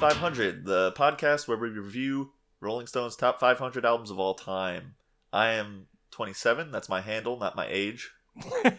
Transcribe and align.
welcome 0.00 0.34
to 0.34 0.44
Album 0.46 0.56
Club 0.56 0.62
500, 0.62 0.64
the 0.64 0.92
podcast 0.92 1.48
where 1.48 1.56
we 1.56 1.68
review 1.68 2.32
Rolling 2.60 2.86
Stone's 2.86 3.16
top 3.16 3.40
500 3.40 3.84
albums 3.84 4.10
of 4.10 4.18
all 4.18 4.34
time. 4.34 4.94
I 5.32 5.52
am 5.52 5.86
27, 6.10 6.70
that's 6.70 6.88
my 6.88 7.00
handle, 7.00 7.38
not 7.38 7.56
my 7.56 7.66
age. 7.68 8.10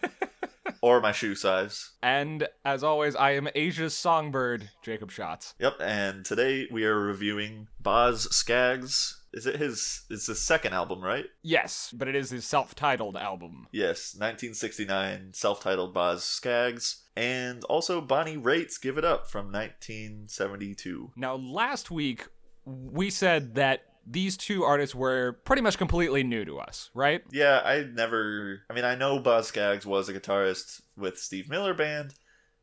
or 0.81 1.01
my 1.01 1.11
shoe 1.11 1.35
size. 1.35 1.91
And 2.03 2.47
as 2.63 2.83
always, 2.83 3.15
I 3.15 3.31
am 3.31 3.47
Asia's 3.55 3.95
songbird, 3.95 4.69
Jacob 4.83 5.11
Schatz. 5.11 5.55
Yep, 5.59 5.77
and 5.81 6.23
today 6.23 6.67
we 6.71 6.85
are 6.85 6.99
reviewing 6.99 7.67
Boz 7.79 8.27
Scaggs. 8.35 9.16
Is 9.33 9.45
it 9.45 9.57
his 9.57 10.05
it's 10.09 10.27
his 10.27 10.41
second 10.41 10.73
album, 10.73 11.03
right? 11.03 11.25
Yes, 11.43 11.93
but 11.95 12.07
it 12.07 12.15
is 12.15 12.29
his 12.29 12.45
self-titled 12.45 13.17
album. 13.17 13.67
Yes, 13.71 14.13
1969, 14.15 15.31
self-titled 15.33 15.93
Boz 15.93 16.23
Scaggs. 16.23 17.03
And 17.15 17.63
also 17.65 17.99
Bonnie 17.99 18.37
Raitt's 18.37 18.77
Give 18.77 18.97
It 18.97 19.05
Up 19.05 19.27
from 19.27 19.51
1972. 19.51 21.11
Now, 21.15 21.35
last 21.35 21.89
week 21.89 22.27
we 22.65 23.09
said 23.09 23.55
that 23.55 23.81
these 24.05 24.37
two 24.37 24.63
artists 24.63 24.95
were 24.95 25.33
pretty 25.43 25.61
much 25.61 25.77
completely 25.77 26.23
new 26.23 26.45
to 26.45 26.59
us, 26.59 26.89
right? 26.93 27.21
Yeah, 27.31 27.61
I 27.63 27.83
never. 27.83 28.61
I 28.69 28.73
mean, 28.73 28.85
I 28.85 28.95
know 28.95 29.19
Boz 29.19 29.47
Scaggs 29.47 29.85
was 29.85 30.07
a 30.07 30.13
guitarist 30.13 30.81
with 30.95 31.17
Steve 31.17 31.49
Miller 31.49 31.73
Band, 31.73 32.13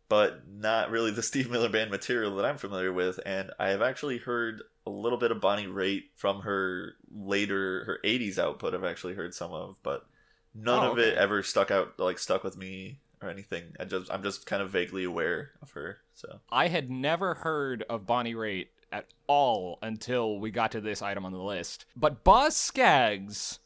but 0.08 0.42
not 0.48 0.90
really 0.90 1.10
the 1.10 1.22
Steve 1.30 1.50
Miller 1.50 1.68
Band 1.68 1.90
material 1.90 2.34
that 2.36 2.44
I'm 2.44 2.56
familiar 2.58 2.92
with. 2.92 3.20
And 3.26 3.50
I 3.58 3.68
have 3.70 3.82
actually 3.82 4.18
heard 4.18 4.62
a 4.86 4.90
little 4.90 5.18
bit 5.18 5.30
of 5.30 5.40
Bonnie 5.40 5.66
Raitt 5.66 6.04
from 6.14 6.42
her 6.42 6.94
later, 7.14 7.84
her 7.84 8.00
80s 8.04 8.38
output. 8.38 8.74
I've 8.74 8.84
actually 8.84 9.14
heard 9.14 9.34
some 9.34 9.52
of, 9.52 9.76
but 9.82 10.06
none 10.54 10.84
Oh, 10.84 10.92
of 10.92 10.98
it 10.98 11.16
ever 11.16 11.42
stuck 11.42 11.70
out, 11.70 11.98
like, 11.98 12.18
stuck 12.18 12.44
with 12.44 12.56
me 12.56 12.98
or 13.22 13.30
anything. 13.30 13.72
I 13.80 13.84
just, 13.84 14.10
I'm 14.12 14.22
just 14.22 14.44
kind 14.46 14.62
of 14.62 14.70
vaguely 14.70 15.04
aware 15.04 15.52
of 15.62 15.70
her. 15.72 15.98
So, 16.14 16.40
I 16.50 16.68
had 16.68 16.90
never 16.90 17.34
heard 17.34 17.84
of 17.88 18.06
Bonnie 18.06 18.34
Raitt 18.34 18.66
at 18.92 19.06
all 19.26 19.78
until 19.82 20.38
we 20.38 20.50
got 20.50 20.70
to 20.72 20.80
this 20.80 21.02
item 21.02 21.24
on 21.24 21.32
the 21.32 21.42
list. 21.42 21.86
But 21.96 22.22
Boz 22.22 22.54
Scaggs 22.54 23.58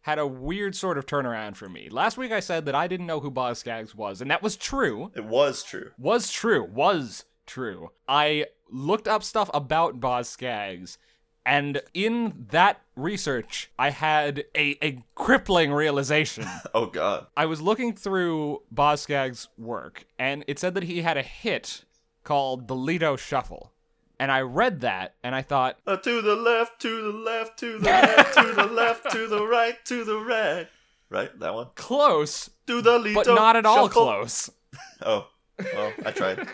had 0.00 0.18
a 0.18 0.26
weird 0.26 0.74
sort 0.74 0.98
of 0.98 1.06
turnaround 1.06 1.54
for 1.54 1.68
me. 1.68 1.88
Last 1.88 2.16
week 2.16 2.32
I 2.32 2.40
said 2.40 2.64
that 2.66 2.74
I 2.74 2.88
didn't 2.88 3.06
know 3.06 3.20
who 3.20 3.30
Boz 3.30 3.58
Scaggs 3.60 3.94
was, 3.94 4.20
and 4.20 4.30
that 4.30 4.42
was 4.42 4.56
true. 4.56 5.12
it 5.14 5.24
was 5.24 5.62
true. 5.62 5.90
Was 5.98 6.32
true. 6.32 6.64
Was 6.64 7.24
true. 7.46 7.90
I 8.08 8.46
looked 8.72 9.06
up 9.06 9.22
stuff 9.22 9.48
about 9.54 10.00
Boz 10.00 10.28
Scaggs, 10.28 10.98
and 11.44 11.80
in 11.92 12.46
that 12.50 12.80
research, 12.96 13.70
I 13.78 13.90
had 13.90 14.44
a, 14.56 14.76
a 14.82 15.02
crippling 15.14 15.72
realization. 15.72 16.44
Oh, 16.74 16.86
God. 16.86 17.26
I 17.36 17.46
was 17.46 17.60
looking 17.60 17.94
through 17.94 18.62
Boz 18.70 19.02
Scaggs' 19.02 19.48
work, 19.58 20.04
and 20.18 20.44
it 20.48 20.58
said 20.58 20.74
that 20.74 20.84
he 20.84 21.02
had 21.02 21.16
a 21.16 21.22
hit 21.22 21.84
called 22.24 22.68
The 22.68 22.74
Lido 22.76 23.16
Shuffle. 23.16 23.72
And 24.20 24.30
I 24.30 24.40
read 24.42 24.80
that, 24.82 25.14
and 25.24 25.34
I 25.34 25.42
thought, 25.42 25.78
Uh, 25.86 25.96
to 25.96 26.22
the 26.22 26.36
left, 26.36 26.80
to 26.82 27.02
the 27.12 27.18
left, 27.18 27.58
to 27.58 27.78
the 27.78 27.84
left, 27.90 28.34
to 28.34 28.52
the 28.54 28.66
left, 28.72 29.10
to 29.10 29.26
the 29.26 29.44
right, 29.44 29.84
to 29.86 30.04
the 30.04 30.18
right. 30.18 30.68
Right, 31.10 31.36
that 31.40 31.52
one. 31.54 31.66
close, 31.74 32.48
Do 32.66 32.80
the 32.80 32.98
Lido 33.00 33.22
but 33.24 33.26
not 33.34 33.56
at 33.56 33.66
all 33.66 33.88
shuffle. 33.88 34.02
close. 34.04 34.48
Oh, 35.04 35.26
well, 35.74 35.92
I 36.06 36.10
tried. 36.12 36.46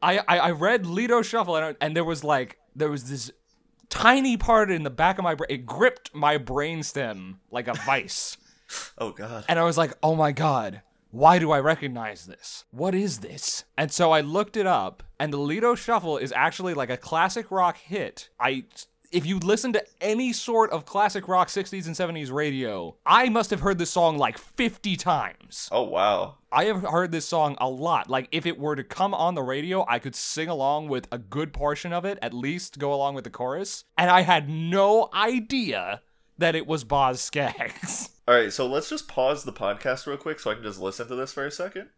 I, 0.00 0.18
I, 0.18 0.38
I 0.38 0.50
read 0.52 0.86
Lido 0.86 1.22
Shuffle, 1.22 1.56
and, 1.56 1.76
and 1.80 1.96
there 1.96 2.04
was 2.04 2.22
like, 2.22 2.58
there 2.76 2.90
was 2.90 3.08
this 3.10 3.30
tiny 3.88 4.36
part 4.36 4.70
in 4.70 4.82
the 4.82 4.90
back 4.90 5.18
of 5.18 5.24
my 5.24 5.34
brain. 5.34 5.48
It 5.50 5.66
gripped 5.66 6.14
my 6.14 6.38
brainstem 6.38 7.36
like 7.50 7.68
a 7.68 7.74
vice. 7.74 8.36
Oh 8.98 9.12
God. 9.12 9.46
And 9.48 9.58
I 9.58 9.64
was 9.64 9.78
like, 9.78 9.94
oh 10.02 10.14
my 10.14 10.30
god, 10.30 10.82
why 11.10 11.38
do 11.38 11.52
I 11.52 11.60
recognize 11.60 12.26
this? 12.26 12.66
What 12.70 12.94
is 12.94 13.20
this? 13.20 13.64
And 13.78 13.90
so 13.90 14.12
I 14.12 14.20
looked 14.20 14.58
it 14.58 14.66
up, 14.66 15.02
and 15.18 15.32
the 15.32 15.38
Lido 15.38 15.74
Shuffle 15.74 16.18
is 16.18 16.32
actually 16.36 16.74
like 16.74 16.90
a 16.90 16.98
classic 16.98 17.50
rock 17.50 17.78
hit. 17.78 18.28
I. 18.38 18.64
If 19.10 19.24
you 19.24 19.38
listen 19.38 19.72
to 19.72 19.84
any 20.02 20.34
sort 20.34 20.70
of 20.70 20.84
classic 20.84 21.28
rock 21.28 21.48
60s 21.48 21.86
and 21.86 21.94
70s 21.94 22.30
radio, 22.30 22.94
I 23.06 23.30
must 23.30 23.50
have 23.50 23.60
heard 23.60 23.78
this 23.78 23.90
song 23.90 24.18
like 24.18 24.36
50 24.36 24.96
times. 24.96 25.68
Oh 25.72 25.84
wow. 25.84 26.36
I 26.52 26.64
have 26.64 26.82
heard 26.82 27.10
this 27.10 27.24
song 27.26 27.56
a 27.58 27.68
lot. 27.68 28.10
Like, 28.10 28.28
if 28.32 28.46
it 28.46 28.58
were 28.58 28.76
to 28.76 28.84
come 28.84 29.14
on 29.14 29.34
the 29.34 29.42
radio, 29.42 29.84
I 29.88 29.98
could 29.98 30.14
sing 30.14 30.48
along 30.48 30.88
with 30.88 31.08
a 31.12 31.18
good 31.18 31.52
portion 31.52 31.92
of 31.92 32.04
it, 32.04 32.18
at 32.22 32.32
least 32.32 32.78
go 32.78 32.92
along 32.92 33.14
with 33.14 33.24
the 33.24 33.30
chorus. 33.30 33.84
And 33.96 34.10
I 34.10 34.22
had 34.22 34.48
no 34.48 35.08
idea 35.12 36.02
that 36.38 36.54
it 36.54 36.66
was 36.66 36.84
Boz 36.84 37.20
Scaggs. 37.20 38.10
All 38.28 38.34
right, 38.34 38.52
so 38.52 38.66
let's 38.66 38.90
just 38.90 39.08
pause 39.08 39.44
the 39.44 39.52
podcast 39.52 40.06
real 40.06 40.16
quick 40.16 40.38
so 40.38 40.50
I 40.50 40.54
can 40.54 40.62
just 40.62 40.80
listen 40.80 41.08
to 41.08 41.14
this 41.14 41.32
for 41.32 41.46
a 41.46 41.50
second. 41.50 41.88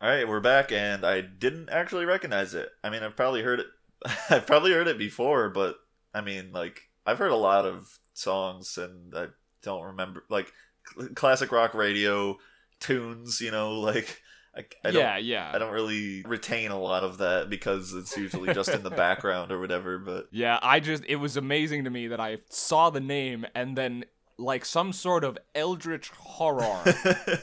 All 0.00 0.08
right, 0.08 0.28
we're 0.28 0.38
back, 0.38 0.70
and 0.70 1.04
I 1.04 1.22
didn't 1.22 1.70
actually 1.70 2.04
recognize 2.04 2.54
it. 2.54 2.68
I 2.84 2.90
mean, 2.90 3.02
I've 3.02 3.16
probably 3.16 3.42
heard 3.42 3.58
it. 3.58 3.66
I've 4.30 4.46
probably 4.46 4.70
heard 4.70 4.86
it 4.86 4.96
before, 4.96 5.48
but 5.48 5.76
I 6.14 6.20
mean, 6.20 6.52
like, 6.52 6.82
I've 7.04 7.18
heard 7.18 7.32
a 7.32 7.36
lot 7.36 7.66
of 7.66 7.98
songs, 8.14 8.78
and 8.78 9.12
I 9.16 9.26
don't 9.62 9.82
remember 9.82 10.22
like 10.30 10.52
cl- 10.94 11.08
classic 11.14 11.50
rock 11.50 11.74
radio 11.74 12.38
tunes. 12.78 13.40
You 13.40 13.50
know, 13.50 13.72
like 13.80 14.22
I, 14.56 14.60
I 14.84 14.90
don't, 14.92 15.00
yeah, 15.00 15.16
yeah. 15.16 15.50
I 15.52 15.58
don't 15.58 15.72
really 15.72 16.22
retain 16.22 16.70
a 16.70 16.78
lot 16.78 17.02
of 17.02 17.18
that 17.18 17.50
because 17.50 17.92
it's 17.92 18.16
usually 18.16 18.54
just 18.54 18.68
in 18.68 18.84
the 18.84 18.90
background 18.90 19.50
or 19.50 19.58
whatever. 19.58 19.98
But 19.98 20.28
Yeah, 20.30 20.60
I 20.62 20.78
just 20.78 21.04
it 21.08 21.16
was 21.16 21.36
amazing 21.36 21.82
to 21.84 21.90
me 21.90 22.06
that 22.06 22.20
I 22.20 22.38
saw 22.50 22.90
the 22.90 23.00
name 23.00 23.46
and 23.52 23.76
then 23.76 24.04
like 24.38 24.64
some 24.64 24.92
sort 24.92 25.24
of 25.24 25.36
eldritch 25.54 26.10
horror 26.10 26.82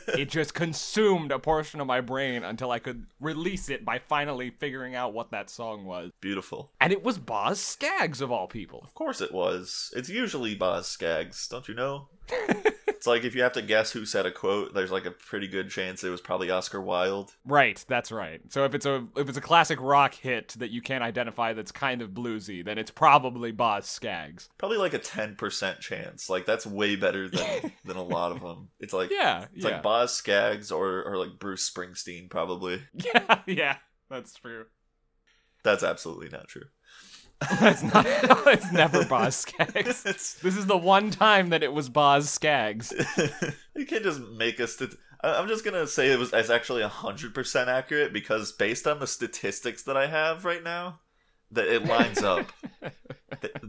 it 0.07 0.29
just 0.29 0.53
consumed 0.53 1.31
a 1.31 1.37
portion 1.37 1.81
of 1.81 1.87
my 1.87 1.99
brain 2.01 2.43
until 2.43 2.71
I 2.71 2.79
could 2.79 3.05
release 3.19 3.69
it 3.69 3.83
by 3.83 3.99
finally 3.99 4.49
figuring 4.49 4.95
out 4.95 5.13
what 5.13 5.31
that 5.31 5.49
song 5.49 5.85
was. 5.85 6.11
beautiful. 6.21 6.71
And 6.79 6.93
it 6.93 7.03
was 7.03 7.17
Boz 7.17 7.59
Scaggs 7.59 8.21
of 8.21 8.31
all 8.31 8.47
people. 8.47 8.81
Of 8.83 8.93
course 8.93 9.19
it 9.21 9.33
was. 9.33 9.91
It's 9.95 10.09
usually 10.09 10.55
Boz 10.55 10.87
Scaggs, 10.87 11.47
don't 11.47 11.67
you 11.67 11.75
know? 11.75 12.07
It's 12.87 13.07
like 13.07 13.23
if 13.23 13.35
you 13.35 13.43
have 13.43 13.53
to 13.53 13.61
guess 13.61 13.91
who 13.91 14.05
said 14.05 14.25
a 14.25 14.31
quote, 14.31 14.73
there's 14.73 14.91
like 14.91 15.05
a 15.05 15.11
pretty 15.11 15.47
good 15.47 15.69
chance 15.69 16.03
it 16.03 16.09
was 16.09 16.21
probably 16.21 16.49
Oscar 16.49 16.81
Wilde. 16.81 17.35
Right, 17.45 17.83
that's 17.87 18.11
right. 18.11 18.41
So 18.49 18.65
if 18.65 18.73
it's 18.73 18.85
a 18.85 19.05
if 19.15 19.29
it's 19.29 19.37
a 19.37 19.41
classic 19.41 19.79
rock 19.81 20.13
hit 20.13 20.55
that 20.59 20.71
you 20.71 20.81
can't 20.81 21.03
identify 21.03 21.53
that's 21.53 21.71
kind 21.71 22.01
of 22.01 22.11
bluesy, 22.11 22.63
then 22.63 22.77
it's 22.77 22.91
probably 22.91 23.51
Boz 23.51 23.85
Scaggs. 23.87 24.49
Probably 24.57 24.77
like 24.77 24.93
a 24.93 24.99
ten 24.99 25.35
percent 25.35 25.79
chance. 25.79 26.29
Like 26.29 26.45
that's 26.45 26.65
way 26.65 26.95
better 26.95 27.27
than 27.29 27.71
than 27.85 27.97
a 27.97 28.03
lot 28.03 28.31
of 28.31 28.41
them. 28.41 28.69
It's 28.79 28.93
like 28.93 29.11
Yeah, 29.11 29.45
it's 29.53 29.65
yeah. 29.65 29.71
like 29.71 29.83
Boz 29.83 30.13
Scaggs 30.13 30.71
or 30.71 31.03
or 31.03 31.17
like 31.17 31.39
Bruce 31.39 31.69
Springsteen. 31.69 32.29
Probably 32.29 32.81
yeah, 32.93 33.39
yeah, 33.45 33.77
that's 34.09 34.33
true. 34.33 34.65
that's 35.63 35.83
absolutely 35.83 36.29
not 36.29 36.47
true. 36.47 36.65
That's 37.59 37.83
not. 37.83 38.05
it's 38.47 38.71
never 38.71 39.05
Boz 39.05 39.35
Scaggs. 39.35 40.05
it's 40.05 40.35
This 40.35 40.55
is 40.57 40.65
the 40.67 40.77
one 40.77 41.11
time 41.11 41.49
that 41.49 41.63
it 41.63 41.73
was 41.73 41.89
Boz 41.89 42.29
Scaggs. 42.29 42.93
you 43.75 43.85
can't 43.85 44.03
just 44.03 44.21
make 44.21 44.59
a 44.59 44.67
stat- 44.67 44.95
I- 45.21 45.35
I'm 45.39 45.47
just 45.47 45.65
gonna 45.65 45.85
say 45.87 46.11
it 46.11 46.19
was 46.19 46.31
it's 46.33 46.49
actually 46.49 46.83
hundred 46.83 47.33
percent 47.33 47.69
accurate 47.69 48.13
because 48.13 48.51
based 48.51 48.87
on 48.87 48.99
the 48.99 49.07
statistics 49.07 49.83
that 49.83 49.97
I 49.97 50.07
have 50.07 50.45
right 50.45 50.63
now, 50.63 50.99
that 51.51 51.67
it 51.67 51.85
lines 51.85 52.23
up. 52.23 52.51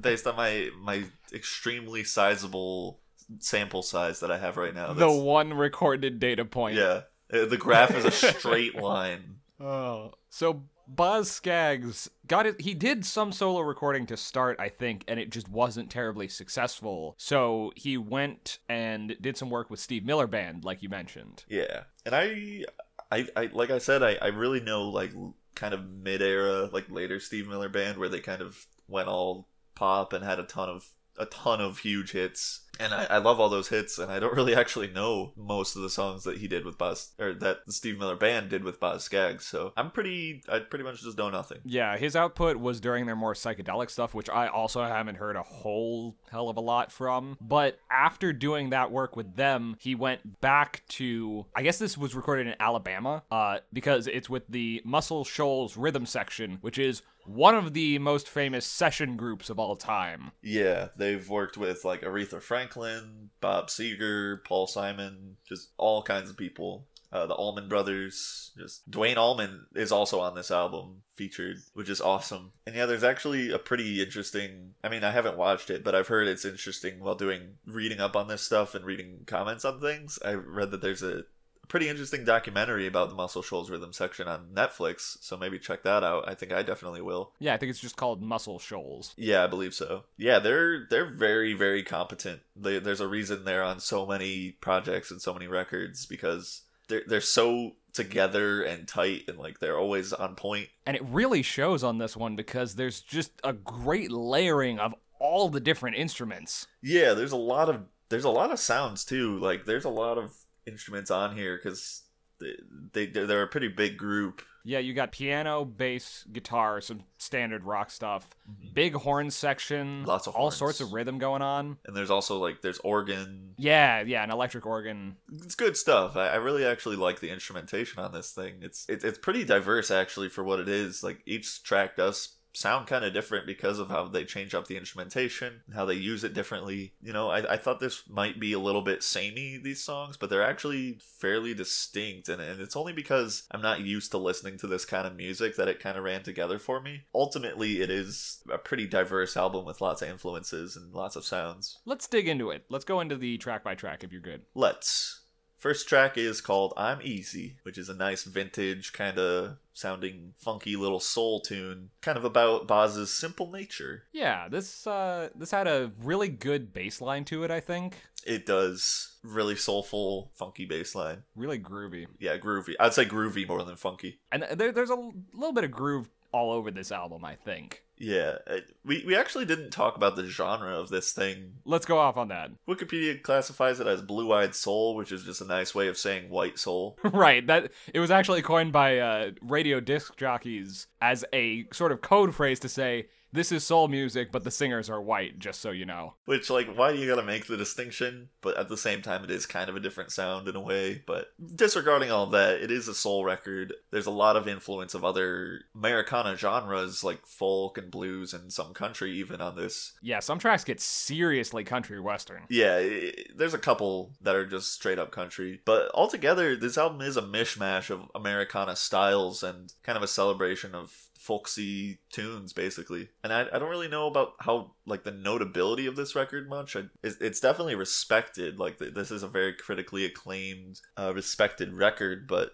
Based 0.00 0.26
on 0.26 0.36
my 0.36 0.70
my 0.80 1.04
extremely 1.34 2.04
sizable 2.04 3.00
sample 3.40 3.82
size 3.82 4.20
that 4.20 4.30
I 4.30 4.38
have 4.38 4.56
right 4.56 4.72
now. 4.74 4.92
the 4.92 5.10
one 5.10 5.52
recorded 5.54 6.20
data 6.20 6.44
point. 6.44 6.76
yeah, 6.76 7.02
Uh, 7.32 7.46
the 7.46 7.56
graph 7.56 7.92
is 7.94 8.04
a 8.04 8.10
straight 8.12 8.76
line. 8.80 9.36
Oh. 9.58 10.12
So 10.30 10.62
Boz 10.86 11.30
Scaggs 11.30 12.08
got 12.26 12.46
it. 12.46 12.60
He 12.60 12.74
did 12.74 13.04
some 13.04 13.32
solo 13.32 13.60
recording 13.60 14.06
to 14.06 14.16
start, 14.16 14.58
I 14.60 14.68
think, 14.68 15.04
and 15.08 15.18
it 15.18 15.30
just 15.30 15.48
wasn't 15.48 15.90
terribly 15.90 16.28
successful. 16.28 17.14
So 17.18 17.72
he 17.76 17.96
went 17.96 18.58
and 18.68 19.16
did 19.20 19.36
some 19.36 19.50
work 19.50 19.70
with 19.70 19.80
Steve 19.80 20.04
Miller 20.04 20.26
Band, 20.26 20.64
like 20.64 20.82
you 20.82 20.88
mentioned. 20.88 21.44
Yeah, 21.48 21.84
and 22.04 22.14
I, 22.14 22.64
I, 23.10 23.26
I 23.36 23.50
like 23.52 23.70
I 23.70 23.78
said, 23.78 24.02
I, 24.02 24.16
I 24.20 24.28
really 24.28 24.60
know 24.60 24.88
like 24.88 25.12
kind 25.54 25.74
of 25.74 25.88
mid 25.88 26.22
era, 26.22 26.68
like 26.72 26.90
later 26.90 27.18
Steve 27.18 27.48
Miller 27.48 27.68
band 27.68 27.98
where 27.98 28.08
they 28.08 28.20
kind 28.20 28.42
of 28.42 28.66
went 28.88 29.08
all 29.08 29.48
pop 29.74 30.12
and 30.12 30.24
had 30.24 30.38
a 30.38 30.44
ton 30.44 30.68
of 30.68 30.88
a 31.18 31.26
ton 31.26 31.60
of 31.60 31.78
huge 31.78 32.12
hits 32.12 32.66
And 32.78 32.92
I, 32.92 33.04
I 33.04 33.18
love 33.18 33.40
all 33.40 33.48
those 33.48 33.68
hits, 33.68 33.98
and 33.98 34.10
I 34.10 34.18
don't 34.18 34.34
really 34.34 34.54
actually 34.54 34.88
know 34.88 35.32
most 35.36 35.76
of 35.76 35.82
the 35.82 35.90
songs 35.90 36.24
that 36.24 36.38
he 36.38 36.48
did 36.48 36.64
with 36.64 36.78
Boz, 36.78 37.12
or 37.18 37.32
that 37.34 37.66
the 37.66 37.72
Steve 37.72 37.98
Miller 37.98 38.16
Band 38.16 38.50
did 38.50 38.64
with 38.64 38.80
Boz 38.80 39.04
Scaggs. 39.04 39.46
So 39.46 39.72
I'm 39.76 39.90
pretty, 39.90 40.42
I 40.48 40.60
pretty 40.60 40.84
much 40.84 41.02
just 41.02 41.18
know 41.18 41.30
nothing. 41.30 41.58
Yeah, 41.64 41.96
his 41.96 42.16
output 42.16 42.56
was 42.56 42.80
during 42.80 43.06
their 43.06 43.16
more 43.16 43.34
psychedelic 43.34 43.90
stuff, 43.90 44.14
which 44.14 44.28
I 44.28 44.48
also 44.48 44.82
haven't 44.82 45.16
heard 45.16 45.36
a 45.36 45.42
whole 45.42 46.16
hell 46.30 46.48
of 46.48 46.56
a 46.56 46.60
lot 46.60 46.92
from. 46.92 47.36
But 47.40 47.78
after 47.90 48.32
doing 48.32 48.70
that 48.70 48.90
work 48.90 49.16
with 49.16 49.36
them, 49.36 49.76
he 49.80 49.94
went 49.94 50.40
back 50.40 50.82
to, 50.88 51.46
I 51.54 51.62
guess 51.62 51.78
this 51.78 51.96
was 51.96 52.14
recorded 52.14 52.46
in 52.46 52.54
Alabama, 52.60 53.22
uh, 53.30 53.58
because 53.72 54.06
it's 54.06 54.28
with 54.28 54.46
the 54.48 54.82
Muscle 54.84 55.24
Shoals 55.24 55.76
Rhythm 55.76 56.06
Section, 56.06 56.58
which 56.60 56.78
is 56.78 57.02
one 57.28 57.54
of 57.54 57.74
the 57.74 57.98
most 57.98 58.28
famous 58.28 58.66
session 58.66 59.16
groups 59.16 59.50
of 59.50 59.58
all 59.58 59.76
time. 59.76 60.32
Yeah, 60.42 60.88
they've 60.96 61.28
worked 61.28 61.56
with 61.56 61.84
like 61.84 62.02
Aretha 62.02 62.40
Franklin, 62.40 63.30
Bob 63.40 63.68
Seger, 63.68 64.44
Paul 64.44 64.66
Simon, 64.66 65.36
just 65.48 65.70
all 65.76 66.02
kinds 66.02 66.30
of 66.30 66.36
people. 66.36 66.86
Uh, 67.12 67.24
the 67.24 67.34
Allman 67.34 67.68
Brothers, 67.68 68.50
just 68.58 68.90
Duane 68.90 69.16
Allman 69.16 69.66
is 69.74 69.92
also 69.92 70.20
on 70.20 70.34
this 70.34 70.50
album 70.50 71.02
featured, 71.14 71.58
which 71.72 71.88
is 71.88 72.00
awesome. 72.00 72.52
And 72.66 72.74
yeah, 72.74 72.84
there's 72.84 73.04
actually 73.04 73.50
a 73.50 73.58
pretty 73.58 74.02
interesting. 74.02 74.74
I 74.82 74.88
mean, 74.88 75.04
I 75.04 75.12
haven't 75.12 75.38
watched 75.38 75.70
it, 75.70 75.84
but 75.84 75.94
I've 75.94 76.08
heard 76.08 76.28
it's 76.28 76.44
interesting 76.44 77.00
while 77.00 77.14
doing 77.14 77.54
reading 77.64 78.00
up 78.00 78.16
on 78.16 78.28
this 78.28 78.42
stuff 78.42 78.74
and 78.74 78.84
reading 78.84 79.20
comments 79.24 79.64
on 79.64 79.80
things. 79.80 80.18
I 80.24 80.34
read 80.34 80.72
that 80.72 80.82
there's 80.82 81.02
a 81.02 81.22
pretty 81.68 81.88
interesting 81.88 82.24
documentary 82.24 82.86
about 82.86 83.08
the 83.08 83.14
Muscle 83.14 83.42
Shoals 83.42 83.70
Rhythm 83.70 83.92
section 83.92 84.28
on 84.28 84.48
Netflix, 84.54 85.18
so 85.20 85.36
maybe 85.36 85.58
check 85.58 85.82
that 85.82 86.04
out. 86.04 86.28
I 86.28 86.34
think 86.34 86.52
I 86.52 86.62
definitely 86.62 87.02
will. 87.02 87.32
Yeah, 87.38 87.54
I 87.54 87.56
think 87.56 87.70
it's 87.70 87.78
just 87.78 87.96
called 87.96 88.22
Muscle 88.22 88.58
Shoals. 88.58 89.14
Yeah, 89.16 89.44
I 89.44 89.46
believe 89.46 89.74
so. 89.74 90.04
Yeah, 90.16 90.38
they're 90.38 90.86
they're 90.88 91.10
very 91.10 91.54
very 91.54 91.82
competent. 91.82 92.40
They, 92.54 92.78
there's 92.78 93.00
a 93.00 93.08
reason 93.08 93.44
they're 93.44 93.62
on 93.62 93.80
so 93.80 94.06
many 94.06 94.52
projects 94.60 95.10
and 95.10 95.20
so 95.20 95.32
many 95.32 95.46
records 95.46 96.06
because 96.06 96.62
they're 96.88 97.02
they're 97.06 97.20
so 97.20 97.72
together 97.92 98.62
and 98.62 98.86
tight 98.86 99.24
and 99.26 99.38
like 99.38 99.58
they're 99.58 99.78
always 99.78 100.12
on 100.12 100.34
point. 100.34 100.68
And 100.84 100.96
it 100.96 101.04
really 101.04 101.42
shows 101.42 101.82
on 101.82 101.98
this 101.98 102.16
one 102.16 102.36
because 102.36 102.74
there's 102.74 103.00
just 103.00 103.32
a 103.42 103.54
great 103.54 104.12
layering 104.12 104.78
of 104.78 104.94
all 105.18 105.48
the 105.48 105.60
different 105.60 105.96
instruments. 105.96 106.66
Yeah, 106.82 107.14
there's 107.14 107.32
a 107.32 107.36
lot 107.36 107.68
of 107.68 107.82
there's 108.08 108.24
a 108.24 108.30
lot 108.30 108.52
of 108.52 108.60
sounds 108.60 109.04
too. 109.04 109.38
Like 109.38 109.64
there's 109.64 109.84
a 109.84 109.90
lot 109.90 110.18
of 110.18 110.32
instruments 110.66 111.10
on 111.10 111.36
here 111.36 111.56
because 111.56 112.02
they, 112.40 112.54
they 112.92 113.06
they're 113.06 113.42
a 113.42 113.48
pretty 113.48 113.68
big 113.68 113.96
group. 113.96 114.42
Yeah, 114.64 114.80
you 114.80 114.94
got 114.94 115.12
piano, 115.12 115.64
bass, 115.64 116.24
guitar, 116.32 116.80
some 116.80 117.04
standard 117.18 117.62
rock 117.62 117.88
stuff, 117.88 118.28
mm-hmm. 118.50 118.74
big 118.74 118.94
horn 118.94 119.30
section, 119.30 120.04
Lots 120.04 120.26
of 120.26 120.34
all 120.34 120.46
horns. 120.46 120.56
sorts 120.56 120.80
of 120.80 120.92
rhythm 120.92 121.18
going 121.18 121.40
on. 121.40 121.78
And 121.86 121.96
there's 121.96 122.10
also 122.10 122.38
like 122.38 122.62
there's 122.62 122.78
organ. 122.80 123.54
Yeah, 123.58 124.00
yeah, 124.00 124.24
an 124.24 124.32
electric 124.32 124.66
organ. 124.66 125.16
It's 125.32 125.54
good 125.54 125.76
stuff. 125.76 126.16
I, 126.16 126.30
I 126.30 126.36
really 126.36 126.64
actually 126.64 126.96
like 126.96 127.20
the 127.20 127.30
instrumentation 127.30 128.02
on 128.02 128.12
this 128.12 128.32
thing. 128.32 128.54
It's 128.60 128.88
it, 128.88 129.04
it's 129.04 129.18
pretty 129.18 129.44
diverse 129.44 129.92
actually 129.92 130.30
for 130.30 130.42
what 130.42 130.58
it 130.58 130.68
is. 130.68 131.02
Like 131.02 131.20
each 131.26 131.62
track 131.62 131.94
does 131.96 132.35
sound 132.56 132.86
kind 132.86 133.04
of 133.04 133.12
different 133.12 133.46
because 133.46 133.78
of 133.78 133.90
how 133.90 134.08
they 134.08 134.24
change 134.24 134.54
up 134.54 134.66
the 134.66 134.76
instrumentation 134.76 135.60
and 135.66 135.74
how 135.74 135.84
they 135.84 135.94
use 135.94 136.24
it 136.24 136.32
differently. 136.32 136.94
You 137.02 137.12
know, 137.12 137.28
I, 137.28 137.54
I 137.54 137.56
thought 137.58 137.80
this 137.80 138.04
might 138.08 138.40
be 138.40 138.54
a 138.54 138.58
little 138.58 138.80
bit 138.80 139.02
samey, 139.02 139.60
these 139.62 139.82
songs, 139.82 140.16
but 140.16 140.30
they're 140.30 140.42
actually 140.42 140.98
fairly 141.18 141.52
distinct. 141.52 142.28
And, 142.28 142.40
and 142.40 142.60
it's 142.60 142.76
only 142.76 142.94
because 142.94 143.46
I'm 143.50 143.60
not 143.60 143.80
used 143.80 144.10
to 144.12 144.18
listening 144.18 144.56
to 144.58 144.66
this 144.66 144.86
kind 144.86 145.06
of 145.06 145.16
music 145.16 145.56
that 145.56 145.68
it 145.68 145.80
kind 145.80 145.98
of 145.98 146.04
ran 146.04 146.22
together 146.22 146.58
for 146.58 146.80
me. 146.80 147.02
Ultimately, 147.14 147.82
it 147.82 147.90
is 147.90 148.42
a 148.50 148.58
pretty 148.58 148.86
diverse 148.86 149.36
album 149.36 149.66
with 149.66 149.82
lots 149.82 150.00
of 150.00 150.08
influences 150.08 150.76
and 150.76 150.94
lots 150.94 151.16
of 151.16 151.24
sounds. 151.24 151.78
Let's 151.84 152.08
dig 152.08 152.26
into 152.26 152.50
it. 152.50 152.64
Let's 152.70 152.84
go 152.86 153.00
into 153.00 153.16
the 153.16 153.36
track 153.36 153.62
by 153.64 153.74
track 153.74 154.02
if 154.02 154.12
you're 154.12 154.20
good. 154.22 154.42
Let's. 154.54 155.20
First 155.58 155.88
track 155.88 156.16
is 156.16 156.40
called 156.40 156.74
I'm 156.76 157.00
Easy, 157.02 157.56
which 157.64 157.78
is 157.78 157.88
a 157.88 157.94
nice 157.94 158.24
vintage 158.24 158.92
kind 158.92 159.18
of 159.18 159.56
sounding 159.76 160.32
funky 160.38 160.74
little 160.74 161.00
soul 161.00 161.40
tune, 161.40 161.90
kind 162.00 162.16
of 162.16 162.24
about 162.24 162.66
Boz's 162.66 163.12
simple 163.12 163.50
nature. 163.50 164.04
Yeah, 164.12 164.48
this 164.48 164.86
uh 164.86 165.28
this 165.34 165.50
had 165.50 165.68
a 165.68 165.92
really 166.02 166.28
good 166.28 166.72
bass 166.72 167.00
line 167.00 167.24
to 167.26 167.44
it, 167.44 167.50
I 167.50 167.60
think. 167.60 167.96
It 168.26 168.46
does 168.46 169.18
really 169.22 169.54
soulful, 169.54 170.32
funky 170.34 170.64
bass 170.64 170.94
line. 170.94 171.22
Really 171.36 171.60
groovy. 171.60 172.06
Yeah, 172.18 172.38
groovy. 172.38 172.74
I'd 172.80 172.94
say 172.94 173.04
groovy 173.04 173.46
more 173.46 173.62
than 173.62 173.76
funky. 173.76 174.18
And 174.32 174.44
there, 174.54 174.72
there's 174.72 174.90
a 174.90 175.10
little 175.32 175.52
bit 175.52 175.64
of 175.64 175.70
groove 175.70 176.08
all 176.36 176.52
over 176.52 176.70
this 176.70 176.92
album, 176.92 177.24
I 177.24 177.34
think. 177.34 177.82
Yeah, 177.98 178.36
uh, 178.46 178.58
we 178.84 179.02
we 179.06 179.16
actually 179.16 179.46
didn't 179.46 179.70
talk 179.70 179.96
about 179.96 180.16
the 180.16 180.26
genre 180.26 180.78
of 180.78 180.90
this 180.90 181.12
thing. 181.12 181.54
Let's 181.64 181.86
go 181.86 181.98
off 181.98 182.18
on 182.18 182.28
that. 182.28 182.50
Wikipedia 182.68 183.22
classifies 183.22 183.80
it 183.80 183.86
as 183.86 184.02
blue-eyed 184.02 184.54
soul, 184.54 184.94
which 184.96 185.12
is 185.12 185.24
just 185.24 185.40
a 185.40 185.46
nice 185.46 185.74
way 185.74 185.88
of 185.88 185.96
saying 185.96 186.28
white 186.28 186.58
soul. 186.58 186.98
right, 187.04 187.46
that 187.46 187.72
it 187.94 188.00
was 188.00 188.10
actually 188.10 188.42
coined 188.42 188.72
by 188.72 188.98
uh, 188.98 189.30
radio 189.40 189.80
disc 189.80 190.16
jockeys 190.16 190.88
as 191.00 191.24
a 191.32 191.66
sort 191.72 191.90
of 191.90 192.02
code 192.02 192.34
phrase 192.34 192.60
to 192.60 192.68
say 192.68 193.06
this 193.36 193.52
is 193.52 193.64
soul 193.64 193.88
music, 193.88 194.32
but 194.32 194.44
the 194.44 194.50
singers 194.50 194.90
are 194.90 195.00
white, 195.00 195.38
just 195.38 195.60
so 195.60 195.70
you 195.70 195.86
know. 195.86 196.14
Which, 196.24 196.50
like, 196.50 196.74
why 196.74 196.92
do 196.92 196.98
you 196.98 197.08
gotta 197.08 197.22
make 197.22 197.46
the 197.46 197.56
distinction? 197.56 198.30
But 198.40 198.56
at 198.56 198.68
the 198.68 198.76
same 198.76 199.02
time, 199.02 199.24
it 199.24 199.30
is 199.30 199.46
kind 199.46 199.68
of 199.68 199.76
a 199.76 199.80
different 199.80 200.12
sound 200.12 200.48
in 200.48 200.56
a 200.56 200.60
way. 200.60 201.02
But 201.06 201.28
disregarding 201.54 202.10
all 202.10 202.26
that, 202.28 202.60
it 202.60 202.70
is 202.70 202.88
a 202.88 202.94
soul 202.94 203.24
record. 203.24 203.74
There's 203.90 204.06
a 204.06 204.10
lot 204.10 204.36
of 204.36 204.48
influence 204.48 204.94
of 204.94 205.04
other 205.04 205.60
Americana 205.74 206.36
genres 206.36 207.04
like 207.04 207.26
folk 207.26 207.78
and 207.78 207.90
blues 207.90 208.32
and 208.32 208.52
some 208.52 208.74
country 208.74 209.12
even 209.12 209.40
on 209.40 209.56
this. 209.56 209.92
Yeah, 210.02 210.20
some 210.20 210.38
tracks 210.38 210.64
get 210.64 210.80
seriously 210.80 211.64
country 211.64 212.00
western. 212.00 212.42
Yeah, 212.48 212.76
i 212.76 213.12
there's 213.34 213.54
a 213.54 213.58
couple 213.58 214.12
that 214.22 214.34
are 214.34 214.46
just 214.46 214.72
straight 214.72 214.98
up 214.98 215.10
country. 215.10 215.60
But 215.64 215.90
altogether, 215.94 216.56
this 216.56 216.78
album 216.78 217.02
is 217.02 217.16
a 217.16 217.22
mishmash 217.22 217.90
of 217.90 218.10
Americana 218.14 218.76
styles 218.76 219.42
and 219.42 219.72
kind 219.82 219.96
of 219.96 220.02
a 220.02 220.08
celebration 220.08 220.74
of 220.74 221.05
folksy 221.26 221.98
tunes 222.12 222.52
basically 222.52 223.08
and 223.24 223.32
I, 223.32 223.46
I 223.52 223.58
don't 223.58 223.70
really 223.70 223.88
know 223.88 224.06
about 224.06 224.34
how 224.38 224.74
like 224.86 225.02
the 225.02 225.10
notability 225.10 225.86
of 225.86 225.96
this 225.96 226.14
record 226.14 226.48
much 226.48 226.76
I, 226.76 226.84
it's, 227.02 227.16
it's 227.20 227.40
definitely 227.40 227.74
respected 227.74 228.60
like 228.60 228.78
th- 228.78 228.94
this 228.94 229.10
is 229.10 229.24
a 229.24 229.28
very 229.28 229.52
critically 229.52 230.04
acclaimed 230.04 230.80
uh, 230.96 231.12
respected 231.12 231.74
record 231.74 232.28
but 232.28 232.52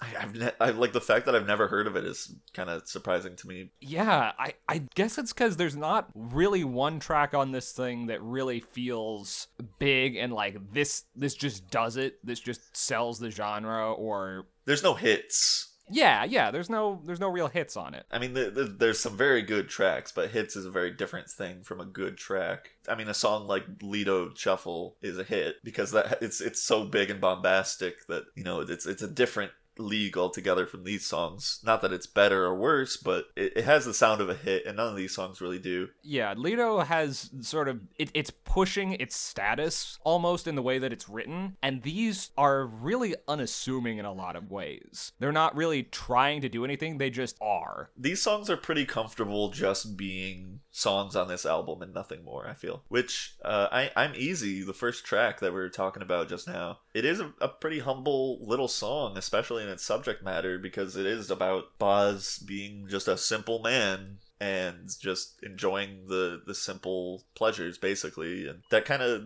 I, 0.00 0.14
I've 0.20 0.34
ne- 0.34 0.52
I 0.60 0.70
like 0.70 0.92
the 0.92 1.00
fact 1.00 1.26
that 1.26 1.36
I've 1.36 1.46
never 1.46 1.68
heard 1.68 1.86
of 1.86 1.96
it 1.96 2.04
is 2.04 2.34
kind 2.52 2.68
of 2.68 2.88
surprising 2.88 3.36
to 3.36 3.46
me. 3.46 3.70
Yeah, 3.80 4.32
I, 4.38 4.54
I 4.68 4.82
guess 4.94 5.18
it's 5.18 5.32
because 5.32 5.56
there's 5.56 5.76
not 5.76 6.10
really 6.14 6.64
one 6.64 6.98
track 6.98 7.32
on 7.32 7.52
this 7.52 7.70
thing 7.72 8.06
that 8.06 8.20
really 8.20 8.60
feels 8.60 9.46
big 9.78 10.16
and 10.16 10.32
like 10.32 10.56
this 10.72 11.04
this 11.14 11.34
just 11.34 11.70
does 11.70 11.96
it. 11.96 12.18
This 12.24 12.40
just 12.40 12.76
sells 12.76 13.20
the 13.20 13.30
genre 13.30 13.92
or 13.92 14.46
There's 14.64 14.82
no 14.82 14.94
hits. 14.94 15.73
Yeah, 15.90 16.24
yeah. 16.24 16.50
There's 16.50 16.70
no 16.70 17.00
there's 17.04 17.20
no 17.20 17.28
real 17.28 17.48
hits 17.48 17.76
on 17.76 17.94
it. 17.94 18.06
I 18.10 18.18
mean, 18.18 18.32
the, 18.32 18.50
the, 18.50 18.64
there's 18.64 19.00
some 19.00 19.16
very 19.16 19.42
good 19.42 19.68
tracks, 19.68 20.12
but 20.12 20.30
hits 20.30 20.56
is 20.56 20.64
a 20.64 20.70
very 20.70 20.90
different 20.90 21.28
thing 21.30 21.62
from 21.62 21.80
a 21.80 21.84
good 21.84 22.16
track. 22.16 22.70
I 22.88 22.94
mean, 22.94 23.08
a 23.08 23.14
song 23.14 23.46
like 23.46 23.64
Lido 23.82 24.32
Shuffle 24.34 24.96
is 25.02 25.18
a 25.18 25.24
hit 25.24 25.56
because 25.62 25.90
that 25.92 26.18
it's 26.22 26.40
it's 26.40 26.62
so 26.62 26.84
big 26.84 27.10
and 27.10 27.20
bombastic 27.20 28.06
that 28.06 28.24
you 28.34 28.44
know 28.44 28.60
it's 28.60 28.86
it's 28.86 29.02
a 29.02 29.08
different 29.08 29.52
league 29.78 30.16
altogether 30.16 30.66
from 30.66 30.84
these 30.84 31.04
songs. 31.04 31.60
Not 31.64 31.82
that 31.82 31.92
it's 31.92 32.06
better 32.06 32.44
or 32.44 32.54
worse, 32.54 32.96
but 32.96 33.26
it, 33.36 33.54
it 33.56 33.64
has 33.64 33.84
the 33.84 33.94
sound 33.94 34.20
of 34.20 34.28
a 34.28 34.34
hit, 34.34 34.66
and 34.66 34.76
none 34.76 34.88
of 34.88 34.96
these 34.96 35.14
songs 35.14 35.40
really 35.40 35.58
do. 35.58 35.88
Yeah, 36.02 36.34
Lido 36.36 36.80
has 36.80 37.30
sort 37.40 37.68
of 37.68 37.80
it, 37.96 38.10
it's 38.14 38.30
pushing 38.30 38.92
its 38.92 39.16
status 39.16 39.98
almost 40.04 40.46
in 40.46 40.54
the 40.54 40.62
way 40.62 40.78
that 40.78 40.92
it's 40.92 41.08
written, 41.08 41.56
and 41.62 41.82
these 41.82 42.30
are 42.36 42.66
really 42.66 43.14
unassuming 43.28 43.98
in 43.98 44.04
a 44.04 44.12
lot 44.12 44.36
of 44.36 44.50
ways. 44.50 45.12
They're 45.18 45.32
not 45.32 45.56
really 45.56 45.84
trying 45.84 46.40
to 46.42 46.48
do 46.48 46.64
anything; 46.64 46.98
they 46.98 47.10
just 47.10 47.36
are. 47.40 47.90
These 47.96 48.22
songs 48.22 48.50
are 48.50 48.56
pretty 48.56 48.84
comfortable 48.84 49.50
just 49.50 49.96
being 49.96 50.60
songs 50.70 51.14
on 51.14 51.28
this 51.28 51.46
album 51.46 51.82
and 51.82 51.94
nothing 51.94 52.24
more, 52.24 52.48
I 52.48 52.54
feel. 52.54 52.82
Which, 52.88 53.36
uh, 53.44 53.68
I, 53.70 53.90
I'm 53.96 54.12
Easy, 54.16 54.62
the 54.62 54.72
first 54.72 55.04
track 55.04 55.40
that 55.40 55.52
we 55.52 55.58
were 55.58 55.68
talking 55.68 56.02
about 56.02 56.28
just 56.28 56.48
now. 56.48 56.78
It 56.94 57.04
is 57.04 57.18
a, 57.18 57.34
a 57.40 57.48
pretty 57.48 57.80
humble 57.80 58.38
little 58.40 58.68
song, 58.68 59.18
especially 59.18 59.64
in 59.64 59.68
its 59.68 59.84
subject 59.84 60.22
matter, 60.22 60.58
because 60.58 60.96
it 60.96 61.06
is 61.06 61.28
about 61.30 61.76
Boz 61.78 62.38
being 62.38 62.86
just 62.88 63.08
a 63.08 63.18
simple 63.18 63.58
man 63.58 64.18
and 64.40 64.88
just 65.00 65.42
enjoying 65.42 66.06
the, 66.06 66.40
the 66.46 66.54
simple 66.54 67.24
pleasures, 67.34 67.78
basically. 67.78 68.46
And 68.46 68.62
that 68.70 68.84
kind 68.84 69.02
of 69.02 69.24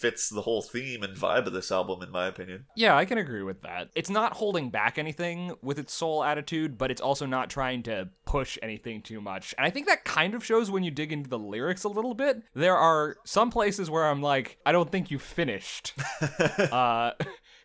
fits 0.00 0.28
the 0.28 0.42
whole 0.42 0.62
theme 0.62 1.02
and 1.02 1.16
vibe 1.16 1.46
of 1.46 1.52
this 1.52 1.70
album, 1.70 2.02
in 2.02 2.10
my 2.10 2.26
opinion. 2.26 2.66
Yeah, 2.74 2.96
I 2.96 3.04
can 3.04 3.18
agree 3.18 3.42
with 3.42 3.62
that. 3.62 3.90
It's 3.94 4.10
not 4.10 4.34
holding 4.34 4.70
back 4.70 4.98
anything 4.98 5.54
with 5.62 5.78
its 5.78 5.92
soul 5.92 6.24
attitude, 6.24 6.78
but 6.78 6.90
it's 6.90 7.00
also 7.00 7.26
not 7.26 7.50
trying 7.50 7.82
to 7.84 8.08
push 8.24 8.58
anything 8.62 9.02
too 9.02 9.20
much. 9.20 9.54
And 9.58 9.66
I 9.66 9.70
think 9.70 9.86
that 9.86 10.04
kind 10.04 10.34
of 10.34 10.44
shows 10.44 10.70
when 10.70 10.82
you 10.82 10.90
dig 10.90 11.12
into 11.12 11.28
the 11.28 11.38
lyrics 11.38 11.84
a 11.84 11.88
little 11.88 12.14
bit. 12.14 12.42
There 12.54 12.76
are 12.76 13.16
some 13.24 13.50
places 13.50 13.90
where 13.90 14.06
I'm 14.06 14.22
like, 14.22 14.58
I 14.64 14.72
don't 14.72 14.90
think 14.90 15.10
you 15.10 15.18
finished. 15.18 15.94
uh 16.72 17.12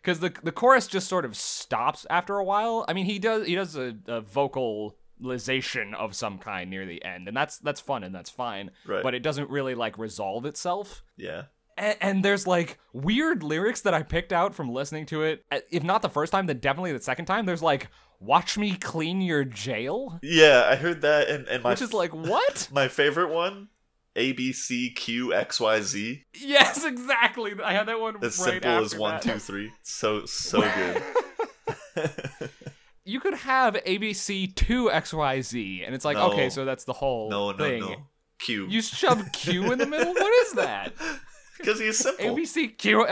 because 0.06 0.20
the 0.20 0.32
the 0.44 0.52
chorus 0.52 0.86
just 0.86 1.08
sort 1.08 1.24
of 1.24 1.36
stops 1.36 2.06
after 2.08 2.36
a 2.36 2.44
while. 2.44 2.84
I 2.88 2.92
mean, 2.92 3.06
he 3.06 3.18
does 3.18 3.46
he 3.46 3.56
does 3.56 3.76
a, 3.76 3.96
a 4.06 4.20
vocalization 4.20 5.94
of 5.94 6.14
some 6.14 6.38
kind 6.38 6.70
near 6.70 6.86
the 6.86 7.04
end, 7.04 7.26
and 7.26 7.36
that's 7.36 7.58
that's 7.58 7.80
fun 7.80 8.04
and 8.04 8.14
that's 8.14 8.30
fine. 8.30 8.70
Right. 8.86 9.02
But 9.02 9.14
it 9.14 9.24
doesn't 9.24 9.50
really 9.50 9.74
like 9.74 9.98
resolve 9.98 10.46
itself. 10.46 11.02
Yeah. 11.16 11.44
And, 11.76 11.96
and 12.00 12.24
there's 12.24 12.46
like 12.46 12.78
weird 12.92 13.42
lyrics 13.42 13.82
that 13.82 13.94
I 13.94 14.02
picked 14.02 14.32
out 14.32 14.54
from 14.54 14.70
listening 14.70 15.06
to 15.06 15.22
it. 15.22 15.44
Uh, 15.50 15.60
If 15.70 15.82
not 15.82 16.02
the 16.02 16.08
first 16.08 16.32
time, 16.32 16.46
then 16.46 16.58
definitely 16.58 16.92
the 16.92 17.00
second 17.00 17.26
time. 17.26 17.46
There's 17.46 17.62
like, 17.62 17.88
"Watch 18.20 18.56
me 18.58 18.76
clean 18.76 19.20
your 19.20 19.44
jail," 19.44 20.18
Yeah, 20.22 20.66
I 20.70 20.76
heard 20.76 21.02
that, 21.02 21.28
and, 21.28 21.46
and 21.48 21.62
my 21.62 21.70
which 21.70 21.82
is 21.82 21.92
like, 21.92 22.12
what? 22.14 22.68
my 22.72 22.88
favorite 22.88 23.32
one, 23.32 23.68
A 24.14 24.32
B 24.32 24.52
C 24.52 24.90
Q 24.90 25.32
X 25.34 25.60
Y 25.60 25.80
Z, 25.80 26.24
yes, 26.34 26.84
exactly. 26.84 27.52
I 27.62 27.72
had 27.72 27.86
that 27.88 28.00
one 28.00 28.16
as 28.24 28.38
right 28.38 28.62
simple 28.62 28.70
as 28.70 28.94
one, 28.96 29.12
that. 29.14 29.22
two, 29.22 29.38
three. 29.38 29.70
So 29.82 30.24
so 30.26 30.60
good. 30.62 31.02
you 33.04 33.20
could 33.20 33.34
have 33.34 33.74
ABC 33.74 34.54
two 34.54 34.90
XYZ, 34.92 35.84
and 35.86 35.94
it's 35.94 36.04
like, 36.04 36.16
No. 36.16 36.32
okay, 36.32 36.50
so 36.50 36.64
that's 36.64 36.84
the 36.84 36.92
whole 36.92 37.30
no, 37.30 37.52
no, 37.52 37.56
thing. 37.58 37.80
no. 37.80 37.96
Q. 38.38 38.66
You 38.68 38.82
shove 38.82 39.32
Q 39.32 39.72
in 39.72 39.78
the 39.78 39.86
middle. 39.86 40.12
What 40.12 40.46
is 40.46 40.52
that? 40.54 40.92
Because 41.58 41.78
he's 41.80 41.98
simple. 42.02 42.24
ABC 42.36 42.76
Q 42.78 43.06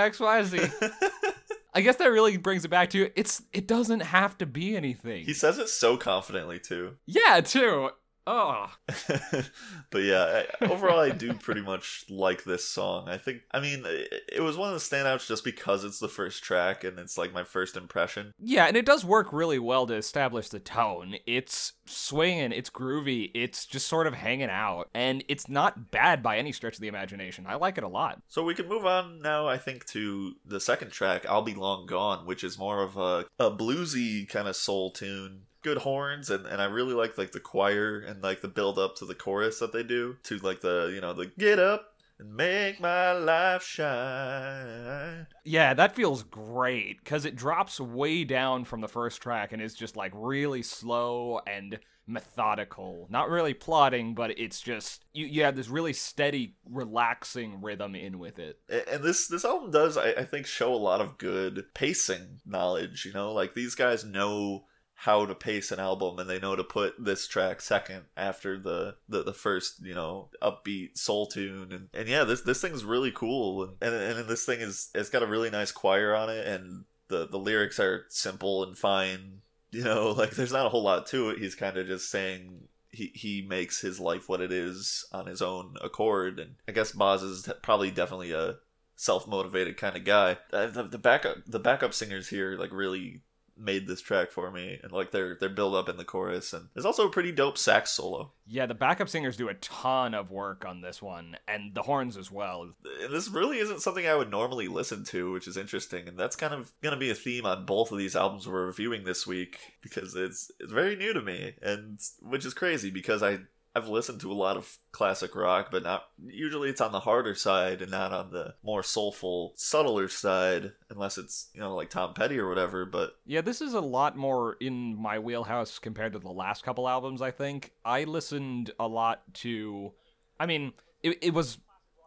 I 1.76 1.80
guess 1.80 1.96
that 1.96 2.06
really 2.06 2.36
brings 2.36 2.64
it 2.64 2.68
back 2.68 2.90
to 2.90 3.10
it's. 3.18 3.42
It 3.52 3.66
doesn't 3.66 4.00
have 4.00 4.38
to 4.38 4.46
be 4.46 4.76
anything. 4.76 5.24
he 5.24 5.34
says 5.34 5.58
it 5.58 5.68
so 5.68 5.96
confidently 5.96 6.58
too. 6.60 6.96
yeah, 7.06 7.40
too. 7.40 7.90
Oh, 8.26 8.72
but 9.90 10.02
yeah, 10.02 10.44
I, 10.60 10.64
overall, 10.64 10.98
I 11.00 11.10
do 11.10 11.34
pretty 11.34 11.60
much 11.60 12.04
like 12.08 12.44
this 12.44 12.64
song. 12.64 13.08
I 13.08 13.18
think, 13.18 13.42
I 13.52 13.60
mean, 13.60 13.82
it, 13.86 14.22
it 14.32 14.40
was 14.40 14.56
one 14.56 14.72
of 14.72 14.74
the 14.74 14.96
standouts 14.96 15.26
just 15.26 15.44
because 15.44 15.84
it's 15.84 15.98
the 15.98 16.08
first 16.08 16.42
track 16.42 16.84
and 16.84 16.98
it's 16.98 17.18
like 17.18 17.32
my 17.34 17.44
first 17.44 17.76
impression. 17.76 18.32
yeah, 18.38 18.64
and 18.64 18.76
it 18.76 18.86
does 18.86 19.04
work 19.04 19.32
really 19.32 19.58
well 19.58 19.86
to 19.86 19.94
establish 19.94 20.48
the 20.48 20.58
tone. 20.58 21.16
It's 21.26 21.72
swinging, 21.86 22.52
it's 22.52 22.70
groovy, 22.70 23.30
it's 23.34 23.66
just 23.66 23.88
sort 23.88 24.06
of 24.06 24.14
hanging 24.14 24.50
out, 24.50 24.88
and 24.94 25.22
it's 25.28 25.48
not 25.48 25.90
bad 25.90 26.22
by 26.22 26.38
any 26.38 26.52
stretch 26.52 26.74
of 26.74 26.80
the 26.80 26.88
imagination. 26.88 27.46
I 27.46 27.56
like 27.56 27.76
it 27.78 27.84
a 27.84 27.88
lot. 27.88 28.22
So 28.28 28.42
we 28.42 28.54
can 28.54 28.68
move 28.68 28.86
on 28.86 29.20
now, 29.20 29.46
I 29.46 29.58
think, 29.58 29.84
to 29.86 30.34
the 30.46 30.60
second 30.60 30.92
track, 30.92 31.26
I'll 31.28 31.42
Be 31.42 31.54
Long 31.54 31.86
Gone, 31.86 32.26
which 32.26 32.42
is 32.42 32.58
more 32.58 32.82
of 32.82 32.96
a, 32.96 33.26
a 33.38 33.50
bluesy 33.50 34.28
kind 34.28 34.48
of 34.48 34.56
soul 34.56 34.90
tune. 34.90 35.42
Good 35.64 35.78
horns, 35.78 36.28
and, 36.28 36.44
and 36.46 36.60
I 36.60 36.66
really 36.66 36.92
like 36.92 37.16
like 37.16 37.32
the 37.32 37.40
choir 37.40 37.98
and 37.98 38.22
like 38.22 38.42
the 38.42 38.48
build 38.48 38.78
up 38.78 38.96
to 38.96 39.06
the 39.06 39.14
chorus 39.14 39.58
that 39.60 39.72
they 39.72 39.82
do 39.82 40.18
to 40.24 40.36
like 40.38 40.60
the 40.60 40.92
you 40.94 41.00
know 41.00 41.14
the 41.14 41.26
get 41.38 41.58
up 41.58 41.94
and 42.18 42.36
make 42.36 42.80
my 42.80 43.12
life 43.12 43.62
shine. 43.62 45.26
Yeah, 45.44 45.74
that 45.74 45.96
feels 45.96 46.22
great 46.22 46.98
because 47.02 47.24
it 47.24 47.34
drops 47.34 47.80
way 47.80 48.24
down 48.24 48.64
from 48.64 48.82
the 48.82 48.88
first 48.88 49.20
track 49.20 49.52
and 49.52 49.62
is 49.62 49.74
just 49.74 49.96
like 49.96 50.12
really 50.14 50.62
slow 50.62 51.40
and 51.46 51.78
methodical. 52.06 53.06
Not 53.10 53.30
really 53.30 53.54
plotting, 53.54 54.14
but 54.14 54.38
it's 54.38 54.60
just 54.60 55.04
you, 55.12 55.26
you 55.26 55.44
have 55.44 55.56
this 55.56 55.68
really 55.68 55.94
steady, 55.94 56.56
relaxing 56.70 57.62
rhythm 57.62 57.94
in 57.94 58.18
with 58.18 58.38
it. 58.38 58.58
And 58.68 59.02
this 59.02 59.28
this 59.28 59.44
album 59.44 59.70
does 59.70 59.96
I, 59.96 60.10
I 60.10 60.24
think 60.24 60.46
show 60.46 60.72
a 60.72 60.76
lot 60.76 61.00
of 61.00 61.18
good 61.18 61.64
pacing 61.74 62.40
knowledge 62.46 63.04
you 63.04 63.12
know 63.12 63.32
like 63.32 63.54
these 63.54 63.74
guys 63.74 64.04
know 64.04 64.64
how 65.04 65.26
to 65.26 65.34
pace 65.34 65.70
an 65.70 65.78
album 65.78 66.18
and 66.18 66.30
they 66.30 66.38
know 66.38 66.56
to 66.56 66.64
put 66.64 66.94
this 66.98 67.28
track 67.28 67.60
second 67.60 68.00
after 68.16 68.58
the 68.58 68.96
the, 69.06 69.22
the 69.22 69.34
first 69.34 69.84
you 69.84 69.94
know 69.94 70.30
upbeat 70.40 70.96
soul 70.96 71.26
tune. 71.26 71.72
And, 71.72 71.88
and 71.92 72.08
yeah 72.08 72.24
this 72.24 72.40
this 72.40 72.62
thing's 72.62 72.86
really 72.86 73.10
cool. 73.10 73.64
And 73.82 73.94
and, 73.94 74.18
and 74.20 74.28
this 74.28 74.46
thing 74.46 74.60
is 74.60 74.88
it's 74.94 75.10
got 75.10 75.22
a 75.22 75.26
really 75.26 75.50
nice 75.50 75.72
choir 75.72 76.14
on 76.14 76.30
it 76.30 76.46
and 76.46 76.84
the 77.08 77.28
the 77.28 77.38
lyrics 77.38 77.78
are 77.78 78.06
simple 78.08 78.64
and 78.64 78.78
fine 78.78 79.42
you 79.72 79.84
know 79.84 80.12
like 80.16 80.30
there's 80.30 80.52
not 80.54 80.64
a 80.64 80.70
whole 80.70 80.82
lot 80.82 81.06
to 81.08 81.28
it. 81.28 81.38
He's 81.38 81.54
kind 81.54 81.76
of 81.76 81.86
just 81.86 82.10
saying 82.10 82.68
he, 82.90 83.12
he 83.14 83.46
makes 83.46 83.82
his 83.82 84.00
life 84.00 84.26
what 84.26 84.40
it 84.40 84.52
is 84.52 85.04
on 85.12 85.26
his 85.26 85.42
own 85.42 85.74
accord. 85.82 86.38
And 86.38 86.54
i 86.66 86.72
guess 86.72 86.92
boz 86.92 87.22
is 87.22 87.46
probably 87.60 87.90
definitely 87.90 88.32
a 88.32 88.54
self-motivated 88.96 89.76
kind 89.76 89.98
of 89.98 90.04
guy. 90.04 90.38
Uh, 90.50 90.68
the, 90.68 90.84
the 90.84 90.98
backup 90.98 91.36
the 91.46 91.60
backup 91.60 91.92
singers 91.92 92.28
here 92.28 92.56
like 92.58 92.72
really 92.72 93.20
made 93.56 93.86
this 93.86 94.00
track 94.00 94.30
for 94.30 94.50
me 94.50 94.78
and 94.82 94.92
like 94.92 95.10
their 95.10 95.36
their 95.36 95.48
build 95.48 95.74
up 95.74 95.88
in 95.88 95.96
the 95.96 96.04
chorus 96.04 96.52
and 96.52 96.68
there's 96.74 96.84
also 96.84 97.06
a 97.06 97.10
pretty 97.10 97.32
dope 97.32 97.56
sax 97.56 97.90
solo 97.90 98.32
Yeah, 98.46 98.66
the 98.66 98.74
backup 98.74 99.08
singers 99.08 99.36
do 99.36 99.48
a 99.48 99.54
ton 99.54 100.12
of 100.14 100.30
work 100.30 100.64
on 100.66 100.82
this 100.82 101.00
one, 101.00 101.36
and 101.48 101.74
the 101.74 101.82
horns 101.82 102.16
as 102.16 102.30
well. 102.30 102.74
And 103.02 103.14
this 103.14 103.28
really 103.28 103.58
isn't 103.58 103.80
something 103.80 104.06
I 104.06 104.14
would 104.14 104.30
normally 104.30 104.68
listen 104.68 105.04
to, 105.06 105.32
which 105.32 105.48
is 105.48 105.56
interesting, 105.56 106.08
and 106.08 106.18
that's 106.18 106.36
kind 106.36 106.52
of 106.52 106.72
going 106.82 106.92
to 106.94 107.00
be 107.00 107.10
a 107.10 107.14
theme 107.14 107.46
on 107.46 107.64
both 107.64 107.90
of 107.90 107.98
these 107.98 108.14
albums 108.14 108.46
we're 108.46 108.66
reviewing 108.66 109.04
this 109.04 109.26
week 109.26 109.58
because 109.80 110.14
it's 110.14 110.50
it's 110.60 110.72
very 110.72 110.94
new 110.94 111.14
to 111.14 111.22
me, 111.22 111.54
and 111.62 111.98
which 112.20 112.44
is 112.44 112.52
crazy 112.52 112.90
because 112.90 113.22
I 113.22 113.38
I've 113.76 113.88
listened 113.88 114.20
to 114.20 114.30
a 114.30 114.34
lot 114.34 114.56
of 114.56 114.78
classic 114.92 115.34
rock, 115.34 115.68
but 115.72 115.82
not 115.82 116.04
usually 116.24 116.70
it's 116.70 116.80
on 116.80 116.92
the 116.92 117.00
harder 117.00 117.34
side 117.34 117.82
and 117.82 117.90
not 117.90 118.12
on 118.12 118.30
the 118.30 118.54
more 118.62 118.84
soulful, 118.84 119.52
subtler 119.56 120.08
side, 120.08 120.72
unless 120.90 121.18
it's 121.18 121.50
you 121.54 121.60
know 121.60 121.74
like 121.74 121.90
Tom 121.90 122.14
Petty 122.14 122.38
or 122.38 122.48
whatever. 122.48 122.86
But 122.86 123.16
Yeah, 123.26 123.40
this 123.40 123.60
is 123.60 123.74
a 123.74 123.80
lot 123.80 124.16
more 124.16 124.56
in 124.60 124.96
my 124.96 125.18
wheelhouse 125.18 125.78
compared 125.78 126.12
to 126.12 126.20
the 126.20 126.30
last 126.30 126.62
couple 126.62 126.88
albums, 126.88 127.20
I 127.20 127.32
think. 127.32 127.72
I 127.84 128.04
listened 128.04 128.70
a 128.78 128.86
lot 128.86 129.22
to. 129.34 129.92
I 130.38 130.46
mean, 130.46 130.72
it, 131.02 131.18
it 131.20 131.34
was 131.34 131.58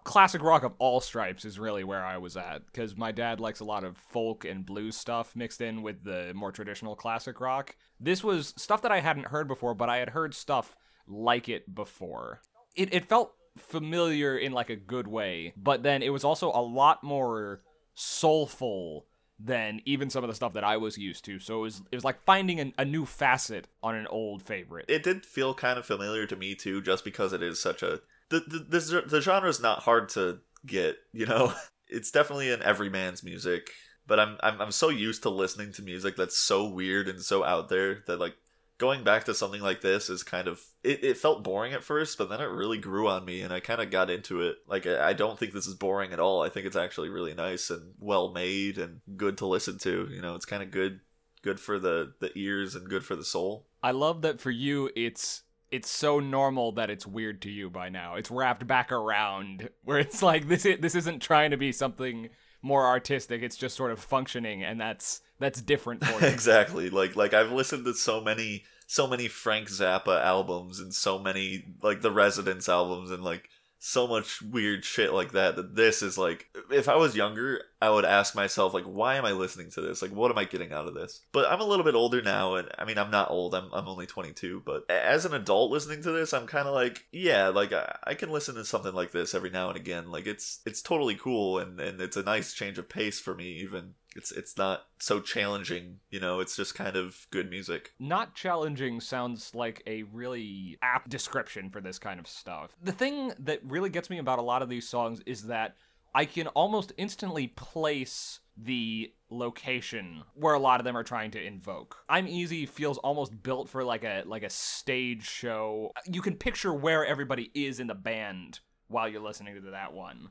classic 0.08 0.42
rock 0.42 0.64
of 0.64 0.72
all 0.80 1.02
stripes, 1.02 1.44
is 1.44 1.60
really 1.60 1.84
where 1.84 2.04
I 2.04 2.18
was 2.18 2.38
at. 2.38 2.66
Because 2.66 2.96
my 2.96 3.12
dad 3.12 3.42
likes 3.42 3.60
a 3.60 3.66
lot 3.66 3.84
of 3.84 3.98
folk 3.98 4.46
and 4.46 4.66
blues 4.66 4.96
stuff 4.96 5.36
mixed 5.36 5.60
in 5.60 5.82
with 5.82 6.06
the 6.06 6.32
more 6.34 6.54
traditional 6.54 6.96
classic 6.96 7.42
rock. 7.42 7.76
This 8.00 8.24
was 8.24 8.54
stuff 8.56 8.82
that 8.84 8.92
I 8.92 9.02
hadn't 9.02 9.28
heard 9.28 9.50
before, 9.50 9.74
but 9.74 9.90
I 9.90 9.98
had 9.98 10.12
heard 10.12 10.34
stuff 10.34 10.78
like 11.08 11.50
it 11.50 11.74
before. 11.74 12.42
It, 12.76 12.94
it 12.94 13.06
felt 13.06 13.34
familiar 13.58 14.38
in 14.38 14.52
like 14.52 14.70
a 14.70 14.76
good 14.76 15.08
way, 15.08 15.54
but 15.58 15.84
then 15.84 16.04
it 16.04 16.10
was 16.10 16.24
also 16.24 16.50
a 16.50 16.62
lot 16.62 17.04
more 17.04 17.62
soulful 17.96 19.06
than 19.40 19.82
even 19.86 20.10
some 20.10 20.24
of 20.24 20.30
the 20.30 20.36
stuff 20.36 20.54
that 20.54 20.64
I 20.64 20.78
was 20.78 20.98
used 20.98 21.26
to. 21.26 21.40
So 21.40 21.60
it 21.60 21.62
was 21.62 21.82
it 21.92 21.96
was 21.96 22.04
like 22.04 22.24
finding 22.26 22.60
an, 22.60 22.74
a 22.78 22.86
new 22.86 23.06
facet 23.06 23.68
on 23.84 23.96
an 23.96 24.08
old 24.08 24.44
favorite. 24.44 24.86
it 24.88 25.04
did 25.04 25.26
feel 25.26 25.54
kind 25.54 25.78
of 25.78 25.86
familiar 25.86 26.26
to 26.28 26.36
me 26.36 26.56
too, 26.56 26.82
just 26.82 27.04
because 27.04 27.34
it 27.34 27.44
is 27.44 27.62
such 27.62 27.84
a 27.84 28.02
the 28.30 28.40
the 28.40 28.80
the, 28.80 29.02
the 29.08 29.22
genre 29.22 29.50
is 29.50 29.62
not 29.62 29.84
hard 29.84 30.10
to 30.10 30.40
get. 30.66 30.98
You 31.14 31.26
know, 31.26 31.54
it's 31.88 32.12
definitely 32.12 32.52
an 32.52 32.64
everyman's 32.64 33.24
music. 33.24 33.70
But 34.08 34.20
I'm, 34.22 34.38
I'm 34.42 34.62
I'm 34.62 34.72
so 34.72 34.90
used 34.90 35.24
to 35.24 35.30
listening 35.30 35.74
to 35.74 35.82
music 35.82 36.16
that's 36.16 36.38
so 36.38 36.68
weird 36.68 37.10
and 37.10 37.22
so 37.22 37.44
out 37.44 37.70
there 37.70 38.04
that 38.08 38.20
like 38.20 38.36
going 38.78 39.04
back 39.04 39.24
to 39.26 39.34
something 39.34 39.62
like 39.62 39.82
this 39.82 40.10
is 40.10 40.24
kind 40.24 40.48
of 40.48 40.62
it, 40.84 41.04
it 41.04 41.18
felt 41.18 41.44
boring 41.44 41.74
at 41.74 41.84
first 41.84 42.18
but 42.18 42.30
then 42.30 42.40
it 42.40 42.46
really 42.46 42.78
grew 42.78 43.08
on 43.08 43.26
me 43.26 43.42
and 43.42 43.52
i 43.52 43.60
kind 43.60 43.82
of 43.82 43.90
got 43.92 44.10
into 44.10 44.42
it. 44.42 44.58
Like 44.68 44.86
I, 44.86 45.14
don't 45.14 45.38
think 45.38 45.54
this 45.54 45.68
is 45.68 45.74
boring 45.74 46.14
at 46.14 46.20
all. 46.20 46.44
I 46.44 46.50
think 46.50 46.66
it's 46.66 46.76
actually 46.76 47.10
really 47.10 47.34
nice 47.34 47.70
and 47.70 47.94
well 48.00 48.32
made 48.32 48.78
and 48.78 49.02
good 49.16 49.38
to 49.40 49.46
listen 49.46 49.78
to. 49.80 50.08
You 50.12 50.22
know 50.22 50.36
it's 50.36 50.46
kind 50.46 50.64
of 50.64 50.72
good 50.72 51.00
good 51.42 51.60
for 51.60 51.80
the 51.80 52.14
the 52.20 52.32
ears 52.36 52.76
and 52.76 52.90
good 52.90 53.04
for 53.04 53.16
the 53.16 53.26
soul. 53.26 53.68
I 53.82 53.92
love 53.92 54.22
that 54.22 54.40
for 54.40 54.52
you 54.52 54.90
it's 54.96 55.44
it's 55.72 55.90
so 55.90 56.20
normal 56.20 56.72
that 56.74 56.90
it's 56.90 57.06
weird 57.06 57.42
to 57.42 57.50
you 57.50 57.70
by 57.70 57.90
now. 57.90 58.16
It's 58.16 58.32
wrapped 58.32 58.66
back 58.68 58.92
around 58.92 59.70
where 59.84 60.00
it's 60.00 60.22
like 60.22 60.48
this 60.48 60.64
this 60.64 60.96
isn't 60.96 61.22
trying 61.22 61.52
to 61.52 61.58
be 61.58 61.72
something 61.72 62.30
more 62.68 62.86
artistic. 62.86 63.42
It's 63.42 63.58
just 63.58 63.76
sort 63.76 63.92
of 63.92 64.00
functioning 64.00 64.64
and 64.64 64.80
that's 64.80 65.22
that's 65.40 65.62
different 65.62 66.04
for 66.04 66.20
you. 66.22 66.28
exactly 66.28 66.90
like 66.90 67.16
like 67.16 67.34
i've 67.34 67.52
listened 67.52 67.86
to 67.86 67.94
so 67.94 68.22
many 68.22 68.64
so 68.88 69.08
many 69.08 69.28
frank 69.28 69.68
zappa 69.70 70.24
albums 70.24 70.80
and 70.80 70.94
so 70.94 71.20
many 71.20 71.64
like 71.84 72.02
the 72.02 72.12
Residents 72.12 72.68
albums 72.68 73.12
and 73.12 73.24
like 73.24 73.50
so 73.80 74.08
much 74.08 74.42
weird 74.42 74.84
shit 74.84 75.14
like 75.14 75.34
that 75.34 75.56
that 75.56 75.76
this 75.76 76.02
is 76.02 76.18
like 76.18 76.48
if 76.72 76.90
i 76.90 76.96
was 76.96 77.16
younger 77.16 77.62
i 77.82 77.90
would 77.90 78.06
ask 78.06 78.36
myself 78.36 78.74
like 78.74 78.86
why 78.86 79.16
am 79.16 79.26
i 79.26 79.32
listening 79.32 79.70
to 79.70 79.82
this? 79.82 80.02
Like 80.02 80.12
what 80.12 80.32
am 80.32 80.38
i 80.38 80.46
getting 80.46 80.74
out 80.74 80.88
of 80.88 80.96
this? 80.96 81.22
But 81.32 81.52
i'm 81.52 81.62
a 81.62 81.66
little 81.66 81.86
bit 81.86 81.94
older 81.96 82.22
now 82.22 82.56
and 82.56 82.70
i 82.78 82.86
mean 82.86 82.98
i'm 82.98 83.12
not 83.12 83.30
old 83.30 83.54
i'm, 83.54 83.70
I'm 83.72 83.88
only 83.88 84.08
22 84.08 84.64
but 84.66 84.90
as 84.90 85.26
an 85.26 85.34
adult 85.34 85.72
listening 85.72 86.02
to 86.04 86.12
this 86.12 86.34
i'm 86.34 86.48
kind 86.48 86.68
of 86.68 86.74
like 86.74 87.06
yeah 87.12 87.50
like 87.50 87.72
I, 87.72 87.98
I 88.04 88.14
can 88.16 88.32
listen 88.32 88.56
to 88.56 88.66
something 88.66 88.94
like 88.94 89.12
this 89.12 89.34
every 89.34 89.50
now 89.50 89.70
and 89.70 89.78
again. 89.78 90.12
Like 90.12 90.28
it's 90.28 90.60
it's 90.66 90.82
totally 90.82 91.16
cool 91.16 91.60
and 91.60 91.80
and 91.80 92.02
it's 92.02 92.18
a 92.18 92.24
nice 92.24 92.54
change 92.54 92.78
of 92.78 92.90
pace 92.90 93.20
for 93.20 93.34
me 93.36 93.48
even 93.62 93.94
it's 94.18 94.32
it's 94.32 94.58
not 94.58 94.88
so 95.00 95.22
challenging 95.22 96.00
you 96.10 96.20
know 96.20 96.40
it's 96.40 96.56
just 96.56 96.76
kind 96.76 96.96
of 96.96 97.28
good 97.32 97.50
music 97.50 97.94
Not 98.00 98.36
challenging 98.36 99.00
sounds 99.00 99.54
like 99.56 99.82
a 99.88 100.04
really 100.04 100.78
apt 100.82 101.10
description 101.10 101.70
for 101.70 101.82
this 101.82 102.00
kind 102.00 102.20
of 102.20 102.28
stuff. 102.28 102.76
The 102.82 102.92
thing 102.92 103.34
that 103.40 103.60
really 103.64 103.90
gets 103.90 104.10
me 104.10 104.18
about 104.18 104.40
a 104.40 104.44
lot 104.44 104.62
of 104.62 104.70
these 104.70 104.88
songs 104.88 105.22
is 105.26 105.44
that 105.44 105.76
I 106.14 106.26
can 106.26 106.48
almost 106.48 106.94
instantly 106.98 107.48
place 107.48 108.40
the 108.58 109.14
location 109.30 110.24
where 110.34 110.56
a 110.56 110.60
lot 110.60 110.80
of 110.80 110.84
them 110.84 110.98
are 110.98 111.04
trying 111.04 111.32
to 111.32 111.44
invoke. 111.44 111.98
I'm 112.10 112.28
Easy 112.28 112.66
feels 112.66 112.98
almost 113.00 113.44
built 113.44 113.70
for 113.70 113.84
like 113.84 114.04
a 114.04 114.24
like 114.26 114.44
a 114.44 114.50
stage 114.50 115.28
show. 115.28 115.92
You 116.06 116.22
can 116.22 116.36
picture 116.36 116.74
where 116.74 117.06
everybody 117.06 117.52
is 117.54 117.80
in 117.80 117.88
the 117.88 117.96
band 117.96 118.60
while 118.88 119.08
you're 119.08 119.22
listening 119.22 119.56
to 119.56 119.72
that 119.72 119.94
one. 119.94 120.30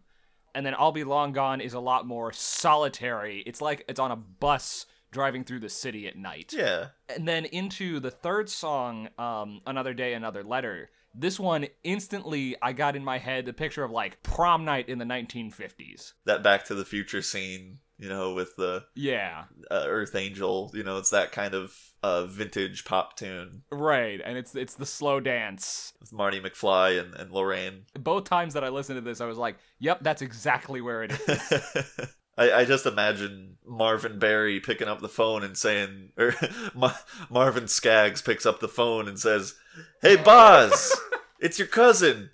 And 0.57 0.65
then 0.65 0.75
I'll 0.79 0.91
Be 0.91 1.05
Long 1.05 1.33
Gone 1.33 1.61
is 1.61 1.75
a 1.75 1.81
lot 1.81 2.07
more 2.07 2.33
solitary. 2.33 3.43
It's 3.45 3.61
like 3.61 3.85
it's 3.91 4.01
on 4.01 4.11
a 4.11 4.17
bus 4.17 4.87
driving 5.13 5.45
through 5.45 5.61
the 5.61 5.69
city 5.69 6.09
at 6.09 6.17
night. 6.17 6.55
Yeah. 6.57 6.87
And 7.15 7.29
then 7.29 7.45
into 7.45 8.01
the 8.01 8.11
third 8.11 8.49
song, 8.49 9.11
um, 9.19 9.61
Another 9.67 9.93
Day, 9.93 10.15
Another 10.15 10.43
Letter. 10.43 10.89
This 11.15 11.39
one 11.39 11.67
instantly 11.85 12.57
I 12.63 12.73
got 12.73 12.97
in 12.97 13.05
my 13.05 13.19
head 13.19 13.45
the 13.45 13.53
picture 13.53 13.85
of 13.85 13.91
like 13.91 14.23
prom 14.23 14.65
night 14.65 14.89
in 14.89 14.99
the 14.99 15.05
1950s. 15.05 16.15
That 16.25 16.43
Back 16.43 16.65
to 16.67 16.75
the 16.75 16.87
Future 16.87 17.21
scene, 17.21 17.81
you 17.99 18.09
know, 18.09 18.35
with 18.35 18.57
the 18.57 18.85
Yeah. 18.95 19.45
uh, 19.71 19.85
Earth 19.87 20.15
Angel, 20.15 20.71
you 20.75 20.83
know, 20.85 20.99
it's 20.99 21.11
that 21.11 21.33
kind 21.33 21.55
of 21.55 21.75
uh, 22.03 22.27
vintage 22.27 22.85
pop 22.85 23.17
tune 23.17 23.63
Right, 23.73 24.21
and 24.25 24.37
it's 24.39 24.55
it's 24.55 24.75
the 24.75 24.87
slow 24.87 25.19
dance. 25.19 25.93
with 26.01 26.13
Marty 26.13 26.41
McFly 26.41 27.01
and, 27.01 27.15
and 27.15 27.33
Lorraine. 27.33 27.85
Both 27.95 28.25
times 28.25 28.55
that 28.55 28.63
I 28.65 28.69
listened 28.69 28.97
to 28.99 29.01
this, 29.01 29.21
I 29.21 29.27
was 29.27 29.39
like, 29.39 29.57
"Yep, 29.81 30.01
that's 30.03 30.23
exactly 30.23 30.81
where 30.81 31.03
it 31.05 31.13
is." 31.13 31.53
I, 32.39 32.53
I 32.53 32.65
just 32.67 32.85
imagine 32.85 33.57
Marvin 33.67 34.19
Berry 34.19 34.61
picking 34.61 34.89
up 34.89 35.01
the 35.01 35.09
phone 35.09 35.43
and 35.43 35.57
saying, 35.57 36.11
or 36.19 36.35
Ma- 36.75 36.93
Marvin 37.31 37.67
Skaggs 37.67 38.21
picks 38.21 38.45
up 38.45 38.61
the 38.61 38.69
phone 38.69 39.09
and 39.09 39.19
says, 39.19 39.55
"Hey, 40.03 40.17
Boz, 40.17 40.95
it's 41.41 41.59
your 41.59 41.67
cousin, 41.69 42.29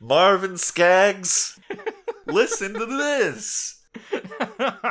Marvin 0.00 0.58
Skaggs. 0.58 1.58
Listen 2.26 2.74
to 2.74 2.84
this." 2.86 3.77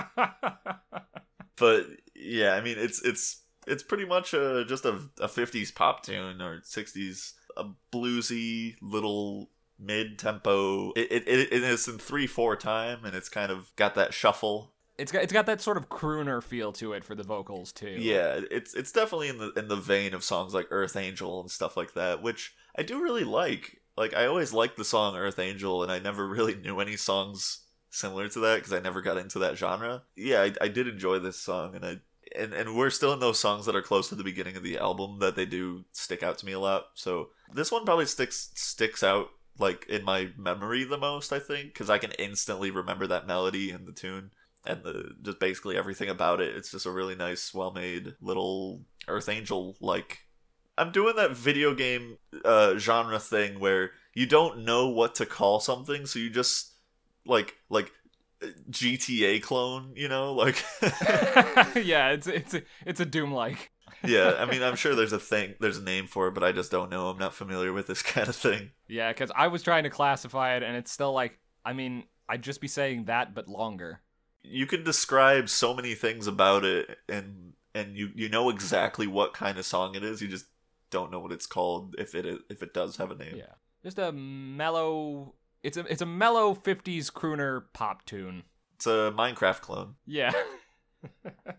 But 1.58 1.88
yeah, 2.16 2.54
I 2.54 2.62
mean, 2.62 2.78
it's 2.78 3.02
it's 3.02 3.42
it's 3.66 3.84
pretty 3.84 4.06
much 4.06 4.34
a, 4.34 4.64
just 4.66 4.86
a, 4.86 5.02
a 5.20 5.28
50s 5.28 5.76
pop 5.76 6.04
tune 6.04 6.42
or 6.42 6.62
60s, 6.62 7.34
a 7.58 7.66
bluesy 7.92 8.76
little 8.82 9.50
mid 9.78 10.18
tempo. 10.18 10.94
It, 10.94 11.12
it, 11.12 11.28
it, 11.28 11.52
it 11.52 11.64
is 11.64 11.88
in 11.88 11.98
3 11.98 12.28
4 12.28 12.56
time 12.56 13.04
and 13.04 13.14
it's 13.14 13.28
kind 13.28 13.52
of 13.52 13.76
got 13.76 13.96
that 13.96 14.14
shuffle. 14.14 14.74
it's 14.98 15.12
got 15.12 15.24
it's 15.24 15.34
got 15.34 15.48
that 15.48 15.60
sort 15.60 15.78
of 15.78 15.90
crooner 15.90 16.42
feel 16.42 16.72
to 16.74 16.94
it 16.94 17.04
for 17.04 17.16
the 17.16 17.24
vocals 17.24 17.74
too. 17.74 17.98
Yeah, 17.98 18.40
it's 18.52 18.74
it's 18.74 18.92
definitely 18.92 19.30
in 19.30 19.40
the 19.40 19.52
in 19.54 19.68
the 19.68 19.76
vein 19.76 20.14
of 20.14 20.24
songs 20.24 20.54
like 20.54 20.68
Earth 20.70 20.96
Angel 20.96 21.42
and 21.42 21.52
stuff 21.52 21.76
like 21.76 21.94
that, 21.96 22.22
which 22.22 22.56
I 22.78 22.84
do 22.84 23.02
really 23.02 23.26
like. 23.26 23.82
Like 23.98 24.14
I 24.14 24.28
always 24.28 24.54
liked 24.54 24.78
the 24.78 24.86
song 24.86 25.16
Earth 25.16 25.40
Angel 25.40 25.82
and 25.82 25.92
I 25.92 25.98
never 25.98 26.28
really 26.28 26.56
knew 26.56 26.80
any 26.80 26.96
songs 26.96 27.67
similar 27.98 28.30
to 28.30 28.40
that 28.42 28.56
because 28.56 28.74
I 28.74 28.80
never 28.80 29.02
got 29.02 29.18
into 29.18 29.40
that 29.40 29.58
genre. 29.58 30.04
Yeah, 30.16 30.42
I, 30.42 30.54
I 30.62 30.68
did 30.68 30.88
enjoy 30.88 31.20
this 31.20 31.38
song 31.38 31.76
and 31.76 31.86
I 31.86 31.98
and 32.36 32.54
and 32.54 32.76
we're 32.76 32.90
still 32.90 33.14
in 33.14 33.20
those 33.20 33.40
songs 33.40 33.66
that 33.66 33.76
are 33.76 33.82
close 33.82 34.10
to 34.10 34.16
the 34.16 34.24
beginning 34.24 34.56
of 34.56 34.64
the 34.64 34.78
album 34.78 35.20
that 35.20 35.36
they 35.36 35.46
do 35.46 35.86
stick 35.92 36.24
out 36.24 36.38
to 36.40 36.46
me 36.46 36.52
a 36.52 36.60
lot. 36.60 36.88
So 36.94 37.30
this 37.54 37.72
one 37.72 37.86
probably 37.86 38.06
sticks 38.06 38.52
sticks 38.56 39.04
out 39.04 39.30
like 39.60 39.88
in 39.88 40.04
my 40.04 40.30
memory 40.38 40.84
the 40.84 40.98
most, 40.98 41.34
I 41.34 41.40
think, 41.40 41.74
because 41.74 41.90
I 41.90 41.98
can 41.98 42.12
instantly 42.14 42.72
remember 42.72 43.08
that 43.08 43.28
melody 43.28 43.72
and 43.72 43.88
the 43.88 43.92
tune 43.92 44.32
and 44.66 44.84
the 44.84 45.16
just 45.22 45.40
basically 45.40 45.78
everything 45.78 46.10
about 46.10 46.42
it. 46.42 46.56
It's 46.56 46.72
just 46.72 46.86
a 46.86 46.92
really 46.92 47.16
nice, 47.16 47.54
well 47.54 47.72
made 47.72 48.16
little 48.22 48.82
Earth 49.08 49.30
Angel 49.30 49.76
like. 49.82 50.20
I'm 50.80 50.92
doing 50.92 51.16
that 51.16 51.36
video 51.36 51.74
game 51.74 52.20
uh, 52.46 52.78
genre 52.78 53.18
thing 53.18 53.60
where 53.60 53.92
you 54.14 54.28
don't 54.28 54.64
know 54.64 54.90
what 54.90 55.16
to 55.16 55.26
call 55.26 55.60
something, 55.60 56.06
so 56.06 56.20
you 56.20 56.30
just 56.30 56.74
like 57.28 57.56
like 57.70 57.92
GTA 58.70 59.42
clone, 59.42 59.94
you 59.96 60.08
know, 60.08 60.34
like 60.34 60.64
yeah, 61.76 62.10
it's 62.10 62.28
it's 62.28 62.54
a, 62.54 62.62
it's 62.86 63.00
a 63.00 63.06
Doom 63.06 63.32
like. 63.32 63.72
yeah. 64.06 64.36
I 64.38 64.46
mean, 64.52 64.62
I'm 64.62 64.76
sure 64.76 64.96
there's 64.96 65.14
a 65.14 65.20
thing, 65.20 65.56
there's 65.60 65.78
a 65.78 65.84
name 65.84 66.08
for 66.08 66.28
it, 66.28 66.34
but 66.34 66.44
I 66.44 66.52
just 66.52 66.72
don't 66.72 66.92
know. 66.92 67.10
I'm 67.10 67.18
not 67.18 67.34
familiar 67.34 67.74
with 67.74 67.88
this 67.88 68.02
kind 68.04 68.28
of 68.28 68.36
thing. 68.36 68.72
Yeah, 68.88 69.12
because 69.12 69.32
I 69.36 69.48
was 69.48 69.64
trying 69.64 69.84
to 69.84 69.90
classify 69.90 70.56
it, 70.56 70.64
and 70.64 70.76
it's 70.76 70.92
still 70.92 71.14
like, 71.14 71.38
I 71.66 71.74
mean, 71.74 72.04
I'd 72.30 72.44
just 72.44 72.62
be 72.62 72.68
saying 72.68 73.06
that, 73.06 73.34
but 73.34 73.48
longer. 73.48 74.02
You 74.44 74.66
can 74.66 74.84
describe 74.84 75.50
so 75.50 75.74
many 75.74 75.94
things 75.96 76.28
about 76.28 76.64
it, 76.64 76.98
and 77.10 77.54
and 77.74 77.98
you 77.98 78.12
you 78.16 78.30
know 78.30 78.50
exactly 78.50 79.08
what 79.08 79.34
kind 79.34 79.58
of 79.58 79.66
song 79.66 79.96
it 79.96 80.04
is. 80.04 80.22
You 80.22 80.28
just 80.28 80.46
don't 80.90 81.12
know 81.12 81.20
what 81.20 81.32
it's 81.32 81.48
called 81.48 81.96
if 81.98 82.16
it 82.16 82.26
is, 82.26 82.40
if 82.50 82.64
it 82.64 82.74
does 82.74 82.98
have 82.98 83.12
a 83.12 83.16
name. 83.16 83.36
Yeah, 83.36 83.56
just 83.84 84.00
a 84.00 84.12
mellow. 84.12 85.34
It's 85.68 85.76
a 85.76 85.82
it's 85.82 86.02
a 86.02 86.06
mellow 86.06 86.56
'50s 86.56 87.12
crooner 87.12 87.64
pop 87.74 88.06
tune. 88.06 88.44
It's 88.76 88.88
a 88.88 89.14
Minecraft 89.14 89.60
clone 89.60 89.96
Yeah. 90.06 90.32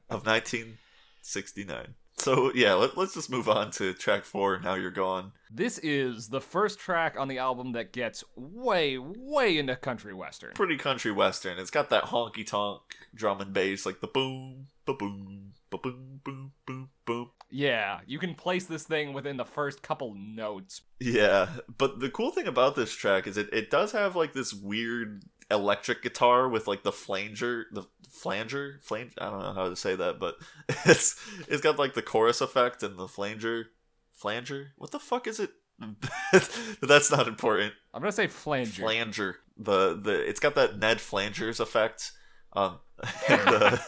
of 0.08 0.24
1969. 0.24 1.94
So 2.16 2.50
yeah, 2.54 2.72
let, 2.72 2.96
let's 2.96 3.12
just 3.12 3.28
move 3.28 3.50
on 3.50 3.70
to 3.72 3.92
track 3.92 4.24
four. 4.24 4.60
Now 4.60 4.76
you're 4.76 4.90
gone. 4.90 5.32
This 5.50 5.76
is 5.76 6.28
the 6.28 6.40
first 6.40 6.78
track 6.78 7.16
on 7.18 7.28
the 7.28 7.36
album 7.36 7.72
that 7.72 7.92
gets 7.92 8.24
way, 8.34 8.96
way 8.96 9.58
into 9.58 9.76
country 9.76 10.14
western. 10.14 10.54
Pretty 10.54 10.78
country 10.78 11.12
western. 11.12 11.58
It's 11.58 11.70
got 11.70 11.90
that 11.90 12.04
honky 12.04 12.46
tonk 12.46 12.80
drum 13.14 13.42
and 13.42 13.52
bass, 13.52 13.84
like 13.84 14.00
the 14.00 14.06
boom, 14.06 14.68
ba 14.86 14.94
boom, 14.94 15.52
boom, 15.70 16.20
boom, 16.24 16.52
boom, 16.66 16.90
boom. 17.04 17.30
Yeah, 17.50 18.00
you 18.06 18.18
can 18.18 18.34
place 18.34 18.66
this 18.66 18.84
thing 18.84 19.12
within 19.12 19.36
the 19.36 19.44
first 19.44 19.82
couple 19.82 20.14
notes. 20.14 20.82
Yeah, 21.00 21.48
but 21.76 22.00
the 22.00 22.10
cool 22.10 22.30
thing 22.30 22.46
about 22.46 22.76
this 22.76 22.92
track 22.92 23.26
is 23.26 23.36
it, 23.36 23.48
it 23.52 23.70
does 23.70 23.92
have 23.92 24.16
like 24.16 24.32
this 24.32 24.52
weird 24.52 25.24
electric 25.50 26.02
guitar 26.02 26.48
with 26.48 26.66
like 26.66 26.82
the 26.82 26.92
flanger, 26.92 27.66
the 27.72 27.84
flanger, 28.10 28.80
flange. 28.82 29.12
I 29.18 29.30
don't 29.30 29.40
know 29.40 29.52
how 29.52 29.68
to 29.68 29.76
say 29.76 29.94
that, 29.96 30.18
but 30.18 30.36
it's 30.84 31.16
it's 31.48 31.62
got 31.62 31.78
like 31.78 31.94
the 31.94 32.02
chorus 32.02 32.40
effect 32.40 32.82
and 32.82 32.98
the 32.98 33.08
flanger, 33.08 33.68
flanger. 34.12 34.72
What 34.76 34.90
the 34.90 34.98
fuck 34.98 35.26
is 35.26 35.40
it? 35.40 35.50
that's 36.82 37.10
not 37.10 37.28
important. 37.28 37.72
I'm 37.94 38.02
gonna 38.02 38.12
say 38.12 38.26
flanger. 38.26 38.82
Flanger. 38.82 39.36
The 39.56 39.94
the 39.94 40.28
it's 40.28 40.40
got 40.40 40.54
that 40.56 40.78
Ned 40.78 40.98
Flangers 40.98 41.60
effect. 41.60 42.12
Um, 42.52 42.78
and, 43.28 43.48
uh, 43.48 43.78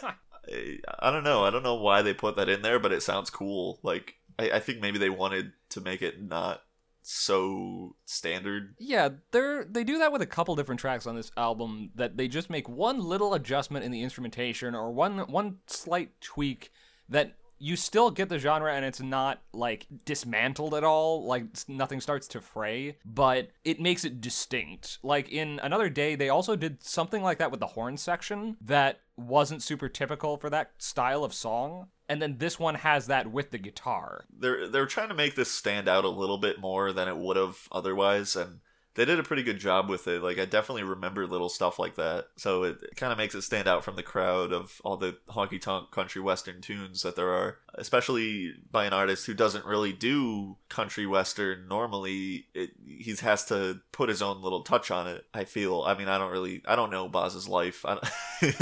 I 0.99 1.11
don't 1.11 1.23
know. 1.23 1.43
I 1.43 1.49
don't 1.49 1.63
know 1.63 1.75
why 1.75 2.01
they 2.01 2.13
put 2.13 2.35
that 2.35 2.49
in 2.49 2.61
there, 2.61 2.79
but 2.79 2.91
it 2.91 3.03
sounds 3.03 3.29
cool. 3.29 3.79
Like 3.83 4.15
I, 4.37 4.51
I 4.51 4.59
think 4.59 4.81
maybe 4.81 4.99
they 4.99 5.09
wanted 5.09 5.53
to 5.69 5.81
make 5.81 6.01
it 6.01 6.21
not 6.21 6.61
so 7.03 7.95
standard. 8.05 8.75
Yeah, 8.79 9.09
they're 9.31 9.63
they 9.63 9.83
do 9.83 9.99
that 9.99 10.11
with 10.11 10.21
a 10.21 10.27
couple 10.27 10.55
different 10.55 10.81
tracks 10.81 11.07
on 11.07 11.15
this 11.15 11.31
album 11.37 11.91
that 11.95 12.17
they 12.17 12.27
just 12.27 12.49
make 12.49 12.69
one 12.69 12.99
little 12.99 13.33
adjustment 13.33 13.85
in 13.85 13.91
the 13.91 14.03
instrumentation 14.03 14.75
or 14.75 14.91
one 14.91 15.19
one 15.19 15.57
slight 15.67 16.19
tweak 16.21 16.71
that 17.09 17.35
you 17.61 17.75
still 17.75 18.09
get 18.09 18.27
the 18.27 18.39
genre 18.39 18.73
and 18.73 18.83
it's 18.83 19.01
not 19.01 19.39
like 19.53 19.85
dismantled 20.03 20.73
at 20.73 20.83
all 20.83 21.25
like 21.25 21.45
nothing 21.67 22.01
starts 22.01 22.27
to 22.27 22.41
fray 22.41 22.97
but 23.05 23.49
it 23.63 23.79
makes 23.79 24.03
it 24.03 24.19
distinct 24.19 24.97
like 25.03 25.29
in 25.29 25.59
another 25.61 25.87
day 25.87 26.15
they 26.15 26.29
also 26.29 26.55
did 26.55 26.83
something 26.83 27.21
like 27.21 27.37
that 27.37 27.51
with 27.51 27.59
the 27.59 27.67
horn 27.67 27.95
section 27.95 28.57
that 28.61 28.99
wasn't 29.27 29.63
super 29.63 29.89
typical 29.89 30.37
for 30.37 30.49
that 30.49 30.71
style 30.77 31.23
of 31.23 31.33
song. 31.33 31.87
And 32.09 32.21
then 32.21 32.37
this 32.39 32.59
one 32.59 32.75
has 32.75 33.07
that 33.07 33.31
with 33.31 33.51
the 33.51 33.57
guitar. 33.57 34.25
They're 34.29 34.67
they're 34.67 34.85
trying 34.85 35.09
to 35.09 35.15
make 35.15 35.35
this 35.35 35.51
stand 35.51 35.87
out 35.87 36.03
a 36.03 36.09
little 36.09 36.37
bit 36.37 36.59
more 36.59 36.91
than 36.91 37.07
it 37.07 37.17
would 37.17 37.37
have 37.37 37.67
otherwise, 37.71 38.35
and 38.35 38.59
they 38.95 39.05
did 39.05 39.19
a 39.19 39.23
pretty 39.23 39.43
good 39.43 39.59
job 39.59 39.89
with 39.89 40.07
it. 40.07 40.21
Like 40.21 40.37
I 40.37 40.45
definitely 40.45 40.83
remember 40.83 41.25
little 41.25 41.49
stuff 41.49 41.79
like 41.79 41.95
that, 41.95 42.27
so 42.35 42.63
it, 42.63 42.77
it 42.83 42.95
kind 42.95 43.11
of 43.11 43.17
makes 43.17 43.35
it 43.35 43.41
stand 43.43 43.67
out 43.67 43.83
from 43.83 43.95
the 43.95 44.03
crowd 44.03 44.51
of 44.51 44.81
all 44.83 44.97
the 44.97 45.17
honky 45.29 45.61
tonk 45.61 45.91
country 45.91 46.21
western 46.21 46.61
tunes 46.61 47.01
that 47.03 47.15
there 47.15 47.29
are, 47.29 47.57
especially 47.75 48.53
by 48.71 48.85
an 48.85 48.93
artist 48.93 49.25
who 49.25 49.33
doesn't 49.33 49.65
really 49.65 49.93
do 49.93 50.57
country 50.69 51.05
western 51.05 51.67
normally. 51.67 52.47
It, 52.53 52.71
he 52.85 53.15
has 53.21 53.45
to 53.45 53.81
put 53.91 54.09
his 54.09 54.21
own 54.21 54.41
little 54.41 54.63
touch 54.63 54.91
on 54.91 55.07
it. 55.07 55.25
I 55.33 55.45
feel. 55.45 55.83
I 55.83 55.97
mean, 55.97 56.07
I 56.07 56.17
don't 56.17 56.31
really. 56.31 56.61
I 56.67 56.75
don't 56.75 56.91
know 56.91 57.07
Boz's 57.07 57.47
life. 57.47 57.85
I 57.85 57.95
don't, 57.95 58.09
you 58.41 58.53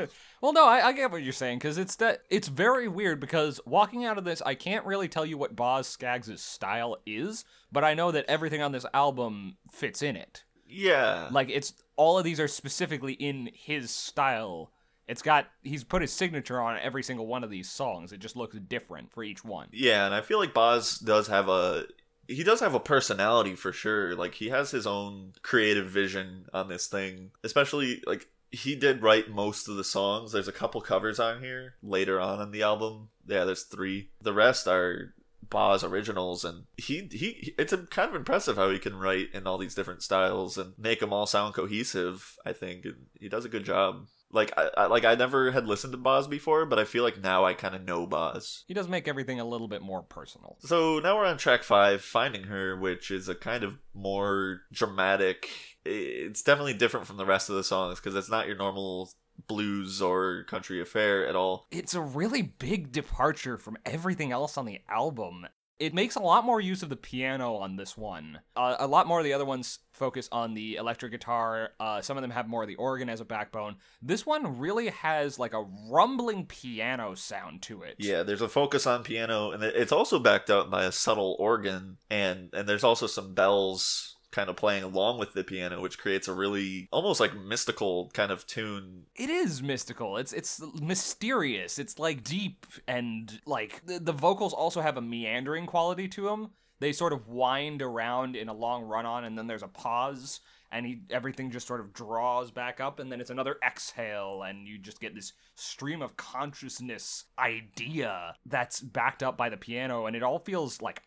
know. 0.00 0.06
well, 0.42 0.52
no, 0.52 0.66
I, 0.66 0.88
I 0.88 0.92
get 0.92 1.10
what 1.12 1.22
you're 1.22 1.32
saying 1.32 1.58
because 1.58 1.78
it's 1.78 1.96
that 1.96 2.22
it's 2.28 2.48
very 2.48 2.88
weird 2.88 3.20
because 3.20 3.60
walking 3.64 4.04
out 4.04 4.18
of 4.18 4.24
this, 4.24 4.42
I 4.42 4.54
can't 4.54 4.84
really 4.84 5.08
tell 5.08 5.24
you 5.24 5.38
what 5.38 5.56
Boz 5.56 5.86
Scaggs' 5.86 6.42
style 6.42 6.98
is, 7.06 7.44
but 7.70 7.84
I 7.84 7.94
know 7.94 8.10
that 8.10 8.26
everything 8.26 8.60
on 8.60 8.72
this 8.72 8.84
album 8.92 9.56
fits 9.70 10.02
in 10.02 10.16
it. 10.16 10.42
yeah. 10.68 11.28
Like 11.30 11.48
it's 11.48 11.72
all 11.96 12.18
of 12.18 12.24
these 12.24 12.40
are 12.40 12.48
specifically 12.48 13.12
in 13.14 13.50
his 13.54 13.90
style. 13.90 14.72
It's 15.06 15.22
got 15.22 15.46
he's 15.62 15.84
put 15.84 16.02
his 16.02 16.12
signature 16.12 16.60
on 16.60 16.78
every 16.78 17.02
single 17.02 17.26
one 17.26 17.44
of 17.44 17.50
these 17.50 17.70
songs. 17.70 18.12
It 18.12 18.18
just 18.20 18.36
looks 18.36 18.56
different 18.56 19.12
for 19.12 19.22
each 19.22 19.44
one. 19.44 19.68
Yeah, 19.72 20.06
and 20.06 20.14
I 20.14 20.22
feel 20.22 20.38
like 20.38 20.54
Boz 20.54 20.98
does 20.98 21.28
have 21.28 21.48
a 21.48 21.84
he 22.28 22.42
does 22.44 22.60
have 22.60 22.74
a 22.74 22.80
personality 22.80 23.54
for 23.54 23.72
sure. 23.72 24.14
Like 24.16 24.34
he 24.34 24.48
has 24.48 24.70
his 24.70 24.86
own 24.86 25.34
creative 25.42 25.88
vision 25.88 26.46
on 26.52 26.68
this 26.68 26.86
thing. 26.86 27.30
Especially 27.44 28.02
like 28.06 28.26
he 28.52 28.76
did 28.76 29.02
write 29.02 29.30
most 29.30 29.66
of 29.66 29.76
the 29.76 29.84
songs. 29.84 30.32
There's 30.32 30.48
a 30.48 30.52
couple 30.52 30.80
covers 30.82 31.18
on 31.18 31.40
here 31.40 31.74
later 31.82 32.20
on 32.20 32.40
in 32.40 32.50
the 32.50 32.62
album. 32.62 33.08
Yeah, 33.26 33.44
there's 33.44 33.64
3. 33.64 34.10
The 34.20 34.32
rest 34.32 34.68
are 34.68 35.14
Boz 35.52 35.84
originals 35.84 36.46
and 36.46 36.64
he 36.78 37.08
he 37.12 37.54
it's 37.58 37.74
kind 37.90 38.08
of 38.08 38.14
impressive 38.14 38.56
how 38.56 38.70
he 38.70 38.78
can 38.78 38.96
write 38.96 39.28
in 39.34 39.46
all 39.46 39.58
these 39.58 39.74
different 39.74 40.02
styles 40.02 40.56
and 40.56 40.72
make 40.78 41.00
them 41.00 41.12
all 41.12 41.26
sound 41.26 41.54
cohesive, 41.54 42.38
I 42.46 42.54
think. 42.54 42.86
And 42.86 43.06
he 43.20 43.28
does 43.28 43.44
a 43.44 43.50
good 43.50 43.64
job. 43.64 44.06
Like 44.30 44.50
I, 44.56 44.70
I 44.78 44.86
like 44.86 45.04
I 45.04 45.14
never 45.14 45.50
had 45.50 45.66
listened 45.66 45.92
to 45.92 45.98
Boz 45.98 46.26
before, 46.26 46.64
but 46.64 46.78
I 46.78 46.84
feel 46.84 47.04
like 47.04 47.20
now 47.20 47.44
I 47.44 47.52
kind 47.52 47.74
of 47.74 47.84
know 47.84 48.06
Boz. 48.06 48.64
He 48.66 48.72
does 48.72 48.88
make 48.88 49.06
everything 49.06 49.40
a 49.40 49.44
little 49.44 49.68
bit 49.68 49.82
more 49.82 50.02
personal. 50.02 50.56
So 50.60 51.00
now 51.00 51.18
we're 51.18 51.26
on 51.26 51.36
track 51.36 51.64
five, 51.64 52.02
Finding 52.02 52.44
Her, 52.44 52.74
which 52.74 53.10
is 53.10 53.28
a 53.28 53.34
kind 53.34 53.62
of 53.62 53.78
more 53.92 54.62
dramatic. 54.72 55.50
It's 55.84 56.42
definitely 56.42 56.74
different 56.74 57.06
from 57.06 57.16
the 57.16 57.26
rest 57.26 57.50
of 57.50 57.56
the 57.56 57.64
songs 57.64 57.98
because 57.98 58.14
it's 58.14 58.30
not 58.30 58.46
your 58.46 58.56
normal 58.56 59.10
blues 59.46 60.00
or 60.00 60.44
country 60.44 60.80
affair 60.80 61.26
at 61.26 61.36
all. 61.36 61.66
It's 61.70 61.94
a 61.94 62.00
really 62.00 62.42
big 62.42 62.92
departure 62.92 63.58
from 63.58 63.76
everything 63.84 64.32
else 64.32 64.56
on 64.56 64.66
the 64.66 64.80
album. 64.88 65.46
It 65.78 65.94
makes 65.94 66.14
a 66.14 66.20
lot 66.20 66.44
more 66.44 66.60
use 66.60 66.84
of 66.84 66.90
the 66.90 66.96
piano 66.96 67.56
on 67.56 67.74
this 67.74 67.98
one. 67.98 68.38
Uh, 68.54 68.76
a 68.78 68.86
lot 68.86 69.08
more 69.08 69.18
of 69.18 69.24
the 69.24 69.32
other 69.32 69.44
ones 69.44 69.80
focus 69.92 70.28
on 70.30 70.54
the 70.54 70.76
electric 70.76 71.10
guitar. 71.10 71.70
Uh, 71.80 72.00
some 72.00 72.16
of 72.16 72.22
them 72.22 72.30
have 72.30 72.46
more 72.46 72.62
of 72.62 72.68
the 72.68 72.76
organ 72.76 73.08
as 73.08 73.20
a 73.20 73.24
backbone. 73.24 73.76
This 74.00 74.24
one 74.24 74.60
really 74.60 74.90
has 74.90 75.40
like 75.40 75.54
a 75.54 75.66
rumbling 75.90 76.46
piano 76.46 77.16
sound 77.16 77.62
to 77.62 77.82
it. 77.82 77.96
Yeah, 77.98 78.22
there's 78.22 78.42
a 78.42 78.48
focus 78.48 78.86
on 78.86 79.02
piano, 79.02 79.50
and 79.50 79.64
it's 79.64 79.90
also 79.90 80.20
backed 80.20 80.50
up 80.50 80.70
by 80.70 80.84
a 80.84 80.92
subtle 80.92 81.34
organ, 81.40 81.98
and 82.08 82.50
and 82.52 82.68
there's 82.68 82.84
also 82.84 83.08
some 83.08 83.34
bells 83.34 84.16
kind 84.32 84.48
of 84.50 84.56
playing 84.56 84.82
along 84.82 85.18
with 85.18 85.34
the 85.34 85.44
piano, 85.44 85.80
which 85.80 85.98
creates 85.98 86.26
a 86.26 86.32
really 86.32 86.88
almost 86.90 87.20
like 87.20 87.36
mystical 87.36 88.10
kind 88.14 88.32
of 88.32 88.46
tune. 88.46 89.04
It 89.14 89.30
is 89.30 89.62
mystical. 89.62 90.16
It's 90.16 90.32
it's 90.32 90.60
mysterious. 90.80 91.78
It's 91.78 91.98
like 91.98 92.24
deep 92.24 92.66
and 92.88 93.40
like 93.46 93.86
the, 93.86 94.00
the 94.00 94.12
vocals 94.12 94.52
also 94.52 94.80
have 94.80 94.96
a 94.96 95.02
meandering 95.02 95.66
quality 95.66 96.08
to 96.08 96.22
them. 96.22 96.50
They 96.80 96.92
sort 96.92 97.12
of 97.12 97.28
wind 97.28 97.80
around 97.80 98.34
in 98.34 98.48
a 98.48 98.54
long 98.54 98.84
run 98.84 99.06
on 99.06 99.24
and 99.24 99.38
then 99.38 99.46
there's 99.46 99.62
a 99.62 99.68
pause 99.68 100.40
and 100.72 100.86
he, 100.86 101.02
everything 101.10 101.50
just 101.50 101.66
sort 101.66 101.80
of 101.80 101.92
draws 101.92 102.50
back 102.50 102.80
up 102.80 102.98
and 102.98 103.12
then 103.12 103.20
it's 103.20 103.30
another 103.30 103.56
exhale 103.64 104.42
and 104.44 104.66
you 104.66 104.78
just 104.78 105.00
get 105.00 105.14
this 105.14 105.34
stream 105.54 106.00
of 106.02 106.16
consciousness 106.16 107.24
idea 107.38 108.34
that's 108.46 108.80
backed 108.80 109.22
up 109.22 109.36
by 109.36 109.48
the 109.48 109.56
piano 109.56 110.06
and 110.06 110.16
it 110.16 110.22
all 110.22 110.38
feels 110.38 110.80
like 110.80 111.02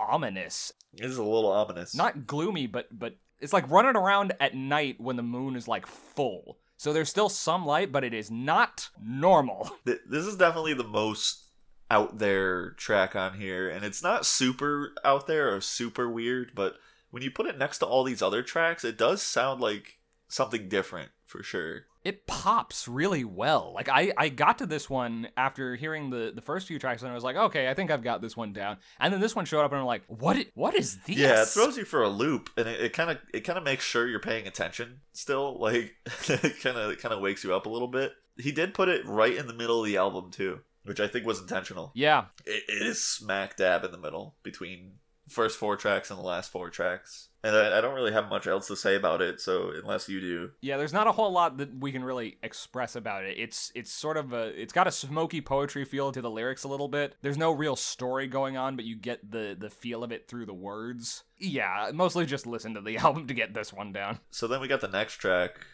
ominous. 0.00 0.72
It 0.94 1.04
is 1.04 1.18
a 1.18 1.22
little 1.22 1.52
ominous. 1.52 1.94
Not 1.94 2.26
gloomy 2.26 2.66
but 2.66 2.86
but 2.96 3.16
it's 3.38 3.52
like 3.52 3.70
running 3.70 3.96
around 3.96 4.32
at 4.40 4.54
night 4.54 5.00
when 5.00 5.16
the 5.16 5.22
moon 5.22 5.56
is 5.56 5.68
like 5.68 5.86
full. 5.86 6.58
So 6.76 6.92
there's 6.92 7.10
still 7.10 7.28
some 7.28 7.66
light, 7.66 7.92
but 7.92 8.04
it 8.04 8.14
is 8.14 8.30
not 8.30 8.88
normal. 9.02 9.70
This 9.84 10.24
is 10.24 10.36
definitely 10.36 10.74
the 10.74 10.84
most 10.84 11.44
out 11.90 12.18
there 12.18 12.70
track 12.70 13.14
on 13.14 13.34
here, 13.34 13.68
and 13.68 13.84
it's 13.84 14.02
not 14.02 14.24
super 14.24 14.92
out 15.04 15.26
there 15.26 15.54
or 15.54 15.60
super 15.60 16.08
weird, 16.08 16.52
but 16.54 16.76
when 17.10 17.22
you 17.22 17.30
put 17.30 17.46
it 17.46 17.58
next 17.58 17.78
to 17.78 17.86
all 17.86 18.04
these 18.04 18.22
other 18.22 18.42
tracks, 18.42 18.84
it 18.84 18.96
does 18.96 19.22
sound 19.22 19.60
like 19.60 19.98
something 20.28 20.68
different 20.68 21.10
for 21.26 21.42
sure. 21.42 21.86
It 22.02 22.26
pops 22.26 22.88
really 22.88 23.24
well. 23.24 23.72
Like 23.74 23.88
I, 23.88 24.12
I 24.16 24.28
got 24.30 24.58
to 24.58 24.66
this 24.66 24.88
one 24.88 25.28
after 25.36 25.76
hearing 25.76 26.10
the, 26.10 26.32
the 26.34 26.40
first 26.40 26.66
few 26.66 26.78
tracks 26.78 27.02
and 27.02 27.10
I 27.10 27.14
was 27.14 27.24
like, 27.24 27.36
okay, 27.36 27.68
I 27.68 27.74
think 27.74 27.90
I've 27.90 28.02
got 28.02 28.22
this 28.22 28.36
one 28.36 28.52
down. 28.52 28.78
And 28.98 29.12
then 29.12 29.20
this 29.20 29.36
one 29.36 29.44
showed 29.44 29.62
up 29.62 29.72
and 29.72 29.80
I'm 29.80 29.86
like, 29.86 30.02
what 30.06 30.38
what 30.54 30.74
is 30.74 30.98
this? 31.06 31.16
Yeah, 31.16 31.42
it 31.42 31.48
throws 31.48 31.76
you 31.76 31.84
for 31.84 32.02
a 32.02 32.08
loop, 32.08 32.50
and 32.56 32.68
it 32.68 32.92
kind 32.92 33.10
of 33.10 33.18
it 33.34 33.40
kind 33.40 33.58
of 33.58 33.64
makes 33.64 33.84
sure 33.84 34.08
you're 34.08 34.20
paying 34.20 34.46
attention 34.46 35.00
still. 35.12 35.58
Like 35.60 35.94
it 36.28 36.60
kind 36.62 36.76
of 36.76 36.98
kind 36.98 37.12
of 37.14 37.20
wakes 37.20 37.44
you 37.44 37.54
up 37.54 37.66
a 37.66 37.68
little 37.68 37.88
bit. 37.88 38.12
He 38.38 38.50
did 38.50 38.74
put 38.74 38.88
it 38.88 39.06
right 39.06 39.36
in 39.36 39.46
the 39.46 39.54
middle 39.54 39.80
of 39.80 39.86
the 39.86 39.98
album 39.98 40.30
too, 40.30 40.60
which 40.84 41.00
I 41.00 41.06
think 41.06 41.26
was 41.26 41.40
intentional. 41.40 41.92
Yeah. 41.94 42.26
It, 42.46 42.64
it 42.68 42.82
is 42.86 43.04
smack 43.04 43.56
dab 43.56 43.84
in 43.84 43.92
the 43.92 43.98
middle 43.98 44.36
between 44.42 44.94
first 45.28 45.58
four 45.58 45.76
tracks 45.76 46.10
and 46.10 46.18
the 46.18 46.24
last 46.24 46.50
four 46.50 46.70
tracks, 46.70 47.28
and 47.42 47.56
I, 47.56 47.78
I 47.78 47.80
don't 47.80 47.94
really 47.94 48.12
have 48.12 48.28
much 48.28 48.46
else 48.46 48.66
to 48.68 48.76
say 48.76 48.96
about 48.96 49.20
it. 49.22 49.40
So 49.40 49.72
unless 49.82 50.08
you 50.08 50.20
do, 50.20 50.50
Yeah, 50.60 50.76
there's 50.76 50.92
not 50.92 51.06
a 51.06 51.12
whole 51.12 51.32
lot 51.32 51.56
that 51.58 51.78
we 51.80 51.92
can 51.92 52.04
really 52.04 52.38
express 52.42 52.96
about 52.96 53.24
it. 53.24 53.38
It's 53.38 53.72
it's 53.74 53.90
sort 53.92 54.16
of 54.16 54.32
a 54.32 54.48
it's 54.60 54.72
got 54.72 54.86
a 54.86 54.92
smoky 54.92 55.40
poetry 55.40 55.84
feel 55.84 56.12
to 56.12 56.20
the 56.22 56.30
lyrics 56.30 56.64
a 56.64 56.68
little 56.68 56.88
bit. 56.88 57.16
There's 57.22 57.38
no 57.38 57.52
real 57.52 57.76
story 57.76 58.26
going 58.26 58.56
on, 58.56 58.76
but 58.76 58.84
you 58.84 58.96
get 58.96 59.30
the 59.30 59.56
the 59.58 59.70
feel 59.70 60.02
of 60.04 60.12
it 60.12 60.28
through 60.28 60.46
the 60.46 60.54
words. 60.54 61.24
Yeah, 61.38 61.90
mostly 61.94 62.26
just 62.26 62.46
listen 62.46 62.74
to 62.74 62.80
the 62.80 62.96
album 63.04 63.26
to 63.28 63.34
get 63.34 63.54
this 63.54 63.72
one 63.72 63.92
down. 63.92 64.18
so 64.30 64.46
then 64.46 64.60
we 64.60 64.68
got 64.68 64.80
the 64.80 64.88
next 64.88 65.16
track. 65.16 65.66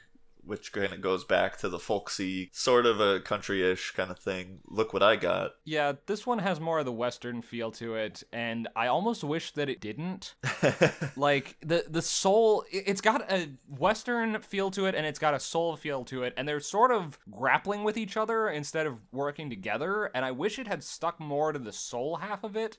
Which 0.46 0.72
kind 0.72 0.92
of 0.92 1.00
goes 1.00 1.24
back 1.24 1.58
to 1.58 1.68
the 1.68 1.78
folksy, 1.78 2.50
sort 2.52 2.86
of 2.86 3.00
a 3.00 3.20
country-ish 3.20 3.90
kind 3.92 4.10
of 4.10 4.18
thing. 4.18 4.60
Look 4.66 4.92
what 4.92 5.02
I 5.02 5.16
got. 5.16 5.52
Yeah, 5.64 5.94
this 6.06 6.26
one 6.26 6.38
has 6.38 6.60
more 6.60 6.78
of 6.78 6.84
the 6.84 6.92
western 6.92 7.42
feel 7.42 7.70
to 7.72 7.96
it, 7.96 8.22
and 8.32 8.68
I 8.76 8.86
almost 8.86 9.24
wish 9.24 9.52
that 9.52 9.68
it 9.68 9.80
didn't. 9.80 10.36
like 11.16 11.56
the 11.60 11.84
the 11.88 12.02
soul 12.02 12.64
it's 12.70 13.00
got 13.00 13.30
a 13.30 13.50
western 13.68 14.40
feel 14.40 14.70
to 14.70 14.86
it 14.86 14.94
and 14.94 15.06
it's 15.06 15.18
got 15.18 15.34
a 15.34 15.40
soul 15.40 15.76
feel 15.76 16.04
to 16.04 16.22
it 16.22 16.34
and 16.36 16.46
they're 16.48 16.60
sort 16.60 16.90
of 16.90 17.18
grappling 17.30 17.84
with 17.84 17.96
each 17.96 18.16
other 18.16 18.48
instead 18.48 18.86
of 18.86 19.00
working 19.12 19.50
together 19.50 20.10
and 20.14 20.24
i 20.24 20.30
wish 20.30 20.58
it 20.58 20.66
had 20.66 20.82
stuck 20.82 21.18
more 21.20 21.52
to 21.52 21.58
the 21.58 21.72
soul 21.72 22.16
half 22.16 22.44
of 22.44 22.56
it 22.56 22.78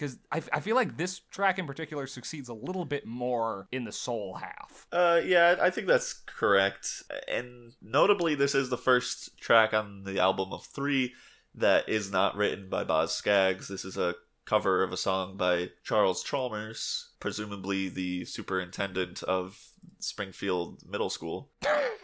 because 0.00 0.18
I, 0.32 0.60
feel 0.60 0.76
like 0.76 0.96
this 0.96 1.20
track 1.30 1.58
in 1.58 1.66
particular 1.66 2.06
succeeds 2.06 2.48
a 2.48 2.54
little 2.54 2.86
bit 2.86 3.06
more 3.06 3.68
in 3.70 3.84
the 3.84 3.92
soul 3.92 4.38
half 4.40 4.86
Uh, 4.90 5.20
yeah, 5.22 5.56
I 5.60 5.68
think 5.68 5.86
that's 5.86 6.14
correct. 6.14 7.02
And 7.28 7.74
notably, 7.82 8.34
this 8.34 8.54
is 8.54 8.70
the 8.70 8.78
first 8.78 9.38
track 9.38 9.74
on 9.74 10.04
the 10.04 10.18
album 10.18 10.52
of 10.52 10.64
three 10.64 11.12
that 11.54 11.88
is 11.88 12.10
not 12.10 12.34
written 12.34 12.70
by 12.70 12.84
Boz 12.84 13.14
Scaggs. 13.14 13.68
This 13.68 13.84
is 13.84 13.98
a 13.98 14.14
cover 14.46 14.82
of 14.82 14.92
a 14.92 14.96
song 14.96 15.36
by 15.36 15.70
Charles 15.84 16.24
Chalmers, 16.24 17.10
presumably 17.20 17.88
the 17.88 18.24
superintendent 18.24 19.22
of 19.24 19.58
Springfield 19.98 20.80
Middle 20.88 21.10
School. 21.10 21.50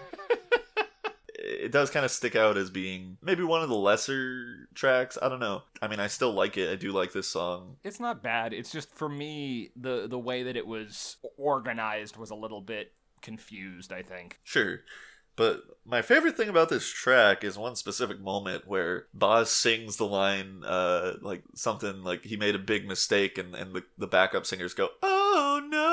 it 1.48 1.72
does 1.72 1.90
kind 1.90 2.04
of 2.04 2.10
stick 2.10 2.34
out 2.36 2.56
as 2.56 2.70
being 2.70 3.18
maybe 3.22 3.42
one 3.44 3.62
of 3.62 3.68
the 3.68 3.74
lesser 3.76 4.68
tracks. 4.74 5.16
I 5.20 5.28
don't 5.28 5.40
know. 5.40 5.62
I 5.80 5.88
mean, 5.88 6.00
I 6.00 6.06
still 6.08 6.32
like 6.32 6.56
it. 6.56 6.70
I 6.70 6.76
do 6.76 6.92
like 6.92 7.12
this 7.12 7.28
song. 7.28 7.76
it's 7.84 8.00
not 8.00 8.22
bad 8.22 8.52
it's 8.52 8.70
just 8.72 8.92
for 8.94 9.08
me 9.08 9.70
the 9.76 10.06
the 10.08 10.18
way 10.18 10.42
that 10.42 10.56
it 10.56 10.66
was 10.66 11.16
organized 11.38 12.16
was 12.16 12.30
a 12.30 12.34
little 12.34 12.60
bit 12.60 12.92
confused 13.22 13.92
i 13.92 14.02
think 14.02 14.38
Sure. 14.44 14.80
But 15.36 15.62
my 15.84 16.00
favorite 16.00 16.34
thing 16.34 16.48
about 16.48 16.70
this 16.70 16.88
track 16.90 17.44
is 17.44 17.58
one 17.58 17.76
specific 17.76 18.18
moment 18.18 18.66
where 18.66 19.04
Boz 19.12 19.50
sings 19.50 19.98
the 19.98 20.06
line, 20.06 20.62
uh, 20.64 21.16
like 21.20 21.42
something 21.54 22.02
like 22.02 22.24
he 22.24 22.38
made 22.38 22.54
a 22.54 22.58
big 22.58 22.88
mistake, 22.88 23.36
and, 23.36 23.54
and 23.54 23.74
the, 23.74 23.82
the 23.98 24.06
backup 24.06 24.46
singers 24.46 24.72
go, 24.72 24.88
"Oh 25.02 25.60
no!" 25.68 25.85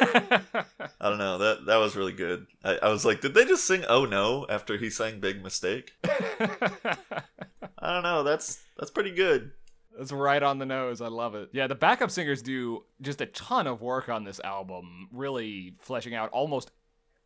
I 0.00 1.08
don't 1.08 1.18
know 1.18 1.38
that 1.38 1.66
that 1.66 1.76
was 1.76 1.96
really 1.96 2.12
good. 2.12 2.46
I, 2.64 2.78
I 2.82 2.88
was 2.88 3.04
like, 3.04 3.20
did 3.20 3.34
they 3.34 3.44
just 3.44 3.66
sing 3.66 3.84
"Oh 3.88 4.04
no" 4.04 4.46
after 4.48 4.76
he 4.76 4.90
sang 4.90 5.20
"Big 5.20 5.42
Mistake"? 5.42 5.92
I 6.04 7.92
don't 7.92 8.02
know. 8.02 8.22
That's 8.22 8.62
that's 8.78 8.90
pretty 8.90 9.12
good. 9.12 9.52
That's 9.96 10.12
right 10.12 10.42
on 10.42 10.58
the 10.58 10.66
nose. 10.66 11.00
I 11.00 11.08
love 11.08 11.34
it. 11.34 11.50
Yeah, 11.52 11.66
the 11.66 11.74
backup 11.74 12.10
singers 12.10 12.42
do 12.42 12.84
just 13.00 13.20
a 13.20 13.26
ton 13.26 13.66
of 13.66 13.80
work 13.80 14.08
on 14.08 14.24
this 14.24 14.40
album, 14.40 15.08
really 15.12 15.76
fleshing 15.80 16.14
out 16.14 16.30
almost 16.30 16.72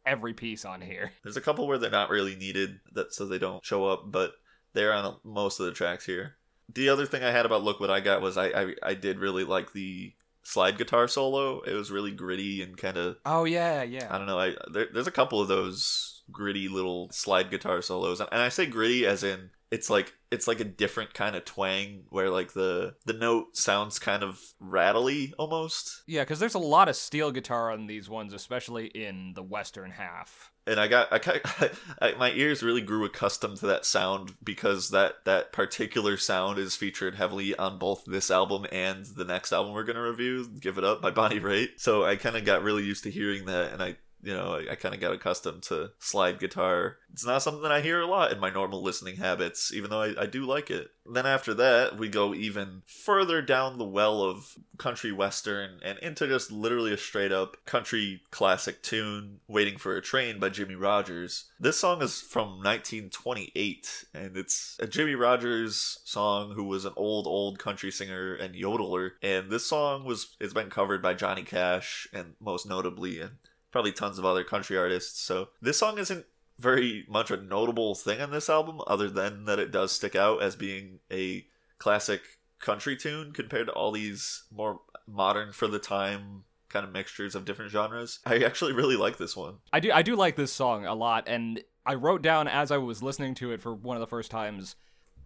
every 0.05 0.35
piece 0.35 0.65
on 0.65 0.81
here. 0.81 1.13
There's 1.23 1.37
a 1.37 1.41
couple 1.43 1.67
where 1.67 1.79
they're 1.79 1.91
not 1.91 2.11
really 2.11 2.37
needed, 2.37 2.81
that 2.93 3.15
so 3.15 3.27
they 3.27 3.39
don't 3.39 3.65
show 3.65 3.87
up, 3.87 4.11
but 4.11 4.33
they're 4.75 4.93
on 4.93 5.17
most 5.25 5.61
of 5.61 5.67
the 5.67 5.73
tracks 5.73 6.05
here. 6.07 6.35
The 6.73 6.91
other 6.91 7.07
thing 7.07 7.23
I 7.23 7.31
had 7.31 7.47
about 7.47 7.65
"Look 7.65 7.81
What 7.81 7.91
I 7.91 8.01
Got" 8.01 8.21
was 8.21 8.37
I 8.37 8.49
I, 8.49 8.75
I 8.83 8.95
did 8.95 9.19
really 9.19 9.45
like 9.45 9.73
the 9.73 10.13
slide 10.49 10.79
guitar 10.79 11.07
solo. 11.07 11.61
It 11.61 11.75
was 11.75 11.91
really 11.91 12.11
gritty 12.11 12.63
and 12.63 12.77
kind 12.77 12.97
of 12.97 13.17
Oh 13.27 13.45
yeah, 13.45 13.83
yeah. 13.83 14.09
I 14.11 14.17
don't 14.17 14.27
know. 14.27 14.39
I 14.39 14.55
there, 14.73 14.87
there's 14.93 15.07
a 15.07 15.13
couple 15.13 15.41
of 15.41 15.49
those 15.49 16.23
gritty 16.33 16.69
little 16.69 17.11
slide 17.13 17.51
guitar 17.51 17.83
solos, 17.83 18.21
and 18.21 18.29
I 18.33 18.49
say 18.49 18.67
gritty 18.67 19.07
as 19.07 19.23
in 19.23 19.51
it's 19.71 19.91
like 19.91 20.15
it's 20.31 20.49
like 20.49 20.61
a 20.61 20.65
different 20.65 21.13
kind 21.13 21.37
of 21.37 21.45
twang 21.45 22.05
where 22.09 22.31
like 22.31 22.53
the 22.55 22.95
the 23.05 23.13
note 23.13 23.57
sounds 23.57 23.99
kind 23.99 24.23
of 24.23 24.41
rattly 24.59 25.35
almost. 25.39 26.03
Yeah, 26.07 26.23
because 26.23 26.39
there's 26.39 26.55
a 26.55 26.59
lot 26.59 26.89
of 26.89 26.97
steel 26.97 27.31
guitar 27.31 27.71
on 27.71 27.87
these 27.87 28.09
ones, 28.09 28.33
especially 28.33 28.87
in 28.87 29.33
the 29.35 29.43
western 29.43 29.91
half. 29.91 30.51
And 30.69 30.79
I 30.79 30.87
got 30.87 31.13
I, 31.13 31.19
kind 31.19 31.41
I 32.01 32.13
my 32.13 32.31
ears 32.33 32.63
really 32.63 32.81
grew 32.81 33.05
accustomed 33.05 33.59
to 33.59 33.67
that 33.67 33.85
sound 33.85 34.35
because 34.43 34.91
that 34.91 35.25
that 35.25 35.53
particular 35.53 36.17
sound 36.17 36.59
is 36.59 36.77
featured 36.77 37.15
heavily 37.15 37.57
on 37.57 37.79
both 37.79 38.05
this 38.07 38.31
album 38.31 38.67
and 38.71 39.07
the 39.07 39.25
next 39.25 39.53
album 39.53 39.73
we're 39.73 39.85
gonna 39.85 40.03
review, 40.03 40.49
"Give 40.61 40.79
It 40.79 40.85
Up" 40.85 41.01
by 41.01 41.11
Bonnie 41.11 41.41
Raitt. 41.41 41.81
So 41.81 42.05
I 42.05 42.17
kind 42.17 42.37
of 42.37 42.45
got 42.45 42.63
really 42.63 42.85
used 42.85 43.05
to 43.05 43.11
hearing 43.11 43.47
that, 43.47 43.73
and 43.73 43.83
I 43.83 43.97
you 44.23 44.35
know 44.35 44.55
I, 44.55 44.73
I 44.73 44.75
kind 44.75 44.95
of 44.95 45.01
got 45.01 45.13
accustomed 45.13 45.63
to 45.65 45.91
slide 45.99 46.39
guitar. 46.39 46.97
It's 47.13 47.27
not 47.27 47.43
something 47.43 47.63
that 47.63 47.73
I 47.73 47.81
hear 47.81 48.01
a 48.01 48.07
lot 48.07 48.33
in 48.33 48.41
my 48.41 48.51
normal 48.51 48.83
listening 48.83 49.17
habits, 49.17 49.73
even 49.73 49.91
though 49.91 50.03
I, 50.03 50.23
I 50.23 50.27
do 50.27 50.45
like 50.45 50.71
it. 50.71 50.91
Then 51.11 51.27
after 51.27 51.55
that, 51.55 51.97
we 51.97 52.09
go 52.09 52.35
even 52.35 52.83
further 53.05 53.41
down 53.41 53.79
the 53.79 53.85
well 53.85 54.23
of 54.23 54.55
country 54.77 55.11
western 55.11 55.81
and 55.83 55.99
into 56.01 56.27
just 56.27 56.53
literally 56.53 56.93
a 56.93 56.99
straight 56.99 57.33
up 57.33 57.57
country 57.65 58.21
classic 58.31 58.83
tune, 58.83 59.41
Waiting 59.49 59.79
for 59.79 59.97
a 59.97 60.03
Train 60.03 60.39
by 60.39 60.51
Jimmie 60.51 60.75
Rodgers. 60.75 61.47
This 61.59 61.79
song 61.79 62.03
is 62.03 62.21
from 62.21 62.59
1928, 62.63 64.05
and 64.15 64.37
it's 64.37 64.77
a 64.79 64.87
Jimmie 64.87 65.15
Rodgers 65.15 66.01
song 66.05 66.53
who 66.55 66.65
was 66.65 66.85
an 66.85 66.93
old, 66.97 67.27
old 67.27 67.59
country 67.59 67.91
singer 67.91 68.35
and 68.35 68.55
yodeler. 68.55 69.13
And 69.23 69.51
this 69.51 69.67
song 69.67 70.05
was 70.05 70.37
it's 70.41 70.55
been 70.55 70.71
covered 70.71 71.03
by 71.03 71.15
Johnny 71.15 71.43
Cash 71.43 72.07
and 72.13 72.35
most 72.41 72.67
notably, 72.67 73.21
and 73.21 73.33
probably 73.71 73.93
tons 73.93 74.19
of 74.19 74.25
other 74.25 74.45
country 74.45 74.77
artists. 74.77 75.21
So 75.21 75.49
this 75.61 75.79
song 75.79 75.99
isn't 75.99 76.27
very 76.59 77.05
much 77.09 77.31
a 77.31 77.37
notable 77.37 77.95
thing 77.95 78.21
on 78.21 78.31
this 78.31 78.51
album, 78.51 78.81
other 78.87 79.09
than 79.09 79.45
that 79.45 79.59
it 79.59 79.71
does 79.71 79.93
stick 79.93 80.17
out 80.17 80.43
as 80.43 80.57
being 80.57 81.01
a 81.11 81.47
classic 81.79 82.23
country 82.59 82.97
tune 82.97 83.33
compared 83.33 83.67
to 83.69 83.73
all 83.73 83.93
these 83.93 84.45
more 84.51 84.81
modern 85.07 85.53
for 85.53 85.69
the 85.69 85.79
time 85.79 86.45
kind 86.69 86.85
of 86.85 86.93
mixtures 86.93 87.35
of 87.35 87.45
different 87.45 87.71
genres. 87.71 88.19
I 88.27 88.39
actually 88.39 88.73
really 88.73 88.97
like 88.97 89.17
this 89.17 89.37
one. 89.37 89.57
I 89.73 89.81
do 89.81 89.91
I 89.93 90.03
do 90.03 90.17
like 90.17 90.37
this 90.37 90.53
song 90.53 90.85
a 90.85 90.95
lot 90.95 91.25
and 91.27 91.63
I 91.87 91.95
wrote 91.95 92.21
down 92.21 92.49
as 92.49 92.71
I 92.71 92.77
was 92.77 93.03
listening 93.03 93.35
to 93.37 93.53
it 93.53 93.63
for 93.63 93.75
one 93.75 93.97
of 93.97 94.01
the 94.01 94.07
first 94.07 94.31
times. 94.31 94.77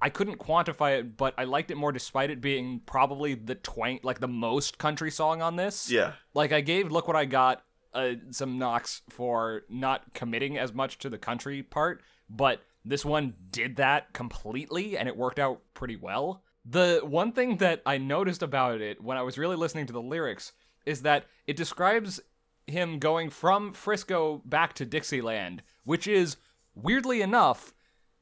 I 0.00 0.09
couldn't 0.09 0.38
quantify 0.38 0.98
it, 0.98 1.16
but 1.16 1.35
I 1.38 1.44
liked 1.44 1.70
it 1.70 1.76
more 1.76 1.92
despite 1.92 2.31
it 2.31 2.40
being 2.40 2.81
probably 2.87 3.35
the 3.35 3.55
twang, 3.55 4.00
like 4.02 4.20
the 4.20 4.28
most 4.28 4.78
country 4.78 5.11
song 5.11 5.42
on 5.42 5.57
this. 5.57 5.90
Yeah. 5.90 6.12
Like 6.35 6.52
I 6.52 6.61
gave 6.61 6.90
"Look 6.90 7.07
What 7.07 7.16
I 7.16 7.24
Got" 7.24 7.64
uh, 7.94 8.14
some 8.31 8.59
knocks 8.59 9.02
for 9.11 9.62
not 9.68 10.14
committing 10.14 10.59
as 10.59 10.72
much 10.72 10.98
to 10.98 11.11
the 11.11 11.18
country 11.18 11.62
part, 11.62 12.02
but 12.28 12.62
this 12.85 13.05
one 13.05 13.35
did 13.50 13.76
that 13.76 14.12
completely, 14.12 14.96
and 14.96 15.09
it 15.09 15.16
worked 15.16 15.38
out 15.38 15.61
pretty 15.74 15.96
well. 15.96 16.42
The 16.64 17.00
one 17.02 17.33
thing 17.33 17.57
that 17.59 17.83
I 17.85 17.98
noticed 17.98 18.42
about 18.42 18.81
it 18.81 19.02
when 19.02 19.16
I 19.16 19.22
was 19.22 19.38
really 19.38 19.57
listening 19.57 19.87
to 19.87 19.92
the 19.92 20.02
lyrics 20.02 20.52
is 20.87 21.02
that 21.02 21.26
it 21.46 21.57
describes 21.57 22.20
him 22.66 22.98
going 22.98 23.31
from 23.31 23.72
Frisco 23.72 24.42
back 24.44 24.72
to 24.74 24.87
Dixieland, 24.87 25.62
which 25.85 26.07
is 26.07 26.37
weirdly 26.74 27.20
enough 27.20 27.74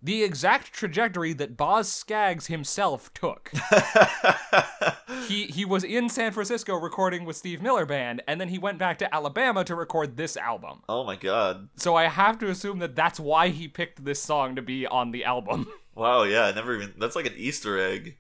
the 0.03 0.23
exact 0.23 0.73
trajectory 0.73 1.33
that 1.35 1.57
Boz 1.57 1.91
Scaggs 1.91 2.47
himself 2.47 3.13
took. 3.13 3.53
he 5.27 5.47
he 5.47 5.65
was 5.65 5.85
in 5.85 6.09
San 6.09 6.33
Francisco 6.33 6.75
recording 6.75 7.25
with 7.25 7.37
Steve 7.37 7.63
Miller 7.63 7.87
Band, 7.87 8.23
and 8.27 8.41
then 8.41 8.49
he 8.49 8.59
went 8.59 8.79
back 8.79 8.99
to 8.99 9.15
Alabama 9.15 9.65
to 9.65 9.75
record 9.75 10.17
this 10.17 10.37
album. 10.37 10.83
oh 10.89 11.05
my 11.05 11.17
god. 11.17 11.69
So 11.77 11.97
I 11.97 12.05
have 12.05 12.39
to 12.39 12.49
assume 12.49 12.79
that 12.79 12.97
that's 12.97 13.21
why 13.21 13.49
he 13.49 13.69
picked 13.69 14.05
this 14.05 14.23
song 14.23 14.57
to 14.57 14.63
be 14.63 14.87
on 14.87 15.11
the 15.11 15.25
album. 15.25 15.67
Wow, 15.93 16.23
yeah, 16.23 16.45
I 16.45 16.53
never 16.53 16.77
even 16.77 16.95
that's 16.99 17.17
like 17.17 17.27
an 17.27 17.35
Easter 17.37 17.79
egg. 17.79 18.17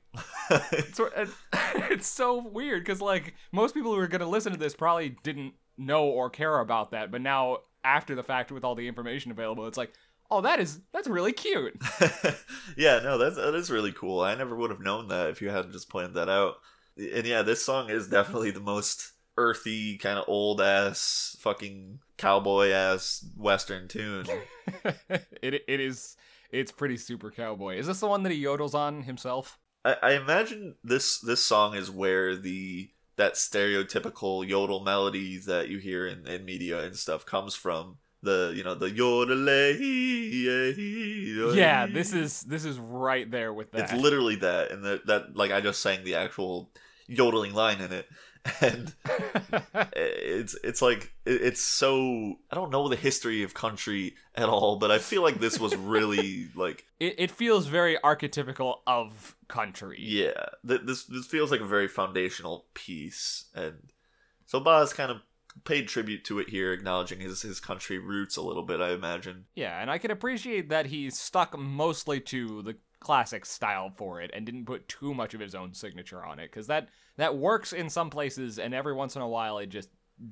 it's, 0.50 1.00
it's 1.90 2.06
so 2.06 2.42
weird 2.42 2.82
because 2.82 3.00
like 3.00 3.34
most 3.52 3.74
people 3.74 3.94
who 3.94 4.00
are 4.00 4.08
gonna 4.08 4.28
listen 4.28 4.52
to 4.52 4.58
this 4.58 4.74
probably 4.74 5.16
didn't 5.22 5.54
know 5.78 6.04
or 6.04 6.28
care 6.28 6.58
about 6.58 6.90
that, 6.90 7.10
but 7.10 7.22
now 7.22 7.58
after 7.84 8.14
the 8.14 8.22
fact 8.22 8.52
with 8.52 8.64
all 8.64 8.74
the 8.74 8.88
information 8.88 9.30
available, 9.30 9.66
it's 9.66 9.78
like, 9.78 9.92
oh, 10.30 10.40
that 10.42 10.60
is 10.60 10.80
that's 10.92 11.08
really 11.08 11.32
cute. 11.32 11.76
yeah, 12.76 13.00
no, 13.02 13.18
that's 13.18 13.36
that 13.36 13.54
is 13.54 13.70
really 13.70 13.92
cool. 13.92 14.20
I 14.20 14.34
never 14.34 14.54
would 14.54 14.70
have 14.70 14.80
known 14.80 15.08
that 15.08 15.30
if 15.30 15.42
you 15.42 15.50
hadn't 15.50 15.72
just 15.72 15.88
planned 15.88 16.14
that 16.14 16.28
out. 16.28 16.56
And 16.96 17.26
yeah, 17.26 17.42
this 17.42 17.64
song 17.64 17.90
is 17.90 18.08
definitely 18.08 18.50
the 18.50 18.60
most 18.60 19.12
earthy, 19.36 19.96
kind 19.96 20.18
of 20.18 20.24
old 20.28 20.60
ass, 20.60 21.36
fucking 21.40 22.00
cowboy 22.16 22.70
ass 22.70 23.24
western 23.36 23.88
tune. 23.88 24.26
it 25.08 25.64
it 25.66 25.80
is 25.80 26.16
it's 26.50 26.72
pretty 26.72 26.96
super 26.96 27.30
cowboy. 27.30 27.76
Is 27.76 27.86
this 27.86 28.00
the 28.00 28.06
one 28.06 28.22
that 28.24 28.32
he 28.32 28.44
yodels 28.44 28.74
on 28.74 29.02
himself? 29.02 29.58
I, 29.84 29.96
I 30.02 30.12
imagine 30.12 30.76
this 30.84 31.18
this 31.18 31.44
song 31.44 31.74
is 31.74 31.90
where 31.90 32.36
the 32.36 32.90
that 33.16 33.34
stereotypical 33.34 34.46
yodel 34.48 34.80
melody 34.80 35.36
that 35.38 35.68
you 35.68 35.78
hear 35.78 36.06
in, 36.06 36.26
in 36.26 36.44
media 36.44 36.82
and 36.82 36.96
stuff 36.96 37.26
comes 37.26 37.54
from. 37.54 37.98
The 38.22 38.52
you 38.54 38.62
know 38.64 38.74
the 38.74 38.90
yodel. 38.90 39.48
Yeah, 41.56 41.86
this 41.86 42.12
is 42.12 42.42
this 42.42 42.64
is 42.64 42.78
right 42.78 43.30
there 43.30 43.52
with 43.52 43.72
that. 43.72 43.80
It's 43.80 43.92
literally 43.92 44.36
that, 44.36 44.70
and 44.70 44.84
that 44.84 45.06
that 45.06 45.36
like 45.36 45.50
I 45.50 45.60
just 45.60 45.80
sang 45.80 46.04
the 46.04 46.16
actual 46.16 46.70
yodeling 47.06 47.54
line 47.54 47.80
in 47.80 47.92
it, 47.92 48.06
and 48.60 48.94
it's 49.96 50.54
it's 50.62 50.82
like 50.82 51.12
it's 51.26 51.60
so 51.60 52.34
I 52.50 52.54
don't 52.54 52.70
know 52.70 52.88
the 52.88 52.96
history 52.96 53.42
of 53.42 53.54
country 53.54 54.16
at 54.34 54.48
all, 54.48 54.76
but 54.76 54.90
I 54.90 54.98
feel 54.98 55.22
like 55.22 55.40
this 55.40 55.58
was 55.58 55.76
really 55.76 56.48
like 56.54 56.84
it, 56.98 57.14
it 57.18 57.30
feels 57.30 57.66
very 57.66 57.98
archetypical 58.02 58.78
of 58.86 59.36
country. 59.48 59.98
yeah, 60.00 60.46
th- 60.66 60.82
this 60.84 61.04
this 61.04 61.26
feels 61.26 61.50
like 61.50 61.60
a 61.60 61.66
very 61.66 61.88
foundational 61.88 62.66
piece, 62.74 63.46
and 63.54 63.92
so 64.46 64.60
Boz 64.60 64.92
kind 64.92 65.10
of 65.10 65.18
paid 65.64 65.88
tribute 65.88 66.24
to 66.24 66.38
it 66.38 66.48
here, 66.50 66.72
acknowledging 66.72 67.20
his 67.20 67.42
his 67.42 67.60
country 67.60 67.98
roots 67.98 68.36
a 68.36 68.42
little 68.42 68.62
bit. 68.62 68.80
I 68.80 68.90
imagine. 68.92 69.46
Yeah, 69.54 69.80
and 69.80 69.90
I 69.90 69.98
can 69.98 70.10
appreciate 70.10 70.68
that 70.70 70.86
he 70.86 71.10
stuck 71.10 71.58
mostly 71.58 72.20
to 72.20 72.62
the 72.62 72.76
classic 73.00 73.46
style 73.46 73.90
for 73.96 74.20
it 74.20 74.30
and 74.34 74.44
didn't 74.44 74.66
put 74.66 74.86
too 74.86 75.14
much 75.14 75.32
of 75.32 75.40
his 75.40 75.54
own 75.54 75.72
signature 75.72 76.22
on 76.24 76.38
it 76.38 76.50
because 76.50 76.66
that 76.66 76.88
that 77.16 77.36
works 77.36 77.72
in 77.72 77.88
some 77.88 78.10
places 78.10 78.58
and 78.58 78.74
every 78.74 78.92
once 78.92 79.16
in 79.16 79.22
a 79.22 79.28
while 79.28 79.58
it 79.58 79.68
just 79.68 79.88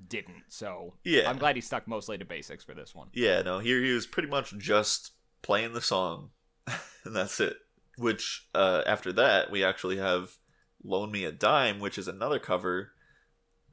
didn't. 0.08 0.42
So 0.48 0.94
Yeah. 1.02 1.30
I'm 1.30 1.38
glad 1.38 1.56
he 1.56 1.62
stuck 1.62 1.88
mostly 1.88 2.18
to 2.18 2.24
basics 2.26 2.64
for 2.64 2.74
this 2.74 2.94
one. 2.94 3.08
Yeah, 3.14 3.40
no, 3.42 3.58
here 3.58 3.82
he 3.82 3.92
was 3.92 4.06
pretty 4.06 4.28
much 4.28 4.56
just 4.58 5.12
playing 5.40 5.72
the 5.72 5.80
song, 5.80 6.30
and 7.04 7.16
that's 7.16 7.40
it. 7.40 7.56
Which, 7.96 8.46
uh, 8.54 8.82
after 8.86 9.12
that, 9.14 9.50
we 9.50 9.64
actually 9.64 9.96
have 9.96 10.36
Loan 10.84 11.10
Me 11.10 11.24
a 11.24 11.32
Dime, 11.32 11.80
which 11.80 11.96
is 11.98 12.06
another 12.06 12.38
cover. 12.38 12.92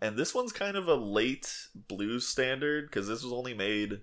And 0.05 0.17
this 0.17 0.35
one's 0.35 0.51
kind 0.51 0.77
of 0.77 0.87
a 0.87 0.95
late 0.95 1.67
blues 1.87 2.27
standard, 2.27 2.85
because 2.85 3.07
this 3.07 3.23
was 3.23 3.33
only 3.33 3.53
made 3.53 4.01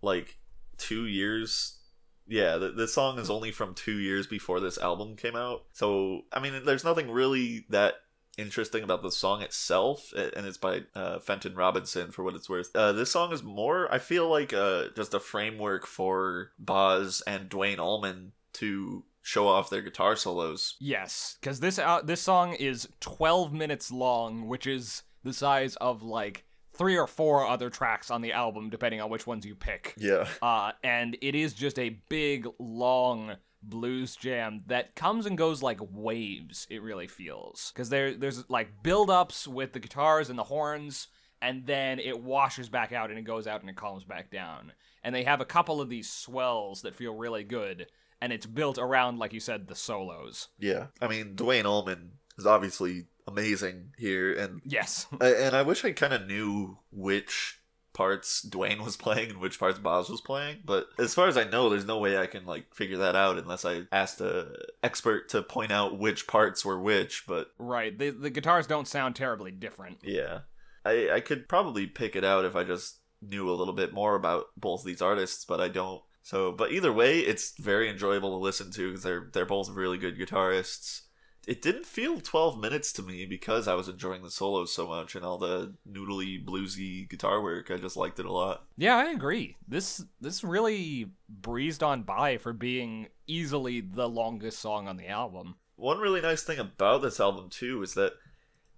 like 0.00 0.38
two 0.78 1.06
years. 1.06 1.78
Yeah, 2.26 2.56
th- 2.58 2.76
this 2.76 2.94
song 2.94 3.18
is 3.18 3.30
only 3.30 3.50
from 3.50 3.74
two 3.74 3.98
years 3.98 4.26
before 4.26 4.60
this 4.60 4.78
album 4.78 5.16
came 5.16 5.36
out. 5.36 5.64
So, 5.72 6.22
I 6.32 6.40
mean, 6.40 6.64
there's 6.64 6.84
nothing 6.84 7.10
really 7.10 7.66
that 7.68 7.96
interesting 8.38 8.82
about 8.82 9.02
the 9.02 9.10
song 9.10 9.42
itself, 9.42 10.12
and 10.14 10.46
it's 10.46 10.56
by 10.56 10.82
uh, 10.94 11.18
Fenton 11.18 11.54
Robinson 11.54 12.10
for 12.10 12.22
what 12.22 12.34
it's 12.34 12.48
worth. 12.48 12.74
Uh, 12.74 12.92
this 12.92 13.10
song 13.10 13.32
is 13.32 13.42
more, 13.42 13.92
I 13.92 13.98
feel 13.98 14.30
like, 14.30 14.52
uh, 14.54 14.84
just 14.96 15.12
a 15.12 15.20
framework 15.20 15.86
for 15.86 16.52
Boz 16.58 17.22
and 17.26 17.48
Duane 17.48 17.80
Allman 17.80 18.32
to 18.54 19.04
show 19.20 19.46
off 19.46 19.68
their 19.68 19.82
guitar 19.82 20.16
solos. 20.16 20.76
Yes, 20.78 21.36
because 21.40 21.60
this 21.60 21.78
uh, 21.78 22.00
this 22.02 22.22
song 22.22 22.54
is 22.54 22.88
12 23.00 23.52
minutes 23.52 23.90
long, 23.90 24.48
which 24.48 24.66
is 24.66 25.02
the 25.24 25.32
size 25.32 25.76
of 25.76 26.02
like 26.02 26.44
three 26.76 26.96
or 26.96 27.06
four 27.06 27.46
other 27.46 27.70
tracks 27.70 28.10
on 28.10 28.22
the 28.22 28.32
album, 28.32 28.70
depending 28.70 29.00
on 29.00 29.10
which 29.10 29.26
ones 29.26 29.44
you 29.44 29.54
pick. 29.54 29.94
Yeah. 29.98 30.28
Uh, 30.40 30.72
and 30.82 31.16
it 31.20 31.34
is 31.34 31.52
just 31.52 31.78
a 31.78 32.00
big, 32.08 32.46
long 32.58 33.36
blues 33.60 34.14
jam 34.14 34.62
that 34.66 34.94
comes 34.94 35.26
and 35.26 35.36
goes 35.36 35.62
like 35.62 35.80
waves. 35.80 36.66
It 36.70 36.82
really 36.82 37.08
feels 37.08 37.72
because 37.74 37.88
there 37.88 38.14
there's 38.14 38.48
like 38.48 38.82
build 38.82 39.10
ups 39.10 39.48
with 39.48 39.72
the 39.72 39.80
guitars 39.80 40.30
and 40.30 40.38
the 40.38 40.44
horns, 40.44 41.08
and 41.42 41.66
then 41.66 41.98
it 41.98 42.22
washes 42.22 42.68
back 42.68 42.92
out 42.92 43.10
and 43.10 43.18
it 43.18 43.22
goes 43.22 43.46
out 43.46 43.60
and 43.60 43.70
it 43.70 43.76
calms 43.76 44.04
back 44.04 44.30
down. 44.30 44.72
And 45.02 45.14
they 45.14 45.24
have 45.24 45.40
a 45.40 45.46
couple 45.46 45.80
of 45.80 45.88
these 45.88 46.10
swells 46.10 46.82
that 46.82 46.94
feel 46.94 47.14
really 47.14 47.44
good, 47.44 47.86
and 48.20 48.32
it's 48.32 48.46
built 48.46 48.78
around, 48.78 49.18
like 49.18 49.32
you 49.32 49.40
said, 49.40 49.66
the 49.66 49.74
solos. 49.74 50.48
Yeah. 50.58 50.86
I 51.00 51.08
mean, 51.08 51.34
Duane 51.34 51.66
Allman 51.66 52.12
is 52.36 52.46
obviously 52.46 53.06
amazing 53.28 53.92
here, 53.96 54.32
and 54.32 54.60
Yes. 54.64 55.06
And 55.20 55.54
I 55.54 55.62
wish 55.62 55.84
I 55.84 55.92
kind 55.92 56.12
of 56.12 56.26
knew 56.26 56.78
which 56.90 57.60
parts 57.92 58.42
Duane 58.42 58.84
was 58.84 58.96
playing 58.96 59.30
and 59.30 59.40
which 59.40 59.58
parts 59.58 59.78
Boz 59.78 60.08
was 60.08 60.20
playing. 60.20 60.58
But 60.64 60.86
as 60.98 61.14
far 61.14 61.26
as 61.26 61.36
I 61.36 61.44
know, 61.44 61.68
there's 61.68 61.84
no 61.84 61.98
way 61.98 62.16
I 62.16 62.26
can 62.26 62.46
like 62.46 62.72
figure 62.74 62.98
that 62.98 63.16
out 63.16 63.38
unless 63.38 63.64
I 63.64 63.82
asked 63.90 64.20
a 64.20 64.54
expert 64.82 65.28
to 65.30 65.42
point 65.42 65.72
out 65.72 65.98
which 65.98 66.26
parts 66.26 66.64
were 66.64 66.80
which. 66.80 67.24
But 67.26 67.50
right. 67.58 67.96
The 67.98 68.10
the 68.10 68.30
guitars 68.30 68.66
don't 68.66 68.86
sound 68.88 69.16
terribly 69.16 69.50
different. 69.50 69.98
yeah, 70.02 70.40
I 70.84 71.10
I 71.14 71.20
could 71.20 71.48
probably 71.48 71.86
pick 71.86 72.14
it 72.14 72.24
out 72.24 72.44
if 72.44 72.54
I 72.54 72.64
just 72.64 72.98
knew 73.20 73.50
a 73.50 73.54
little 73.58 73.74
bit 73.74 73.92
more 73.92 74.14
about 74.14 74.46
both 74.56 74.84
these 74.84 75.02
artists, 75.02 75.44
but 75.44 75.60
I 75.60 75.68
don't. 75.68 76.02
So, 76.22 76.52
but 76.52 76.70
either 76.72 76.92
way, 76.92 77.20
it's 77.20 77.58
very 77.58 77.88
enjoyable 77.90 78.30
to 78.30 78.36
listen 78.36 78.70
to 78.72 78.88
because 78.88 79.02
they're 79.02 79.28
they're 79.32 79.46
both 79.46 79.70
really 79.70 79.98
good 79.98 80.16
guitarists. 80.18 81.02
It 81.48 81.62
didn't 81.62 81.86
feel 81.86 82.20
12 82.20 82.60
minutes 82.60 82.92
to 82.92 83.02
me 83.02 83.24
because 83.24 83.66
I 83.66 83.72
was 83.72 83.88
enjoying 83.88 84.22
the 84.22 84.30
solos 84.30 84.70
so 84.70 84.86
much 84.86 85.14
and 85.14 85.24
all 85.24 85.38
the 85.38 85.72
noodly 85.90 86.44
bluesy 86.44 87.08
guitar 87.08 87.42
work. 87.42 87.70
I 87.70 87.78
just 87.78 87.96
liked 87.96 88.20
it 88.20 88.26
a 88.26 88.32
lot. 88.32 88.66
Yeah, 88.76 88.96
I 88.96 89.12
agree. 89.12 89.56
This 89.66 90.04
this 90.20 90.44
really 90.44 91.12
breezed 91.26 91.82
on 91.82 92.02
by 92.02 92.36
for 92.36 92.52
being 92.52 93.08
easily 93.26 93.80
the 93.80 94.10
longest 94.10 94.58
song 94.58 94.88
on 94.88 94.98
the 94.98 95.08
album. 95.08 95.54
One 95.76 96.00
really 96.00 96.20
nice 96.20 96.42
thing 96.42 96.58
about 96.58 97.00
this 97.00 97.18
album 97.18 97.48
too 97.48 97.82
is 97.82 97.94
that 97.94 98.12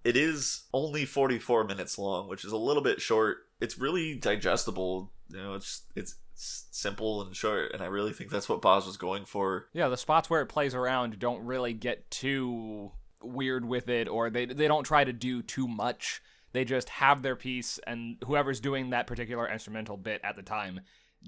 it 0.04 0.16
is 0.16 0.68
only 0.72 1.04
44 1.04 1.64
minutes 1.64 1.98
long, 1.98 2.28
which 2.28 2.44
is 2.44 2.52
a 2.52 2.56
little 2.56 2.85
bit 2.85 3.00
short. 3.00 3.38
It's 3.61 3.78
really 3.78 4.14
digestible. 4.14 5.11
You 5.28 5.38
know, 5.38 5.54
it's 5.54 5.83
it's 5.96 6.14
simple 6.40 7.22
and 7.22 7.35
short, 7.35 7.72
and 7.72 7.83
I 7.83 7.87
really 7.87 8.12
think 8.12 8.31
that's 8.31 8.48
what 8.48 8.62
Boz 8.62 8.87
was 8.87 8.96
going 8.96 9.24
for. 9.24 9.68
Yeah, 9.72 9.88
the 9.88 9.96
spots 9.96 10.31
where 10.31 10.40
it 10.40 10.46
plays 10.46 10.74
around 10.74 11.18
don't 11.18 11.44
really 11.44 11.72
get 11.72 12.11
too 12.11 12.92
weird 13.22 13.64
with 13.66 13.88
it 13.88 14.09
or 14.09 14.31
they 14.31 14.46
they 14.46 14.66
don't 14.66 14.85
try 14.85 15.05
to 15.05 15.12
do 15.12 15.42
too 15.42 15.68
much. 15.68 16.22
They 16.53 16.64
just 16.64 16.88
have 16.88 17.22
their 17.22 17.37
piece 17.37 17.79
and 17.87 18.16
whoever's 18.26 18.61
doing 18.61 18.90
that 18.90 19.07
particular 19.07 19.48
instrumental 19.50 19.96
bit 19.96 20.20
at 20.24 20.37
the 20.37 20.42
time 20.42 20.81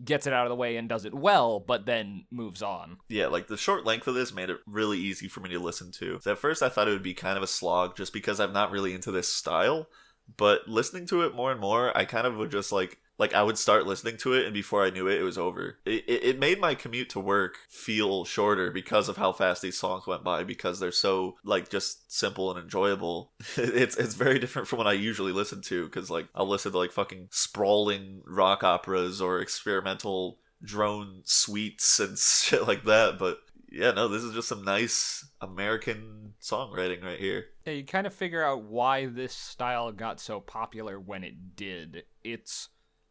gets 0.05 0.27
it 0.27 0.33
out 0.33 0.47
of 0.47 0.51
the 0.51 0.57
way 0.57 0.77
and 0.77 0.89
does 0.89 1.05
it 1.05 1.15
well, 1.15 1.61
but 1.61 1.85
then 1.85 2.25
moves 2.31 2.63
on. 2.63 2.97
Yeah, 3.09 3.27
like 3.27 3.47
the 3.47 3.59
short 3.59 3.85
length 3.85 4.09
of 4.09 4.15
this 4.15 4.33
made 4.33 4.49
it 4.49 4.61
really 4.67 4.99
easy 4.99 5.29
for 5.29 5.41
me 5.41 5.51
to 5.51 5.59
listen 5.59 5.93
to. 5.93 6.19
So 6.23 6.33
at 6.33 6.39
first 6.39 6.63
I 6.63 6.71
thought 6.71 6.89
it 6.89 6.93
would 6.93 7.03
be 7.03 7.15
kind 7.15 7.37
of 7.37 7.43
a 7.43 7.49
slog 7.49 7.97
just 7.97 8.13
because 8.13 8.41
I'm 8.41 8.55
not 8.55 8.71
really 8.71 8.95
into 8.95 9.11
this 9.11 9.29
style, 9.29 9.89
but 10.37 10.69
listening 10.69 11.07
to 11.07 11.23
it 11.23 11.35
more 11.35 11.51
and 11.51 11.61
more, 11.61 11.97
I 11.97 12.05
kind 12.05 12.27
of 12.27 12.37
would 12.37 12.51
just 12.51 12.73
like 12.73 12.99
like 13.19 13.35
I 13.35 13.43
would 13.43 13.59
start 13.59 13.87
listening 13.87 14.17
to 14.19 14.33
it 14.33 14.47
and 14.47 14.55
before 14.55 14.85
I 14.85 14.91
knew 14.91 15.07
it 15.07 15.21
it 15.21 15.25
was 15.25 15.39
over. 15.39 15.79
It 15.85 16.05
it, 16.09 16.25
it 16.25 16.39
made 16.39 16.61
my 16.61 16.75
commute 16.75 17.11
to 17.11 17.21
work 17.21 17.59
feel 17.69 18.25
shorter 18.25 18.71
because 18.71 19.09
of 19.09 19.17
how 19.17 19.33
fast 19.33 19.63
these 19.63 19.79
songs 19.79 20.07
went 20.07 20.25
by 20.25 20.45
because 20.45 20.81
they're 20.81 20.93
so 20.93 21.37
like 21.45 21.69
just 21.69 22.13
simple 22.13 22.51
and 22.51 22.61
enjoyable. 22.61 23.33
it's 23.57 23.97
it's 23.97 24.15
very 24.15 24.39
different 24.39 24.69
from 24.69 24.79
what 24.79 24.87
I 24.87 24.93
usually 24.93 25.33
listen 25.33 25.63
to 25.63 25.89
cuz 25.91 26.11
like 26.11 26.29
I'll 26.35 26.49
listen 26.49 26.73
to 26.73 26.79
like 26.79 26.93
fucking 26.93 27.29
sprawling 27.31 28.23
rock 28.27 28.65
operas 28.65 29.21
or 29.21 29.41
experimental 29.41 30.39
drone 30.63 31.23
suites 31.25 32.01
and 32.01 32.19
shit 32.19 32.67
like 32.67 32.85
that. 32.85 33.19
But 33.19 33.39
yeah, 33.73 33.93
no, 33.93 34.09
this 34.09 34.23
is 34.23 34.35
just 34.35 34.49
some 34.49 34.65
nice 34.65 35.27
American 35.41 36.35
songwriting 36.41 37.03
right 37.03 37.19
here. 37.19 37.47
Yeah, 37.65 37.73
you 37.73 37.85
kind 37.85 38.07
of 38.07 38.15
figure 38.15 38.45
out 38.45 38.65
why 38.65 39.07
this 39.07 39.35
style 39.35 39.91
got 39.93 40.21
so 40.21 40.41
popular 40.41 41.01
when 41.01 41.25
it 41.25 41.57
did. 41.57 42.05
It's 42.23 42.69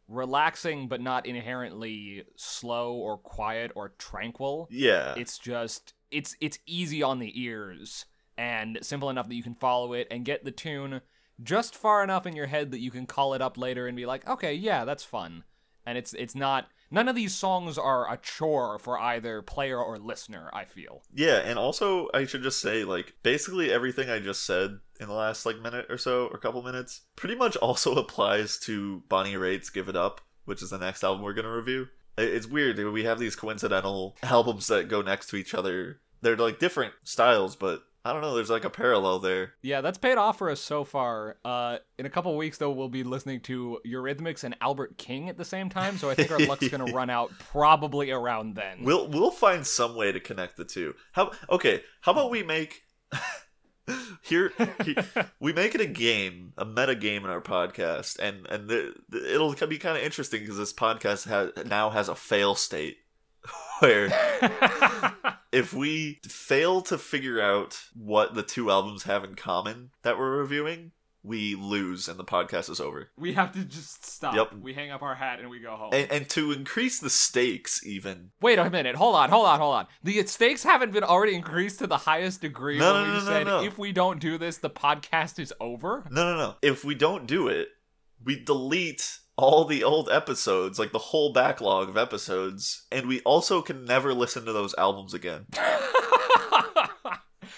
relaxing 0.08 0.88
but 0.88 1.00
not 1.00 1.26
inherently 1.26 2.24
slow 2.36 2.94
or 2.94 3.18
quiet 3.18 3.72
or 3.74 3.90
tranquil. 3.98 4.68
Yeah. 4.70 5.14
It's 5.16 5.38
just 5.38 5.94
it's 6.10 6.36
it's 6.40 6.58
easy 6.66 7.02
on 7.02 7.18
the 7.18 7.40
ears 7.40 8.04
and 8.36 8.78
simple 8.82 9.10
enough 9.10 9.28
that 9.28 9.34
you 9.34 9.42
can 9.42 9.54
follow 9.54 9.94
it 9.94 10.06
and 10.10 10.24
get 10.24 10.44
the 10.44 10.50
tune 10.50 11.00
just 11.42 11.74
far 11.74 12.04
enough 12.04 12.26
in 12.26 12.36
your 12.36 12.46
head 12.46 12.70
that 12.70 12.80
you 12.80 12.90
can 12.90 13.06
call 13.06 13.34
it 13.34 13.42
up 13.42 13.58
later 13.58 13.88
and 13.88 13.96
be 13.96 14.06
like, 14.06 14.28
"Okay, 14.28 14.54
yeah, 14.54 14.84
that's 14.84 15.02
fun." 15.02 15.44
And 15.84 15.98
it's 15.98 16.12
it's 16.14 16.34
not 16.34 16.68
none 16.92 17.08
of 17.08 17.16
these 17.16 17.34
songs 17.34 17.78
are 17.78 18.12
a 18.12 18.18
chore 18.18 18.78
for 18.78 18.98
either 19.00 19.42
player 19.42 19.78
or 19.78 19.98
listener, 19.98 20.50
I 20.52 20.64
feel. 20.64 21.02
Yeah, 21.12 21.38
and 21.38 21.58
also 21.58 22.08
I 22.14 22.26
should 22.26 22.42
just 22.42 22.60
say 22.60 22.84
like 22.84 23.14
basically 23.22 23.72
everything 23.72 24.10
I 24.10 24.20
just 24.20 24.44
said 24.44 24.78
in 25.00 25.08
the 25.08 25.14
last 25.14 25.44
like 25.44 25.60
minute 25.60 25.86
or 25.88 25.98
so 25.98 26.26
or 26.26 26.38
couple 26.38 26.62
minutes 26.62 27.00
pretty 27.16 27.34
much 27.34 27.56
also 27.56 27.94
applies 27.96 28.58
to 28.60 29.02
Bonnie 29.08 29.36
Raitt's 29.36 29.70
Give 29.70 29.88
It 29.88 29.96
Up, 29.96 30.20
which 30.44 30.62
is 30.62 30.70
the 30.70 30.78
next 30.78 31.02
album 31.02 31.22
we're 31.22 31.32
going 31.32 31.46
to 31.46 31.50
review. 31.50 31.88
It's 32.18 32.46
weird. 32.46 32.78
We 32.78 33.04
have 33.04 33.18
these 33.18 33.34
coincidental 33.34 34.16
albums 34.22 34.66
that 34.66 34.88
go 34.88 35.00
next 35.00 35.28
to 35.28 35.36
each 35.36 35.54
other. 35.54 36.00
They're 36.20 36.36
like 36.36 36.58
different 36.58 36.92
styles, 37.02 37.56
but 37.56 37.82
I 38.04 38.12
don't 38.12 38.20
know, 38.22 38.34
there's 38.34 38.50
like 38.50 38.64
a 38.64 38.70
parallel 38.70 39.20
there. 39.20 39.52
Yeah, 39.62 39.80
that's 39.80 39.96
paid 39.98 40.18
off 40.18 40.38
for 40.38 40.50
us 40.50 40.60
so 40.60 40.82
far. 40.82 41.36
Uh, 41.44 41.78
in 41.98 42.06
a 42.06 42.10
couple 42.10 42.36
weeks, 42.36 42.58
though, 42.58 42.70
we'll 42.72 42.88
be 42.88 43.04
listening 43.04 43.40
to 43.42 43.78
Eurythmics 43.86 44.42
and 44.42 44.56
Albert 44.60 44.98
King 44.98 45.28
at 45.28 45.36
the 45.38 45.44
same 45.44 45.68
time, 45.68 45.96
so 45.98 46.10
I 46.10 46.14
think 46.16 46.32
our 46.32 46.40
luck's 46.40 46.68
gonna 46.68 46.84
run 46.92 47.10
out 47.10 47.30
probably 47.38 48.10
around 48.10 48.56
then. 48.56 48.82
We'll 48.82 49.06
we'll 49.08 49.30
find 49.30 49.64
some 49.66 49.94
way 49.94 50.10
to 50.10 50.18
connect 50.18 50.56
the 50.56 50.64
two. 50.64 50.94
How 51.12 51.30
okay, 51.48 51.82
how 52.00 52.10
about 52.12 52.30
we 52.30 52.42
make 52.42 52.82
here, 54.22 54.52
he- 54.84 54.96
we 55.40 55.52
make 55.52 55.74
it 55.76 55.80
a 55.80 55.86
game, 55.86 56.54
a 56.58 56.64
meta 56.64 56.96
game 56.96 57.24
in 57.24 57.30
our 57.30 57.40
podcast, 57.40 58.18
and 58.18 58.46
and 58.48 58.68
the, 58.68 58.94
the- 59.10 59.32
it'll 59.34 59.54
be 59.54 59.78
kind 59.78 59.96
of 59.96 60.02
interesting 60.02 60.40
because 60.40 60.56
this 60.58 60.72
podcast 60.72 61.28
has 61.28 61.66
now 61.66 61.90
has 61.90 62.08
a 62.08 62.16
fail 62.16 62.56
state 62.56 62.96
where 63.80 64.08
if 65.52 65.72
we 65.74 66.20
fail 66.26 66.80
to 66.82 66.98
figure 66.98 67.40
out 67.40 67.80
what 67.94 68.34
the 68.34 68.42
two 68.42 68.70
albums 68.70 69.04
have 69.04 69.22
in 69.24 69.34
common 69.34 69.90
that 70.02 70.18
we're 70.18 70.38
reviewing, 70.38 70.92
we 71.24 71.54
lose 71.54 72.08
and 72.08 72.18
the 72.18 72.24
podcast 72.24 72.68
is 72.68 72.80
over. 72.80 73.10
we 73.16 73.32
have 73.34 73.52
to 73.52 73.64
just 73.64 74.04
stop. 74.04 74.34
Yep. 74.34 74.54
We 74.60 74.74
hang 74.74 74.90
up 74.90 75.02
our 75.02 75.14
hat 75.14 75.38
and 75.38 75.48
we 75.50 75.60
go 75.60 75.76
home. 75.76 75.90
And, 75.92 76.10
and 76.10 76.28
to 76.30 76.50
increase 76.50 76.98
the 76.98 77.10
stakes, 77.10 77.86
even 77.86 78.30
Wait 78.40 78.58
a 78.58 78.68
minute. 78.68 78.96
Hold 78.96 79.14
on. 79.14 79.30
Hold 79.30 79.46
on. 79.46 79.60
Hold 79.60 79.74
on. 79.76 79.86
The 80.02 80.26
stakes 80.26 80.64
haven't 80.64 80.92
been 80.92 81.04
already 81.04 81.34
increased 81.36 81.78
to 81.78 81.86
the 81.86 81.98
highest 81.98 82.40
degree 82.40 82.78
No, 82.78 82.94
when 82.94 83.02
no, 83.04 83.08
we 83.12 83.18
no, 83.20 83.24
said 83.24 83.46
no. 83.46 83.62
if 83.62 83.78
we 83.78 83.92
don't 83.92 84.18
do 84.20 84.36
this, 84.36 84.56
the 84.56 84.70
podcast 84.70 85.38
is 85.38 85.54
over. 85.60 86.04
No, 86.10 86.24
no, 86.32 86.36
no. 86.36 86.54
If 86.60 86.84
we 86.84 86.96
don't 86.96 87.26
do 87.28 87.46
it, 87.46 87.68
we 88.24 88.42
delete 88.42 89.18
all 89.36 89.64
the 89.64 89.82
old 89.82 90.10
episodes, 90.10 90.78
like 90.78 90.92
the 90.92 90.98
whole 90.98 91.32
backlog 91.32 91.88
of 91.88 91.96
episodes, 91.96 92.86
and 92.92 93.06
we 93.06 93.20
also 93.20 93.62
can 93.62 93.84
never 93.84 94.12
listen 94.12 94.44
to 94.44 94.52
those 94.52 94.74
albums 94.76 95.14
again. 95.14 95.46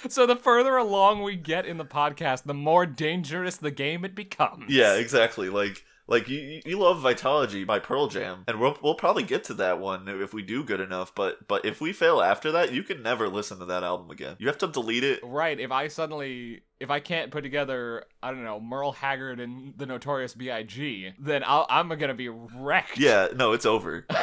so 0.08 0.26
the 0.26 0.37
further 0.37 0.76
along 0.76 1.22
we 1.22 1.37
get 1.37 1.66
in 1.66 1.78
the 1.78 1.84
podcast, 1.84 2.44
the 2.44 2.54
more 2.54 2.87
dangerous 2.87 3.56
the 3.56 3.70
game 3.70 4.04
it 4.04 4.14
becomes. 4.14 4.64
Yeah, 4.68 4.96
exactly. 4.96 5.48
Like 5.48 5.84
like 6.06 6.28
you 6.28 6.60
you 6.64 6.78
love 6.78 7.02
Vitalogy 7.02 7.66
by 7.66 7.78
Pearl 7.78 8.08
Jam, 8.08 8.44
and 8.46 8.60
we'll 8.60 8.76
we'll 8.82 8.94
probably 8.94 9.22
get 9.22 9.44
to 9.44 9.54
that 9.54 9.78
one 9.78 10.08
if 10.08 10.34
we 10.34 10.42
do 10.42 10.64
good 10.64 10.80
enough, 10.80 11.14
but 11.14 11.46
but 11.48 11.64
if 11.64 11.80
we 11.80 11.92
fail 11.92 12.20
after 12.20 12.52
that, 12.52 12.72
you 12.72 12.82
can 12.82 13.02
never 13.02 13.28
listen 13.28 13.58
to 13.58 13.64
that 13.66 13.82
album 13.82 14.10
again. 14.10 14.36
You 14.38 14.46
have 14.48 14.58
to 14.58 14.66
delete 14.66 15.04
it. 15.04 15.20
Right, 15.22 15.58
if 15.58 15.70
I 15.70 15.88
suddenly 15.88 16.62
if 16.80 16.90
I 16.90 17.00
can't 17.00 17.30
put 17.30 17.42
together, 17.42 18.04
I 18.22 18.30
don't 18.30 18.44
know, 18.44 18.60
Merle 18.60 18.92
Haggard 18.92 19.40
and 19.40 19.72
the 19.76 19.86
Notorious 19.86 20.34
B.I.G., 20.34 21.12
then 21.18 21.42
I'll, 21.46 21.66
I'm 21.70 21.88
gonna 21.88 22.14
be 22.14 22.28
wrecked. 22.28 22.98
Yeah, 22.98 23.28
no, 23.34 23.52
it's 23.52 23.66
over. 23.66 24.06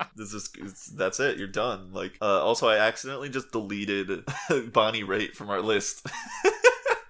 This 0.16 0.34
is 0.34 0.50
that's 0.96 1.20
it. 1.20 1.38
You're 1.38 1.48
done. 1.48 1.92
Like 1.92 2.18
uh, 2.20 2.42
also 2.42 2.68
I 2.68 2.76
accidentally 2.76 3.30
just 3.30 3.52
deleted 3.52 4.24
Bonnie 4.72 5.02
Raitt 5.02 5.34
from 5.34 5.48
our 5.50 5.62
list. 5.62 6.06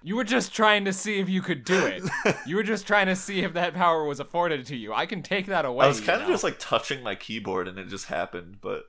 You 0.03 0.15
were 0.15 0.23
just 0.23 0.53
trying 0.53 0.85
to 0.85 0.93
see 0.93 1.19
if 1.19 1.29
you 1.29 1.41
could 1.41 1.63
do 1.63 1.85
it. 1.85 2.03
you 2.47 2.55
were 2.55 2.63
just 2.63 2.87
trying 2.87 3.05
to 3.05 3.15
see 3.15 3.41
if 3.41 3.53
that 3.53 3.73
power 3.73 4.03
was 4.05 4.19
afforded 4.19 4.65
to 4.67 4.75
you. 4.75 4.93
I 4.93 5.05
can 5.05 5.21
take 5.21 5.45
that 5.47 5.63
away. 5.63 5.85
I 5.85 5.87
was 5.87 6.01
kind 6.01 6.21
of 6.21 6.27
know. 6.27 6.33
just 6.33 6.43
like 6.43 6.57
touching 6.57 7.03
my 7.03 7.13
keyboard 7.15 7.67
and 7.67 7.77
it 7.77 7.87
just 7.87 8.05
happened, 8.05 8.57
but 8.61 8.85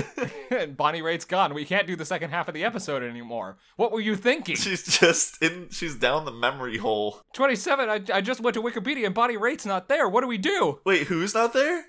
Bonnie 0.76 1.02
Raitt's 1.02 1.24
gone. 1.24 1.52
We 1.52 1.64
can't 1.64 1.86
do 1.86 1.96
the 1.96 2.04
second 2.04 2.30
half 2.30 2.46
of 2.46 2.54
the 2.54 2.64
episode 2.64 3.02
anymore. 3.02 3.58
What 3.76 3.90
were 3.90 4.00
you 4.00 4.14
thinking? 4.14 4.56
she's 4.56 4.98
just 4.98 5.42
in 5.42 5.68
she's 5.70 5.96
down 5.96 6.24
the 6.24 6.32
memory 6.32 6.78
hole. 6.78 7.22
27, 7.32 7.88
I, 7.88 8.00
I 8.14 8.20
just 8.20 8.40
went 8.40 8.54
to 8.54 8.62
Wikipedia 8.62 9.06
and 9.06 9.14
Bonnie 9.14 9.36
Raitt's 9.36 9.66
not 9.66 9.88
there. 9.88 10.08
What 10.08 10.20
do 10.20 10.28
we 10.28 10.38
do? 10.38 10.80
Wait, 10.84 11.08
who's 11.08 11.34
not 11.34 11.52
there? 11.52 11.86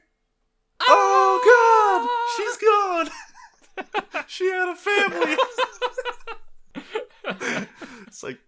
Ah! 0.82 0.86
Oh 0.89 1.39
god, 1.45 2.10
she's 2.38 2.58
gone. 2.58 4.25
she 4.27 4.45
had 4.49 4.69
a 4.69 4.75
family. 4.75 5.38
it's 8.07 8.23
like 8.23 8.39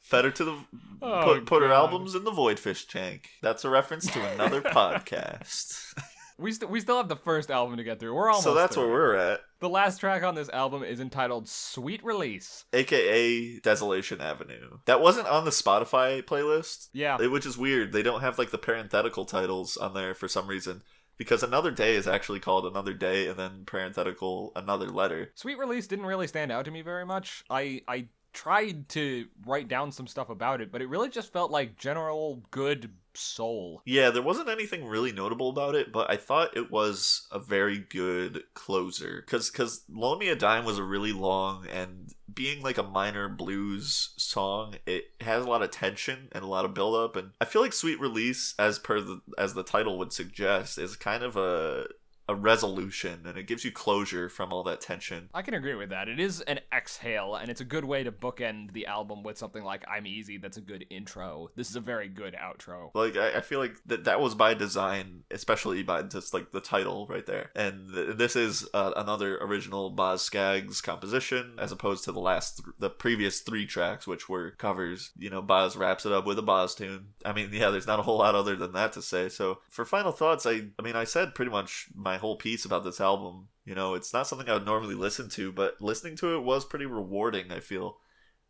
fed 0.00 0.24
her 0.24 0.30
to 0.32 0.44
the 0.44 0.56
Oh, 1.02 1.22
put, 1.24 1.46
put 1.46 1.62
her 1.62 1.72
albums 1.72 2.14
in 2.14 2.24
the 2.24 2.30
voidfish 2.30 2.86
tank. 2.88 3.28
That's 3.42 3.64
a 3.64 3.70
reference 3.70 4.10
to 4.12 4.32
another 4.32 4.60
podcast. 4.62 5.94
We, 6.38 6.52
st- 6.52 6.70
we 6.70 6.80
still 6.80 6.96
have 6.98 7.08
the 7.08 7.16
first 7.16 7.50
album 7.50 7.76
to 7.78 7.84
get 7.84 8.00
through. 8.00 8.14
We're 8.14 8.28
almost 8.28 8.44
so 8.44 8.54
that's 8.54 8.76
there. 8.76 8.84
where 8.86 8.92
we're 8.92 9.14
at. 9.16 9.40
The 9.60 9.68
last 9.68 9.98
track 9.98 10.22
on 10.22 10.34
this 10.34 10.48
album 10.50 10.82
is 10.82 11.00
entitled 11.00 11.48
Sweet 11.48 12.02
Release. 12.04 12.64
aka 12.72 13.58
Desolation 13.60 14.20
Avenue. 14.20 14.78
That 14.86 15.00
wasn't 15.00 15.28
on 15.28 15.44
the 15.44 15.50
Spotify 15.50 16.22
playlist, 16.22 16.88
Yeah. 16.94 17.16
which 17.26 17.44
is 17.46 17.56
weird. 17.58 17.92
They 17.92 18.02
don't 18.02 18.22
have 18.22 18.38
like 18.38 18.50
the 18.50 18.58
parenthetical 18.58 19.24
titles 19.26 19.76
on 19.76 19.92
there 19.94 20.14
for 20.14 20.28
some 20.28 20.46
reason. 20.46 20.82
Because 21.20 21.42
Another 21.42 21.70
Day 21.70 21.96
is 21.96 22.08
actually 22.08 22.40
called 22.40 22.64
Another 22.64 22.94
Day 22.94 23.28
and 23.28 23.38
then 23.38 23.64
parenthetical 23.66 24.52
Another 24.56 24.88
Letter. 24.88 25.30
Sweet 25.34 25.58
Release 25.58 25.86
didn't 25.86 26.06
really 26.06 26.26
stand 26.26 26.50
out 26.50 26.64
to 26.64 26.70
me 26.70 26.80
very 26.80 27.04
much. 27.04 27.44
I 27.50 27.82
I 27.86 28.06
tried 28.32 28.88
to 28.88 29.26
write 29.44 29.68
down 29.68 29.92
some 29.92 30.06
stuff 30.06 30.30
about 30.30 30.62
it, 30.62 30.72
but 30.72 30.80
it 30.80 30.88
really 30.88 31.10
just 31.10 31.30
felt 31.30 31.50
like 31.50 31.76
general 31.76 32.42
good 32.50 32.90
soul. 33.14 33.82
Yeah, 33.84 34.10
there 34.10 34.22
wasn't 34.22 34.48
anything 34.48 34.84
really 34.84 35.12
notable 35.12 35.50
about 35.50 35.74
it, 35.74 35.92
but 35.92 36.10
I 36.10 36.16
thought 36.16 36.56
it 36.56 36.70
was 36.70 37.26
a 37.30 37.38
very 37.38 37.78
good 37.78 38.44
closer. 38.54 39.22
Because 39.24 39.50
cause 39.50 39.84
Loan 39.88 40.18
Me 40.18 40.28
a 40.28 40.36
Dime 40.36 40.64
was 40.64 40.78
a 40.78 40.82
really 40.82 41.12
long, 41.12 41.66
and 41.66 42.12
being 42.32 42.62
like 42.62 42.78
a 42.78 42.82
minor 42.82 43.28
blues 43.28 44.10
song, 44.16 44.76
it 44.86 45.04
has 45.20 45.44
a 45.44 45.48
lot 45.48 45.62
of 45.62 45.70
tension 45.70 46.28
and 46.32 46.44
a 46.44 46.48
lot 46.48 46.64
of 46.64 46.74
build 46.74 46.94
up. 46.94 47.16
And 47.16 47.30
I 47.40 47.44
feel 47.44 47.62
like 47.62 47.72
Sweet 47.72 48.00
Release, 48.00 48.54
as 48.58 48.78
per 48.78 49.00
the, 49.00 49.20
as 49.38 49.54
the 49.54 49.62
title 49.62 49.98
would 49.98 50.12
suggest, 50.12 50.78
is 50.78 50.96
kind 50.96 51.22
of 51.22 51.36
a 51.36 51.86
a 52.30 52.34
resolution 52.34 53.24
and 53.26 53.36
it 53.36 53.48
gives 53.48 53.64
you 53.64 53.72
closure 53.72 54.28
from 54.28 54.52
all 54.52 54.62
that 54.62 54.80
tension. 54.80 55.28
I 55.34 55.42
can 55.42 55.54
agree 55.54 55.74
with 55.74 55.90
that. 55.90 56.08
It 56.08 56.20
is 56.20 56.40
an 56.42 56.60
exhale, 56.72 57.34
and 57.34 57.50
it's 57.50 57.60
a 57.60 57.64
good 57.64 57.84
way 57.84 58.04
to 58.04 58.12
bookend 58.12 58.72
the 58.72 58.86
album 58.86 59.24
with 59.24 59.36
something 59.36 59.64
like 59.64 59.84
I'm 59.88 60.06
Easy, 60.06 60.38
that's 60.38 60.56
a 60.56 60.60
good 60.60 60.86
intro. 60.90 61.50
This 61.56 61.70
is 61.70 61.76
a 61.76 61.80
very 61.80 62.08
good 62.08 62.34
outro. 62.34 62.90
Like 62.94 63.16
I, 63.16 63.38
I 63.38 63.40
feel 63.40 63.58
like 63.58 63.76
that 63.86 64.04
that 64.04 64.20
was 64.20 64.36
by 64.36 64.54
design, 64.54 65.24
especially 65.30 65.82
by 65.82 66.02
just 66.02 66.32
like 66.32 66.52
the 66.52 66.60
title 66.60 67.06
right 67.08 67.26
there. 67.26 67.50
And 67.56 67.92
th- 67.92 68.16
this 68.16 68.36
is 68.36 68.68
uh, 68.72 68.92
another 68.96 69.36
original 69.38 69.90
Boz 69.90 70.22
Scaggs 70.22 70.80
composition, 70.80 71.56
as 71.58 71.72
opposed 71.72 72.04
to 72.04 72.12
the 72.12 72.20
last, 72.20 72.62
th- 72.64 72.76
the 72.78 72.90
previous 72.90 73.40
three 73.40 73.66
tracks, 73.66 74.06
which 74.06 74.28
were 74.28 74.52
covers. 74.52 75.10
You 75.18 75.30
know, 75.30 75.42
Boz 75.42 75.76
wraps 75.76 76.06
it 76.06 76.12
up 76.12 76.26
with 76.26 76.38
a 76.38 76.42
Boz 76.42 76.76
tune. 76.76 77.06
I 77.24 77.32
mean, 77.32 77.50
yeah, 77.52 77.70
there's 77.70 77.86
not 77.88 77.98
a 77.98 78.02
whole 78.02 78.18
lot 78.18 78.36
other 78.36 78.54
than 78.54 78.72
that 78.72 78.92
to 78.92 79.02
say. 79.02 79.28
So 79.28 79.58
for 79.68 79.84
final 79.84 80.12
thoughts, 80.12 80.46
I, 80.46 80.68
I 80.78 80.82
mean, 80.82 80.96
I 80.96 81.04
said 81.04 81.34
pretty 81.34 81.50
much 81.50 81.88
my 81.94 82.19
whole 82.20 82.36
piece 82.36 82.64
about 82.64 82.84
this 82.84 83.00
album. 83.00 83.48
You 83.64 83.74
know, 83.74 83.94
it's 83.94 84.12
not 84.12 84.26
something 84.26 84.48
I 84.48 84.54
would 84.54 84.66
normally 84.66 84.94
listen 84.94 85.28
to, 85.30 85.52
but 85.52 85.80
listening 85.80 86.16
to 86.18 86.34
it 86.36 86.40
was 86.42 86.64
pretty 86.64 86.86
rewarding. 86.86 87.50
I 87.52 87.60
feel. 87.60 87.98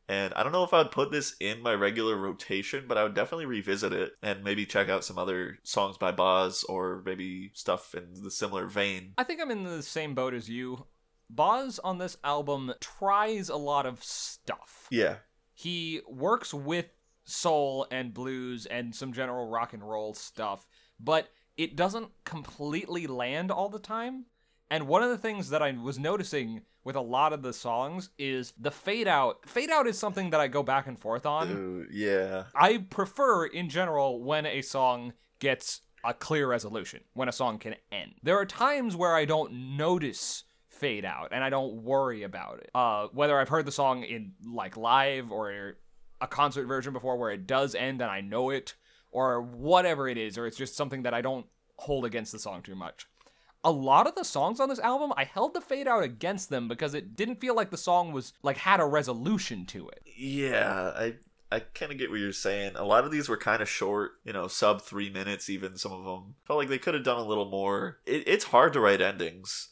And 0.09 0.35
I 0.35 0.43
don't 0.43 0.51
know 0.51 0.65
if 0.65 0.75
I 0.75 0.79
would 0.79 0.91
put 0.91 1.13
this 1.13 1.37
in 1.39 1.63
my 1.63 1.73
regular 1.73 2.17
rotation, 2.17 2.87
but 2.89 2.99
I 2.99 3.05
would 3.05 3.15
definitely 3.15 3.47
revisit 3.47 3.93
it 3.93 4.13
and 4.23 4.43
maybe 4.43 4.67
check 4.67 4.89
out 4.89 5.05
some 5.05 5.19
other 5.19 5.59
songs 5.63 5.99
by 5.99 6.11
Boz 6.11 6.65
or 6.65 7.01
maybe 7.07 7.53
stuff 7.55 7.95
in 7.95 8.25
the 8.25 8.31
similar 8.31 8.67
vein. 8.67 9.13
I 9.17 9.23
think 9.23 9.41
I'm 9.41 9.53
in 9.53 9.63
the 9.63 9.85
same 9.85 10.17
boat 10.17 10.35
as 10.35 10.49
you. 10.49 10.87
Boz 11.29 11.79
on 11.85 11.99
this 11.99 12.17
album 12.25 12.73
tries 12.81 13.49
a 13.51 13.57
lot 13.57 13.87
of 13.87 14.03
stuff. 14.03 14.89
Yeah. 14.91 15.19
he 15.55 16.01
works 16.09 16.53
with 16.53 16.87
soul 17.25 17.87
and 17.93 18.13
blues 18.13 18.67
and 18.67 18.93
some 18.93 19.13
general 19.13 19.47
rock 19.49 19.73
and 19.75 19.89
roll 19.89 20.15
stuff, 20.15 20.67
but 20.99 21.29
it 21.61 21.77
doesn't 21.77 22.09
completely 22.25 23.07
land 23.07 23.51
all 23.51 23.69
the 23.69 23.79
time. 23.79 24.25
And 24.71 24.89
one 24.89 25.03
of 25.03 25.11
the 25.11 25.19
things 25.19 25.51
that 25.51 25.61
I 25.61 25.73
was 25.73 25.99
noticing 25.99 26.63
with 26.85 26.97
a 26.97 27.03
lot 27.03 27.35
of 27.35 27.43
the 27.43 27.53
songs 27.53 28.09
is 28.19 28.55
the 28.59 28.71
fade 28.71 29.07
out. 29.07 29.47
Fade 29.47 29.69
out 29.69 29.87
is 29.87 29.99
something 29.99 30.31
that 30.31 30.41
I 30.41 30.49
go 30.49 30.63
back 30.63 30.87
and 30.87 30.99
forth 30.99 31.27
on. 31.27 31.51
Ooh, 31.51 31.87
yeah. 31.93 32.45
I 32.55 32.79
prefer, 32.79 33.45
in 33.45 33.69
general, 33.69 34.23
when 34.23 34.47
a 34.47 34.63
song 34.63 35.13
gets 35.39 35.83
a 36.03 36.15
clear 36.15 36.49
resolution 36.49 37.01
when 37.13 37.29
a 37.29 37.33
song 37.33 37.59
can 37.59 37.75
end. 37.93 38.15
There 38.23 38.39
are 38.39 38.47
times 38.47 38.97
where 38.97 39.15
I 39.15 39.27
don't 39.27 39.77
notice 39.77 40.45
fade 40.71 41.05
out 41.05 41.29
and 41.31 41.45
I 41.45 41.51
don't 41.51 41.83
worry 41.83 42.23
about 42.23 42.61
it. 42.61 42.71
Uh, 42.75 43.09
whether 43.13 43.39
I've 43.39 43.51
heard 43.51 43.67
the 43.67 43.73
song 43.73 44.05
in 44.05 44.33
like 44.51 44.79
live 44.79 45.31
or 45.31 45.77
a 46.23 46.27
concert 46.27 46.65
version 46.65 46.95
before 46.95 47.19
where 47.19 47.33
it 47.33 47.47
does 47.47 47.75
end 47.75 48.01
and 48.01 48.11
I 48.11 48.23
know 48.23 48.49
it 48.49 48.77
or 49.13 49.41
whatever 49.41 50.09
it 50.09 50.19
is, 50.19 50.39
or 50.39 50.47
it's 50.47 50.57
just 50.57 50.77
something 50.77 51.03
that 51.03 51.15
I 51.15 51.21
don't 51.21 51.47
hold 51.77 52.05
against 52.05 52.33
the 52.33 52.39
song 52.39 52.63
too 52.63 52.75
much. 52.75 53.07
A 53.63 53.71
lot 53.71 54.07
of 54.07 54.15
the 54.15 54.25
songs 54.25 54.59
on 54.59 54.69
this 54.69 54.79
album, 54.79 55.13
I 55.17 55.25
held 55.25 55.53
the 55.53 55.61
fade 55.61 55.87
out 55.87 56.03
against 56.03 56.49
them 56.49 56.67
because 56.67 56.95
it 56.95 57.15
didn't 57.15 57.41
feel 57.41 57.55
like 57.55 57.71
the 57.71 57.77
song 57.77 58.13
was 58.13 58.33
like 58.43 58.57
had 58.57 58.81
a 58.81 58.87
resolution 58.87 59.67
to 59.67 59.89
it. 59.89 60.03
Yeah, 60.17 60.93
I 60.97 61.15
I 61.53 61.61
kind 61.61 61.91
of 61.91 61.99
get 61.99 62.11
what 62.11 62.21
you're 62.21 62.33
saying. 62.33 62.77
A 62.77 62.85
lot 62.85 63.05
of 63.05 63.11
these 63.11 63.29
were 63.29 63.37
kind 63.37 63.61
of 63.61 63.69
short, 63.69 64.13
you 64.25 64.33
know, 64.33 64.47
sub 64.47 64.83
three 64.83 65.11
minutes. 65.11 65.51
Even 65.51 65.77
some 65.77 65.93
of 65.93 66.05
them 66.05 66.37
felt 66.47 66.59
like 66.59 66.69
they 66.69 66.79
could 66.79 66.95
have 66.95 67.03
done 67.03 67.19
a 67.19 67.27
little 67.27 67.51
more. 67.51 67.99
It, 68.07 68.23
it's 68.27 68.45
hard 68.45 68.73
to 68.75 68.81
write 68.81 69.01
endings. 69.01 69.69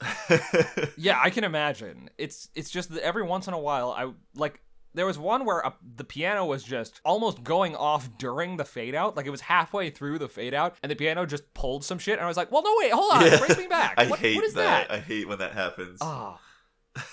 yeah, 0.97 1.20
I 1.22 1.30
can 1.30 1.45
imagine. 1.45 2.11
It's 2.18 2.49
it's 2.55 2.70
just 2.70 2.91
that 2.93 3.03
every 3.03 3.22
once 3.22 3.47
in 3.47 3.55
a 3.55 3.59
while, 3.59 3.93
I 3.93 4.11
like 4.34 4.61
there 4.99 5.07
was 5.07 5.18
one 5.18 5.44
where 5.44 5.61
a, 5.61 5.72
the 5.96 6.05
piano 6.05 6.44
was 6.44 6.64
just 6.64 7.01
almost 7.05 7.44
going 7.44 7.76
off 7.76 8.09
during 8.18 8.57
the 8.57 8.64
fade 8.64 8.94
out. 8.94 9.16
Like 9.16 9.26
it 9.26 9.30
was 9.30 9.42
halfway 9.42 9.90
through 9.90 10.18
the 10.18 10.28
fade 10.28 10.55
out, 10.55 10.76
and 10.82 10.90
the 10.90 10.96
piano 10.96 11.24
just 11.24 11.55
pulled 11.55 11.84
some 11.84 11.99
shit. 11.99 12.14
And 12.14 12.22
I 12.22 12.26
was 12.26 12.36
like, 12.36 12.51
"Well, 12.51 12.62
no, 12.62 12.74
wait, 12.78 12.92
hold 12.92 13.12
on, 13.14 13.24
yeah. 13.24 13.38
bring 13.38 13.59
me 13.59 13.66
back." 13.68 13.94
I 13.99 14.07
what, 14.07 14.18
hate 14.18 14.34
what 14.36 14.44
is 14.44 14.55
that. 14.55 14.88
that. 14.88 14.94
I 14.94 14.99
hate 14.99 15.28
when 15.28 15.38
that 15.38 15.53
happens. 15.53 15.99
Oh, 16.03 16.38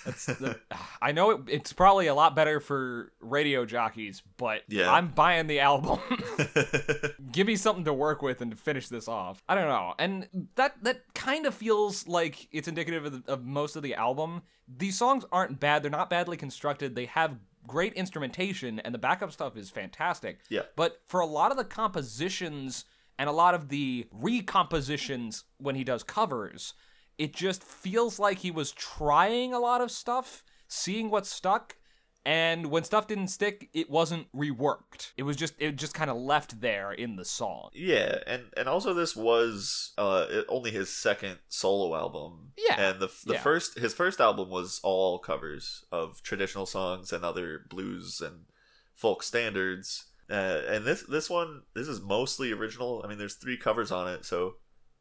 the, 0.06 0.60
I 1.02 1.12
know 1.12 1.32
it, 1.32 1.42
it's 1.48 1.74
probably 1.74 2.08
a 2.08 2.16
lot 2.16 2.36
better 2.36 2.60
for 2.60 3.12
radio 3.20 3.66
jockeys, 3.66 4.24
but 4.38 4.64
Yeah. 4.68 4.92
I'm 4.92 5.10
buying 5.10 5.48
the 5.48 5.60
album. 5.60 6.00
Give 7.32 7.48
me 7.48 7.56
something 7.56 7.86
to 7.86 7.94
work 7.94 8.22
with 8.22 8.42
and 8.42 8.52
to 8.52 8.58
finish 8.58 8.88
this 8.88 9.08
off. 9.08 9.44
I 9.48 9.56
don't 9.56 9.68
know, 9.68 9.94
and 10.00 10.48
that 10.56 10.84
that 10.84 11.02
kind 11.14 11.46
of 11.46 11.54
feels 11.54 12.08
like 12.08 12.48
it's 12.52 12.68
indicative 12.68 13.06
of, 13.06 13.26
the, 13.26 13.32
of 13.32 13.46
most 13.46 13.76
of 13.76 13.84
the 13.84 13.96
album. 13.96 14.42
These 14.68 14.98
songs 14.98 15.24
aren't 15.32 15.60
bad; 15.60 15.84
they're 15.84 15.92
not 15.92 16.10
badly 16.10 16.38
constructed. 16.38 16.96
They 16.96 17.06
have 17.06 17.36
great 17.68 17.94
instrumentation, 17.94 18.80
and 18.80 18.94
the 18.94 19.00
backup 19.00 19.32
stuff 19.32 19.58
is 19.58 19.70
fantastic. 19.70 20.40
Yeah. 20.50 20.64
But 20.76 21.02
for 21.08 21.20
a 21.20 21.26
lot 21.26 21.52
of 21.52 21.58
the 21.58 21.66
compositions 21.66 22.86
and 23.18 23.30
a 23.30 23.34
lot 23.34 23.54
of 23.54 23.70
the 23.70 24.08
recompositions 24.12 25.44
when 25.58 25.76
he 25.76 25.84
does 25.84 26.04
covers, 26.04 26.74
it 27.18 27.34
just 27.34 27.64
feels 27.64 28.20
like 28.20 28.40
he 28.40 28.52
was 28.52 28.72
trying 28.72 29.54
a 29.54 29.60
lot 29.60 29.82
of 29.82 29.92
stuff, 29.92 30.44
seeing 30.68 31.10
what 31.10 31.26
stuck, 31.26 31.78
and 32.26 32.72
when 32.72 32.84
stuff 32.84 33.08
didn't 33.08 33.28
stick, 33.28 33.70
it 33.74 33.90
wasn't 33.90 34.32
reworked. 34.36 35.12
It 35.16 35.24
was 35.24 35.38
just 35.38 35.54
it 35.60 35.76
just 35.76 35.94
kind 35.94 36.10
of 36.10 36.18
left 36.18 36.60
there 36.60 36.92
in 36.92 37.16
the 37.16 37.26
song. 37.26 37.70
Yeah, 37.74 38.18
and 38.26 38.46
and 38.58 38.68
also 38.68 38.94
this 38.94 39.16
was 39.16 39.94
uh 39.98 40.26
only 40.50 40.72
his 40.72 40.90
second 40.90 41.38
solo 41.48 41.96
album. 41.96 42.52
Yeah, 42.58 42.90
and 42.90 43.00
the 43.00 43.12
the 43.26 43.34
yeah. 43.34 43.42
first 43.42 43.78
his 43.78 43.94
first 43.94 44.20
album 44.20 44.50
was 44.50 44.80
all 44.84 45.20
covers 45.20 45.86
of 45.92 46.24
traditional 46.24 46.66
songs 46.66 47.14
and 47.14 47.24
other 47.24 47.62
blues 47.70 48.22
and 48.22 48.46
folk 48.96 49.22
standards. 49.22 50.06
Uh, 50.28 50.62
and 50.68 50.86
this 50.86 51.04
this 51.04 51.30
one 51.30 51.62
this 51.76 51.88
is 51.88 52.02
mostly 52.02 52.52
original. 52.52 53.02
I 53.06 53.08
mean, 53.08 53.20
there's 53.20 53.36
three 53.36 53.58
covers 53.58 53.92
on 53.92 54.12
it, 54.12 54.26
so 54.26 54.56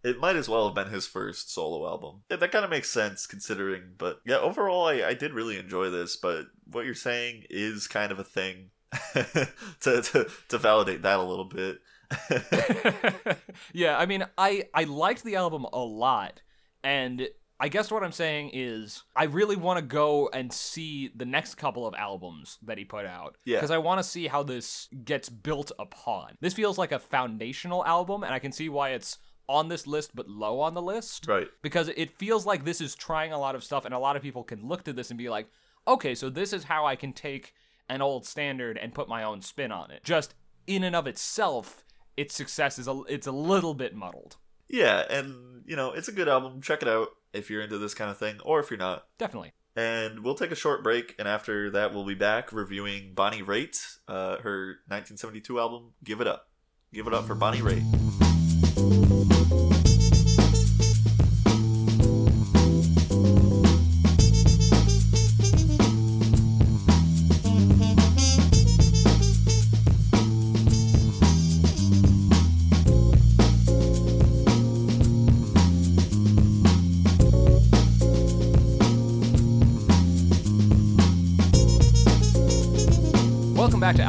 it 0.05 0.20
might 0.20 0.36
as 0.36 0.48
well 0.48 0.66
have 0.66 0.74
been 0.74 0.92
his 0.92 1.07
first 1.07 1.52
solo 1.52 1.88
album. 1.88 2.22
Yeah, 2.30 2.36
that 2.36 2.52
kind 2.52 2.64
of 2.64 2.70
makes 2.70 2.90
sense 2.90 3.26
considering. 3.26 3.94
But 3.96 4.20
yeah, 4.26 4.36
overall, 4.36 4.86
I, 4.86 5.02
I 5.02 5.14
did 5.14 5.32
really 5.32 5.59
enjoy 5.59 5.88
this. 5.88 6.16
But 6.16 6.46
what 6.70 6.84
you're 6.84 6.94
saying 6.94 7.44
is 7.48 7.88
kind 7.88 8.12
of 8.12 8.18
a 8.18 8.24
thing 8.24 8.70
to, 9.14 10.02
to 10.02 10.30
to 10.48 10.59
validate 10.59 11.02
that 11.02 11.18
a 11.18 11.22
little 11.22 11.46
bit. 11.46 11.78
yeah, 13.72 13.96
I 13.98 14.05
mean, 14.05 14.24
I 14.36 14.64
I 14.74 14.84
liked 14.84 15.24
the 15.24 15.36
album 15.36 15.66
a 15.72 15.78
lot, 15.78 16.42
and 16.84 17.26
I 17.59 17.68
guess 17.68 17.90
what 17.90 18.05
I'm 18.05 18.12
saying 18.12 18.50
is 18.52 19.05
I 19.16 19.24
really 19.24 19.57
want 19.57 19.78
to 19.78 19.84
go 19.84 20.28
and 20.34 20.52
see 20.52 21.11
the 21.16 21.24
next 21.24 21.55
couple 21.55 21.86
of 21.86 21.94
albums 21.94 22.59
that 22.62 22.76
he 22.76 22.84
put 22.84 23.07
out. 23.07 23.38
Yeah. 23.46 23.57
Because 23.57 23.70
I 23.70 23.78
want 23.78 24.00
to 24.00 24.05
see 24.05 24.26
how 24.26 24.42
this 24.42 24.88
gets 25.05 25.30
built 25.30 25.72
upon. 25.78 26.36
This 26.42 26.52
feels 26.52 26.76
like 26.76 26.92
a 26.92 26.98
foundational 26.98 27.82
album, 27.86 28.22
and 28.22 28.34
I 28.34 28.38
can 28.38 28.52
see 28.52 28.68
why 28.68 28.90
it's 28.90 29.16
on 29.49 29.68
this 29.68 29.86
list 29.86 30.14
but 30.14 30.28
low 30.28 30.61
on 30.61 30.74
the 30.74 30.82
list. 30.82 31.26
right. 31.28 31.49
Because 31.62 31.88
it 31.88 32.18
feels 32.18 32.47
like 32.47 32.64
this 32.64 32.80
is 32.80 32.95
trying 32.95 33.32
a 33.32 33.38
lot 33.38 33.55
of 33.55 33.64
stuff, 33.64 33.84
and 33.84 33.95
a 33.95 33.99
lot 33.99 34.16
of 34.16 34.22
people 34.22 34.45
can 34.45 34.66
look 34.66 34.84
to 34.84 34.92
this 34.92 35.11
and 35.11 35.18
be 35.18 35.28
like, 35.28 35.49
okay, 35.86 36.14
so 36.14 36.30
this 36.30 36.53
is 36.53 36.64
how 36.64 36.86
I 36.86 36.97
can 36.97 37.12
take 37.12 37.55
an 37.88 38.01
old 38.01 38.26
standard 38.26 38.78
and 38.78 38.95
put 38.95 39.09
my 39.09 39.22
own 39.22 39.42
spin 39.42 39.70
on 39.70 39.90
it. 39.90 40.03
Just 40.05 40.34
in 40.66 40.84
and 40.84 40.97
of 40.97 41.07
itself, 41.07 41.84
its 42.16 42.34
success 42.34 42.78
is 42.78 42.88
a, 42.88 43.03
it's 43.09 43.26
a 43.26 43.32
little 43.32 43.74
bit 43.74 43.95
muddled. 43.95 44.36
Yeah, 44.68 45.05
and 45.11 45.62
you 45.66 45.76
know, 45.76 45.92
it's 45.92 46.09
a 46.09 46.12
good 46.12 46.28
album. 46.28 46.62
Check 46.62 46.82
it 46.82 46.88
out 46.88 47.09
if 47.32 47.51
you're 47.51 47.62
into 47.62 47.78
this 47.78 47.95
kind 47.95 48.11
of 48.11 48.18
thing, 48.18 48.40
or 48.45 48.61
if 48.61 48.70
you're 48.70 48.78
not. 48.78 49.07
Definitely. 49.18 49.53
And 49.76 50.20
we'll 50.20 50.36
take 50.36 50.53
a 50.53 50.57
short 50.57 50.84
break, 50.84 51.14
and 51.18 51.26
after 51.26 51.70
that, 51.72 51.92
we'll 51.92 52.05
be 52.05 52.14
back 52.14 52.53
reviewing 52.53 53.12
Bonnie 53.14 53.42
Raitt, 53.42 53.99
uh, 54.07 54.38
her 54.38 54.78
1972 54.86 55.59
album, 55.59 55.92
Give 56.03 56.20
It 56.20 56.28
Up. 56.28 56.49
Give 56.92 57.09
it 57.09 57.14
up 57.14 57.26
for 57.26 57.34
Bonnie 57.34 57.59
Raitt. 57.59 58.34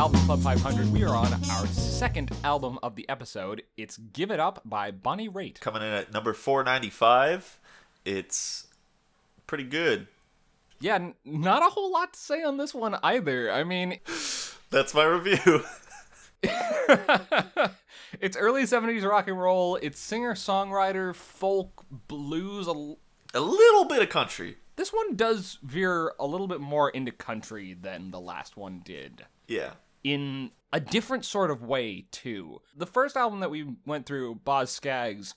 Album 0.05 0.21
Club 0.27 0.39
500. 0.41 0.93
We 0.93 1.03
are 1.03 1.15
on 1.15 1.33
our 1.33 1.65
second 1.65 2.29
album 2.43 2.77
of 2.83 2.95
the 2.95 3.09
episode. 3.09 3.63
It's 3.75 3.97
Give 3.97 4.29
It 4.29 4.39
Up 4.39 4.61
by 4.63 4.91
Bonnie 4.91 5.27
Raitt. 5.27 5.59
Coming 5.61 5.81
in 5.81 5.87
at 5.87 6.13
number 6.13 6.35
495. 6.35 7.59
It's 8.05 8.67
pretty 9.47 9.63
good. 9.63 10.05
Yeah, 10.79 10.93
n- 10.97 11.15
not 11.25 11.63
a 11.65 11.71
whole 11.71 11.91
lot 11.91 12.13
to 12.13 12.19
say 12.19 12.43
on 12.43 12.57
this 12.57 12.71
one 12.71 12.95
either. 13.01 13.51
I 13.51 13.63
mean, 13.63 13.97
That's 14.69 14.93
my 14.93 15.05
review. 15.05 15.63
it's 18.21 18.37
early 18.37 18.61
70s 18.61 19.09
rock 19.09 19.27
and 19.27 19.41
roll, 19.41 19.77
it's 19.77 19.99
singer 19.99 20.35
songwriter, 20.35 21.15
folk, 21.15 21.83
blues. 21.89 22.67
a- 22.67 22.93
a 23.33 23.41
little 23.41 23.85
bit 23.85 24.03
of 24.03 24.09
country. 24.09 24.57
This 24.75 24.93
one 24.93 25.15
does 25.15 25.57
veer 25.63 26.13
a 26.19 26.27
little 26.27 26.47
bit 26.47 26.61
more 26.61 26.91
into 26.91 27.11
country 27.11 27.73
than 27.73 28.11
the 28.11 28.19
last 28.19 28.55
one 28.55 28.81
did. 28.85 29.25
Yeah. 29.47 29.71
In 30.05 30.51
a 30.71 30.79
different 30.79 31.25
sort 31.25 31.49
of 31.49 31.63
way 31.63 32.05
too. 32.11 32.61
The 32.77 32.85
first 32.85 33.17
album 33.17 33.39
that 33.39 33.49
we 33.49 33.65
went 33.87 34.05
through, 34.05 34.35
Boz 34.45 34.69
Scaggs, 34.69 35.33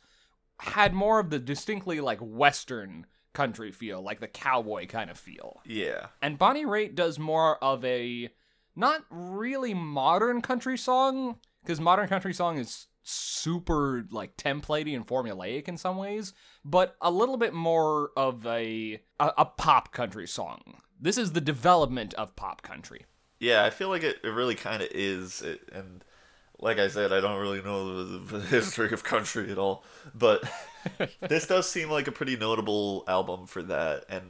had 0.60 0.92
more 0.92 1.18
of 1.18 1.30
the 1.30 1.38
distinctly 1.38 2.00
like 2.00 2.18
western 2.20 3.06
country 3.32 3.72
feel, 3.72 4.02
like 4.02 4.20
the 4.20 4.28
cowboy 4.28 4.86
kind 4.86 5.08
of 5.10 5.18
feel. 5.18 5.62
Yeah. 5.64 6.08
And 6.20 6.36
Bonnie 6.36 6.66
Raitt 6.66 6.94
does 6.94 7.18
more 7.18 7.56
of 7.64 7.82
a 7.82 8.28
not 8.76 9.04
really 9.10 9.72
modern 9.72 10.42
country 10.42 10.76
song 10.76 11.38
because 11.62 11.80
modern 11.80 12.08
country 12.08 12.34
song 12.34 12.58
is 12.58 12.88
super 13.02 14.04
like 14.10 14.36
templatey 14.36 14.94
and 14.94 15.06
formulaic 15.06 15.66
in 15.66 15.78
some 15.78 15.96
ways, 15.96 16.34
but 16.62 16.94
a 17.00 17.10
little 17.10 17.38
bit 17.38 17.54
more 17.54 18.10
of 18.18 18.46
a 18.46 19.00
a, 19.18 19.32
a 19.38 19.44
pop 19.46 19.92
country 19.92 20.26
song. 20.26 20.60
This 21.00 21.16
is 21.16 21.32
the 21.32 21.40
development 21.40 22.12
of 22.14 22.36
pop 22.36 22.60
country. 22.60 23.06
Yeah, 23.40 23.64
I 23.64 23.70
feel 23.70 23.88
like 23.88 24.02
it, 24.02 24.18
it 24.24 24.28
really 24.28 24.54
kind 24.54 24.82
of 24.82 24.88
is. 24.90 25.42
It, 25.42 25.68
and 25.72 26.04
like 26.58 26.78
I 26.78 26.88
said, 26.88 27.12
I 27.12 27.20
don't 27.20 27.40
really 27.40 27.62
know 27.62 28.04
the, 28.04 28.38
the 28.38 28.40
history 28.46 28.92
of 28.92 29.04
country 29.04 29.50
at 29.50 29.58
all. 29.58 29.84
But 30.14 30.42
this 31.20 31.46
does 31.46 31.68
seem 31.68 31.90
like 31.90 32.08
a 32.08 32.12
pretty 32.12 32.36
notable 32.36 33.04
album 33.06 33.46
for 33.46 33.62
that. 33.62 34.04
And 34.08 34.24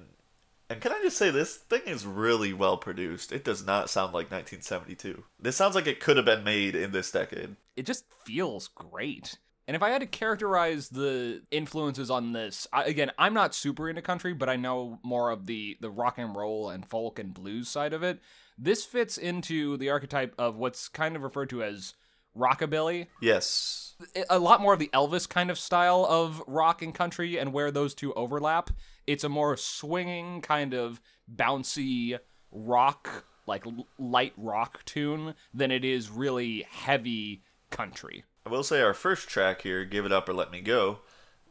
and 0.71 0.81
can 0.83 0.93
I 0.93 1.01
just 1.03 1.17
say, 1.17 1.31
this 1.31 1.57
thing 1.57 1.83
is 1.87 2.05
really 2.05 2.53
well 2.53 2.77
produced. 2.77 3.33
It 3.33 3.43
does 3.43 3.65
not 3.65 3.89
sound 3.89 4.13
like 4.13 4.31
1972. 4.31 5.25
This 5.41 5.57
sounds 5.57 5.75
like 5.75 5.87
it 5.87 6.01
could 6.01 6.17
have 6.19 6.27
been 6.27 6.45
made 6.45 6.75
in 6.77 6.93
this 6.93 7.11
decade. 7.11 7.57
it 7.77 7.87
just 7.87 8.05
feels 8.27 8.69
great. 8.69 9.39
And 9.67 9.75
if 9.77 9.83
I 9.83 9.91
had 9.91 10.01
to 10.01 10.07
characterize 10.07 10.89
the 10.91 11.43
influences 11.51 12.11
on 12.11 12.33
this, 12.33 12.67
I, 12.73 12.85
again, 12.85 13.13
I'm 13.19 13.35
not 13.35 13.55
super 13.55 13.89
into 13.89 14.03
country, 14.03 14.33
but 14.35 14.49
I 14.49 14.57
know 14.57 14.99
more 15.03 15.31
of 15.31 15.47
the 15.47 15.77
the 15.81 15.91
rock 15.91 16.17
and 16.19 16.35
roll 16.35 16.71
and 16.71 16.87
folk 16.87 17.19
and 17.19 17.35
blues 17.35 17.69
side 17.69 17.93
of 17.93 18.03
it. 18.03 18.21
This 18.59 18.85
fits 18.85 19.17
into 19.17 19.77
the 19.77 19.91
archetype 19.91 20.35
of 20.37 20.57
what's 20.57 20.89
kind 20.89 21.15
of 21.15 21.23
referred 21.23 21.51
to 21.51 21.63
as 21.63 21.95
rockabilly. 22.37 23.07
Yes. 23.21 23.95
A 24.29 24.39
lot 24.39 24.61
more 24.61 24.73
of 24.73 24.79
the 24.79 24.91
Elvis 24.93 25.29
kind 25.29 25.51
of 25.51 25.59
style 25.59 26.05
of 26.09 26.43
rock 26.47 26.83
and 26.83 26.95
country 26.95 27.39
and 27.39 27.53
where 27.53 27.71
those 27.71 27.95
two 27.95 28.13
overlap. 28.15 28.71
It's 29.07 29.25
a 29.25 29.29
more 29.29 29.57
swinging 29.57 30.41
kind 30.41 30.75
of 30.75 31.01
bouncy 31.33 32.19
rock, 32.51 33.25
like 33.47 33.67
l- 33.67 33.87
light 33.99 34.33
rock 34.37 34.85
tune 34.85 35.35
than 35.55 35.71
it 35.71 35.85
is 35.85 36.11
really 36.11 36.67
heavy 36.71 37.43
country. 37.71 38.25
I 38.47 38.51
will 38.51 38.63
say 38.63 38.81
our 38.81 38.95
first 38.95 39.29
track 39.29 39.63
here, 39.63 39.85
"Give 39.85 40.07
It 40.07 40.13
Up 40.13 40.29
or 40.29 40.33
Let 40.33 40.51
Me 40.51 40.61
Go," 40.61 41.01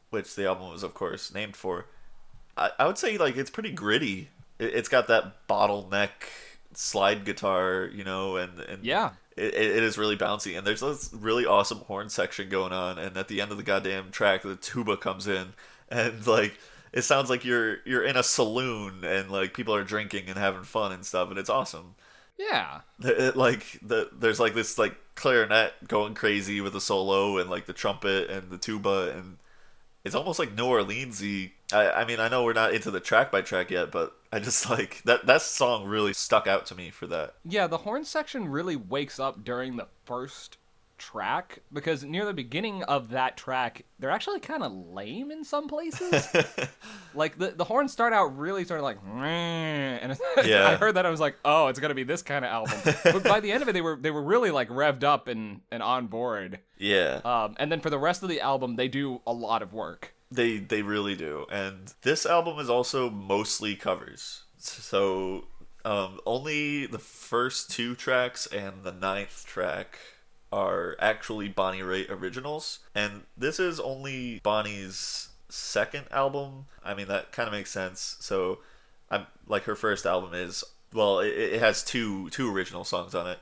which 0.09 0.35
the 0.35 0.47
album 0.47 0.69
was 0.71 0.83
of 0.83 0.93
course 0.93 1.33
named 1.33 1.55
for. 1.55 1.85
I, 2.55 2.71
I 2.79 2.87
would 2.87 2.97
say 2.97 3.17
like 3.17 3.37
it's 3.37 3.51
pretty 3.51 3.71
gritty. 3.71 4.29
It, 4.57 4.73
it's 4.73 4.89
got 4.89 5.07
that 5.07 5.47
bottleneck 5.47 6.09
slide 6.79 7.25
guitar, 7.25 7.89
you 7.91 8.03
know, 8.03 8.37
and 8.37 8.59
and 8.59 8.85
Yeah. 8.85 9.11
it, 9.35 9.53
it 9.55 9.83
is 9.83 9.97
really 9.97 10.15
bouncy 10.17 10.55
and 10.57 10.65
there's 10.65 10.81
this 10.81 11.09
really 11.13 11.45
awesome 11.45 11.79
horn 11.79 12.09
section 12.09 12.49
going 12.49 12.71
on 12.71 12.99
and 12.99 13.17
at 13.17 13.27
the 13.27 13.41
end 13.41 13.49
of 13.51 13.57
the 13.57 13.63
goddamn 13.63 14.11
track 14.11 14.43
the 14.43 14.55
tuba 14.55 14.95
comes 14.97 15.27
in 15.27 15.53
and 15.89 16.25
like 16.27 16.57
it 16.93 17.01
sounds 17.03 17.29
like 17.31 17.43
you're 17.45 17.77
you're 17.85 18.03
in 18.03 18.15
a 18.15 18.23
saloon 18.23 19.03
and 19.03 19.31
like 19.31 19.53
people 19.55 19.73
are 19.73 19.83
drinking 19.83 20.25
and 20.27 20.37
having 20.37 20.63
fun 20.63 20.91
and 20.91 21.03
stuff 21.05 21.29
and 21.29 21.39
it's 21.39 21.49
awesome 21.49 21.95
Yeah. 22.37 22.81
It- 23.03 23.19
it, 23.19 23.35
like 23.35 23.79
the 23.81 24.09
there's 24.13 24.39
like 24.39 24.53
this 24.53 24.77
like 24.77 24.95
clarinet 25.15 25.87
going 25.87 26.13
crazy 26.13 26.61
with 26.61 26.73
the 26.73 26.81
solo 26.81 27.37
and 27.39 27.49
like 27.49 27.65
the 27.65 27.73
trumpet 27.73 28.29
and 28.29 28.51
the 28.51 28.57
tuba 28.59 29.13
and 29.17 29.37
it's 30.03 30.15
almost 30.15 30.39
like 30.39 30.53
New 30.53 30.65
Orleansy. 30.65 31.51
I, 31.71 31.89
I 31.89 32.05
mean 32.05 32.19
I 32.19 32.29
know 32.29 32.43
we're 32.43 32.53
not 32.53 32.73
into 32.73 32.91
the 32.91 32.99
track 32.99 33.31
by 33.31 33.41
track 33.41 33.71
yet, 33.71 33.91
but 33.91 34.15
I 34.31 34.39
just 34.39 34.69
like 34.69 35.01
that 35.05 35.25
that 35.25 35.41
song 35.41 35.85
really 35.85 36.13
stuck 36.13 36.47
out 36.47 36.65
to 36.67 36.75
me 36.75 36.89
for 36.89 37.07
that. 37.07 37.35
Yeah, 37.43 37.67
the 37.67 37.79
horn 37.79 38.05
section 38.05 38.47
really 38.47 38.75
wakes 38.75 39.19
up 39.19 39.43
during 39.43 39.75
the 39.77 39.87
first 40.05 40.57
track 40.97 41.59
because 41.71 42.03
near 42.03 42.25
the 42.25 42.33
beginning 42.33 42.83
of 42.83 43.09
that 43.09 43.37
track, 43.37 43.83
they're 43.99 44.09
actually 44.09 44.39
kind 44.39 44.63
of 44.63 44.71
lame 44.71 45.29
in 45.31 45.43
some 45.43 45.67
places. 45.67 46.27
like 47.13 47.37
the 47.37 47.51
the 47.51 47.63
horns 47.63 47.91
start 47.91 48.13
out 48.13 48.37
really 48.37 48.65
sort 48.65 48.79
of 48.79 48.83
like, 48.83 48.97
and 49.05 50.17
Yeah. 50.45 50.69
I 50.69 50.75
heard 50.75 50.95
that 50.95 51.05
I 51.05 51.09
was 51.09 51.19
like, 51.19 51.37
oh, 51.45 51.67
it's 51.67 51.79
gonna 51.79 51.93
be 51.93 52.03
this 52.03 52.21
kind 52.21 52.43
of 52.43 52.51
album. 52.51 52.79
but 53.03 53.23
by 53.23 53.39
the 53.39 53.51
end 53.51 53.61
of 53.61 53.69
it, 53.69 53.73
they 53.73 53.81
were 53.81 53.97
they 53.99 54.11
were 54.11 54.23
really 54.23 54.51
like 54.51 54.69
revved 54.69 55.03
up 55.03 55.27
and 55.27 55.61
and 55.71 55.83
on 55.83 56.07
board. 56.07 56.59
Yeah. 56.77 57.21
Um, 57.23 57.55
and 57.59 57.71
then 57.71 57.79
for 57.79 57.89
the 57.89 57.99
rest 57.99 58.23
of 58.23 58.29
the 58.29 58.41
album, 58.41 58.75
they 58.75 58.87
do 58.87 59.21
a 59.27 59.33
lot 59.33 59.61
of 59.61 59.73
work. 59.73 60.13
They 60.29 60.57
they 60.57 60.81
really 60.81 61.15
do. 61.15 61.45
And 61.51 61.93
this 62.01 62.25
album 62.25 62.59
is 62.59 62.69
also 62.69 63.09
mostly 63.09 63.75
covers. 63.75 64.43
So 64.57 65.45
um, 65.85 66.19
only 66.25 66.85
the 66.85 66.99
first 66.99 67.71
two 67.71 67.95
tracks 67.95 68.45
and 68.47 68.83
the 68.83 68.91
ninth 68.91 69.45
track 69.45 69.99
are 70.51 70.95
actually 70.99 71.47
Bonnie 71.47 71.81
Raitt 71.81 72.09
originals. 72.09 72.79
And 72.93 73.23
this 73.37 73.59
is 73.59 73.79
only 73.79 74.39
Bonnie's 74.43 75.29
second 75.49 76.05
album. 76.11 76.65
I 76.83 76.93
mean 76.93 77.07
that 77.07 77.31
kind 77.31 77.47
of 77.47 77.53
makes 77.53 77.71
sense. 77.71 78.17
So 78.19 78.59
I'm 79.09 79.27
like 79.47 79.63
her 79.63 79.75
first 79.75 80.05
album 80.05 80.33
is 80.33 80.63
well, 80.93 81.19
it, 81.19 81.29
it 81.29 81.59
has 81.59 81.83
two 81.83 82.29
two 82.29 82.53
original 82.53 82.83
songs 82.83 83.15
on 83.15 83.27
it. 83.27 83.39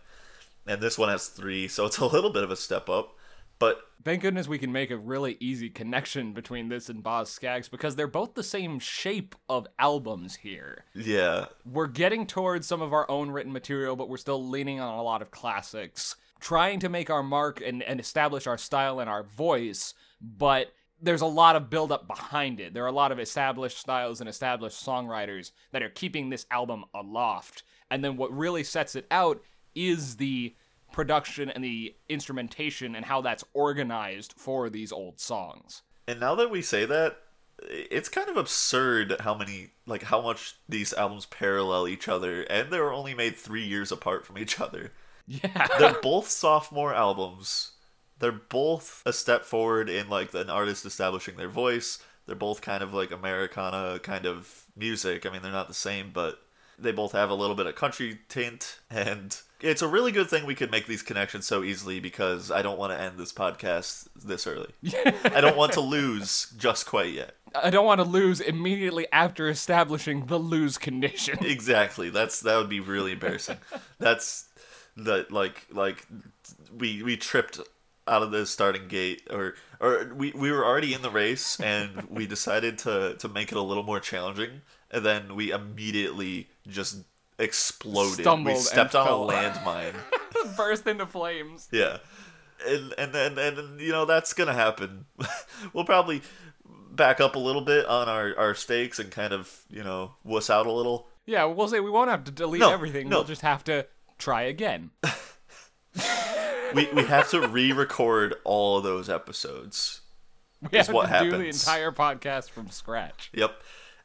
And 0.67 0.81
this 0.81 0.97
one 0.97 1.09
has 1.09 1.27
three, 1.27 1.67
so 1.67 1.85
it's 1.85 1.99
a 1.99 2.05
little 2.05 2.31
bit 2.31 2.43
of 2.43 2.51
a 2.51 2.55
step 2.55 2.89
up. 2.89 3.14
But 3.59 3.81
Thank 4.05 4.21
goodness 4.21 4.47
we 4.47 4.59
can 4.59 4.71
make 4.71 4.91
a 4.91 4.97
really 4.97 5.35
easy 5.39 5.67
connection 5.67 6.33
between 6.33 6.69
this 6.69 6.89
and 6.89 7.01
Boz 7.01 7.31
Scaggs 7.31 7.67
because 7.67 7.95
they're 7.95 8.05
both 8.05 8.35
the 8.35 8.43
same 8.43 8.77
shape 8.77 9.33
of 9.49 9.65
albums 9.79 10.35
here. 10.35 10.85
yeah, 10.93 11.45
We're 11.65 11.87
getting 11.87 12.27
towards 12.27 12.67
some 12.67 12.83
of 12.83 12.93
our 12.93 13.09
own 13.09 13.31
written 13.31 13.51
material, 13.51 13.95
but 13.95 14.07
we're 14.07 14.17
still 14.17 14.47
leaning 14.47 14.79
on 14.79 14.93
a 14.93 15.01
lot 15.01 15.23
of 15.23 15.31
classics, 15.31 16.17
trying 16.39 16.79
to 16.81 16.89
make 16.89 17.09
our 17.09 17.23
mark 17.23 17.61
and, 17.65 17.81
and 17.81 17.99
establish 17.99 18.45
our 18.45 18.59
style 18.59 18.99
and 18.99 19.09
our 19.09 19.23
voice, 19.23 19.95
but 20.21 20.71
there's 21.01 21.21
a 21.21 21.25
lot 21.25 21.55
of 21.55 21.71
buildup 21.71 22.07
behind 22.07 22.59
it. 22.59 22.75
There 22.75 22.83
are 22.83 22.87
a 22.87 22.91
lot 22.91 23.11
of 23.11 23.17
established 23.17 23.79
styles 23.79 24.19
and 24.19 24.29
established 24.29 24.85
songwriters 24.85 25.49
that 25.71 25.81
are 25.81 25.89
keeping 25.89 26.29
this 26.29 26.45
album 26.51 26.85
aloft. 26.93 27.63
And 27.89 28.03
then 28.03 28.17
what 28.17 28.31
really 28.37 28.63
sets 28.63 28.95
it 28.95 29.07
out 29.09 29.41
is 29.73 30.17
the 30.17 30.55
production 30.95 31.49
and 31.49 31.61
the 31.61 31.93
instrumentation 32.07 32.95
and 32.95 33.05
how 33.05 33.19
that's 33.19 33.43
organized 33.53 34.33
for 34.37 34.69
these 34.69 34.93
old 34.93 35.19
songs. 35.19 35.81
And 36.07 36.21
now 36.21 36.35
that 36.35 36.49
we 36.49 36.61
say 36.61 36.85
that, 36.85 37.17
it's 37.59 38.07
kind 38.07 38.29
of 38.29 38.37
absurd 38.37 39.13
how 39.19 39.35
many, 39.35 39.71
like, 39.85 40.03
how 40.03 40.21
much 40.21 40.55
these 40.69 40.93
albums 40.93 41.25
parallel 41.25 41.87
each 41.87 42.07
other, 42.07 42.43
and 42.43 42.71
they 42.71 42.79
were 42.79 42.93
only 42.93 43.13
made 43.13 43.35
three 43.35 43.65
years 43.65 43.91
apart 43.91 44.25
from 44.25 44.37
each 44.37 44.59
other. 44.59 44.93
Yeah. 45.27 45.67
They're 45.77 45.93
both 46.01 46.29
sophomore 46.29 46.93
albums. 46.93 47.71
They're 48.19 48.31
both 48.31 49.03
a 49.05 49.11
step 49.11 49.43
forward 49.43 49.89
in, 49.89 50.09
like, 50.09 50.33
an 50.33 50.49
artist 50.49 50.85
establishing 50.85 51.35
their 51.35 51.49
voice. 51.49 51.99
They're 52.25 52.35
both 52.35 52.61
kind 52.61 52.81
of 52.81 52.93
like 52.93 53.11
Americana 53.11 53.99
kind 53.99 54.25
of 54.25 54.65
music. 54.75 55.25
I 55.25 55.29
mean, 55.29 55.41
they're 55.41 55.51
not 55.51 55.67
the 55.67 55.73
same, 55.73 56.11
but 56.13 56.39
they 56.79 56.91
both 56.91 57.11
have 57.11 57.29
a 57.29 57.35
little 57.35 57.55
bit 57.55 57.67
of 57.67 57.75
country 57.75 58.19
tint, 58.29 58.79
and 58.89 59.37
it's 59.65 59.81
a 59.81 59.87
really 59.87 60.11
good 60.11 60.29
thing 60.29 60.45
we 60.45 60.55
could 60.55 60.69
make 60.69 60.85
these 60.85 61.01
connections 61.01 61.45
so 61.45 61.63
easily 61.63 61.99
because 61.99 62.51
I 62.51 62.61
don't 62.61 62.77
want 62.77 62.93
to 62.93 62.99
end 62.99 63.17
this 63.17 63.33
podcast 63.33 64.07
this 64.15 64.45
early. 64.45 64.69
I 65.25 65.41
don't 65.41 65.57
want 65.57 65.73
to 65.73 65.81
lose 65.95 66.53
just 66.57 66.85
quite 66.85 67.13
yet. 67.13 67.35
I 67.55 67.71
don't 67.71 67.85
want 67.85 67.99
to 67.99 68.05
lose 68.05 68.41
immediately 68.41 69.07
after 69.11 69.49
establishing 69.49 70.27
the 70.27 70.37
lose 70.37 70.77
condition. 70.77 71.39
Exactly. 71.45 72.09
That's 72.09 72.41
that 72.41 72.57
would 72.57 72.69
be 72.69 72.79
really 72.79 73.13
embarrassing. 73.13 73.57
That's 73.97 74.45
the 74.95 75.25
like 75.29 75.65
like 75.71 76.05
we 76.77 77.01
we 77.01 77.17
tripped 77.17 77.59
out 78.07 78.21
of 78.21 78.31
the 78.31 78.45
starting 78.45 78.87
gate 78.87 79.27
or 79.31 79.55
or 79.79 80.13
we, 80.13 80.31
we 80.31 80.51
were 80.51 80.65
already 80.65 80.93
in 80.93 81.01
the 81.01 81.09
race 81.09 81.59
and 81.59 82.03
we 82.09 82.27
decided 82.27 82.77
to 82.79 83.15
to 83.15 83.27
make 83.27 83.51
it 83.51 83.57
a 83.57 83.61
little 83.61 83.83
more 83.83 83.99
challenging 83.99 84.61
and 84.91 85.05
then 85.05 85.35
we 85.35 85.51
immediately 85.51 86.49
just 86.67 87.03
exploded. 87.39 88.21
Stumbled 88.23 88.55
we 88.55 88.59
stepped 88.61 88.95
on 88.95 89.05
fell. 89.05 89.29
a 89.29 89.33
landmine. 89.33 89.95
Burst 90.57 90.87
into 90.87 91.05
flames. 91.05 91.67
Yeah. 91.71 91.97
And 92.67 92.93
and 92.97 93.13
then 93.13 93.37
and, 93.37 93.57
and 93.57 93.79
you 93.81 93.91
know 93.91 94.05
that's 94.05 94.33
gonna 94.33 94.53
happen. 94.53 95.05
we'll 95.73 95.85
probably 95.85 96.21
back 96.91 97.19
up 97.19 97.35
a 97.35 97.39
little 97.39 97.61
bit 97.61 97.85
on 97.85 98.07
our, 98.07 98.33
our 98.37 98.55
stakes 98.55 98.99
and 98.99 99.11
kind 99.11 99.33
of, 99.33 99.63
you 99.69 99.83
know, 99.83 100.13
wuss 100.23 100.49
out 100.49 100.65
a 100.65 100.71
little. 100.71 101.07
Yeah, 101.25 101.43
we'll 101.45 101.67
say 101.67 101.81
we 101.81 101.89
won't 101.89 102.09
have 102.09 102.23
to 102.23 102.31
delete 102.31 102.61
No, 102.61 102.71
everything. 102.71 103.09
no. 103.09 103.17
We'll 103.17 103.25
just 103.25 103.41
have 103.41 103.63
to 103.65 103.85
try 104.17 104.43
again. 104.43 104.91
We 106.73 106.89
we 106.93 107.03
have 107.03 107.29
to 107.29 107.47
re-record 107.47 108.35
all 108.43 108.77
of 108.77 108.83
those 108.83 109.09
episodes. 109.09 110.01
We 110.69 110.77
have 110.77 110.89
what 110.89 111.03
to 111.07 111.19
do 111.23 111.29
the 111.31 111.37
happens. 111.37 111.61
entire 111.65 111.91
podcast 111.91 112.49
from 112.49 112.69
scratch. 112.69 113.29
Yep. 113.33 113.55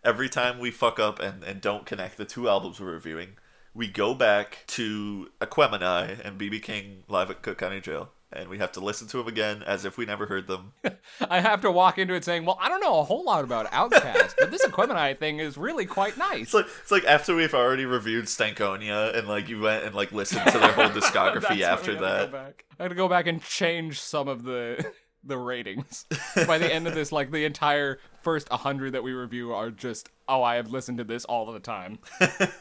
Every 0.02 0.28
time 0.30 0.58
we 0.58 0.70
fuck 0.70 0.98
up 0.98 1.20
and, 1.20 1.44
and 1.44 1.60
don't 1.60 1.84
connect 1.84 2.16
the 2.16 2.24
two 2.24 2.48
albums 2.48 2.80
we're 2.80 2.92
reviewing, 2.92 3.36
we 3.74 3.86
go 3.86 4.14
back 4.14 4.64
to 4.68 5.30
Aquemini 5.40 6.24
and 6.24 6.40
BB 6.40 6.62
King 6.62 7.04
live 7.06 7.30
at 7.30 7.42
Cook 7.42 7.58
County 7.58 7.80
Jail. 7.80 8.10
And 8.32 8.48
we 8.48 8.58
have 8.58 8.70
to 8.72 8.80
listen 8.80 9.08
to 9.08 9.16
them 9.16 9.26
again 9.26 9.64
as 9.64 9.84
if 9.84 9.98
we 9.98 10.06
never 10.06 10.26
heard 10.26 10.46
them. 10.46 10.72
I 11.28 11.40
have 11.40 11.62
to 11.62 11.70
walk 11.70 11.98
into 11.98 12.14
it 12.14 12.24
saying, 12.24 12.44
"Well, 12.44 12.56
I 12.60 12.68
don't 12.68 12.80
know 12.80 13.00
a 13.00 13.02
whole 13.02 13.24
lot 13.24 13.42
about 13.42 13.66
OutKast, 13.72 14.34
but 14.38 14.52
this 14.52 14.64
Aquemini 14.64 15.18
thing 15.18 15.40
is 15.40 15.58
really 15.58 15.84
quite 15.84 16.16
nice." 16.16 16.42
It's 16.42 16.54
like 16.54 16.66
it's 16.80 16.90
like 16.92 17.04
after 17.04 17.34
we've 17.34 17.52
already 17.52 17.86
reviewed 17.86 18.26
Stankonia 18.26 19.16
and 19.18 19.26
like 19.26 19.48
you 19.48 19.60
went 19.60 19.84
and 19.84 19.96
like 19.96 20.12
listened 20.12 20.46
to 20.46 20.58
their 20.60 20.70
whole 20.70 20.84
discography 20.90 21.62
after 21.62 21.96
that. 21.96 22.32
I 22.78 22.84
had 22.84 22.90
to 22.90 22.94
go 22.94 23.08
back 23.08 23.26
and 23.26 23.42
change 23.42 24.00
some 24.00 24.28
of 24.28 24.44
the 24.44 24.92
the 25.24 25.38
ratings. 25.38 26.06
By 26.46 26.58
the 26.58 26.72
end 26.72 26.86
of 26.86 26.94
this, 26.94 27.12
like 27.12 27.30
the 27.30 27.44
entire 27.44 27.98
first 28.22 28.50
100 28.50 28.92
that 28.92 29.02
we 29.02 29.12
review 29.12 29.52
are 29.52 29.70
just, 29.70 30.08
oh, 30.28 30.42
I 30.42 30.56
have 30.56 30.70
listened 30.70 30.98
to 30.98 31.04
this 31.04 31.24
all 31.24 31.50
the 31.52 31.60
time. 31.60 31.98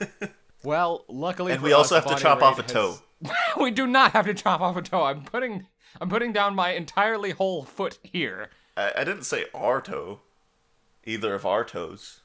well, 0.64 1.06
luckily, 1.08 1.54
And 1.54 1.62
we 1.62 1.74
also 1.74 1.96
us, 1.96 2.04
have 2.04 2.16
to 2.16 2.22
chop 2.22 2.42
off 2.42 2.60
a 2.60 2.64
toe. 2.64 3.00
has- 3.24 3.34
we 3.60 3.72
do 3.72 3.88
not 3.88 4.12
have 4.12 4.26
to 4.26 4.34
chop 4.34 4.62
off 4.62 4.76
a 4.78 4.82
toe. 4.82 5.04
I'm 5.04 5.24
putting 5.24 5.68
I'm 6.00 6.10
putting 6.10 6.32
down 6.32 6.56
my 6.56 6.72
entirely 6.72 7.32
whole 7.32 7.64
foot 7.64 7.98
here. 8.04 8.50
I, 8.78 8.94
I 8.98 9.04
didn't 9.04 9.24
say 9.24 9.46
our 9.54 9.82
toe. 9.82 10.22
Either 11.06 11.34
of 11.34 11.46
our 11.46 11.66
toes. 11.66 12.22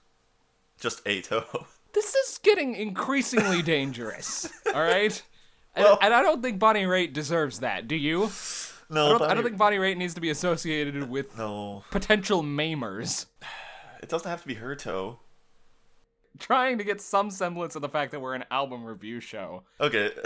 Just 0.79 1.01
a 1.07 1.21
toe. 1.23 1.67
This 1.95 2.15
is 2.15 2.39
getting 2.43 2.75
increasingly 2.75 3.63
dangerous. 3.63 4.49
All 4.67 4.83
right. 4.83 5.23
And, 5.77 5.87
and 6.03 6.13
I 6.15 6.23
don't 6.23 6.43
think 6.43 6.59
Bonnie 6.59 6.85
Raitt 6.85 7.13
deserves 7.13 7.61
that. 7.61 7.89
Do 7.89 7.97
you? 7.97 8.31
No, 8.95 9.07
I 9.07 9.19
don't, 9.19 9.23
I 9.31 9.35
don't 9.35 9.43
think 9.45 9.59
Bonnie 9.59 9.77
Raitt 9.77 9.97
needs 9.97 10.15
to 10.15 10.21
be 10.21 10.31
associated 10.31 11.09
with 11.11 11.37
No. 11.37 11.85
potential 11.91 12.43
maimers. 12.43 13.27
It 14.03 14.09
doesn't 14.09 14.29
have 14.29 14.43
to 14.43 14.49
be 14.49 14.55
her 14.55 14.77
toe. 14.77 15.19
Trying 16.39 16.79
to 16.79 16.85
get 16.85 17.01
some 17.01 17.31
semblance 17.31 17.77
of 17.77 17.83
the 17.83 17.89
fact 17.89 18.11
that 18.13 18.21
we're 18.21 18.35
an 18.35 18.45
album 18.51 18.85
review 18.85 19.21
show. 19.21 19.63
Okay. 19.81 20.11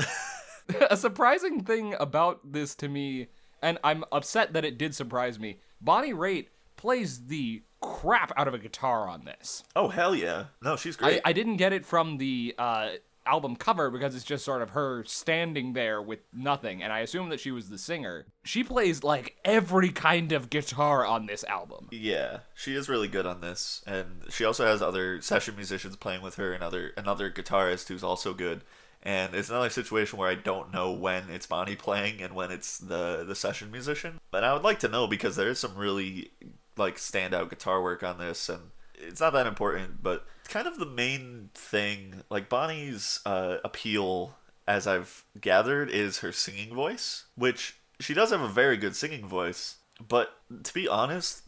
a 0.91 0.97
surprising 0.97 1.65
thing 1.65 1.95
about 1.99 2.53
this 2.53 2.75
to 2.77 2.89
me, 2.89 3.29
and 3.63 3.79
I'm 3.83 4.05
upset 4.13 4.53
that 4.53 4.65
it 4.65 4.79
did 4.79 4.95
surprise 4.95 5.39
me, 5.39 5.61
Bonnie 5.81 6.13
Raitt 6.13 6.47
plays 6.77 7.27
the 7.27 7.63
crap 7.81 8.33
out 8.37 8.49
of 8.49 8.55
a 8.55 8.59
guitar 8.59 9.09
on 9.09 9.25
this. 9.25 9.63
oh 9.77 9.89
hell 9.89 10.15
yeah. 10.15 10.47
No, 10.63 10.77
she's 10.77 10.97
I, 10.97 11.01
great. 11.01 11.21
I 11.25 11.33
didn't 11.33 11.57
get 11.57 11.73
it 11.73 11.85
from 11.87 12.19
the 12.19 12.55
uh, 12.59 12.89
album 13.29 13.57
cover 13.57 13.91
because 13.91 14.15
it's 14.15 14.25
just 14.25 14.45
sort 14.45 14.63
of 14.63 14.71
her 14.71 15.05
standing 15.05 15.75
there 15.75 16.01
with 16.01 16.21
nothing, 16.33 16.83
and 16.83 16.93
I 16.93 17.01
assume 17.01 17.29
that 17.29 17.41
she 17.41 17.51
was 17.51 17.69
the 17.69 17.79
singer. 17.79 18.27
She 18.45 18.65
plays 18.65 19.05
like 19.05 19.37
every 19.45 19.91
kind 19.91 20.33
of 20.33 20.51
guitar 20.51 21.05
on 21.05 21.27
this 21.27 21.45
album. 21.45 21.89
yeah, 21.91 22.39
she 22.55 22.75
is 22.75 22.89
really 22.89 23.09
good 23.09 23.27
on 23.27 23.41
this, 23.41 23.83
and 23.87 24.23
she 24.31 24.45
also 24.45 24.67
has 24.67 24.83
other 24.83 25.21
session 25.21 25.57
musicians 25.57 25.97
playing 25.97 26.23
with 26.23 26.37
her, 26.37 26.53
and 26.53 26.63
other 26.63 26.93
another 26.97 27.31
guitarist 27.31 27.89
who's 27.89 28.05
also 28.05 28.33
good. 28.35 28.63
And 29.03 29.35
it's 29.35 29.49
another 29.49 29.71
situation 29.71 30.19
where 30.19 30.29
I 30.29 30.35
don't 30.35 30.73
know 30.73 30.91
when 30.91 31.31
it's 31.31 31.47
Bonnie 31.47 31.77
playing 31.77 32.21
and 32.21 32.35
when 32.35 32.51
it's 32.51 32.79
the 32.79 33.25
the 33.25 33.37
session 33.37 33.71
musician. 33.71 34.19
But 34.33 34.43
I 34.43 34.53
would 34.53 34.65
like 34.65 34.81
to 34.81 34.89
know 34.89 35.07
because 35.07 35.37
there 35.37 35.49
is 35.49 35.61
some 35.61 35.77
really 35.77 36.33
like 36.77 36.97
standout 36.97 37.49
guitar 37.49 37.81
work 37.81 38.03
on 38.03 38.19
this 38.19 38.49
and 38.49 38.71
it's 39.01 39.21
not 39.21 39.33
that 39.33 39.47
important, 39.47 40.03
but 40.03 40.27
kind 40.49 40.67
of 40.67 40.79
the 40.79 40.87
main 40.87 41.51
thing, 41.55 42.23
like 42.31 42.49
Bonnie's 42.49 43.21
uh, 43.25 43.59
appeal, 43.65 44.37
as 44.67 44.87
I've 44.87 45.25
gathered, 45.41 45.91
is 45.91 46.19
her 46.19 46.33
singing 46.33 46.75
voice, 46.75 47.27
which 47.37 47.77
she 48.01 48.15
does 48.15 48.31
have 48.31 48.41
a 48.41 48.49
very 48.49 48.77
good 48.77 48.97
singing 48.97 49.27
voice. 49.27 49.77
But 50.07 50.35
to 50.65 50.75
be 50.75 50.89
honest, 50.89 51.43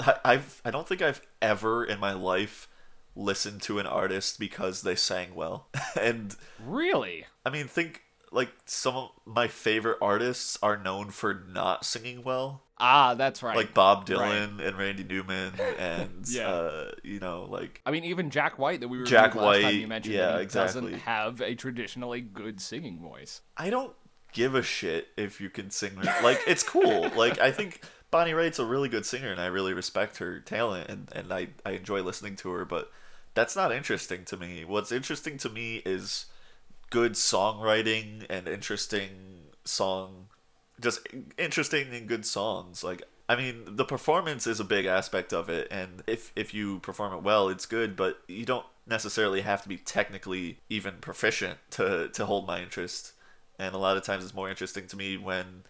I, 0.00 0.16
I've 0.24 0.60
I 0.64 0.70
don't 0.70 0.86
think 0.86 1.02
I've 1.02 1.22
ever 1.40 1.84
in 1.84 1.98
my 1.98 2.12
life 2.12 2.68
listened 3.14 3.62
to 3.62 3.78
an 3.78 3.86
artist 3.86 4.38
because 4.38 4.82
they 4.82 4.94
sang 4.94 5.34
well. 5.34 5.68
and 6.00 6.34
Really? 6.64 7.26
I 7.44 7.50
mean, 7.50 7.66
think 7.68 8.02
like 8.32 8.50
some 8.66 8.96
of 8.96 9.10
my 9.24 9.46
favorite 9.48 9.98
artists 10.02 10.58
are 10.62 10.76
known 10.76 11.10
for 11.10 11.44
not 11.52 11.84
singing 11.84 12.22
well 12.24 12.62
Ah, 12.84 13.14
that's 13.14 13.44
right. 13.44 13.56
like 13.56 13.74
Bob 13.74 14.06
Dylan 14.06 14.58
and 14.60 14.76
Randy 14.76 15.04
Newman 15.04 15.52
and 15.78 16.24
Yeah. 16.28 16.48
uh, 16.48 16.90
you 17.04 17.20
know 17.20 17.44
like 17.48 17.80
I 17.86 17.92
mean, 17.92 18.04
even 18.04 18.30
Jack 18.30 18.58
White 18.58 18.80
that 18.80 18.88
we 18.88 18.98
were 18.98 19.04
Jack 19.04 19.34
last 19.36 19.54
time 19.56 19.62
White, 19.64 19.74
you 19.74 19.86
mentioned 19.86 20.16
yeah, 20.16 20.38
exactly. 20.38 20.80
doesn't 20.82 20.98
have 21.00 21.40
a 21.40 21.54
traditionally 21.54 22.20
good 22.20 22.60
singing 22.60 22.98
voice. 22.98 23.42
I 23.56 23.70
don't 23.70 23.92
give 24.32 24.54
a 24.56 24.62
shit 24.62 25.08
if 25.16 25.40
you 25.40 25.48
can 25.50 25.70
sing 25.70 25.92
like 26.24 26.40
it's 26.46 26.62
cool 26.62 27.08
like 27.16 27.38
I 27.38 27.52
think 27.52 27.84
Bonnie 28.10 28.32
Raitt's 28.34 28.58
a 28.58 28.64
really 28.64 28.88
good 28.88 29.06
singer 29.06 29.30
and 29.30 29.40
I 29.40 29.46
really 29.46 29.74
respect 29.74 30.16
her 30.18 30.40
talent 30.40 30.88
and, 30.90 31.08
and 31.14 31.32
I, 31.32 31.48
I 31.64 31.72
enjoy 31.72 32.00
listening 32.02 32.34
to 32.36 32.50
her 32.50 32.64
but 32.64 32.90
that's 33.34 33.54
not 33.54 33.72
interesting 33.72 34.24
to 34.24 34.36
me 34.38 34.64
what's 34.64 34.90
interesting 34.90 35.36
to 35.38 35.48
me 35.50 35.82
is 35.84 36.26
good 36.92 37.14
songwriting 37.14 38.24
and 38.28 38.46
interesting 38.46 39.10
song 39.64 40.28
just 40.80 41.06
interesting 41.38 41.94
and 41.94 42.08
good 42.08 42.26
songs. 42.26 42.84
Like 42.84 43.02
i 43.28 43.36
mean 43.36 43.64
the 43.76 43.84
performance 43.84 44.46
is 44.46 44.60
a 44.60 44.64
big 44.64 44.84
aspect 44.84 45.32
of 45.32 45.48
it 45.48 45.68
and 45.70 46.02
if 46.06 46.32
if 46.34 46.52
you 46.52 46.80
perform 46.80 47.14
it 47.14 47.22
well 47.22 47.48
it's 47.48 47.66
good 47.66 47.94
but 47.94 48.20
you 48.26 48.44
don't 48.44 48.66
necessarily 48.86 49.42
have 49.42 49.62
to 49.62 49.68
be 49.68 49.76
technically 49.76 50.58
even 50.68 50.94
proficient 51.00 51.58
to 51.70 52.08
to 52.08 52.26
hold 52.26 52.46
my 52.46 52.60
interest. 52.60 53.12
And 53.58 53.74
a 53.74 53.78
lot 53.78 53.96
of 53.96 54.02
times 54.02 54.24
it's 54.24 54.34
more 54.34 54.50
interesting 54.50 54.86
to 54.88 54.96
me 54.96 55.16
when 55.16 55.64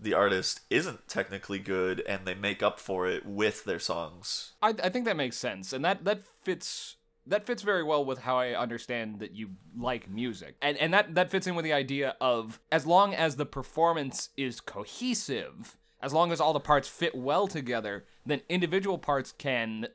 the 0.00 0.14
artist 0.14 0.60
isn't 0.68 1.08
technically 1.08 1.58
good 1.58 2.00
and 2.08 2.26
they 2.26 2.34
make 2.34 2.62
up 2.62 2.78
for 2.78 3.06
it 3.06 3.24
with 3.24 3.64
their 3.64 3.78
songs. 3.78 4.52
I, 4.60 4.74
I 4.82 4.88
think 4.88 5.04
that 5.06 5.16
makes 5.16 5.36
sense, 5.36 5.72
and 5.72 5.84
that 5.84 6.04
that 6.04 6.22
fits 6.42 6.95
that 7.26 7.46
fits 7.46 7.62
very 7.62 7.82
well 7.82 8.04
with 8.04 8.20
how 8.20 8.38
I 8.38 8.54
understand 8.54 9.20
that 9.20 9.32
you 9.32 9.50
like 9.76 10.08
music, 10.08 10.56
and 10.62 10.76
and 10.78 10.92
that 10.94 11.14
that 11.14 11.30
fits 11.30 11.46
in 11.46 11.54
with 11.54 11.64
the 11.64 11.72
idea 11.72 12.16
of 12.20 12.60
as 12.70 12.86
long 12.86 13.14
as 13.14 13.36
the 13.36 13.46
performance 13.46 14.30
is 14.36 14.60
cohesive, 14.60 15.76
as 16.00 16.12
long 16.12 16.32
as 16.32 16.40
all 16.40 16.52
the 16.52 16.60
parts 16.60 16.88
fit 16.88 17.14
well 17.14 17.48
together, 17.48 18.04
then 18.24 18.40
individual 18.48 18.98
parts 18.98 19.32
can 19.32 19.88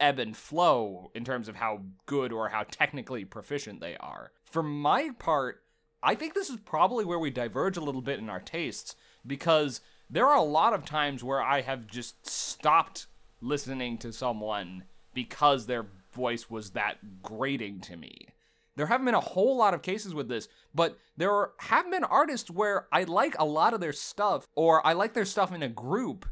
ebb 0.00 0.18
and 0.18 0.36
flow 0.36 1.10
in 1.14 1.24
terms 1.24 1.48
of 1.48 1.56
how 1.56 1.82
good 2.06 2.32
or 2.32 2.50
how 2.50 2.62
technically 2.70 3.24
proficient 3.24 3.80
they 3.80 3.96
are. 3.96 4.30
For 4.44 4.62
my 4.62 5.10
part, 5.18 5.62
I 6.02 6.14
think 6.14 6.34
this 6.34 6.50
is 6.50 6.58
probably 6.58 7.04
where 7.04 7.18
we 7.18 7.30
diverge 7.30 7.76
a 7.76 7.82
little 7.82 8.02
bit 8.02 8.18
in 8.18 8.30
our 8.30 8.40
tastes 8.40 8.94
because 9.26 9.80
there 10.08 10.26
are 10.26 10.36
a 10.36 10.42
lot 10.42 10.72
of 10.72 10.84
times 10.84 11.24
where 11.24 11.42
I 11.42 11.62
have 11.62 11.86
just 11.86 12.26
stopped 12.26 13.06
listening 13.40 13.98
to 13.98 14.12
someone 14.12 14.84
because 15.12 15.66
their 15.66 15.86
voice 16.12 16.50
was 16.50 16.70
that 16.70 17.22
grating 17.22 17.80
to 17.80 17.96
me. 17.96 18.28
There 18.76 18.86
haven't 18.86 19.06
been 19.06 19.14
a 19.14 19.20
whole 19.20 19.56
lot 19.56 19.74
of 19.74 19.82
cases 19.82 20.14
with 20.14 20.28
this, 20.28 20.48
but 20.72 20.98
there 21.16 21.32
are, 21.32 21.50
have 21.58 21.90
been 21.90 22.04
artists 22.04 22.48
where 22.48 22.86
I 22.92 23.04
like 23.04 23.34
a 23.38 23.44
lot 23.44 23.74
of 23.74 23.80
their 23.80 23.92
stuff, 23.92 24.46
or 24.54 24.86
I 24.86 24.92
like 24.92 25.14
their 25.14 25.24
stuff 25.24 25.52
in 25.52 25.64
a 25.64 25.68
group, 25.68 26.26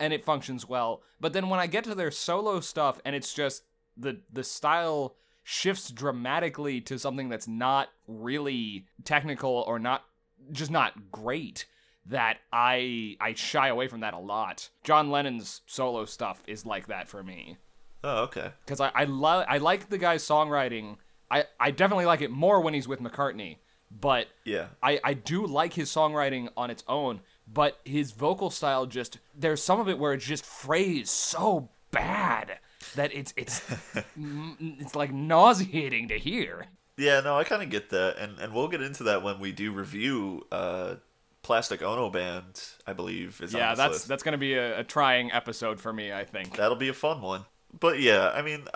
and 0.00 0.12
it 0.12 0.24
functions 0.24 0.68
well. 0.68 1.02
But 1.20 1.32
then 1.32 1.48
when 1.48 1.60
I 1.60 1.68
get 1.68 1.84
to 1.84 1.94
their 1.94 2.10
solo 2.10 2.58
stuff, 2.58 3.00
and 3.04 3.14
it's 3.14 3.32
just 3.32 3.62
the 3.96 4.18
the 4.32 4.42
style 4.42 5.14
shifts 5.44 5.90
dramatically 5.90 6.80
to 6.80 6.98
something 6.98 7.28
that's 7.28 7.46
not 7.46 7.90
really 8.08 8.86
technical 9.04 9.64
or 9.68 9.78
not 9.78 10.04
just 10.50 10.72
not 10.72 11.12
great 11.12 11.66
that 12.06 12.38
I 12.52 13.16
I 13.20 13.34
shy 13.34 13.68
away 13.68 13.86
from 13.86 14.00
that 14.00 14.14
a 14.14 14.18
lot. 14.18 14.68
John 14.82 15.10
Lennon's 15.10 15.60
solo 15.66 16.06
stuff 16.06 16.42
is 16.48 16.66
like 16.66 16.88
that 16.88 17.08
for 17.08 17.22
me 17.22 17.58
oh 18.04 18.22
okay 18.24 18.52
because 18.64 18.80
I 18.80 18.92
I 18.94 19.04
love 19.04 19.44
I 19.48 19.58
like 19.58 19.88
the 19.88 19.98
guy's 19.98 20.22
songwriting. 20.22 20.96
I 21.30 21.44
I 21.58 21.72
definitely 21.72 22.06
like 22.06 22.20
it 22.20 22.30
more 22.30 22.60
when 22.60 22.74
he's 22.74 22.86
with 22.86 23.00
McCartney, 23.00 23.56
but 23.90 24.28
yeah 24.44 24.66
I 24.82 25.00
I 25.02 25.14
do 25.14 25.44
like 25.46 25.72
his 25.72 25.90
songwriting 25.90 26.48
on 26.56 26.70
its 26.70 26.84
own. 26.86 27.20
But 27.46 27.78
his 27.84 28.12
vocal 28.12 28.48
style 28.50 28.86
just 28.86 29.18
there's 29.36 29.62
some 29.62 29.80
of 29.80 29.88
it 29.88 29.98
where 29.98 30.12
it's 30.14 30.24
just 30.24 30.46
phrased 30.46 31.08
so 31.08 31.68
bad 31.90 32.58
that 32.94 33.14
it's 33.14 33.34
it's 33.36 33.62
it's 34.60 34.94
like 34.94 35.12
nauseating 35.12 36.08
to 36.08 36.18
hear. 36.18 36.66
Yeah, 36.96 37.20
no, 37.20 37.36
I 37.36 37.42
kind 37.44 37.62
of 37.62 37.70
get 37.70 37.90
that, 37.90 38.16
and 38.18 38.38
and 38.38 38.54
we'll 38.54 38.68
get 38.68 38.80
into 38.80 39.02
that 39.04 39.22
when 39.22 39.40
we 39.40 39.50
do 39.52 39.72
review 39.72 40.46
uh, 40.52 40.94
Plastic 41.42 41.82
Ono 41.82 42.08
Band. 42.08 42.62
I 42.86 42.92
believe 42.92 43.40
is 43.42 43.52
Yeah, 43.52 43.74
that's 43.74 43.92
list. 43.94 44.08
that's 44.08 44.22
gonna 44.22 44.38
be 44.38 44.54
a, 44.54 44.80
a 44.80 44.84
trying 44.84 45.32
episode 45.32 45.80
for 45.80 45.92
me. 45.92 46.12
I 46.12 46.24
think. 46.24 46.56
that'll 46.56 46.76
be 46.76 46.88
a 46.88 46.94
fun 46.94 47.20
one. 47.20 47.44
But 47.80 48.00
yeah, 48.00 48.30
I 48.30 48.42
mean, 48.42 48.66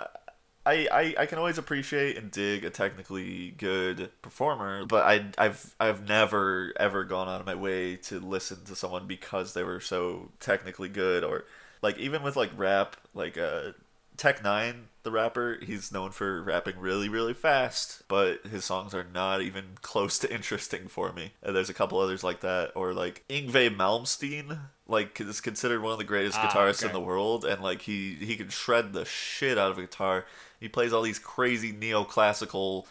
I, 0.65 0.87
I 0.91 1.15
I 1.23 1.25
can 1.25 1.37
always 1.37 1.57
appreciate 1.57 2.17
and 2.17 2.31
dig 2.31 2.63
a 2.65 2.69
technically 2.69 3.51
good 3.51 4.11
performer, 4.21 4.85
but 4.85 5.05
I 5.05 5.25
I've 5.37 5.75
I've 5.79 6.07
never 6.07 6.73
ever 6.79 7.03
gone 7.05 7.27
out 7.27 7.39
of 7.41 7.47
my 7.47 7.55
way 7.55 7.95
to 7.97 8.19
listen 8.19 8.63
to 8.65 8.75
someone 8.75 9.07
because 9.07 9.53
they 9.53 9.63
were 9.63 9.79
so 9.79 10.31
technically 10.39 10.89
good, 10.89 11.23
or 11.23 11.45
like 11.81 11.97
even 11.97 12.23
with 12.23 12.35
like 12.35 12.51
rap, 12.57 12.95
like 13.13 13.37
uh. 13.37 13.71
Tech 14.19 14.43
N9ne, 14.43 14.81
the 15.03 15.11
rapper, 15.11 15.59
he's 15.63 15.93
known 15.93 16.11
for 16.11 16.41
rapping 16.43 16.77
really, 16.77 17.07
really 17.07 17.33
fast, 17.33 18.03
but 18.09 18.45
his 18.45 18.65
songs 18.65 18.93
are 18.93 19.05
not 19.13 19.41
even 19.41 19.63
close 19.81 20.19
to 20.19 20.31
interesting 20.31 20.89
for 20.89 21.13
me. 21.13 21.31
And 21.41 21.55
there's 21.55 21.69
a 21.69 21.73
couple 21.73 21.97
others 21.99 22.21
like 22.21 22.41
that, 22.41 22.73
or 22.75 22.93
like 22.93 23.23
Yngwie 23.29 23.73
Malmsteen, 23.73 24.59
like 24.89 25.21
is 25.21 25.39
considered 25.39 25.81
one 25.81 25.93
of 25.93 25.99
the 25.99 26.03
greatest 26.03 26.37
Ah, 26.37 26.49
guitarists 26.49 26.83
okay. 26.83 26.87
in 26.87 26.93
the 26.93 26.99
world, 26.99 27.45
and 27.45 27.63
like 27.63 27.83
he 27.83 28.15
he 28.15 28.35
can 28.35 28.49
shred 28.49 28.91
the 28.91 29.05
shit 29.05 29.57
out 29.57 29.71
of 29.71 29.77
a 29.77 29.81
guitar. 29.83 30.25
He 30.59 30.67
plays 30.67 30.91
all 30.91 31.01
these 31.01 31.17
crazy 31.17 31.71
neoclassical 31.71 32.85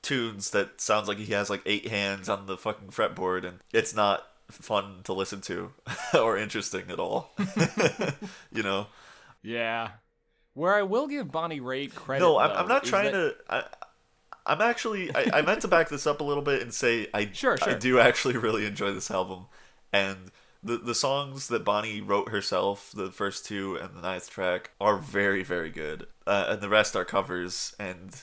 tunes 0.00 0.50
that 0.50 0.80
sounds 0.80 1.08
like 1.08 1.18
he 1.18 1.32
has 1.32 1.50
like 1.50 1.62
eight 1.66 1.88
hands 1.88 2.28
on 2.28 2.46
the 2.46 2.56
fucking 2.56 2.90
fretboard, 2.90 3.44
and 3.44 3.58
it's 3.72 3.96
not 3.96 4.28
fun 4.48 5.00
to 5.02 5.12
listen 5.12 5.40
to 5.40 5.72
or 6.14 6.38
interesting 6.38 6.84
at 6.88 7.00
all. 7.00 7.32
you 8.52 8.62
know. 8.62 8.86
Yeah. 9.42 9.90
Where 10.58 10.74
I 10.74 10.82
will 10.82 11.06
give 11.06 11.30
Bonnie 11.30 11.60
Raitt 11.60 11.94
credit. 11.94 12.24
No, 12.24 12.36
I'm, 12.36 12.48
though, 12.50 12.54
I'm 12.56 12.68
not 12.68 12.82
trying 12.82 13.12
that- 13.12 13.48
to. 13.48 13.54
I, 13.54 13.64
I'm 14.44 14.60
actually. 14.60 15.14
I, 15.14 15.30
I 15.34 15.42
meant 15.42 15.62
to 15.62 15.68
back 15.68 15.88
this 15.88 16.04
up 16.04 16.20
a 16.20 16.24
little 16.24 16.42
bit 16.42 16.62
and 16.62 16.74
say 16.74 17.06
I. 17.14 17.30
Sure, 17.32 17.56
sure. 17.56 17.70
I 17.70 17.74
do 17.74 18.00
actually 18.00 18.36
really 18.36 18.66
enjoy 18.66 18.92
this 18.92 19.08
album, 19.08 19.46
and 19.92 20.32
the 20.64 20.76
the 20.78 20.96
songs 20.96 21.46
that 21.46 21.64
Bonnie 21.64 22.00
wrote 22.00 22.30
herself, 22.30 22.90
the 22.92 23.12
first 23.12 23.46
two 23.46 23.76
and 23.76 23.94
the 23.94 24.00
ninth 24.00 24.28
track, 24.30 24.72
are 24.80 24.98
very 24.98 25.44
very 25.44 25.70
good, 25.70 26.08
uh, 26.26 26.46
and 26.48 26.60
the 26.60 26.68
rest 26.68 26.96
are 26.96 27.04
covers, 27.04 27.76
and 27.78 28.22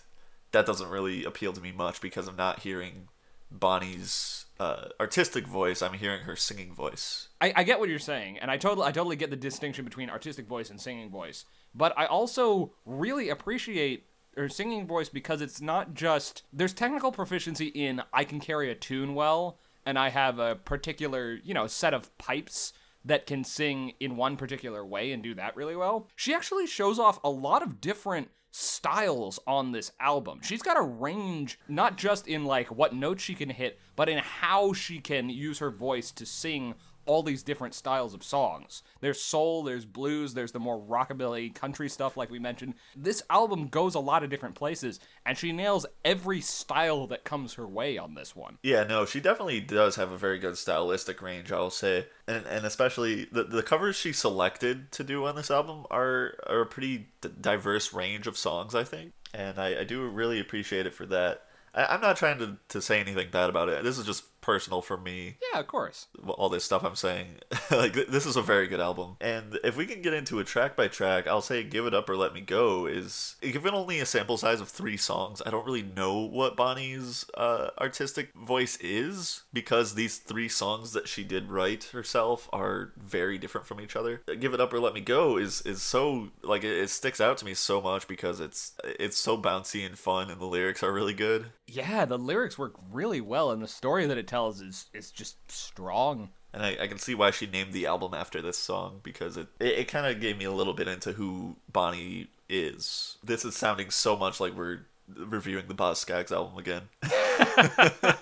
that 0.51 0.65
doesn't 0.65 0.89
really 0.89 1.23
appeal 1.23 1.53
to 1.53 1.61
me 1.61 1.71
much 1.71 2.01
because 2.01 2.27
I'm 2.27 2.35
not 2.35 2.59
hearing 2.59 3.07
Bonnie's 3.49 4.45
uh, 4.59 4.89
artistic 4.99 5.47
voice. 5.47 5.81
I'm 5.81 5.93
hearing 5.93 6.23
her 6.23 6.35
singing 6.35 6.73
voice. 6.73 7.29
I, 7.39 7.53
I 7.55 7.63
get 7.63 7.79
what 7.79 7.87
you're 7.87 7.99
saying, 7.99 8.39
and 8.39 8.51
I 8.51 8.57
totally 8.57 8.87
I 8.87 8.91
totally 8.91 9.15
get 9.15 9.29
the 9.29 9.37
distinction 9.37 9.85
between 9.85 10.09
artistic 10.09 10.47
voice 10.47 10.69
and 10.69 10.81
singing 10.81 11.09
voice. 11.09 11.45
But 11.75 11.93
I 11.97 12.05
also 12.05 12.73
really 12.85 13.29
appreciate 13.29 14.07
her 14.35 14.49
singing 14.49 14.87
voice 14.87 15.09
because 15.09 15.41
it's 15.41 15.61
not 15.61 15.93
just 15.93 16.43
there's 16.51 16.73
technical 16.73 17.11
proficiency 17.11 17.67
in 17.67 18.01
I 18.13 18.23
can 18.23 18.39
carry 18.39 18.71
a 18.71 18.75
tune 18.75 19.15
well, 19.15 19.59
and 19.85 19.99
I 19.99 20.09
have 20.09 20.39
a 20.39 20.55
particular 20.55 21.39
you 21.43 21.53
know 21.53 21.67
set 21.67 21.93
of 21.93 22.15
pipes 22.17 22.73
that 23.03 23.27
can 23.27 23.43
sing 23.43 23.93
in 23.99 24.17
one 24.17 24.35
particular 24.35 24.83
way 24.83 25.11
and 25.11 25.21
do 25.21 25.35
that 25.35 25.55
really 25.55 25.75
well. 25.75 26.07
She 26.15 26.33
actually 26.33 26.65
shows 26.65 26.97
off 26.97 27.19
a 27.23 27.29
lot 27.29 27.61
of 27.61 27.79
different 27.79 28.29
styles 28.49 29.37
on 29.45 29.73
this 29.73 29.91
album. 29.99 30.39
She's 30.41 30.61
got 30.61 30.77
a 30.77 30.81
range 30.81 31.59
not 31.67 31.97
just 31.97 32.25
in 32.27 32.45
like 32.45 32.71
what 32.71 32.95
notes 32.95 33.21
she 33.21 33.35
can 33.35 33.49
hit, 33.49 33.79
but 33.95 34.09
in 34.09 34.17
how 34.17 34.73
she 34.73 34.99
can 34.99 35.29
use 35.29 35.59
her 35.59 35.69
voice 35.69 36.09
to 36.11 36.25
sing 36.25 36.73
all 37.05 37.23
these 37.23 37.43
different 37.43 37.73
styles 37.73 38.13
of 38.13 38.23
songs. 38.23 38.83
There's 39.01 39.21
soul, 39.21 39.63
there's 39.63 39.85
blues, 39.85 40.33
there's 40.33 40.51
the 40.51 40.59
more 40.59 40.79
rockabilly 40.79 41.53
country 41.53 41.89
stuff 41.89 42.17
like 42.17 42.29
we 42.29 42.39
mentioned. 42.39 42.75
This 42.95 43.23
album 43.29 43.67
goes 43.67 43.95
a 43.95 43.99
lot 43.99 44.23
of 44.23 44.29
different 44.29 44.55
places 44.55 44.99
and 45.25 45.37
she 45.37 45.51
nails 45.51 45.85
every 46.03 46.41
style 46.41 47.07
that 47.07 47.23
comes 47.23 47.53
her 47.55 47.67
way 47.67 47.97
on 47.97 48.15
this 48.15 48.35
one. 48.35 48.57
Yeah, 48.63 48.83
no, 48.83 49.05
she 49.05 49.19
definitely 49.19 49.59
does 49.59 49.95
have 49.95 50.11
a 50.11 50.17
very 50.17 50.39
good 50.39 50.57
stylistic 50.57 51.21
range, 51.21 51.51
I 51.51 51.59
will 51.59 51.69
say, 51.69 52.07
and 52.27 52.45
and 52.45 52.65
especially 52.65 53.25
the 53.25 53.43
the 53.43 53.63
covers 53.63 53.95
she 53.95 54.13
selected 54.13 54.91
to 54.93 55.03
do 55.03 55.25
on 55.25 55.35
this 55.35 55.51
album 55.51 55.85
are 55.91 56.35
are 56.47 56.61
a 56.61 56.65
pretty 56.65 57.09
d- 57.21 57.29
diverse 57.39 57.93
range 57.93 58.27
of 58.27 58.37
songs, 58.37 58.75
I 58.75 58.83
think, 58.83 59.13
and 59.33 59.59
I, 59.59 59.81
I 59.81 59.83
do 59.83 60.07
really 60.07 60.39
appreciate 60.39 60.85
it 60.85 60.93
for 60.93 61.05
that. 61.07 61.43
I, 61.73 61.85
I'm 61.85 62.01
not 62.01 62.17
trying 62.17 62.39
to, 62.39 62.57
to 62.69 62.81
say 62.81 62.99
anything 62.99 63.29
bad 63.31 63.49
about 63.49 63.69
it. 63.69 63.83
This 63.83 63.97
is 63.97 64.05
just 64.05 64.23
personal 64.45 64.81
for 64.81 64.95
me 64.97 65.37
Yeah, 65.51 65.59
of 65.59 65.67
course. 65.67 66.07
all 66.27 66.49
this 66.49 66.63
stuff 66.63 66.83
I'm 66.83 66.95
saying. 66.95 67.27
like 67.71 67.93
th- 67.93 68.07
this 68.09 68.25
is 68.27 68.35
a 68.35 68.41
very 68.41 68.67
good 68.67 68.79
album. 68.79 69.17
And 69.19 69.57
if 69.63 69.75
we 69.75 69.85
can 69.87 70.01
get 70.03 70.13
into 70.13 70.39
it 70.39 70.45
track 70.47 70.75
by 70.75 70.87
track, 70.87 71.25
I'll 71.27 71.41
say 71.41 71.63
"Give 71.63 71.87
It 71.87 71.93
Up 71.95 72.07
or 72.09 72.15
Let 72.15 72.33
Me 72.33 72.41
Go" 72.41 72.85
is 72.85 73.35
given 73.41 73.73
only 73.73 73.99
a 73.99 74.05
sample 74.05 74.37
size 74.37 74.61
of 74.61 74.69
three 74.69 74.97
songs. 74.97 75.41
I 75.45 75.49
don't 75.49 75.65
really 75.65 75.81
know 75.81 76.19
what 76.19 76.55
Bonnie's 76.55 77.25
uh, 77.35 77.69
artistic 77.79 78.33
voice 78.35 78.77
is 78.81 79.43
because 79.51 79.95
these 79.95 80.17
three 80.17 80.47
songs 80.49 80.93
that 80.93 81.07
she 81.07 81.23
did 81.23 81.49
write 81.49 81.85
herself 81.85 82.47
are 82.53 82.91
very 82.97 83.37
different 83.37 83.65
from 83.65 83.81
each 83.81 83.95
other. 83.95 84.21
"Give 84.39 84.53
It 84.53 84.61
Up 84.61 84.71
or 84.73 84.79
Let 84.79 84.93
Me 84.93 85.01
Go" 85.01 85.37
is 85.37 85.61
is 85.63 85.81
so 85.81 86.29
like 86.43 86.63
it, 86.63 86.77
it 86.83 86.89
sticks 86.91 87.19
out 87.19 87.37
to 87.39 87.45
me 87.45 87.53
so 87.55 87.81
much 87.81 88.07
because 88.07 88.39
it's 88.39 88.73
it's 88.83 89.17
so 89.17 89.37
bouncy 89.37 89.85
and 89.85 89.97
fun, 89.97 90.29
and 90.29 90.39
the 90.39 90.45
lyrics 90.45 90.83
are 90.83 90.93
really 90.93 91.13
good. 91.15 91.47
Yeah, 91.67 92.05
the 92.05 92.19
lyrics 92.19 92.59
work 92.59 92.73
really 92.91 93.21
well, 93.21 93.49
and 93.49 93.61
the 93.61 93.67
story 93.67 94.05
that 94.05 94.17
it 94.19 94.27
tells 94.27 94.34
is 94.35 94.85
is 94.93 95.11
just 95.11 95.35
strong. 95.49 96.29
And 96.53 96.63
I, 96.63 96.77
I 96.81 96.87
can 96.87 96.99
see 96.99 97.15
why 97.15 97.31
she 97.31 97.47
named 97.47 97.73
the 97.73 97.85
album 97.85 98.13
after 98.13 98.41
this 98.41 98.57
song 98.57 99.01
because 99.03 99.35
it, 99.35 99.47
it, 99.59 99.79
it 99.79 99.87
kind 99.89 100.05
of 100.05 100.21
gave 100.21 100.37
me 100.37 100.45
a 100.45 100.51
little 100.51 100.73
bit 100.73 100.87
into 100.87 101.11
who 101.13 101.57
Bonnie 101.71 102.27
is. 102.47 103.17
This 103.23 103.43
is 103.43 103.55
sounding 103.55 103.89
so 103.89 104.15
much 104.15 104.39
like 104.39 104.55
we're 104.55 104.85
reviewing 105.07 105.67
the 105.67 105.73
Boz 105.73 105.99
Scaggs 105.99 106.31
album 106.31 106.57
again. 106.57 106.83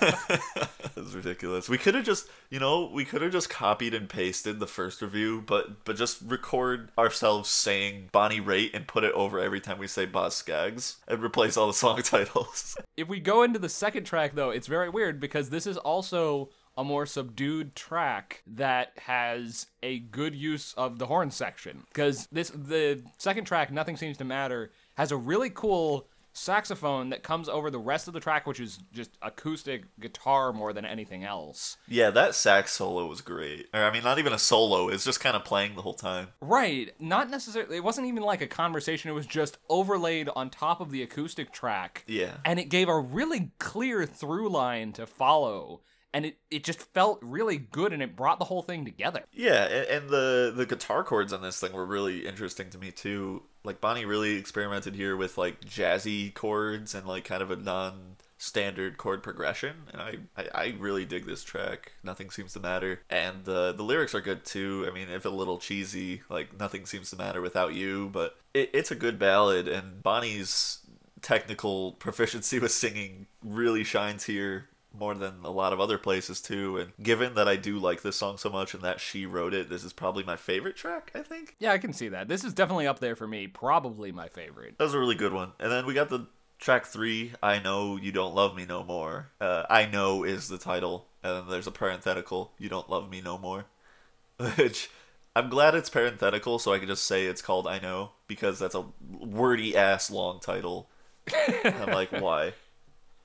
It's 1.00 1.14
ridiculous. 1.14 1.68
We 1.68 1.78
could 1.78 1.94
have 1.94 2.04
just, 2.04 2.28
you 2.50 2.60
know, 2.60 2.90
we 2.92 3.04
could 3.04 3.22
have 3.22 3.32
just 3.32 3.48
copied 3.48 3.94
and 3.94 4.08
pasted 4.08 4.60
the 4.60 4.66
first 4.66 5.02
review, 5.02 5.42
but 5.44 5.84
but 5.84 5.96
just 5.96 6.20
record 6.22 6.90
ourselves 6.98 7.48
saying 7.48 8.10
Bonnie 8.12 8.40
Raitt 8.40 8.74
and 8.74 8.86
put 8.86 9.04
it 9.04 9.12
over 9.12 9.38
every 9.38 9.60
time 9.60 9.78
we 9.78 9.86
say 9.86 10.06
Boz 10.06 10.34
Scaggs 10.34 10.96
and 11.08 11.22
replace 11.22 11.56
all 11.56 11.66
the 11.66 11.72
song 11.72 12.02
titles. 12.02 12.76
If 12.96 13.08
we 13.08 13.20
go 13.20 13.42
into 13.42 13.58
the 13.58 13.68
second 13.68 14.04
track, 14.04 14.34
though, 14.34 14.50
it's 14.50 14.66
very 14.66 14.88
weird 14.88 15.20
because 15.20 15.50
this 15.50 15.66
is 15.66 15.76
also 15.76 16.50
a 16.76 16.84
more 16.84 17.06
subdued 17.06 17.74
track 17.74 18.42
that 18.46 18.92
has 18.98 19.66
a 19.82 19.98
good 19.98 20.34
use 20.34 20.72
of 20.74 20.98
the 20.98 21.06
horn 21.06 21.30
section. 21.30 21.84
Because 21.88 22.28
this 22.30 22.50
the 22.50 23.02
second 23.18 23.44
track, 23.44 23.72
Nothing 23.72 23.96
Seems 23.96 24.16
to 24.18 24.24
Matter, 24.24 24.70
has 25.00 25.12
a 25.12 25.16
really 25.16 25.50
cool 25.50 26.06
saxophone 26.32 27.10
that 27.10 27.22
comes 27.22 27.48
over 27.48 27.70
the 27.70 27.78
rest 27.78 28.06
of 28.06 28.14
the 28.14 28.20
track, 28.20 28.46
which 28.46 28.60
is 28.60 28.78
just 28.92 29.10
acoustic 29.22 29.84
guitar 29.98 30.52
more 30.52 30.72
than 30.72 30.84
anything 30.84 31.24
else. 31.24 31.76
yeah, 31.88 32.10
that 32.10 32.34
sax 32.34 32.72
solo 32.72 33.06
was 33.06 33.20
great. 33.20 33.66
Or 33.74 33.80
I 33.80 33.92
mean, 33.92 34.04
not 34.04 34.18
even 34.18 34.32
a 34.32 34.38
solo; 34.38 34.88
it's 34.88 35.04
just 35.04 35.20
kind 35.20 35.34
of 35.36 35.44
playing 35.44 35.74
the 35.74 35.82
whole 35.82 35.94
time. 35.94 36.28
Right. 36.40 36.92
Not 37.00 37.30
necessarily. 37.30 37.76
It 37.76 37.84
wasn't 37.84 38.06
even 38.06 38.22
like 38.22 38.42
a 38.42 38.46
conversation. 38.46 39.10
It 39.10 39.14
was 39.14 39.26
just 39.26 39.58
overlaid 39.68 40.28
on 40.36 40.50
top 40.50 40.80
of 40.80 40.90
the 40.90 41.02
acoustic 41.02 41.52
track. 41.52 42.04
Yeah. 42.06 42.36
And 42.44 42.58
it 42.58 42.68
gave 42.68 42.88
a 42.88 42.98
really 42.98 43.52
clear 43.58 44.06
through 44.06 44.50
line 44.50 44.92
to 44.92 45.06
follow. 45.06 45.80
And 46.12 46.26
it, 46.26 46.38
it 46.50 46.64
just 46.64 46.80
felt 46.92 47.20
really 47.22 47.56
good 47.56 47.92
and 47.92 48.02
it 48.02 48.16
brought 48.16 48.40
the 48.40 48.44
whole 48.46 48.62
thing 48.62 48.84
together. 48.84 49.22
Yeah, 49.32 49.64
and, 49.66 49.86
and 49.88 50.10
the 50.10 50.52
the 50.54 50.66
guitar 50.66 51.04
chords 51.04 51.32
on 51.32 51.40
this 51.40 51.60
thing 51.60 51.72
were 51.72 51.86
really 51.86 52.26
interesting 52.26 52.68
to 52.70 52.78
me 52.78 52.90
too. 52.90 53.44
Like 53.64 53.80
Bonnie 53.80 54.04
really 54.04 54.36
experimented 54.36 54.94
here 54.94 55.16
with 55.16 55.36
like 55.36 55.60
jazzy 55.60 56.32
chords 56.32 56.94
and 56.94 57.06
like 57.06 57.24
kind 57.24 57.42
of 57.42 57.50
a 57.50 57.56
non 57.56 58.16
standard 58.38 58.96
chord 58.96 59.22
progression 59.22 59.74
and 59.92 60.00
I, 60.00 60.14
I 60.34 60.48
i 60.54 60.74
really 60.78 61.04
dig 61.04 61.26
this 61.26 61.44
track. 61.44 61.92
Nothing 62.02 62.30
seems 62.30 62.54
to 62.54 62.60
matter. 62.60 63.00
And 63.10 63.44
the 63.44 63.72
the 63.72 63.82
lyrics 63.82 64.14
are 64.14 64.22
good 64.22 64.46
too. 64.46 64.86
I 64.88 64.94
mean 64.94 65.10
if 65.10 65.26
a 65.26 65.28
little 65.28 65.58
cheesy 65.58 66.22
like 66.30 66.58
nothing 66.58 66.86
seems 66.86 67.10
to 67.10 67.16
matter 67.16 67.42
without 67.42 67.74
you 67.74 68.08
but 68.12 68.36
it, 68.54 68.70
it's 68.72 68.90
a 68.90 68.94
good 68.94 69.18
ballad 69.18 69.68
and 69.68 70.02
bonnie's 70.02 70.78
technical 71.20 71.92
proficiency 71.98 72.58
with 72.58 72.72
singing 72.72 73.26
really 73.44 73.84
shines 73.84 74.24
here 74.24 74.69
more 74.98 75.14
than 75.14 75.44
a 75.44 75.50
lot 75.50 75.72
of 75.72 75.80
other 75.80 75.98
places 75.98 76.40
too. 76.40 76.76
And 76.78 76.92
given 77.02 77.34
that 77.34 77.48
I 77.48 77.56
do 77.56 77.78
like 77.78 78.02
this 78.02 78.16
song 78.16 78.38
so 78.38 78.50
much 78.50 78.74
and 78.74 78.82
that 78.82 79.00
she 79.00 79.26
wrote 79.26 79.54
it, 79.54 79.68
this 79.68 79.84
is 79.84 79.92
probably 79.92 80.24
my 80.24 80.36
favorite 80.36 80.76
track, 80.76 81.10
I 81.14 81.22
think. 81.22 81.56
Yeah, 81.58 81.72
I 81.72 81.78
can 81.78 81.92
see 81.92 82.08
that. 82.08 82.28
This 82.28 82.44
is 82.44 82.54
definitely 82.54 82.86
up 82.86 82.98
there 82.98 83.16
for 83.16 83.26
me. 83.26 83.46
Probably 83.46 84.12
my 84.12 84.28
favorite. 84.28 84.78
That 84.78 84.84
was 84.84 84.94
a 84.94 84.98
really 84.98 85.14
good 85.14 85.32
one. 85.32 85.52
And 85.58 85.70
then 85.70 85.86
we 85.86 85.94
got 85.94 86.08
the 86.08 86.26
track 86.58 86.86
three, 86.86 87.32
I 87.42 87.58
Know 87.58 87.96
You 87.96 88.12
Don't 88.12 88.34
Love 88.34 88.54
Me 88.54 88.66
No 88.66 88.84
More. 88.84 89.30
Uh, 89.40 89.64
I 89.70 89.86
Know 89.86 90.24
is 90.24 90.48
the 90.48 90.58
title. 90.58 91.06
And 91.22 91.36
then 91.36 91.48
there's 91.48 91.66
a 91.66 91.72
parenthetical, 91.72 92.52
You 92.58 92.68
Don't 92.68 92.90
Love 92.90 93.10
Me 93.10 93.20
No 93.20 93.38
More. 93.38 93.66
Which 94.56 94.90
I'm 95.36 95.48
glad 95.48 95.74
it's 95.74 95.90
parenthetical 95.90 96.58
so 96.58 96.72
I 96.72 96.78
can 96.78 96.88
just 96.88 97.04
say 97.04 97.26
it's 97.26 97.42
called 97.42 97.66
I 97.66 97.78
Know 97.78 98.12
because 98.26 98.58
that's 98.58 98.74
a 98.74 98.84
wordy 99.20 99.76
ass 99.76 100.10
long 100.10 100.40
title. 100.40 100.88
I'm 101.64 101.90
like, 101.90 102.10
why? 102.10 102.54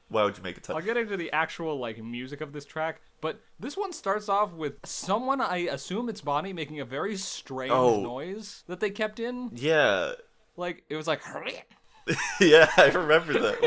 Why 0.10 0.24
would 0.24 0.38
you 0.38 0.44
make 0.44 0.58
a 0.58 0.62
title? 0.62 0.78
I'll 0.78 0.86
get 0.86 0.98
into 0.98 1.18
the 1.18 1.32
actual 1.32 1.78
like 1.78 2.02
music 2.04 2.42
of 2.42 2.54
this 2.54 2.66
track, 2.66 3.02
but 3.22 3.42
this 3.60 3.76
one 3.76 3.92
starts 3.92 4.30
off 4.30 4.54
with 4.54 4.74
someone 4.86 5.42
I 5.42 5.58
assume 5.72 6.10
it's 6.10 6.22
Bonnie 6.22 6.54
making 6.54 6.80
a 6.80 6.86
very 6.86 7.16
strange 7.18 7.72
Oh. 7.72 8.02
noise 8.04 8.64
that 8.68 8.80
they 8.80 8.92
kept 8.92 9.20
in. 9.20 9.50
Yeah. 9.54 10.12
Like 10.58 10.84
it 10.90 10.96
was 10.96 11.08
like 11.08 11.22
yeah, 12.40 12.70
I 12.78 12.86
remember 12.90 13.34
that. 13.40 13.58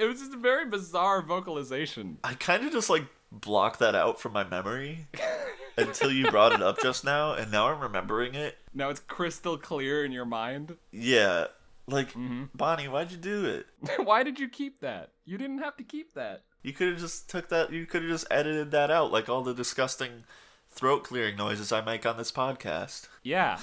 it 0.00 0.06
was 0.06 0.20
just 0.20 0.32
a 0.34 0.36
very 0.38 0.66
bizarre 0.66 1.20
vocalization. 1.22 2.18
I 2.22 2.34
kind 2.34 2.64
of 2.64 2.72
just 2.72 2.88
like 2.88 3.04
blocked 3.32 3.80
that 3.80 3.94
out 3.96 4.20
from 4.20 4.32
my 4.32 4.44
memory 4.44 5.08
until 5.76 6.12
you 6.12 6.30
brought 6.30 6.52
it 6.52 6.62
up 6.62 6.80
just 6.80 7.04
now, 7.04 7.32
and 7.32 7.50
now 7.50 7.68
I'm 7.68 7.80
remembering 7.80 8.34
it. 8.36 8.56
Now 8.72 8.88
it's 8.90 9.00
crystal 9.00 9.58
clear 9.58 10.04
in 10.04 10.12
your 10.12 10.24
mind. 10.24 10.76
Yeah, 10.92 11.46
like 11.88 12.10
mm-hmm. 12.10 12.44
Bonnie, 12.54 12.88
why'd 12.88 13.10
you 13.10 13.16
do 13.16 13.44
it? 13.44 13.66
Why 14.04 14.22
did 14.22 14.38
you 14.38 14.48
keep 14.48 14.80
that? 14.80 15.10
You 15.24 15.38
didn't 15.38 15.58
have 15.58 15.76
to 15.76 15.84
keep 15.84 16.14
that. 16.14 16.42
You 16.62 16.72
could 16.72 16.88
have 16.88 16.98
just 16.98 17.30
took 17.30 17.48
that. 17.50 17.72
You 17.72 17.86
could 17.86 18.02
have 18.02 18.10
just 18.10 18.26
edited 18.30 18.70
that 18.72 18.90
out, 18.90 19.12
like 19.12 19.28
all 19.28 19.42
the 19.42 19.54
disgusting 19.54 20.24
throat 20.70 21.04
clearing 21.04 21.36
noises 21.36 21.72
I 21.72 21.80
make 21.80 22.04
on 22.04 22.16
this 22.16 22.32
podcast. 22.32 23.08
Yeah, 23.22 23.58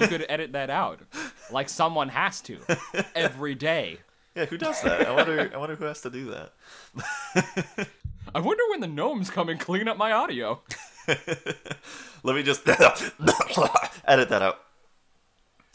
you 0.00 0.08
could 0.08 0.24
edit 0.28 0.52
that 0.52 0.70
out, 0.70 1.00
like 1.50 1.68
someone 1.68 2.08
has 2.10 2.40
to 2.42 2.58
every 3.14 3.54
day. 3.54 3.98
Yeah, 4.34 4.46
who 4.46 4.58
does 4.58 4.80
that? 4.82 5.06
I 5.06 5.14
wonder. 5.14 5.50
I 5.52 5.56
wonder 5.56 5.76
who 5.76 5.84
has 5.84 6.00
to 6.02 6.10
do 6.10 6.30
that. 6.30 6.52
I 8.34 8.40
wonder 8.40 8.62
when 8.70 8.80
the 8.80 8.88
gnomes 8.88 9.30
come 9.30 9.48
and 9.48 9.60
clean 9.60 9.86
up 9.86 9.96
my 9.96 10.12
audio. 10.12 10.62
Let 12.22 12.36
me 12.36 12.42
just 12.42 12.66
edit 14.04 14.28
that 14.28 14.42
out. 14.42 14.60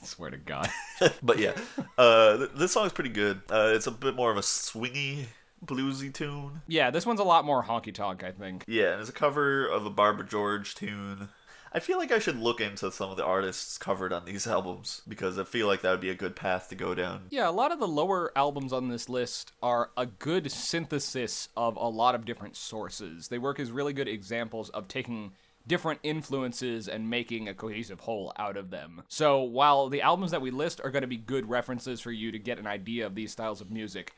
Swear 0.03 0.29
to 0.29 0.37
God. 0.37 0.69
but 1.23 1.39
yeah, 1.39 1.53
uh, 1.97 2.37
th- 2.37 2.51
this 2.55 2.71
song's 2.71 2.91
pretty 2.91 3.09
good. 3.09 3.41
Uh, 3.49 3.71
it's 3.73 3.87
a 3.87 3.91
bit 3.91 4.15
more 4.15 4.31
of 4.31 4.37
a 4.37 4.41
swingy, 4.41 5.25
bluesy 5.65 6.13
tune. 6.13 6.61
Yeah, 6.67 6.91
this 6.91 7.05
one's 7.05 7.19
a 7.19 7.25
lot 7.25 7.45
more 7.45 7.63
honky 7.63 7.93
tonk, 7.93 8.23
I 8.23 8.31
think. 8.31 8.65
Yeah, 8.67 8.93
and 8.93 9.01
it's 9.01 9.09
a 9.09 9.13
cover 9.13 9.65
of 9.65 9.85
a 9.85 9.89
Barbara 9.89 10.25
George 10.25 10.75
tune. 10.75 11.29
I 11.71 11.79
feel 11.79 11.99
like 11.99 12.11
I 12.11 12.17
should 12.17 12.39
look 12.39 12.61
into 12.61 12.91
some 12.91 13.11
of 13.11 13.17
the 13.17 13.23
artists 13.23 13.77
covered 13.77 14.11
on 14.11 14.25
these 14.25 14.47
albums 14.47 15.03
because 15.07 15.37
I 15.37 15.43
feel 15.43 15.67
like 15.67 15.81
that 15.81 15.91
would 15.91 16.01
be 16.01 16.09
a 16.09 16.15
good 16.15 16.35
path 16.35 16.69
to 16.69 16.75
go 16.75 16.95
down. 16.95 17.27
Yeah, 17.29 17.47
a 17.47 17.51
lot 17.51 17.71
of 17.71 17.79
the 17.79 17.87
lower 17.87 18.31
albums 18.35 18.73
on 18.73 18.87
this 18.87 19.07
list 19.07 19.51
are 19.61 19.91
a 19.95 20.07
good 20.07 20.51
synthesis 20.51 21.49
of 21.55 21.75
a 21.75 21.87
lot 21.87 22.15
of 22.15 22.25
different 22.25 22.55
sources. 22.55 23.27
They 23.27 23.37
work 23.37 23.59
as 23.59 23.71
really 23.71 23.93
good 23.93 24.07
examples 24.07 24.69
of 24.69 24.87
taking 24.87 25.33
different 25.69 26.01
influences 26.03 26.89
and 26.89 27.09
making 27.09 27.47
a 27.47 27.53
cohesive 27.53 28.01
whole 28.01 28.33
out 28.37 28.57
of 28.57 28.71
them. 28.71 29.03
So 29.07 29.41
while 29.41 29.87
the 29.87 30.01
albums 30.01 30.31
that 30.31 30.41
we 30.41 30.51
list 30.51 30.81
are 30.83 30.89
going 30.89 31.03
to 31.03 31.07
be 31.07 31.15
good 31.15 31.47
references 31.47 32.01
for 32.01 32.11
you 32.11 32.31
to 32.33 32.39
get 32.39 32.59
an 32.59 32.67
idea 32.67 33.05
of 33.05 33.15
these 33.15 33.31
styles 33.31 33.61
of 33.61 33.71
music, 33.71 34.13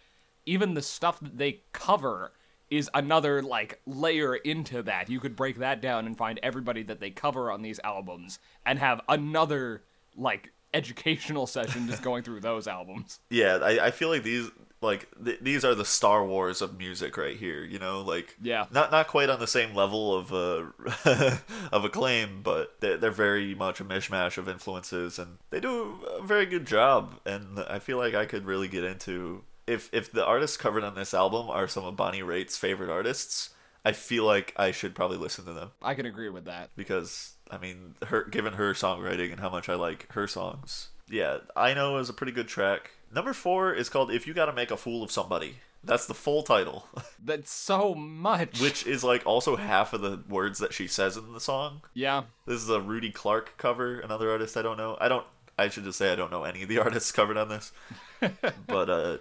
even 0.47 0.73
the 0.73 0.81
stuff 0.81 1.19
that 1.19 1.37
they 1.37 1.61
cover 1.73 2.31
is 2.71 2.89
another 2.93 3.43
like 3.43 3.81
layer 3.85 4.35
into 4.35 4.81
that. 4.83 5.09
You 5.09 5.19
could 5.19 5.35
break 5.35 5.59
that 5.59 5.81
down 5.81 6.07
and 6.07 6.17
find 6.17 6.39
everybody 6.41 6.83
that 6.83 7.01
they 7.01 7.11
cover 7.11 7.51
on 7.51 7.61
these 7.61 7.81
albums 7.83 8.39
and 8.65 8.79
have 8.79 9.01
another 9.09 9.83
like 10.15 10.53
educational 10.73 11.45
session 11.45 11.85
just 11.87 12.01
going 12.01 12.23
through 12.23 12.39
those 12.39 12.65
albums. 12.67 13.19
Yeah, 13.29 13.57
I, 13.57 13.87
I 13.87 13.91
feel 13.91 14.07
like 14.07 14.23
these 14.23 14.49
like 14.81 15.07
th- 15.23 15.39
these 15.41 15.63
are 15.63 15.75
the 15.75 15.85
Star 15.85 16.25
Wars 16.25 16.61
of 16.61 16.77
music 16.77 17.15
right 17.17 17.37
here. 17.37 17.63
You 17.63 17.79
know, 17.79 18.01
like 18.01 18.35
Yeah. 18.41 18.65
not 18.71 18.91
not 18.91 19.07
quite 19.07 19.29
on 19.29 19.39
the 19.39 19.47
same 19.47 19.75
level 19.75 20.15
of 20.15 20.33
uh, 20.33 20.65
of 21.71 21.85
acclaim, 21.85 22.41
but 22.43 22.75
they're, 22.79 22.97
they're 22.97 23.11
very 23.11 23.53
much 23.55 23.79
a 23.79 23.85
mishmash 23.85 24.37
of 24.37 24.47
influences, 24.49 25.19
and 25.19 25.37
they 25.49 25.59
do 25.59 25.99
a 26.17 26.23
very 26.23 26.45
good 26.45 26.65
job. 26.65 27.19
And 27.25 27.59
I 27.59 27.79
feel 27.79 27.97
like 27.97 28.13
I 28.15 28.25
could 28.25 28.45
really 28.45 28.67
get 28.67 28.83
into 28.83 29.43
if 29.67 29.89
if 29.93 30.11
the 30.11 30.25
artists 30.25 30.57
covered 30.57 30.83
on 30.83 30.95
this 30.95 31.13
album 31.13 31.49
are 31.49 31.67
some 31.67 31.85
of 31.85 31.95
Bonnie 31.95 32.23
Raitt's 32.23 32.57
favorite 32.57 32.89
artists. 32.89 33.51
I 33.83 33.93
feel 33.93 34.25
like 34.25 34.53
I 34.57 34.69
should 34.71 34.93
probably 34.93 35.17
listen 35.17 35.43
to 35.45 35.53
them 35.53 35.71
I 35.81 35.95
can 35.95 36.05
agree 36.05 36.29
with 36.29 36.45
that. 36.45 36.69
because 36.75 37.33
I 37.49 37.57
mean, 37.57 37.95
her 38.07 38.25
given 38.25 38.53
her 38.53 38.73
songwriting 38.73 39.31
and 39.31 39.39
how 39.39 39.49
much 39.49 39.69
I 39.69 39.75
like 39.75 40.11
her 40.13 40.27
songs. 40.27 40.89
Yeah, 41.09 41.39
I 41.55 41.73
know 41.73 41.97
is 41.97 42.07
a 42.07 42.13
pretty 42.13 42.31
good 42.31 42.47
track. 42.47 42.91
Number 43.13 43.33
four 43.33 43.73
is 43.73 43.89
called 43.89 44.11
"If 44.11 44.25
You 44.27 44.33
Gotta 44.33 44.53
Make 44.53 44.71
a 44.71 44.77
Fool 44.77 45.03
of 45.03 45.11
Somebody." 45.11 45.57
That's 45.83 46.05
the 46.05 46.13
full 46.13 46.43
title, 46.43 46.85
That's 47.23 47.51
so 47.51 47.95
much. 47.95 48.61
which 48.61 48.85
is 48.85 49.03
like 49.03 49.25
also 49.25 49.55
half 49.55 49.93
of 49.93 50.01
the 50.01 50.21
words 50.29 50.59
that 50.59 50.73
she 50.73 50.85
says 50.87 51.17
in 51.17 51.33
the 51.33 51.39
song. 51.39 51.81
yeah, 51.95 52.23
This 52.45 52.61
is 52.61 52.69
a 52.69 52.79
Rudy 52.79 53.09
Clark 53.09 53.57
cover, 53.57 53.99
another 53.99 54.29
artist 54.29 54.55
I 54.57 54.61
don't 54.61 54.77
know. 54.77 54.95
I 55.01 55.07
don't. 55.07 55.25
I 55.57 55.69
should 55.69 55.83
just 55.83 55.97
say 55.97 56.11
I 56.11 56.15
don't 56.15 56.29
know 56.31 56.43
any 56.43 56.61
of 56.63 56.69
the 56.69 56.77
artists 56.85 57.11
covered 57.11 57.35
on 57.37 57.49
this. 57.49 57.71
but 58.67 58.89
uh, 58.91 59.17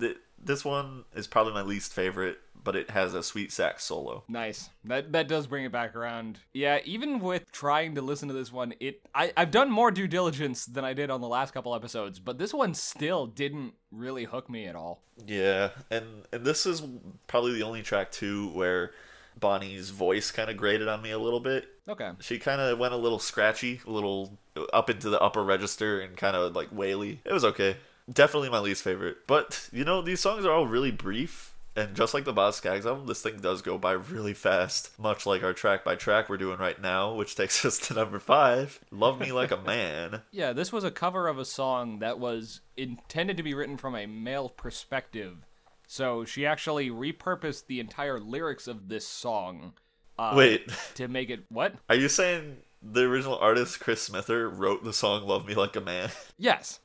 th- 0.00 0.16
This 0.42 0.64
one 0.64 1.04
is 1.14 1.28
probably 1.28 1.52
my 1.52 1.62
least 1.62 1.92
favorite, 1.92 2.38
but 2.62 2.76
it 2.76 2.90
has 2.90 3.14
a 3.14 3.22
sweet 3.22 3.52
sax 3.52 3.84
solo. 3.84 4.24
Nice. 4.28 4.70
That 4.84 5.12
that 5.12 5.28
does 5.28 5.46
bring 5.46 5.64
it 5.64 5.72
back 5.72 5.94
around. 5.94 6.38
Yeah, 6.52 6.80
even 6.84 7.20
with 7.20 7.50
trying 7.52 7.94
to 7.96 8.02
listen 8.02 8.28
to 8.28 8.34
this 8.34 8.52
one, 8.52 8.74
it 8.80 9.00
I, 9.14 9.32
I've 9.36 9.50
done 9.50 9.70
more 9.70 9.90
due 9.90 10.08
diligence 10.08 10.66
than 10.66 10.84
I 10.84 10.92
did 10.92 11.10
on 11.10 11.20
the 11.20 11.28
last 11.28 11.54
couple 11.54 11.74
episodes, 11.74 12.18
but 12.18 12.38
this 12.38 12.54
one 12.54 12.74
still 12.74 13.26
didn't 13.26 13.74
really 13.90 14.24
hook 14.24 14.48
me 14.48 14.66
at 14.66 14.76
all. 14.76 15.02
Yeah, 15.26 15.70
and 15.90 16.26
and 16.32 16.44
this 16.44 16.66
is 16.66 16.82
probably 17.26 17.52
the 17.52 17.62
only 17.62 17.82
track 17.82 18.10
too 18.10 18.48
where 18.50 18.92
Bonnie's 19.38 19.90
voice 19.90 20.30
kind 20.30 20.50
of 20.50 20.56
grated 20.56 20.88
on 20.88 21.02
me 21.02 21.10
a 21.10 21.18
little 21.18 21.40
bit. 21.40 21.68
Okay. 21.88 22.10
She 22.20 22.38
kind 22.38 22.60
of 22.60 22.78
went 22.78 22.94
a 22.94 22.98
little 22.98 23.18
scratchy, 23.18 23.80
a 23.86 23.90
little 23.90 24.38
up 24.72 24.90
into 24.90 25.10
the 25.10 25.20
upper 25.20 25.42
register 25.42 26.00
and 26.00 26.16
kind 26.16 26.36
of 26.36 26.54
like 26.54 26.68
waily. 26.72 27.20
It 27.24 27.32
was 27.32 27.44
okay. 27.44 27.76
Definitely 28.12 28.50
my 28.50 28.58
least 28.58 28.82
favorite. 28.82 29.26
But, 29.26 29.68
you 29.72 29.84
know, 29.84 30.02
these 30.02 30.20
songs 30.20 30.44
are 30.44 30.52
all 30.52 30.66
really 30.66 30.90
brief. 30.90 31.49
And 31.76 31.94
just 31.94 32.14
like 32.14 32.24
the 32.24 32.32
Boz 32.32 32.56
Scaggs 32.56 32.84
album, 32.84 33.06
this 33.06 33.22
thing 33.22 33.38
does 33.38 33.62
go 33.62 33.78
by 33.78 33.92
really 33.92 34.34
fast. 34.34 34.98
Much 34.98 35.24
like 35.24 35.42
our 35.44 35.52
track 35.52 35.84
by 35.84 35.94
track 35.94 36.28
we're 36.28 36.36
doing 36.36 36.58
right 36.58 36.80
now, 36.80 37.14
which 37.14 37.36
takes 37.36 37.64
us 37.64 37.78
to 37.78 37.94
number 37.94 38.18
five 38.18 38.80
Love 38.90 39.20
Me 39.20 39.30
Like 39.32 39.52
a 39.52 39.56
Man. 39.64 40.22
Yeah, 40.32 40.52
this 40.52 40.72
was 40.72 40.82
a 40.84 40.90
cover 40.90 41.28
of 41.28 41.38
a 41.38 41.44
song 41.44 42.00
that 42.00 42.18
was 42.18 42.60
intended 42.76 43.36
to 43.36 43.42
be 43.44 43.54
written 43.54 43.76
from 43.76 43.94
a 43.94 44.06
male 44.06 44.48
perspective. 44.48 45.46
So 45.86 46.24
she 46.24 46.44
actually 46.46 46.90
repurposed 46.90 47.66
the 47.66 47.80
entire 47.80 48.18
lyrics 48.20 48.66
of 48.66 48.88
this 48.88 49.06
song. 49.06 49.74
Uh, 50.18 50.34
Wait, 50.36 50.70
To 50.96 51.08
make 51.08 51.30
it. 51.30 51.44
What? 51.50 51.74
are 51.88 51.96
you 51.96 52.08
saying 52.08 52.58
the 52.82 53.02
original 53.02 53.38
artist, 53.38 53.78
Chris 53.80 54.02
Smither, 54.02 54.48
wrote 54.48 54.82
the 54.84 54.92
song 54.92 55.26
Love 55.26 55.46
Me 55.46 55.54
Like 55.54 55.76
a 55.76 55.80
Man? 55.80 56.10
Yes. 56.36 56.80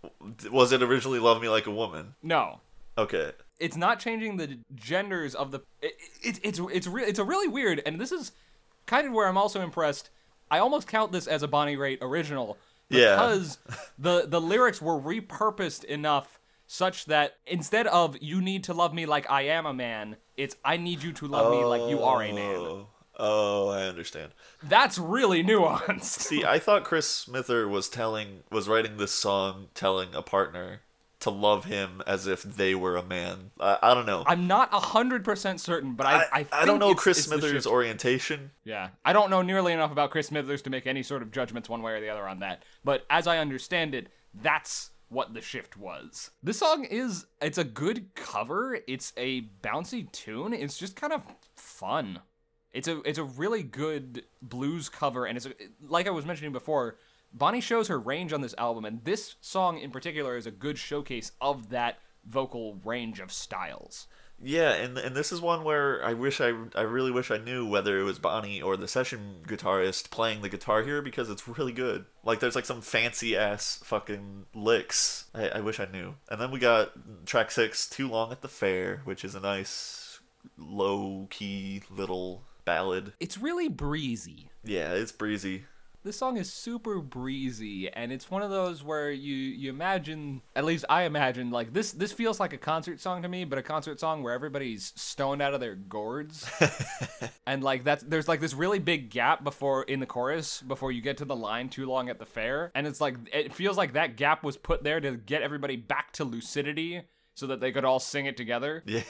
Was 0.52 0.72
it 0.72 0.84
originally 0.84 1.20
Love 1.20 1.42
Me 1.42 1.50
Like 1.50 1.66
a 1.68 1.72
Woman? 1.72 2.16
No. 2.22 2.60
Okay. 2.98 3.32
It's 3.60 3.78
not 3.78 4.00
changing 4.00 4.38
the 4.38 4.58
genders 4.76 5.36
of 5.36 5.52
the 5.52 5.60
it, 5.82 5.94
it, 6.22 6.40
it's 6.44 6.60
it's 6.72 6.88
re- 6.88 7.04
it's 7.06 7.20
a 7.20 7.24
really 7.24 7.48
weird 7.48 7.82
and 7.86 8.00
this 8.00 8.12
is 8.12 8.32
kind 8.86 9.08
of 9.08 9.14
where 9.14 9.28
I'm 9.28 9.38
also 9.38 9.62
impressed. 9.62 10.10
I 10.52 10.60
almost 10.60 10.88
count 10.88 11.12
this 11.12 11.28
as 11.28 11.42
a 11.44 11.48
Bonnie 11.48 11.76
Raitt 11.78 12.00
original 12.02 12.58
Yeah. 12.90 13.16
because 13.16 13.58
the 13.98 14.26
the 14.28 14.42
lyrics 14.42 14.82
were 14.82 15.00
repurposed 15.00 15.84
enough 15.86 16.40
such 16.68 17.06
that 17.06 17.36
instead 17.46 17.88
of 17.88 18.18
you 18.22 18.42
need 18.42 18.64
to 18.66 18.74
love 18.74 18.94
me 18.94 19.06
like 19.06 19.30
I 19.30 19.44
am 19.44 19.66
a 19.66 19.74
man, 19.74 20.18
it's 20.36 20.56
I 20.66 20.78
need 20.78 21.04
you 21.04 21.14
to 21.14 21.28
love 21.28 21.52
me 21.52 21.64
like 21.64 21.90
you 21.90 22.02
are 22.04 22.22
a 22.24 22.34
man. 22.34 22.56
Oh. 22.58 22.88
Oh, 23.18 23.70
I 23.70 23.84
understand. 23.84 24.34
That's 24.62 24.98
really 24.98 25.42
nuanced. 25.42 26.02
See, 26.04 26.44
I 26.44 26.60
thought 26.60 26.84
Chris 26.84 27.10
Smither 27.10 27.66
was 27.66 27.88
telling 27.88 28.44
was 28.52 28.68
writing 28.68 28.98
this 28.98 29.14
song 29.14 29.68
telling 29.74 30.14
a 30.14 30.22
partner 30.22 30.82
to 31.26 31.30
love 31.30 31.66
him 31.66 32.02
as 32.08 32.26
if 32.26 32.42
they 32.42 32.74
were 32.74 32.96
a 32.96 33.04
man. 33.04 33.52
I, 33.60 33.78
I 33.84 33.94
don't 33.94 34.06
know. 34.06 34.24
I'm 34.26 34.48
not 34.48 34.74
hundred 34.74 35.24
percent 35.24 35.60
certain, 35.60 35.94
but 35.94 36.06
I 36.08 36.24
I, 36.32 36.46
I, 36.52 36.66
don't 36.66 36.80
know 36.80 36.92
it's- 36.92 37.04
Chris 37.04 37.18
it's 37.20 37.28
Smithers' 37.28 37.68
orientation. 37.68 38.52
Yeah, 38.64 38.90
I 39.04 39.12
don't 39.14 39.30
know 39.30 39.42
nearly 39.42 39.74
enough 39.74 39.92
about 39.92 40.12
Chris 40.12 40.28
Smithers 40.28 40.62
to 40.64 40.70
make 40.70 40.88
any 40.88 41.04
sort 41.04 41.22
of 41.22 41.32
judgments 41.32 41.68
one 41.70 41.82
way 41.82 41.92
or 41.92 42.00
the 42.00 42.10
other 42.10 42.28
on 42.28 42.40
that. 42.40 42.64
But 42.84 43.06
as 43.10 43.28
I 43.28 43.40
understand 43.40 43.94
it, 43.94 44.10
that's 44.34 44.92
what 45.10 45.34
the 45.34 45.42
shift 45.42 45.78
was. 45.78 46.32
This 46.42 46.60
song 46.60 46.86
is 46.86 47.26
it's 47.42 47.58
a 47.58 47.64
good 47.64 48.14
cover. 48.16 48.80
It's 48.88 49.14
a 49.18 49.50
bouncy 49.62 50.12
tune. 50.12 50.54
It's 50.54 50.78
just 50.78 50.96
kind 50.96 51.14
of 51.14 51.24
fun. 51.56 52.20
It's 52.72 52.88
a 52.88 53.02
it's 53.02 53.20
a 53.20 53.24
really 53.24 53.64
good 53.64 54.24
blues 54.42 54.90
cover 54.90 55.26
and 55.26 55.38
it's 55.38 55.46
a, 55.46 55.52
like 55.88 56.08
I 56.08 56.12
was 56.12 56.26
mentioning 56.26 56.52
before, 56.52 56.98
Bonnie 57.36 57.62
shows 57.62 57.90
her 57.90 58.00
range 58.00 58.32
on 58.32 58.42
this 58.42 58.56
album 58.58 58.86
and 58.86 59.04
this 59.04 59.36
song 59.42 59.78
in 59.78 59.92
particular 59.92 60.38
is 60.38 60.48
a 60.48 60.52
good 60.52 60.78
showcase 60.78 61.34
of 61.42 61.70
that 61.70 62.00
vocal 62.26 62.80
range 62.86 63.20
of 63.20 63.32
styles. 63.32 64.08
Yeah, 64.42 64.74
and 64.74 64.98
and 64.98 65.16
this 65.16 65.32
is 65.32 65.40
one 65.40 65.64
where 65.64 66.04
I 66.04 66.14
wish 66.14 66.42
I 66.42 66.54
I 66.76 66.82
really 66.82 67.12
wish 67.12 67.32
I 67.32 67.38
knew 67.38 67.66
whether 67.66 68.00
it 68.00 68.04
was 68.04 68.20
Bonnie 68.20 68.62
or 68.62 68.76
the 68.76 68.88
session 68.88 69.44
guitarist 69.48 70.10
playing 70.10 70.42
the 70.42 70.50
guitar 70.50 70.84
here 70.84 71.02
because 71.02 71.30
it's 71.30 71.48
really 71.48 71.72
good. 71.72 72.06
Like 72.24 72.40
there's 72.40 72.56
like 72.56 72.66
some 72.66 72.82
fancy 72.82 73.38
ass 73.38 73.80
fucking 73.84 74.48
licks. 74.54 75.26
I, 75.34 75.50
I 75.50 75.62
wish 75.62 75.80
I 75.80 75.86
knew. 75.86 76.16
And 76.30 76.40
then 76.40 76.52
we 76.52 76.60
got 76.60 76.92
track 77.26 77.52
six, 77.52 77.88
Too 77.88 78.10
Long 78.10 78.32
at 78.32 78.42
the 78.42 78.50
Fair, 78.50 79.02
which 79.06 79.24
is 79.24 79.36
a 79.36 79.40
nice 79.40 80.20
low 80.58 81.28
key 81.30 81.84
little 81.90 82.44
ballad. 82.66 83.14
It's 83.20 83.38
really 83.38 83.70
breezy. 83.70 84.50
Yeah, 84.66 84.94
it's 84.94 85.14
breezy. 85.14 85.66
This 86.06 86.16
song 86.16 86.38
is 86.38 86.54
super 86.54 87.00
breezy 87.00 87.92
and 87.92 88.12
it's 88.12 88.30
one 88.30 88.44
of 88.44 88.52
those 88.52 88.84
where 88.84 89.12
you 89.12 89.34
you 89.34 89.72
imagine 89.72 90.40
at 90.56 90.64
least 90.64 90.86
i 90.88 91.04
imagine 91.04 91.50
like 91.50 91.74
this 91.74 91.92
this 91.94 92.12
feels 92.12 92.40
like 92.40 92.54
a 92.54 92.58
concert 92.58 93.02
song 93.02 93.24
to 93.24 93.28
me 93.28 93.44
but 93.44 93.58
a 93.58 93.64
concert 93.64 94.00
song 94.00 94.22
where 94.22 94.32
everybody's 94.34 94.94
stoned 94.96 95.42
out 95.42 95.56
of 95.56 95.60
their 95.60 95.74
gourds 95.74 96.48
and 97.48 97.64
like 97.64 97.84
that's 97.84 98.04
there's 98.04 98.28
like 98.28 98.40
this 98.40 98.54
really 98.54 98.78
big 98.78 99.10
gap 99.10 99.44
before 99.44 99.82
in 99.84 100.00
the 100.00 100.06
chorus 100.06 100.62
before 100.62 100.92
you 100.92 101.02
get 101.02 101.18
to 101.18 101.26
the 101.26 101.36
line 101.36 101.68
too 101.68 101.88
long 101.88 102.08
at 102.08 102.20
the 102.20 102.26
fair 102.26 102.72
and 102.76 102.86
it's 102.86 103.02
like 103.02 103.16
it 103.34 103.52
feels 103.52 103.76
like 103.76 103.94
that 103.94 104.16
gap 104.16 104.44
was 104.44 104.58
put 104.58 104.84
there 104.84 105.02
to 105.02 105.18
get 105.18 105.42
everybody 105.42 105.76
back 105.76 106.12
to 106.14 106.24
lucidity 106.24 107.02
so 107.34 107.48
that 107.48 107.60
they 107.60 107.72
could 107.72 107.84
all 107.84 108.00
sing 108.00 108.28
it 108.28 108.38
together 108.38 108.84
Yeah. 108.86 109.02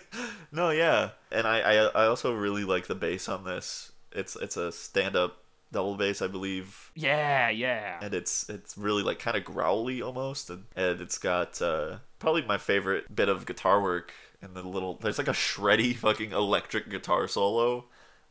no, 0.52 0.70
yeah. 0.70 1.10
And 1.30 1.46
I, 1.46 1.60
I 1.60 1.74
I 1.74 2.06
also 2.06 2.34
really 2.34 2.64
like 2.64 2.88
the 2.88 2.96
bass 2.96 3.28
on 3.28 3.44
this. 3.44 3.92
It's 4.10 4.34
it's 4.34 4.56
a 4.56 4.72
stand 4.72 5.14
up 5.14 5.44
double 5.72 5.96
bass, 5.96 6.22
I 6.22 6.26
believe. 6.28 6.90
yeah 6.94 7.48
yeah 7.50 7.98
and 8.02 8.14
it's 8.14 8.48
it's 8.48 8.76
really 8.78 9.02
like 9.02 9.18
kind 9.18 9.36
of 9.36 9.44
growly 9.44 10.02
almost 10.02 10.50
and, 10.50 10.64
and 10.76 11.00
it's 11.00 11.18
got 11.18 11.60
uh 11.60 11.98
probably 12.18 12.42
my 12.42 12.58
favorite 12.58 13.14
bit 13.14 13.28
of 13.28 13.46
guitar 13.46 13.80
work 13.82 14.12
and 14.42 14.54
the 14.54 14.62
little 14.62 14.94
there's 15.02 15.18
like 15.18 15.28
a 15.28 15.32
shreddy 15.32 15.94
fucking 15.96 16.32
electric 16.32 16.88
guitar 16.88 17.28
solo 17.28 17.84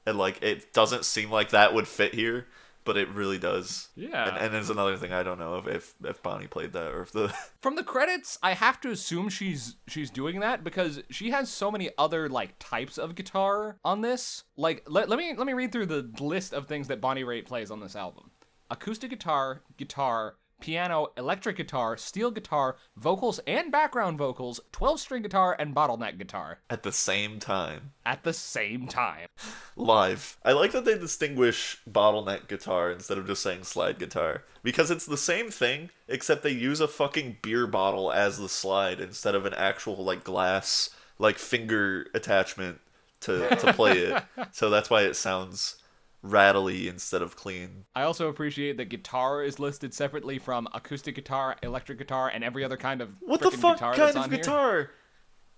and 0.05 0.17
like 0.17 0.41
it 0.41 0.73
doesn't 0.73 1.05
seem 1.05 1.29
like 1.29 1.49
that 1.49 1.73
would 1.73 1.87
fit 1.87 2.13
here 2.13 2.47
but 2.87 2.97
it 2.97 3.09
really 3.09 3.37
does. 3.37 3.89
Yeah. 3.95 4.29
and, 4.29 4.37
and 4.37 4.53
there's 4.53 4.69
another 4.69 4.97
thing 4.97 5.11
i 5.13 5.21
don't 5.21 5.37
know 5.37 5.55
if, 5.57 5.67
if 5.67 5.95
if 6.03 6.23
bonnie 6.23 6.47
played 6.47 6.73
that 6.73 6.91
or 6.93 7.01
if 7.01 7.11
the 7.11 7.33
from 7.61 7.75
the 7.75 7.83
credits 7.83 8.39
i 8.41 8.53
have 8.53 8.79
to 8.81 8.89
assume 8.89 9.29
she's 9.29 9.75
she's 9.87 10.09
doing 10.09 10.39
that 10.39 10.63
because 10.63 11.01
she 11.09 11.31
has 11.31 11.49
so 11.49 11.69
many 11.69 11.89
other 11.97 12.29
like 12.29 12.55
types 12.59 12.97
of 12.97 13.15
guitar 13.15 13.77
on 13.83 14.01
this. 14.01 14.43
Like 14.55 14.83
let, 14.87 15.09
let 15.09 15.17
me 15.19 15.33
let 15.35 15.45
me 15.47 15.53
read 15.53 15.71
through 15.71 15.87
the 15.87 16.09
list 16.19 16.53
of 16.53 16.67
things 16.67 16.87
that 16.87 17.01
bonnie 17.01 17.23
raitt 17.23 17.45
plays 17.45 17.71
on 17.71 17.79
this 17.79 17.95
album. 17.95 18.31
Acoustic 18.69 19.09
guitar 19.09 19.61
guitar 19.77 20.35
piano 20.59 21.07
electric 21.17 21.57
guitar 21.57 21.97
steel 21.97 22.31
guitar 22.31 22.77
vocals 22.95 23.39
and 23.45 23.71
background 23.71 24.17
vocals 24.17 24.59
12 24.71 24.99
string 24.99 25.21
guitar 25.21 25.55
and 25.59 25.75
bottleneck 25.75 26.17
guitar 26.17 26.59
at 26.69 26.83
the 26.83 26.91
same 26.91 27.39
time 27.39 27.91
at 28.05 28.23
the 28.23 28.33
same 28.33 28.87
time 28.87 29.27
live. 29.75 30.37
I 30.43 30.53
like 30.53 30.71
that 30.71 30.85
they 30.85 30.97
distinguish 30.97 31.79
bottleneck 31.89 32.47
guitar 32.47 32.91
instead 32.91 33.17
of 33.17 33.27
just 33.27 33.43
saying 33.43 33.63
slide 33.63 33.99
guitar 33.99 34.43
because 34.63 34.89
it's 34.89 35.05
the 35.05 35.17
same 35.17 35.49
thing 35.49 35.89
except 36.07 36.43
they 36.43 36.51
use 36.51 36.79
a 36.79 36.87
fucking 36.87 37.37
beer 37.41 37.67
bottle 37.67 38.11
as 38.11 38.37
the 38.37 38.49
slide 38.49 38.99
instead 38.99 39.35
of 39.35 39.45
an 39.45 39.53
actual 39.53 40.03
like 40.03 40.23
glass 40.23 40.89
like 41.19 41.37
finger 41.37 42.07
attachment 42.13 42.79
to 43.21 43.55
to 43.55 43.73
play 43.73 43.97
it. 43.97 44.23
So 44.51 44.69
that's 44.69 44.89
why 44.89 45.03
it 45.03 45.15
sounds 45.15 45.76
rattly 46.21 46.87
instead 46.87 47.21
of 47.21 47.35
clean. 47.35 47.85
I 47.95 48.03
also 48.03 48.27
appreciate 48.27 48.77
that 48.77 48.85
guitar 48.89 49.43
is 49.43 49.59
listed 49.59 49.93
separately 49.93 50.39
from 50.39 50.67
acoustic 50.73 51.15
guitar, 51.15 51.55
electric 51.63 51.97
guitar, 51.99 52.29
and 52.33 52.43
every 52.43 52.63
other 52.63 52.77
kind 52.77 53.01
of 53.01 53.09
What 53.21 53.39
the 53.41 53.51
fuck 53.51 53.75
guitar 53.77 53.93
kind 53.95 54.09
of 54.09 54.17
on 54.17 54.29
here. 54.29 54.37
guitar? 54.39 54.89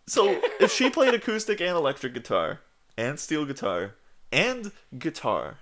So 0.07 0.39
if 0.60 0.72
she 0.72 0.89
played 0.89 1.14
acoustic 1.14 1.62
and 1.62 1.72
electric 1.72 2.14
guitar 2.14 2.60
and 2.97 3.20
steel 3.20 3.45
guitar 3.45 3.95
and 4.32 4.72
guitar, 4.97 5.60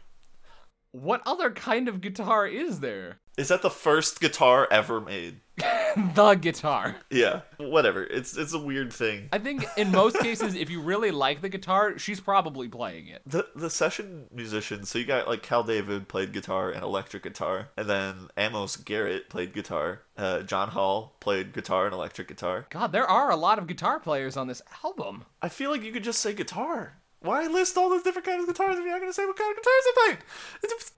What 0.92 1.22
other 1.26 1.52
kind 1.52 1.88
of 1.88 2.02
guitar 2.02 2.48
is 2.48 2.80
there? 2.80 3.20
is 3.38 3.50
that 3.50 3.62
the 3.62 3.70
first 3.70 4.20
guitar 4.20 4.68
ever 4.72 5.00
made? 5.00 5.42
the 6.16 6.36
guitar. 6.36 6.96
Yeah, 7.10 7.42
whatever. 7.58 8.04
It's 8.04 8.38
it's 8.38 8.54
a 8.54 8.60
weird 8.60 8.94
thing. 8.94 9.30
I 9.32 9.40
think 9.40 9.66
in 9.78 9.92
most 9.92 10.20
cases, 10.20 10.56
if 10.56 10.70
you 10.70 10.82
really 10.82 11.12
like 11.12 11.42
the 11.42 11.50
guitar, 11.50 11.98
she's 11.98 12.20
probably 12.20 12.68
playing 12.68 13.08
it. 13.08 13.22
The 13.26 13.48
the 13.56 13.70
session 13.70 14.28
musicians, 14.32 14.90
so 14.90 15.00
you 15.00 15.06
got 15.06 15.28
like 15.28 15.44
Kal 15.44 15.64
David 15.64 16.08
played 16.08 16.34
guitar 16.34 16.72
and 16.72 16.84
electric 16.84 17.24
guitar, 17.24 17.70
and 17.78 17.90
then 17.90 18.30
Amos 18.38 18.78
Garrett 18.78 19.30
played 19.30 19.54
guitar. 19.54 20.02
Uh, 20.18 20.42
John 20.42 20.70
Hall 20.70 21.16
played 21.20 21.54
guitar 21.54 21.86
and 21.86 21.94
electric 21.94 22.28
guitar. 22.28 22.66
God, 22.70 22.92
there 22.92 23.08
are 23.08 23.32
a 23.32 23.36
lot 23.36 23.60
of 23.60 23.68
guitar 23.68 24.00
players 24.00 24.36
on 24.36 24.48
this 24.48 24.62
album. 24.84 25.26
I 25.42 25.50
feel 25.50 25.70
like 25.72 25.84
you 25.84 25.92
could 25.92 26.04
just 26.04 26.22
say 26.22 26.34
guitar. 26.34 26.98
Why 27.22 27.48
list 27.48 27.78
all 27.78 27.90
those 27.90 28.04
different 28.04 28.28
kinds 28.28 28.44
of 28.44 28.48
guitars 28.48 28.78
if 28.78 28.84
you're 28.84 28.94
not 28.94 29.00
gonna 29.00 29.14
say 29.14 29.26
what 29.26 29.36
kind 29.38 29.52
of 29.52 29.58
guitars 29.58 30.20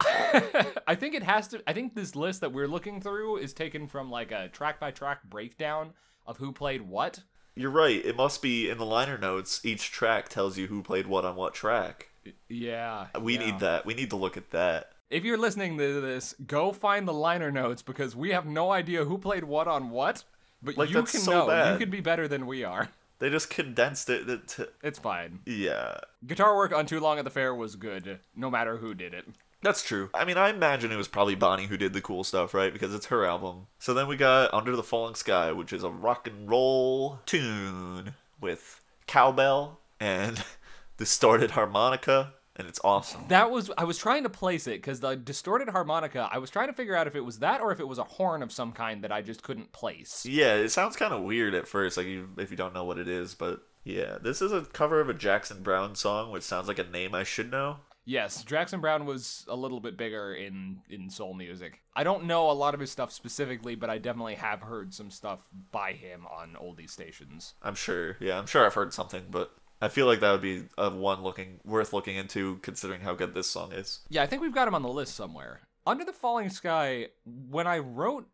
they're 0.03 0.61
playing? 0.63 0.75
I 0.87 0.95
think 0.95 1.15
it 1.15 1.23
has 1.23 1.47
to. 1.49 1.63
I 1.65 1.73
think 1.73 1.95
this 1.95 2.15
list 2.15 2.41
that 2.41 2.51
we're 2.51 2.67
looking 2.67 3.01
through 3.01 3.37
is 3.37 3.53
taken 3.53 3.87
from 3.87 4.11
like 4.11 4.31
a 4.31 4.49
track 4.49 4.79
by 4.79 4.91
track 4.91 5.23
breakdown 5.29 5.91
of 6.27 6.37
who 6.37 6.51
played 6.51 6.81
what. 6.81 7.21
You're 7.55 7.71
right. 7.71 8.05
It 8.05 8.15
must 8.15 8.41
be 8.41 8.69
in 8.69 8.77
the 8.77 8.85
liner 8.85 9.17
notes. 9.17 9.61
Each 9.63 9.91
track 9.91 10.29
tells 10.29 10.57
you 10.57 10.67
who 10.67 10.81
played 10.81 11.07
what 11.07 11.25
on 11.25 11.35
what 11.35 11.53
track. 11.53 12.09
Yeah. 12.47 13.07
We 13.19 13.33
yeah. 13.37 13.45
need 13.45 13.59
that. 13.59 13.85
We 13.85 13.93
need 13.93 14.09
to 14.11 14.15
look 14.15 14.37
at 14.37 14.51
that. 14.51 14.91
If 15.09 15.23
you're 15.23 15.37
listening 15.37 15.77
to 15.77 16.01
this, 16.01 16.35
go 16.45 16.71
find 16.71 17.07
the 17.07 17.13
liner 17.13 17.51
notes 17.51 17.81
because 17.81 18.15
we 18.15 18.29
have 18.29 18.45
no 18.45 18.71
idea 18.71 19.05
who 19.05 19.17
played 19.17 19.43
what 19.43 19.67
on 19.67 19.89
what. 19.89 20.23
But 20.61 20.77
Like, 20.77 20.89
you 20.89 20.97
can 20.97 21.07
so 21.07 21.31
know. 21.31 21.41
You 21.43 21.49
bad. 21.49 21.79
could 21.79 21.89
be 21.91 22.01
better 22.01 22.27
than 22.27 22.45
we 22.45 22.63
are. 22.63 22.89
They 23.19 23.29
just 23.29 23.49
condensed 23.49 24.09
it 24.09 24.57
It's 24.81 24.99
fine. 24.99 25.39
yeah. 25.45 25.97
Guitar 26.25 26.55
work 26.55 26.73
on 26.73 26.85
Too 26.85 26.99
Long 26.99 27.17
at 27.19 27.25
the 27.25 27.29
Fair 27.29 27.53
was 27.53 27.75
good, 27.75 28.19
no 28.35 28.49
matter 28.49 28.77
who 28.77 28.93
did 28.93 29.13
it. 29.13 29.25
That's 29.61 29.83
true. 29.83 30.09
I 30.13 30.23
mean, 30.23 30.37
I 30.37 30.49
imagine 30.49 30.89
it 30.91 30.95
was 30.95 31.09
probably 31.09 31.35
Bonnie 31.35 31.65
who 31.65 31.75
did 31.75 31.91
the 31.91 31.99
cool 32.01 32.23
stuff, 32.23 32.53
right? 32.53 32.71
Because 32.71 32.95
it's 32.95 33.07
her 33.07 33.25
album. 33.25 33.67
So 33.77 33.93
then 33.93 34.07
we 34.07 34.15
got 34.15 34.53
Under 34.53 34.73
the 34.75 34.83
Falling 34.83 35.15
Sky, 35.15 35.51
which 35.51 35.73
is 35.73 35.83
a 35.83 35.89
rock 35.89 36.27
and 36.27 36.49
roll 36.49 37.19
tune 37.25 38.13
with 38.39 38.81
cowbell 39.05 39.81
and 39.99 40.41
distorted 40.97 41.51
harmonica, 41.51 42.33
and 42.59 42.67
it's 42.67 42.79
awesome. 42.83 43.23
That 43.29 43.49
was 43.49 43.71
I 43.77 43.85
was 43.85 43.97
trying 43.97 44.23
to 44.23 44.29
place 44.29 44.67
it 44.67 44.81
because 44.81 44.99
the 44.99 45.15
distorted 45.15 45.69
harmonica. 45.69 46.29
I 46.31 46.37
was 46.37 46.49
trying 46.49 46.67
to 46.67 46.73
figure 46.73 46.95
out 46.95 47.07
if 47.07 47.15
it 47.15 47.21
was 47.21 47.39
that 47.39 47.61
or 47.61 47.71
if 47.71 47.79
it 47.79 47.87
was 47.87 47.97
a 47.97 48.03
horn 48.03 48.43
of 48.43 48.51
some 48.51 48.73
kind 48.73 49.03
that 49.03 49.11
I 49.11 49.21
just 49.21 49.41
couldn't 49.41 49.71
place. 49.71 50.25
Yeah, 50.25 50.55
it 50.55 50.69
sounds 50.69 50.97
kind 50.97 51.13
of 51.13 51.23
weird 51.23 51.55
at 51.55 51.67
first, 51.67 51.97
like 51.97 52.05
you, 52.05 52.29
if 52.37 52.51
you 52.51 52.57
don't 52.57 52.73
know 52.73 52.83
what 52.83 52.99
it 52.99 53.07
is, 53.07 53.33
but 53.33 53.61
yeah, 53.83 54.17
this 54.21 54.41
is 54.41 54.51
a 54.51 54.61
cover 54.61 54.99
of 54.99 55.09
a 55.09 55.13
Jackson 55.13 55.63
Browne 55.63 55.95
song, 55.95 56.31
which 56.31 56.43
sounds 56.43 56.67
like 56.67 56.79
a 56.79 56.83
name 56.83 57.15
I 57.15 57.23
should 57.23 57.49
know. 57.49 57.77
Yes, 58.05 58.43
Jackson 58.43 58.81
Browne 58.81 59.05
was 59.05 59.45
a 59.47 59.55
little 59.55 59.79
bit 59.79 59.95
bigger 59.95 60.33
in 60.33 60.81
in 60.89 61.09
soul 61.09 61.33
music. 61.33 61.79
I 61.95 62.03
don't 62.03 62.25
know 62.25 62.49
a 62.49 62.53
lot 62.53 62.73
of 62.73 62.79
his 62.79 62.91
stuff 62.91 63.11
specifically, 63.11 63.75
but 63.75 63.89
I 63.89 63.99
definitely 63.99 64.35
have 64.35 64.61
heard 64.61 64.93
some 64.93 65.11
stuff 65.11 65.47
by 65.71 65.93
him 65.93 66.25
on 66.25 66.57
oldie 66.59 66.89
stations. 66.89 67.53
I'm 67.61 67.75
sure. 67.75 68.17
Yeah, 68.19 68.39
I'm 68.39 68.47
sure 68.47 68.65
I've 68.65 68.73
heard 68.73 68.93
something, 68.93 69.25
but 69.29 69.51
I 69.81 69.87
feel 69.87 70.05
like 70.05 70.19
that 70.19 70.31
would 70.31 70.41
be 70.41 70.63
a 70.77 70.89
one 70.89 71.23
looking 71.23 71.59
worth 71.63 71.93
looking 71.93 72.17
into, 72.17 72.57
considering 72.57 73.01
how 73.01 73.13
good 73.13 73.33
this 73.33 73.49
song 73.49 73.71
is. 73.71 74.01
Yeah, 74.09 74.23
I 74.23 74.27
think 74.27 74.41
we've 74.41 74.53
got 74.53 74.67
him 74.67 74.75
on 74.75 74.83
the 74.83 74.89
list 74.89 75.15
somewhere. 75.15 75.61
Under 75.87 76.03
the 76.03 76.13
Falling 76.13 76.49
Sky, 76.49 77.07
when 77.25 77.65
I 77.65 77.79
wrote 77.79 78.27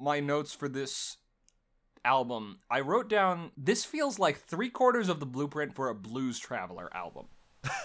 my 0.00 0.20
notes 0.20 0.52
for 0.52 0.68
this 0.68 1.18
album, 2.04 2.58
I 2.70 2.80
wrote 2.80 3.08
down 3.08 3.52
this 3.56 3.84
feels 3.84 4.18
like 4.18 4.38
three 4.38 4.70
quarters 4.70 5.08
of 5.08 5.20
the 5.20 5.26
blueprint 5.26 5.74
for 5.74 5.88
a 5.88 5.94
Blues 5.94 6.38
Traveler 6.38 6.90
album. 6.94 7.26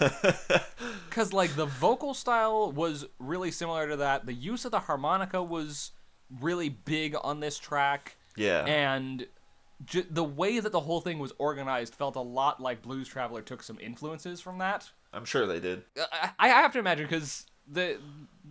Because, 1.08 1.32
like, 1.32 1.56
the 1.56 1.64
vocal 1.64 2.12
style 2.12 2.70
was 2.70 3.06
really 3.18 3.50
similar 3.50 3.88
to 3.88 3.96
that. 3.96 4.26
The 4.26 4.34
use 4.34 4.66
of 4.66 4.70
the 4.70 4.80
harmonica 4.80 5.42
was 5.42 5.92
really 6.40 6.68
big 6.68 7.16
on 7.22 7.40
this 7.40 7.58
track. 7.58 8.16
Yeah. 8.36 8.64
And 8.66 9.26
j- 9.84 10.06
the 10.10 10.24
way 10.24 10.58
that 10.60 10.72
the 10.72 10.80
whole 10.80 11.00
thing 11.00 11.18
was 11.18 11.32
organized 11.38 11.94
felt 11.94 12.16
a 12.16 12.20
lot 12.20 12.60
like 12.60 12.82
Blues 12.82 13.08
Traveler 13.08 13.42
took 13.42 13.62
some 13.62 13.78
influences 13.80 14.40
from 14.40 14.58
that. 14.58 14.90
I'm 15.12 15.24
sure 15.24 15.46
they 15.46 15.60
did. 15.60 15.82
I, 16.12 16.30
I 16.38 16.48
have 16.48 16.72
to 16.72 16.78
imagine 16.78 17.06
because 17.06 17.46
the 17.66 17.98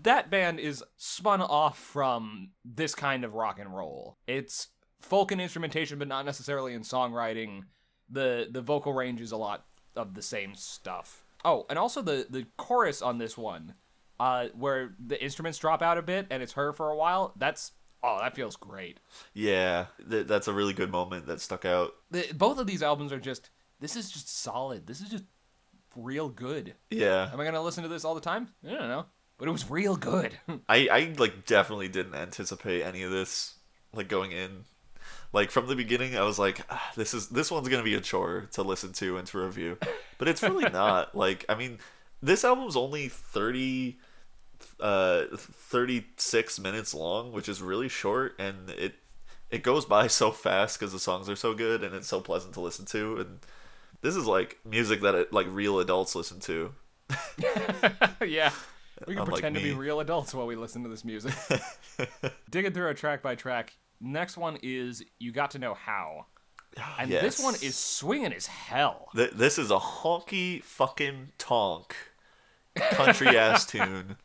that 0.01 0.29
band 0.29 0.59
is 0.59 0.83
spun 0.97 1.41
off 1.41 1.77
from 1.77 2.49
this 2.63 2.95
kind 2.95 3.23
of 3.23 3.33
rock 3.33 3.59
and 3.59 3.75
roll. 3.75 4.17
It's 4.27 4.67
folk 5.01 5.31
and 5.31 5.39
instrumentation, 5.41 5.99
but 5.99 6.07
not 6.07 6.25
necessarily 6.25 6.73
in 6.73 6.81
songwriting. 6.81 7.61
the 8.09 8.47
The 8.51 8.61
vocal 8.61 8.93
range 8.93 9.21
is 9.21 9.31
a 9.31 9.37
lot 9.37 9.65
of 9.95 10.13
the 10.13 10.21
same 10.21 10.55
stuff. 10.55 11.23
Oh, 11.43 11.65
and 11.69 11.77
also 11.79 12.01
the 12.01 12.25
the 12.29 12.45
chorus 12.57 13.01
on 13.01 13.17
this 13.19 13.37
one, 13.37 13.75
uh, 14.19 14.47
where 14.55 14.95
the 14.99 15.21
instruments 15.23 15.59
drop 15.59 15.81
out 15.81 15.97
a 15.97 16.01
bit 16.01 16.27
and 16.29 16.41
it's 16.41 16.53
her 16.53 16.73
for 16.73 16.89
a 16.89 16.97
while. 16.97 17.33
That's 17.37 17.71
oh, 18.05 18.19
that 18.21 18.35
feels 18.35 18.55
great. 18.55 18.99
Yeah, 19.33 19.87
th- 20.09 20.27
that's 20.27 20.47
a 20.47 20.53
really 20.53 20.73
good 20.73 20.91
moment 20.91 21.25
that 21.27 21.41
stuck 21.41 21.65
out. 21.65 21.93
The, 22.11 22.25
both 22.33 22.59
of 22.59 22.67
these 22.67 22.83
albums 22.83 23.11
are 23.11 23.19
just 23.19 23.49
this 23.79 23.95
is 23.95 24.09
just 24.09 24.29
solid. 24.29 24.87
This 24.87 25.01
is 25.01 25.09
just 25.09 25.23
real 25.95 26.29
good. 26.29 26.75
Yeah. 26.89 27.29
Am 27.31 27.39
I 27.39 27.45
gonna 27.45 27.61
listen 27.61 27.83
to 27.83 27.89
this 27.89 28.05
all 28.05 28.15
the 28.15 28.21
time? 28.21 28.49
I 28.65 28.71
don't 28.71 28.89
know, 28.89 29.05
but 29.37 29.47
it 29.47 29.51
was 29.51 29.69
real 29.69 29.95
good. 29.95 30.37
I, 30.69 30.87
I 30.91 31.13
like 31.17 31.45
definitely 31.45 31.87
didn't 31.87 32.15
anticipate 32.15 32.83
any 32.83 33.03
of 33.03 33.11
this 33.11 33.55
like 33.93 34.07
going 34.07 34.31
in. 34.31 34.65
Like 35.33 35.51
from 35.51 35.67
the 35.67 35.75
beginning, 35.75 36.15
I 36.15 36.23
was 36.23 36.39
like, 36.39 36.61
ah, 36.69 36.91
"This 36.95 37.13
is 37.13 37.27
this 37.29 37.51
one's 37.51 37.67
gonna 37.67 37.83
be 37.83 37.95
a 37.95 38.01
chore 38.01 38.47
to 38.53 38.63
listen 38.63 38.93
to 38.93 39.17
and 39.17 39.27
to 39.27 39.39
review," 39.39 39.77
but 40.17 40.27
it's 40.27 40.41
really 40.41 40.69
not. 40.71 41.15
Like, 41.15 41.45
I 41.49 41.55
mean, 41.55 41.79
this 42.21 42.45
album's 42.45 42.77
only 42.77 43.09
thirty, 43.09 43.99
uh, 44.79 45.23
thirty 45.35 46.05
six 46.17 46.59
minutes 46.59 46.93
long, 46.93 47.31
which 47.31 47.49
is 47.49 47.61
really 47.61 47.89
short, 47.89 48.35
and 48.39 48.69
it 48.69 48.95
it 49.49 49.63
goes 49.63 49.85
by 49.85 50.07
so 50.21 50.31
fast 50.31 50.79
because 50.79 50.93
the 50.93 50.99
songs 50.99 51.29
are 51.29 51.35
so 51.35 51.53
good 51.53 51.83
and 51.83 51.95
it's 51.95 52.07
so 52.07 52.21
pleasant 52.21 52.53
to 52.55 52.61
listen 52.61 52.85
to. 52.85 53.17
And 53.17 53.39
this 54.01 54.15
is 54.15 54.25
like 54.25 54.59
music 54.65 55.01
that 55.01 55.15
it, 55.15 55.33
like 55.33 55.47
real 55.49 55.79
adults 55.79 56.15
listen 56.15 56.39
to. 56.41 56.73
yeah. 58.25 58.51
We 59.07 59.13
can 59.13 59.23
Unlike 59.23 59.33
pretend 59.33 59.55
to 59.55 59.61
be 59.61 59.73
real 59.73 59.99
adults 59.99 60.33
while 60.33 60.47
we 60.47 60.55
listen 60.55 60.83
to 60.83 60.89
this 60.89 61.03
music. 61.03 61.33
Digging 62.49 62.71
through 62.71 62.89
it 62.89 62.97
track 62.97 63.21
by 63.21 63.35
track. 63.35 63.75
Next 63.99 64.37
one 64.37 64.57
is 64.63 65.03
You 65.19 65.31
Got 65.31 65.51
to 65.51 65.59
Know 65.59 65.73
How. 65.73 66.27
And 66.99 67.11
this 67.11 67.41
one 67.41 67.55
is 67.55 67.75
swinging 67.75 68.33
as 68.33 68.47
hell. 68.47 69.09
Th- 69.15 69.31
this 69.31 69.57
is 69.57 69.71
a 69.71 69.77
honky 69.77 70.63
fucking 70.63 71.31
tonk 71.37 71.95
country 72.75 73.37
ass 73.37 73.65
tune, 73.65 74.17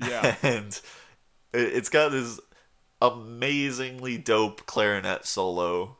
Yeah. 0.00 0.36
and 0.42 0.68
it- 1.52 1.72
it's 1.74 1.88
got 1.88 2.10
this 2.10 2.40
amazingly 3.00 4.16
dope 4.18 4.64
clarinet 4.66 5.26
solo 5.26 5.96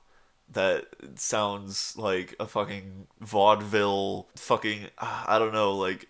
that 0.51 0.87
sounds 1.17 1.97
like 1.97 2.35
a 2.39 2.47
fucking 2.47 3.07
vaudeville 3.21 4.29
fucking 4.37 4.89
ah, 4.99 5.25
I 5.27 5.39
don't 5.39 5.53
know 5.53 5.77
like 5.77 6.09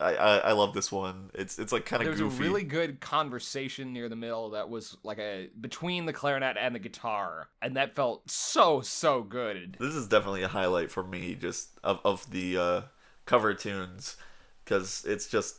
I 0.00 0.14
I, 0.14 0.36
I 0.38 0.52
love 0.52 0.72
this 0.74 0.90
one. 0.90 1.30
It's 1.34 1.58
it's 1.58 1.72
like 1.72 1.84
kind 1.84 2.02
of 2.02 2.08
was 2.08 2.18
goofy. 2.20 2.36
a 2.36 2.46
really 2.48 2.64
good 2.64 3.00
conversation 3.00 3.92
near 3.92 4.08
the 4.08 4.16
middle 4.16 4.50
that 4.50 4.68
was 4.68 4.96
like 5.02 5.18
a 5.18 5.48
between 5.60 6.06
the 6.06 6.12
clarinet 6.12 6.56
and 6.58 6.74
the 6.74 6.78
guitar, 6.80 7.48
and 7.60 7.76
that 7.76 7.94
felt 7.94 8.28
so 8.30 8.80
so 8.80 9.22
good. 9.22 9.76
this 9.78 9.94
is 9.94 10.08
definitely 10.08 10.42
a 10.42 10.48
highlight 10.48 10.90
for 10.90 11.04
me 11.04 11.34
just 11.34 11.78
of, 11.84 12.00
of 12.04 12.28
the 12.30 12.56
uh, 12.56 12.80
cover 13.26 13.52
tunes 13.54 14.16
because 14.64 15.04
it's 15.06 15.26
just 15.28 15.58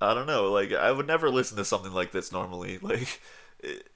i 0.00 0.14
don't 0.14 0.26
know 0.26 0.50
like 0.50 0.72
i 0.72 0.90
would 0.90 1.06
never 1.06 1.30
listen 1.30 1.56
to 1.56 1.64
something 1.64 1.92
like 1.92 2.12
this 2.12 2.32
normally 2.32 2.78
like 2.82 3.20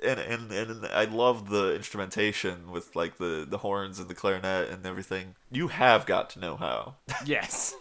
and 0.05 0.19
and 0.19 0.53
and 0.53 0.87
i 0.87 1.05
love 1.05 1.51
the 1.51 1.75
instrumentation 1.75 2.71
with 2.71 2.95
like 2.97 3.19
the 3.19 3.47
the 3.49 3.59
horns 3.59 3.99
and 3.99 4.09
the 4.09 4.15
clarinet 4.15 4.69
and 4.71 4.87
everything 4.87 5.35
you 5.51 5.69
have 5.69 6.07
got 6.07 6.31
to 6.31 6.39
know 6.39 6.57
how 6.57 6.95
Yes. 7.25 7.75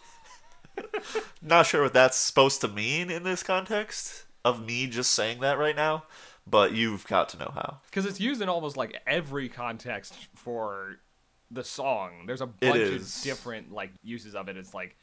not 1.41 1.65
sure 1.65 1.83
what 1.83 1.93
that's 1.93 2.17
supposed 2.17 2.61
to 2.61 2.67
mean 2.67 3.09
in 3.09 3.23
this 3.23 3.43
context 3.43 4.25
of 4.45 4.65
me 4.65 4.87
just 4.87 5.11
saying 5.11 5.39
that 5.41 5.57
right 5.57 5.75
now 5.75 6.03
but 6.47 6.73
you've 6.73 7.05
got 7.07 7.29
to 7.29 7.37
know 7.37 7.51
how 7.53 7.79
Because 7.85 8.05
it's 8.05 8.19
used 8.19 8.41
in 8.41 8.49
almost 8.49 8.75
like 8.77 8.97
every 9.05 9.49
context 9.49 10.15
for 10.35 10.97
the 11.51 11.63
song. 11.63 12.25
There's 12.25 12.41
a 12.41 12.47
bunch 12.47 12.81
of 12.81 13.21
different 13.23 13.71
like 13.71 13.91
uses 14.03 14.35
of 14.35 14.49
it. 14.49 14.57
It's 14.57 14.73
like 14.73 14.95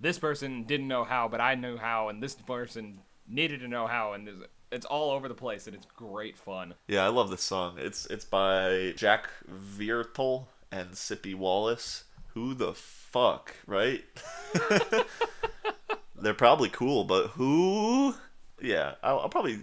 this 0.00 0.18
person 0.18 0.64
didn't 0.64 0.88
know 0.88 1.04
how, 1.04 1.28
but 1.28 1.40
I 1.40 1.54
knew 1.54 1.76
how, 1.76 2.08
and 2.08 2.22
this 2.22 2.34
person 2.34 3.00
needed 3.28 3.60
to 3.60 3.68
know 3.68 3.86
how, 3.86 4.14
and 4.14 4.28
it's 4.72 4.86
all 4.86 5.10
over 5.10 5.28
the 5.28 5.34
place, 5.34 5.66
and 5.66 5.76
it's 5.76 5.86
great 5.96 6.36
fun. 6.36 6.74
Yeah, 6.88 7.04
I 7.04 7.08
love 7.08 7.30
this 7.30 7.42
song. 7.42 7.76
It's 7.78 8.06
it's 8.06 8.24
by 8.24 8.94
Jack 8.96 9.28
Viertel 9.48 10.46
and 10.72 10.92
Sippie 10.92 11.34
Wallace. 11.34 12.04
Who 12.34 12.54
the 12.54 12.74
fuck, 12.74 13.56
right? 13.66 14.04
They're 16.16 16.34
probably 16.34 16.68
cool, 16.68 17.04
but 17.04 17.28
who? 17.28 18.14
Yeah, 18.62 18.94
I'll, 19.02 19.20
I'll 19.20 19.28
probably. 19.28 19.58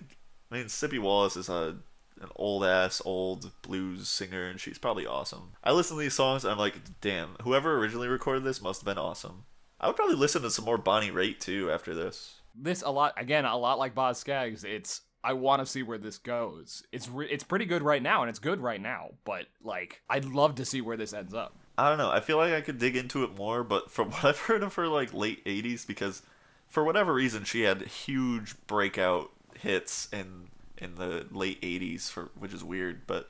I 0.52 0.58
mean, 0.58 0.66
Sippie 0.66 1.00
Wallace 1.00 1.36
is 1.36 1.50
a 1.50 1.78
an 2.20 2.30
old 2.36 2.64
ass 2.66 3.02
old 3.06 3.52
blues 3.62 4.10
singer, 4.10 4.48
and 4.48 4.60
she's 4.60 4.78
probably 4.78 5.06
awesome. 5.06 5.52
I 5.64 5.72
listen 5.72 5.96
to 5.98 6.02
these 6.02 6.14
songs, 6.14 6.44
and 6.44 6.52
I'm 6.52 6.58
like, 6.58 6.76
damn, 7.02 7.36
whoever 7.44 7.78
originally 7.78 8.08
recorded 8.08 8.44
this 8.44 8.62
must 8.62 8.82
have 8.82 8.86
been 8.86 9.02
awesome. 9.02 9.46
I 9.80 9.88
would 9.88 9.96
probably 9.96 10.16
listen 10.16 10.42
to 10.42 10.50
some 10.50 10.66
more 10.66 10.78
Bonnie 10.78 11.12
Raitt 11.12 11.40
too 11.40 11.72
after 11.72 11.94
this. 11.94 12.42
This 12.56 12.82
a 12.82 12.90
lot 12.90 13.14
again, 13.18 13.46
a 13.46 13.56
lot 13.56 13.78
like 13.78 13.94
Boz 13.94 14.18
Scaggs. 14.18 14.64
It's 14.64 15.02
I 15.24 15.34
want 15.34 15.62
to 15.62 15.66
see 15.66 15.84
where 15.84 15.98
this 15.98 16.18
goes. 16.18 16.84
It's 16.92 17.10
re- 17.10 17.30
it's 17.30 17.44
pretty 17.44 17.66
good 17.66 17.82
right 17.82 18.02
now, 18.02 18.22
and 18.22 18.30
it's 18.30 18.40
good 18.40 18.62
right 18.62 18.82
now. 18.82 19.12
But 19.26 19.46
like, 19.64 20.02
I'd 20.10 20.26
love 20.26 20.56
to 20.56 20.66
see 20.66 20.82
where 20.82 20.98
this 20.98 21.14
ends 21.14 21.34
up. 21.34 21.56
I 21.78 21.90
don't 21.90 21.98
know. 21.98 22.10
I 22.10 22.22
feel 22.22 22.38
like 22.38 22.54
I 22.54 22.62
could 22.62 22.80
dig 22.80 22.96
into 22.96 23.24
it 23.24 23.36
more, 23.36 23.64
but 23.64 23.92
from 23.92 24.10
what 24.12 24.26
I've 24.26 24.40
heard 24.40 24.64
of 24.64 24.76
her 24.76 24.88
like 24.88 25.14
late 25.14 25.44
'80s, 25.46 25.86
because 25.86 26.24
for 26.68 26.84
whatever 26.84 27.14
reason 27.14 27.44
she 27.44 27.62
had 27.62 27.82
huge 27.84 28.56
breakout 28.68 29.32
hits 29.60 30.08
in 30.12 30.48
in 30.78 30.96
the 30.96 31.28
late 31.32 31.62
'80s, 31.62 32.10
for 32.10 32.30
which 32.40 32.54
is 32.54 32.64
weird. 32.64 33.06
But 33.06 33.30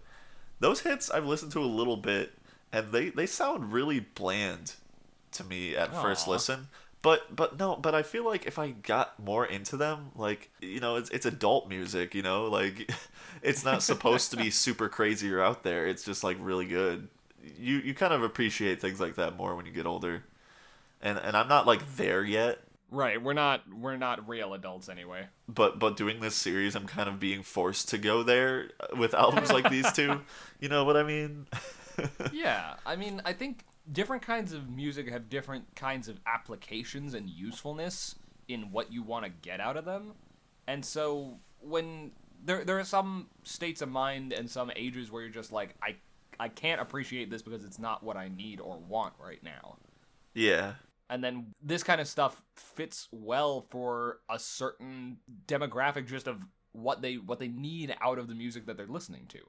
those 0.59 0.81
hits 0.81 1.09
I've 1.09 1.25
listened 1.25 1.51
to 1.53 1.61
a 1.61 1.65
little 1.65 1.97
bit, 1.97 2.33
and 2.71 2.91
they 2.91 3.09
they 3.09 3.25
sound 3.25 3.73
really 3.73 3.99
bland 3.99 4.75
to 5.37 5.43
me 5.43 5.75
at 5.75 5.93
first 5.93 6.27
listen. 6.27 6.67
But 7.01 7.35
but 7.35 7.57
no, 7.59 7.75
but 7.75 7.93
I 7.95 8.03
feel 8.03 8.25
like 8.25 8.45
if 8.47 8.57
I 8.59 8.71
got 8.71 9.19
more 9.23 9.45
into 9.45 9.77
them, 9.77 10.11
like 10.15 10.49
you 10.61 10.79
know, 10.79 10.95
it's 10.95 11.09
it's 11.11 11.25
adult 11.25 11.69
music, 11.69 12.15
you 12.15 12.21
know, 12.23 12.45
like 12.45 12.91
it's 13.41 13.63
not 13.63 13.83
supposed 13.83 14.31
to 14.31 14.37
be 14.37 14.49
super 14.65 14.89
crazy 14.89 15.31
or 15.31 15.41
out 15.41 15.63
there. 15.63 15.87
It's 15.87 16.03
just 16.03 16.23
like 16.23 16.37
really 16.39 16.65
good. 16.65 17.07
You 17.57 17.77
you 17.77 17.93
kind 17.93 18.13
of 18.13 18.23
appreciate 18.23 18.81
things 18.81 18.99
like 18.99 19.15
that 19.15 19.37
more 19.37 19.55
when 19.55 19.65
you 19.65 19.71
get 19.71 19.85
older. 19.85 20.23
And 21.01 21.17
and 21.19 21.37
I'm 21.37 21.47
not 21.47 21.67
like 21.67 21.95
there 21.95 22.23
yet, 22.23 22.59
Right, 22.89 23.21
we're 23.21 23.33
not 23.33 23.61
we're 23.71 23.97
not 23.97 24.27
real 24.29 24.53
adults 24.53 24.87
anyway. 24.89 25.27
but 25.47 25.77
but 25.77 25.97
doing 25.97 26.19
this 26.21 26.35
series, 26.35 26.73
I'm 26.75 26.87
kind 26.87 27.09
of 27.09 27.19
being 27.19 27.43
forced 27.43 27.89
to 27.89 27.97
go 27.97 28.23
there 28.23 28.71
uh, 28.79 28.95
with 28.95 29.13
albums 29.13 29.51
like 29.51 29.69
these 29.69 29.91
two. 29.91 30.21
You 30.59 30.69
know 30.69 30.85
what 30.85 30.97
I 30.97 31.03
mean? 31.03 31.45
yeah, 32.33 32.75
I 32.85 32.95
mean, 32.95 33.21
I 33.25 33.33
think 33.33 33.63
different 33.91 34.23
kinds 34.23 34.53
of 34.53 34.69
music 34.69 35.09
have 35.09 35.29
different 35.29 35.75
kinds 35.75 36.07
of 36.07 36.19
applications 36.25 37.13
and 37.13 37.29
usefulness 37.29 38.15
in 38.47 38.71
what 38.71 38.91
you 38.91 39.03
want 39.03 39.25
to 39.25 39.31
get 39.41 39.59
out 39.59 39.77
of 39.77 39.85
them. 39.85 40.13
And 40.67 40.83
so 40.83 41.39
when 41.59 42.11
there 42.43 42.63
there 42.63 42.79
are 42.79 42.83
some 42.83 43.29
states 43.43 43.81
of 43.81 43.89
mind 43.89 44.33
and 44.33 44.49
some 44.49 44.71
ages 44.75 45.11
where 45.11 45.21
you're 45.21 45.31
just 45.31 45.51
like 45.51 45.75
I 45.81 45.95
I 46.39 46.49
can't 46.49 46.81
appreciate 46.81 47.29
this 47.29 47.41
because 47.41 47.63
it's 47.63 47.79
not 47.79 48.03
what 48.03 48.17
I 48.17 48.29
need 48.29 48.59
or 48.59 48.77
want 48.77 49.13
right 49.19 49.41
now. 49.43 49.77
yeah. 50.33 50.73
And 51.09 51.23
then 51.23 51.53
this 51.63 51.83
kind 51.83 52.01
of 52.01 52.07
stuff 52.07 52.43
fits 52.57 53.07
well 53.11 53.65
for 53.69 54.19
a 54.29 54.37
certain 54.37 55.17
demographic 55.47 56.05
just 56.05 56.27
of 56.27 56.41
what 56.73 57.01
they 57.01 57.15
what 57.15 57.39
they 57.39 57.47
need 57.47 57.95
out 58.01 58.19
of 58.19 58.27
the 58.27 58.35
music 58.35 58.65
that 58.65 58.75
they're 58.75 58.87
listening 58.87 59.25
to. 59.29 59.39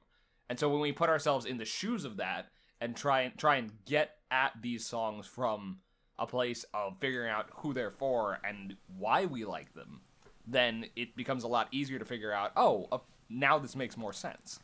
And 0.49 0.59
so 0.59 0.68
when 0.68 0.80
we 0.80 0.93
put 0.93 1.11
ourselves 1.11 1.47
in 1.47 1.59
the 1.59 1.64
shoes 1.64 2.05
of 2.05 2.16
that 2.18 2.51
and 2.81 2.97
try 2.97 3.22
and 3.22 3.37
try 3.37 3.57
and 3.57 3.72
get 3.87 4.16
at 4.31 4.53
these 4.61 4.85
songs 4.85 5.26
from 5.26 5.79
a 6.18 6.26
place 6.26 6.64
of 6.74 6.97
figuring 7.01 7.31
out 7.31 7.47
who 7.57 7.72
they're 7.72 7.91
for 7.91 8.39
and 8.45 8.76
why 8.99 9.24
we 9.26 9.45
like 9.45 9.72
them, 9.74 10.01
then 10.47 10.87
it 10.97 11.14
becomes 11.16 11.45
a 11.45 11.49
lot 11.49 11.68
easier 11.70 11.99
to 11.99 12.05
figure 12.05 12.33
out, 12.33 12.53
oh, 12.57 12.89
uh, 12.91 12.99
now 13.31 13.59
this 13.59 13.76
makes 13.76 13.97
more 13.97 14.12
sense. 14.12 14.59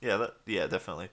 Yeah, 0.00 0.16
that, 0.18 0.34
yeah, 0.46 0.66
definitely. 0.66 1.08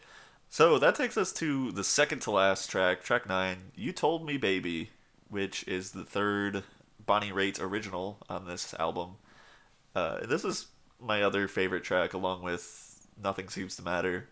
So 0.50 0.78
that 0.80 0.96
takes 0.96 1.18
us 1.18 1.32
to 1.34 1.72
the 1.72 1.84
second 1.84 2.22
to 2.24 2.32
last 2.32 2.70
track, 2.70 3.04
track 3.04 3.28
nine. 3.28 3.72
You 3.76 3.92
told 3.92 4.26
me, 4.26 4.38
baby, 4.38 4.92
which 5.30 5.68
is 5.68 5.92
the 5.92 6.04
third 6.04 6.64
Bonnie 7.06 7.32
Raitt 7.32 7.62
original 7.62 8.18
on 8.30 8.46
this 8.46 8.74
album. 8.80 9.16
Uh, 9.96 10.26
this 10.26 10.44
is 10.44 10.68
my 11.02 11.22
other 11.22 11.48
favorite 11.48 11.84
track, 11.84 12.14
along 12.14 12.44
with 12.44 13.08
Nothing 13.22 13.50
Seems 13.50 13.76
to 13.78 13.82
Matter. 13.82 14.28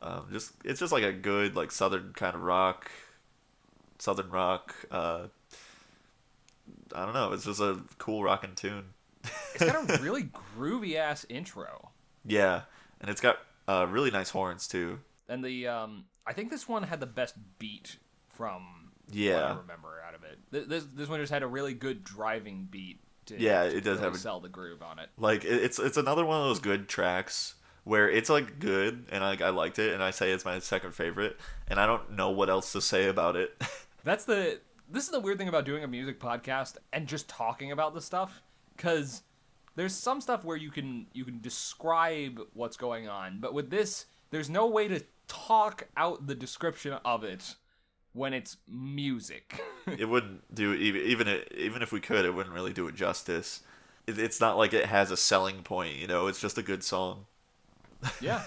Um, 0.00 0.26
just 0.32 0.52
it's 0.64 0.78
just 0.80 0.92
like 0.92 1.02
a 1.04 1.12
good 1.12 1.56
like 1.56 1.70
southern 1.72 2.12
kind 2.14 2.34
of 2.34 2.42
rock, 2.42 2.90
southern 3.98 4.30
rock. 4.30 4.74
Uh, 4.90 5.26
I 6.94 7.04
don't 7.04 7.14
know. 7.14 7.32
It's 7.32 7.44
just 7.44 7.60
a 7.60 7.80
cool 7.98 8.22
rocking 8.22 8.54
tune. 8.54 8.84
It's 9.54 9.64
got 9.64 9.90
a 9.90 10.02
really 10.02 10.24
groovy 10.56 10.96
ass 10.96 11.26
intro. 11.28 11.90
Yeah, 12.24 12.62
and 13.00 13.10
it's 13.10 13.20
got 13.20 13.38
uh, 13.66 13.86
really 13.88 14.10
nice 14.10 14.30
horns 14.30 14.68
too. 14.68 15.00
And 15.28 15.44
the 15.44 15.66
um, 15.66 16.04
I 16.26 16.32
think 16.32 16.50
this 16.50 16.68
one 16.68 16.82
had 16.84 17.00
the 17.00 17.06
best 17.06 17.34
beat 17.58 17.96
from 18.28 18.90
what 19.08 19.16
Yeah. 19.16 19.42
I 19.44 19.56
remember 19.56 20.00
out 20.06 20.14
of 20.14 20.22
it. 20.24 20.68
This 20.68 20.84
this 20.94 21.08
one 21.08 21.20
just 21.20 21.32
had 21.32 21.42
a 21.42 21.46
really 21.46 21.74
good 21.74 22.04
driving 22.04 22.68
beat. 22.70 23.00
To, 23.26 23.38
Yeah, 23.38 23.64
to 23.64 23.76
it 23.76 23.84
does 23.84 23.98
really 23.98 24.04
have 24.04 24.14
a- 24.14 24.18
sell 24.18 24.40
the 24.40 24.48
groove 24.48 24.82
on 24.82 24.98
it. 24.98 25.10
Like 25.18 25.44
it- 25.44 25.62
it's 25.62 25.78
it's 25.78 25.96
another 25.98 26.24
one 26.24 26.40
of 26.40 26.46
those 26.46 26.60
good 26.60 26.88
tracks 26.88 27.54
where 27.88 28.10
it's 28.10 28.28
like 28.28 28.58
good 28.58 29.06
and 29.10 29.24
I 29.24 29.34
I 29.42 29.48
liked 29.48 29.78
it 29.78 29.94
and 29.94 30.02
I 30.02 30.10
say 30.10 30.30
it's 30.30 30.44
my 30.44 30.58
second 30.58 30.94
favorite 30.94 31.38
and 31.68 31.80
I 31.80 31.86
don't 31.86 32.12
know 32.12 32.28
what 32.28 32.50
else 32.50 32.70
to 32.72 32.82
say 32.82 33.08
about 33.08 33.34
it. 33.34 33.60
That's 34.04 34.26
the 34.26 34.60
this 34.90 35.04
is 35.04 35.10
the 35.10 35.20
weird 35.20 35.38
thing 35.38 35.48
about 35.48 35.64
doing 35.64 35.82
a 35.82 35.88
music 35.88 36.20
podcast 36.20 36.76
and 36.92 37.06
just 37.06 37.30
talking 37.30 37.72
about 37.72 37.94
the 37.94 38.02
stuff 38.02 38.42
because 38.76 39.22
there's 39.74 39.94
some 39.94 40.20
stuff 40.20 40.44
where 40.44 40.56
you 40.56 40.70
can 40.70 41.06
you 41.14 41.24
can 41.24 41.40
describe 41.40 42.38
what's 42.52 42.76
going 42.76 43.08
on, 43.08 43.38
but 43.40 43.54
with 43.54 43.70
this 43.70 44.04
there's 44.30 44.50
no 44.50 44.66
way 44.66 44.86
to 44.88 45.02
talk 45.26 45.88
out 45.96 46.26
the 46.26 46.34
description 46.34 46.92
of 47.06 47.24
it 47.24 47.54
when 48.12 48.34
it's 48.34 48.58
music. 48.68 49.62
it 49.86 50.10
wouldn't 50.10 50.54
do 50.54 50.74
even 50.74 51.00
even 51.00 51.26
it, 51.26 51.50
even 51.56 51.80
if 51.80 51.90
we 51.90 52.00
could 52.00 52.26
it 52.26 52.34
wouldn't 52.34 52.54
really 52.54 52.74
do 52.74 52.86
it 52.86 52.94
justice. 52.94 53.62
It, 54.06 54.18
it's 54.18 54.42
not 54.42 54.58
like 54.58 54.74
it 54.74 54.84
has 54.84 55.10
a 55.10 55.16
selling 55.16 55.62
point, 55.62 55.96
you 55.96 56.06
know. 56.06 56.26
It's 56.26 56.40
just 56.40 56.58
a 56.58 56.62
good 56.62 56.84
song. 56.84 57.24
yeah. 58.20 58.42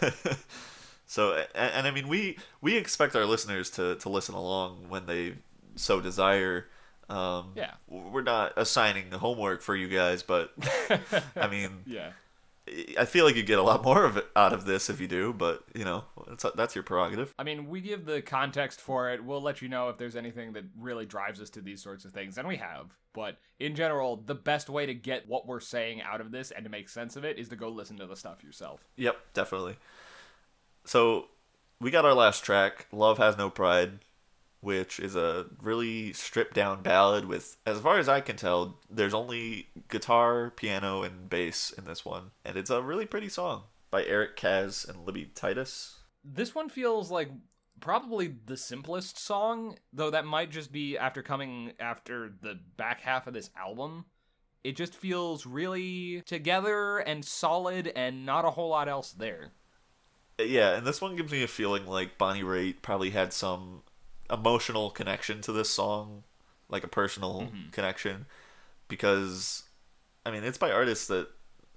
So 1.06 1.34
and, 1.56 1.74
and 1.74 1.88
I 1.88 1.92
mean 1.92 2.08
we 2.08 2.38
we 2.62 2.78
expect 2.78 3.16
our 3.16 3.26
listeners 3.26 3.70
to 3.72 3.96
to 3.96 4.10
listen 4.10 4.36
along 4.36 4.86
when 4.90 5.06
they 5.06 5.36
so 5.76 6.00
desire. 6.02 6.68
Um, 7.10 7.52
Yeah. 7.56 7.72
we're 7.90 8.22
not 8.22 8.54
assigning 8.56 9.12
homework 9.12 9.62
for 9.62 9.76
you 9.76 9.90
guys, 9.90 10.24
but 10.24 10.54
I 11.36 11.48
mean, 11.50 11.84
Yeah. 11.86 12.12
I 12.68 13.06
feel 13.06 13.26
like 13.26 13.36
you 13.36 13.44
get 13.44 13.60
a 13.60 13.64
lot 13.64 13.84
more 13.86 14.06
of 14.06 14.18
it 14.18 14.28
out 14.36 14.54
of 14.54 14.66
this 14.66 14.90
if 14.90 15.02
you 15.02 15.08
do. 15.08 15.34
But 15.34 15.64
you 15.76 15.84
know, 15.84 16.04
that's 16.28 16.46
that's 16.56 16.76
your 16.76 16.84
prerogative. 16.84 17.34
I 17.38 17.44
mean, 17.44 17.70
we 17.70 17.82
give 17.82 18.06
the 18.06 18.22
context 18.22 18.82
for 18.82 19.12
it. 19.12 19.24
We'll 19.24 19.42
let 19.42 19.62
you 19.62 19.70
know 19.70 19.90
if 19.90 19.98
there's 19.98 20.16
anything 20.16 20.54
that 20.54 20.66
really 20.80 21.06
drives 21.06 21.42
us 21.42 21.50
to 21.52 21.62
these 21.62 21.82
sorts 21.82 22.06
of 22.06 22.12
things, 22.12 22.38
and 22.38 22.48
we 22.48 22.58
have. 22.58 22.96
But 23.14 23.38
in 23.60 23.76
general, 23.76 24.24
the 24.26 24.36
best 24.36 24.70
way 24.70 24.86
to 24.86 24.94
get 24.94 25.28
what 25.28 25.46
we're 25.46 25.60
saying 25.60 26.02
out 26.02 26.22
of 26.22 26.32
this 26.32 26.52
and 26.52 26.64
to 26.64 26.70
make 26.70 26.88
sense 26.88 27.16
of 27.16 27.26
it 27.26 27.38
is 27.38 27.50
to 27.50 27.56
go 27.56 27.70
listen 27.70 27.98
to 27.98 28.06
the 28.06 28.16
stuff 28.16 28.44
yourself. 28.44 28.88
Yep, 28.96 29.18
definitely. 29.34 29.76
So 30.86 31.28
we 31.80 31.92
got 31.92 32.06
our 32.06 32.14
last 32.14 32.44
track, 32.44 32.88
"Love 32.92 33.18
Has 33.18 33.38
No 33.38 33.50
Pride," 33.50 34.00
which 34.62 35.00
is 35.00 35.16
a 35.16 35.48
really 35.62 36.14
stripped 36.14 36.54
down 36.54 36.82
ballad 36.82 37.26
with, 37.26 37.58
as 37.66 37.80
far 37.80 37.98
as 37.98 38.08
I 38.08 38.22
can 38.22 38.38
tell, 38.38 38.80
there's 38.90 39.14
only 39.14 39.68
guitar, 39.90 40.52
piano, 40.56 41.04
and 41.04 41.30
bass 41.30 41.72
in 41.72 41.86
this 41.86 42.06
one, 42.06 42.32
and 42.46 42.56
it's 42.56 42.70
a 42.70 42.82
really 42.82 43.06
pretty 43.06 43.30
song 43.30 43.64
by 43.90 44.06
Eric 44.06 44.38
Kaz 44.38 44.88
and 44.88 45.06
Libby 45.06 45.32
Titus. 45.36 45.98
This 46.24 46.56
one 46.56 46.70
feels 46.70 47.12
like 47.12 47.30
probably 47.80 48.36
the 48.46 48.56
simplest 48.56 49.20
song, 49.20 49.78
though 49.92 50.12
that 50.12 50.26
might 50.26 50.52
just 50.52 50.72
be 50.72 50.98
after 50.98 51.24
coming 51.24 51.74
after 51.80 52.32
the 52.42 52.60
back 52.78 53.02
half 53.02 53.28
of 53.28 53.34
this 53.34 53.50
album. 53.58 54.06
It 54.64 54.76
just 54.76 54.94
feels 54.94 55.48
really 55.48 56.22
together 56.28 57.00
and 57.00 57.26
solid 57.26 57.88
and 57.88 58.28
not 58.28 58.46
a 58.46 58.52
whole 58.52 58.70
lot 58.70 58.88
else 58.88 59.12
there. 59.12 59.54
Yeah, 60.40 60.78
and 60.78 60.86
this 60.86 61.02
one 61.02 61.16
gives 61.16 61.32
me 61.32 61.44
a 61.44 61.48
feeling 61.48 61.88
like 61.88 62.18
Bonnie 62.20 62.44
Raitt 62.44 62.84
probably 62.84 63.10
had 63.10 63.34
some 63.34 63.82
emotional 64.32 64.90
connection 64.90 65.42
to 65.42 65.52
this 65.52 65.70
song, 65.70 66.24
like 66.70 66.84
a 66.84 66.88
personal 66.88 67.52
connection, 67.72 68.26
because, 68.88 69.64
I 70.26 70.32
mean, 70.32 70.44
it's 70.44 70.58
by 70.58 70.72
artists 70.72 71.08
that 71.08 71.28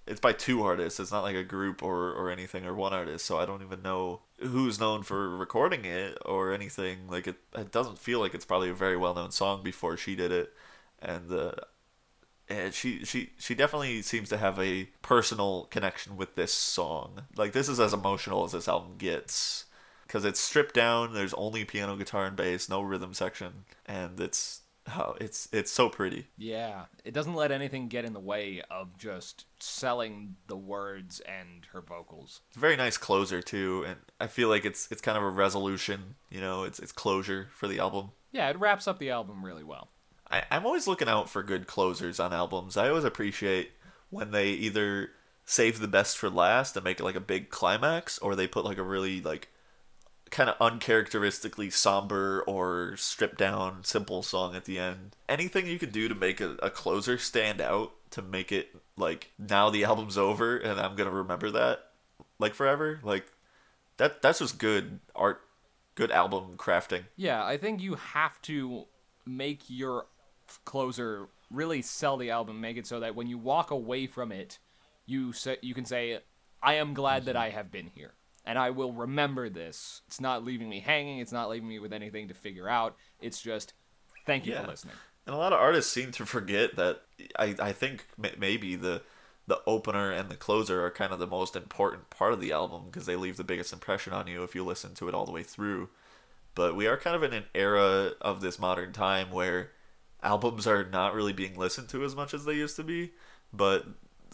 it's 0.07 0.21
by 0.21 0.33
two 0.33 0.63
artists. 0.63 1.01
It's 1.01 1.13
not 1.13 1.23
like 1.23 1.37
a 1.37 1.45
group 1.45 1.83
or 1.83 2.13
or 2.13 2.31
anything 2.31 2.67
or 2.67 2.75
one 2.75 2.93
artist. 2.93 3.25
So 3.25 3.39
I 3.39 3.47
don't 3.47 3.63
even 3.63 3.83
know 3.83 4.21
who's 4.39 4.79
known 4.79 5.03
for 5.03 5.37
recording 5.37 5.85
it 5.85 6.19
or 6.25 6.53
anything. 6.53 7.09
Like 7.09 7.27
it, 7.27 7.37
it 7.57 7.73
doesn't 7.73 7.99
feel 7.99 8.21
like 8.21 8.35
it's 8.35 8.45
probably 8.45 8.71
a 8.71 8.75
very 8.75 8.97
well 8.97 9.15
known 9.15 9.31
song 9.31 9.63
before 9.63 9.97
she 9.97 10.15
did 10.17 10.33
it, 10.33 10.53
and. 11.01 11.33
Uh, 11.33 11.53
and 12.47 12.75
she 12.75 13.05
she 13.07 13.31
she 13.39 13.55
definitely 13.55 14.03
seems 14.03 14.29
to 14.29 14.37
have 14.37 14.59
a 14.61 14.85
personal 15.01 15.65
connection 15.71 16.15
with 16.17 16.35
this 16.35 16.53
song. 16.53 17.23
Like 17.37 17.53
this 17.53 17.69
is 17.69 17.81
as 17.81 17.95
emotional 17.95 18.45
as 18.45 18.53
this 18.53 18.69
album 18.69 18.97
gets 18.99 19.65
because 20.07 20.25
it's 20.25 20.41
stripped 20.41 20.75
down. 20.75 21.15
There's 21.15 21.35
only 21.35 21.65
piano, 21.65 21.97
guitar, 21.97 22.27
and 22.27 22.37
bass, 22.37 22.69
no 22.69 22.81
rhythm 22.81 23.15
section, 23.15 23.65
and 23.87 24.19
it's 24.21 24.61
how 24.87 25.17
it's 25.21 25.49
it's 25.53 25.71
so 25.71 25.89
pretty. 25.89 26.27
Yeah, 26.37 26.85
it 27.05 27.15
doesn't 27.15 27.35
let 27.35 27.51
anything 27.51 27.89
get 27.89 28.05
in 28.05 28.13
the 28.13 28.21
way 28.21 28.63
of 28.71 28.99
just 28.99 29.47
selling 29.59 30.37
the 30.47 30.57
words 30.57 31.21
and 31.21 31.67
her 31.73 31.81
vocals. 31.81 32.41
It's 32.49 32.57
a 32.57 32.61
very 32.61 32.77
nice 32.77 32.97
closer 32.97 33.41
too, 33.41 33.85
and 33.87 33.97
I 34.21 34.27
feel 34.27 34.49
like 34.49 34.65
it's 34.65 34.91
it's 34.91 35.01
kind 35.01 35.17
of 35.17 35.25
a 35.25 35.31
resolution. 35.31 36.17
You 36.31 36.41
know, 36.41 36.65
it's 36.65 36.79
it's 36.79 36.93
closure 36.93 37.49
for 37.53 37.67
the 37.67 37.79
album. 37.79 38.11
Yeah, 38.33 38.49
it 38.51 38.59
wraps 38.59 38.87
up 38.87 38.99
the 38.99 39.11
album 39.11 39.45
really 39.45 39.65
well. 39.65 39.89
I, 40.31 40.43
I'm 40.51 40.67
always 40.67 40.87
looking 40.87 41.09
out 41.09 41.29
for 41.29 41.43
good 41.43 41.67
closers 41.67 42.19
on 42.19 42.33
albums. 42.33 42.77
I 42.77 42.89
always 42.89 43.05
appreciate 43.05 43.73
when 44.11 44.33
they 44.33 44.51
either 44.51 45.11
save 45.45 45.79
the 45.79 45.89
best 45.89 46.17
for 46.17 46.31
last 46.31 46.77
and 46.77 46.85
make 46.85 47.01
it 47.01 47.05
like 47.05 47.17
a 47.17 47.21
big 47.21 47.51
climax, 47.51 48.19
or 48.19 48.35
they 48.35 48.47
put 48.47 48.65
like 48.65 48.79
a 48.79 48.83
really 48.83 49.21
like 49.21 49.49
kind 50.31 50.51
of 50.51 50.57
uncharacteristically 50.61 51.71
somber 51.71 52.43
or 52.47 52.97
stripped 52.97 53.39
down 53.39 53.85
simple 53.85 54.23
song 54.23 54.57
at 54.57 54.65
the 54.65 54.79
end. 54.79 55.17
Anything 55.29 55.67
you 55.67 55.79
can 55.79 55.91
do 55.91 56.09
to 56.09 56.15
make 56.15 56.41
a, 56.41 56.57
a 56.63 56.71
closer 56.71 57.19
stand 57.19 57.61
out 57.61 57.93
to 58.11 58.23
make 58.23 58.53
it 58.53 58.75
like 58.97 59.31
now 59.39 59.71
the 59.71 59.85
album's 59.85 60.19
over 60.19 60.57
and 60.57 60.81
I'm 60.81 60.97
gonna 60.97 61.11
remember 61.11 61.51
that 61.53 61.91
like 62.39 62.55
forever. 62.55 63.01
Like 63.03 63.27
that 63.97 64.23
that's 64.23 64.41
just 64.41 64.59
good 64.59 65.01
art, 65.15 65.41
good 65.95 66.11
album 66.11 66.55
crafting. 66.57 67.05
Yeah, 67.17 67.45
I 67.45 67.57
think 67.57 67.81
you 67.81 67.95
have 67.95 68.41
to 68.43 68.87
make 69.27 69.63
your 69.69 70.07
closer 70.65 71.29
really 71.51 71.83
sell 71.83 72.17
the 72.17 72.31
album, 72.31 72.61
make 72.61 72.77
it 72.77 72.87
so 72.87 73.01
that 73.01 73.15
when 73.15 73.27
you 73.27 73.39
walk 73.39 73.71
away 73.71 74.07
from 74.07 74.33
it, 74.33 74.59
you 75.07 75.33
say 75.33 75.59
you 75.61 75.75
can 75.75 75.85
say, 75.85 76.21
"I 76.63 76.75
am 76.75 76.95
glad 76.95 77.27
that 77.27 77.37
mm-hmm. 77.37 77.45
I 77.45 77.51
have 77.51 77.71
been 77.71 77.91
here." 77.95 78.15
And 78.45 78.59
I 78.59 78.71
will 78.71 78.93
remember 78.93 79.49
this. 79.49 80.03
It's 80.07 80.21
not 80.21 80.45
leaving 80.45 80.69
me 80.69 80.81
hanging. 80.81 81.19
It's 81.19 81.33
not 81.33 81.49
leaving 81.49 81.69
me 81.69 81.79
with 81.79 81.93
anything 81.93 82.29
to 82.29 82.35
figure 82.35 82.69
out. 82.69 82.97
It's 83.21 83.41
just, 83.41 83.73
thank 84.27 84.45
you 84.47 84.53
Yeah. 84.53 84.63
for 84.63 84.69
listening. 84.69 84.95
And 85.27 85.35
a 85.35 85.39
lot 85.39 85.55
of 85.55 85.59
artists 85.61 85.91
seem 85.91 86.13
to 86.13 86.27
forget 86.27 86.77
that. 86.77 87.01
I, 87.39 87.55
I 87.59 87.73
think 87.73 88.07
maybe 88.39 88.77
the 88.77 89.03
the 89.47 89.61
opener 89.67 90.11
and 90.11 90.31
the 90.31 90.37
closer 90.37 90.85
are 90.87 90.91
kind 90.91 91.13
of 91.13 91.19
the 91.19 91.27
most 91.27 91.55
important 91.55 92.09
part 92.09 92.33
of 92.33 92.41
the 92.41 92.51
album 92.51 92.85
because 92.87 93.05
they 93.05 93.15
leave 93.17 93.37
the 93.37 93.45
biggest 93.45 93.75
impression 93.75 94.15
on 94.15 94.27
you 94.27 94.43
if 94.43 94.55
you 94.55 94.65
listen 94.65 94.95
to 94.95 95.07
it 95.07 95.15
all 95.15 95.27
the 95.27 95.33
way 95.33 95.43
through. 95.43 95.91
But 96.55 96.75
we 96.77 96.87
are 96.87 96.97
kind 96.97 97.15
of 97.15 97.23
in 97.23 97.35
an 97.35 97.45
era 97.55 98.13
of 98.23 98.41
this 98.41 98.59
modern 98.59 98.93
time 98.95 99.31
where 99.31 99.73
albums 100.23 100.67
are 100.67 100.85
not 100.85 101.13
really 101.13 101.35
being 101.35 101.57
listened 101.59 101.91
to 101.91 102.05
as 102.05 102.17
much 102.17 102.33
as 102.33 102.47
they 102.47 102.55
used 102.55 102.77
to 102.77 102.83
be. 102.85 103.13
But 103.53 103.85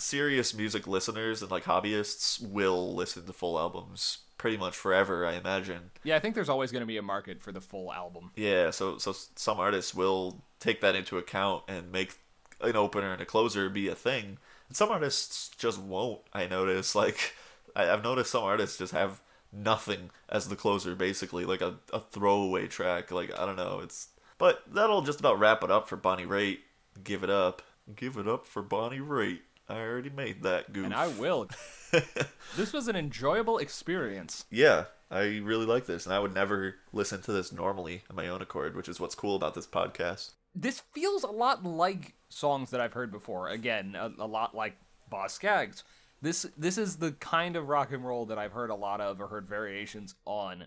serious 0.01 0.55
music 0.55 0.87
listeners 0.87 1.43
and 1.43 1.51
like 1.51 1.65
hobbyists 1.65 2.41
will 2.43 2.95
listen 2.95 3.27
to 3.27 3.33
full 3.33 3.59
albums 3.59 4.19
pretty 4.41 4.57
much 4.57 4.75
forever, 4.75 5.27
I 5.27 5.35
imagine. 5.35 5.91
Yeah, 6.03 6.17
I 6.17 6.19
think 6.19 6.35
there's 6.35 6.49
always 6.49 6.73
going 6.73 6.81
to 6.81 6.87
be 6.87 6.97
a 6.97 7.03
market 7.03 7.43
for 7.43 7.53
the 7.53 7.61
full 7.61 7.93
album. 7.93 8.31
Yeah, 8.37 8.71
so 8.71 8.97
so 8.97 9.15
some 9.37 9.61
artists 9.61 9.95
will 9.95 10.43
take 10.61 10.81
that 10.81 10.95
into 10.95 11.19
account 11.19 11.65
and 11.69 11.93
make 11.93 12.17
an 12.63 12.75
opener 12.75 13.13
and 13.13 13.21
a 13.21 13.27
closer 13.27 13.69
be 13.69 13.89
a 13.89 13.95
thing. 13.95 14.39
And 14.69 14.77
some 14.77 14.91
artists 14.91 15.51
just 15.59 15.79
won't. 15.79 16.23
I 16.33 16.47
notice 16.47 16.95
like 16.95 17.35
I, 17.77 17.85
have 17.85 18.03
noticed 18.03 18.31
some 18.31 18.43
artists 18.43 18.79
just 18.79 18.95
have 18.95 19.21
nothing 19.53 20.11
as 20.29 20.49
the 20.49 20.57
closer, 20.57 20.95
basically 20.95 21.45
like 21.45 21.61
a, 21.61 21.75
a 21.93 22.01
throwaway 22.01 22.67
track. 22.67 23.11
Like 23.11 23.39
I 23.39 23.45
don't 23.45 23.57
know, 23.57 23.81
it's 23.83 24.09
but 24.39 24.63
that'll 24.73 25.03
just 25.03 25.21
about 25.21 25.39
wrap 25.39 25.63
it 25.63 25.71
up 25.71 25.87
for 25.87 25.97
Bonnie 25.97 26.25
Raitt. 26.25 26.61
Give 27.05 27.23
it 27.23 27.31
up, 27.31 27.61
give 27.95 28.17
it 28.17 28.27
up 28.27 28.47
for 28.47 28.63
Bonnie 28.63 29.01
Raitt. 29.01 29.41
I 29.71 29.81
already 29.81 30.11
made 30.11 30.43
that 30.43 30.73
goof. 30.73 30.85
And 30.85 30.95
I 30.95 31.07
will. 31.07 31.49
this 32.57 32.73
was 32.73 32.89
an 32.89 32.97
enjoyable 32.97 33.59
experience. 33.59 34.45
Yeah, 34.51 34.87
I 35.11 35.39
really 35.39 35.67
like 35.67 35.87
this, 35.87 36.07
and 36.07 36.15
I 36.15 36.19
would 36.19 36.35
never 36.35 36.77
listen 36.93 37.23
to 37.23 37.33
this 37.33 37.53
normally 37.53 38.03
on 38.11 38.17
my 38.17 38.29
own 38.29 38.43
accord, 38.43 38.75
which 38.75 38.89
is 38.89 38.99
what's 38.99 39.15
cool 39.15 39.37
about 39.37 39.55
this 39.55 39.67
podcast. 39.67 40.33
This 40.55 40.83
feels 40.93 41.23
a 41.23 41.31
lot 41.31 41.65
like 41.65 42.15
songs 42.29 42.71
that 42.71 42.81
I've 42.81 42.95
heard 42.95 43.13
before. 43.13 43.49
Again, 43.49 43.95
a, 43.97 44.11
a 44.19 44.27
lot 44.27 44.57
like 44.57 44.77
Boz 45.09 45.33
Scaggs. 45.33 45.85
This 46.21 46.47
this 46.57 46.77
is 46.77 46.97
the 46.97 47.13
kind 47.13 47.57
of 47.57 47.69
rock 47.69 47.93
and 47.93 48.05
roll 48.05 48.27
that 48.27 48.39
I've 48.39 48.53
heard 48.53 48.71
a 48.71 48.75
lot 48.75 49.01
of 49.01 49.21
or 49.21 49.29
heard 49.29 49.49
variations 49.49 50.17
on 50.27 50.67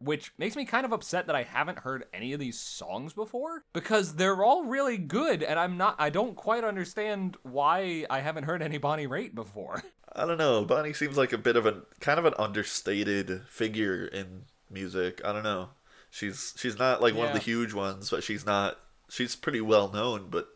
which 0.00 0.32
makes 0.38 0.56
me 0.56 0.64
kind 0.64 0.86
of 0.86 0.92
upset 0.92 1.26
that 1.26 1.36
I 1.36 1.42
haven't 1.42 1.80
heard 1.80 2.04
any 2.12 2.32
of 2.32 2.40
these 2.40 2.58
songs 2.58 3.12
before 3.12 3.64
because 3.74 4.14
they're 4.14 4.42
all 4.42 4.64
really 4.64 4.96
good 4.96 5.42
and 5.42 5.58
I'm 5.58 5.76
not 5.76 5.96
I 5.98 6.08
don't 6.08 6.34
quite 6.34 6.64
understand 6.64 7.36
why 7.42 8.06
I 8.08 8.20
haven't 8.20 8.44
heard 8.44 8.62
any 8.62 8.78
Bonnie 8.78 9.06
Raitt 9.06 9.34
before. 9.34 9.82
I 10.16 10.26
don't 10.26 10.38
know. 10.38 10.64
Bonnie 10.64 10.94
seems 10.94 11.16
like 11.16 11.32
a 11.32 11.38
bit 11.38 11.54
of 11.54 11.66
a 11.66 11.82
kind 12.00 12.18
of 12.18 12.24
an 12.24 12.34
understated 12.38 13.42
figure 13.48 14.06
in 14.06 14.44
music. 14.70 15.20
I 15.24 15.32
don't 15.32 15.44
know. 15.44 15.70
She's 16.08 16.54
she's 16.56 16.78
not 16.78 17.02
like 17.02 17.12
yeah. 17.12 17.20
one 17.20 17.28
of 17.28 17.34
the 17.34 17.40
huge 17.40 17.74
ones, 17.74 18.10
but 18.10 18.24
she's 18.24 18.46
not 18.46 18.78
she's 19.08 19.36
pretty 19.36 19.60
well 19.60 19.92
known, 19.92 20.28
but 20.30 20.48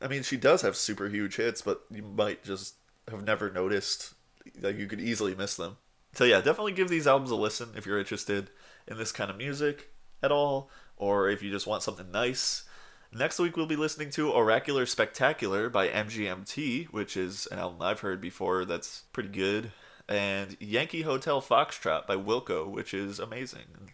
I 0.00 0.08
mean 0.08 0.22
she 0.22 0.36
does 0.36 0.60
have 0.60 0.76
super 0.76 1.08
huge 1.08 1.36
hits, 1.36 1.62
but 1.62 1.80
you 1.90 2.02
might 2.02 2.44
just 2.44 2.74
have 3.10 3.24
never 3.24 3.50
noticed 3.50 4.12
like 4.60 4.76
you 4.76 4.86
could 4.86 5.00
easily 5.00 5.34
miss 5.34 5.56
them. 5.56 5.78
So 6.12 6.24
yeah, 6.24 6.38
definitely 6.42 6.72
give 6.72 6.88
these 6.88 7.06
albums 7.06 7.30
a 7.30 7.36
listen 7.36 7.70
if 7.76 7.86
you're 7.86 7.98
interested 7.98 8.50
in 8.86 8.98
this 8.98 9.12
kind 9.12 9.30
of 9.30 9.36
music 9.36 9.90
at 10.22 10.32
all, 10.32 10.70
or 10.96 11.28
if 11.28 11.42
you 11.42 11.50
just 11.50 11.66
want 11.66 11.82
something 11.82 12.10
nice. 12.10 12.64
Next 13.12 13.38
week, 13.38 13.56
we'll 13.56 13.66
be 13.66 13.76
listening 13.76 14.10
to 14.10 14.30
Oracular 14.30 14.86
Spectacular 14.86 15.68
by 15.68 15.88
MGMT, 15.88 16.86
which 16.92 17.16
is 17.16 17.46
an 17.50 17.58
album 17.58 17.82
I've 17.82 18.00
heard 18.00 18.20
before 18.20 18.64
that's 18.64 19.02
pretty 19.12 19.30
good, 19.30 19.72
and 20.08 20.56
Yankee 20.60 21.02
Hotel 21.02 21.40
Foxtrot 21.40 22.06
by 22.06 22.16
Wilco, 22.16 22.68
which 22.68 22.94
is 22.94 23.18
amazing. 23.18 23.92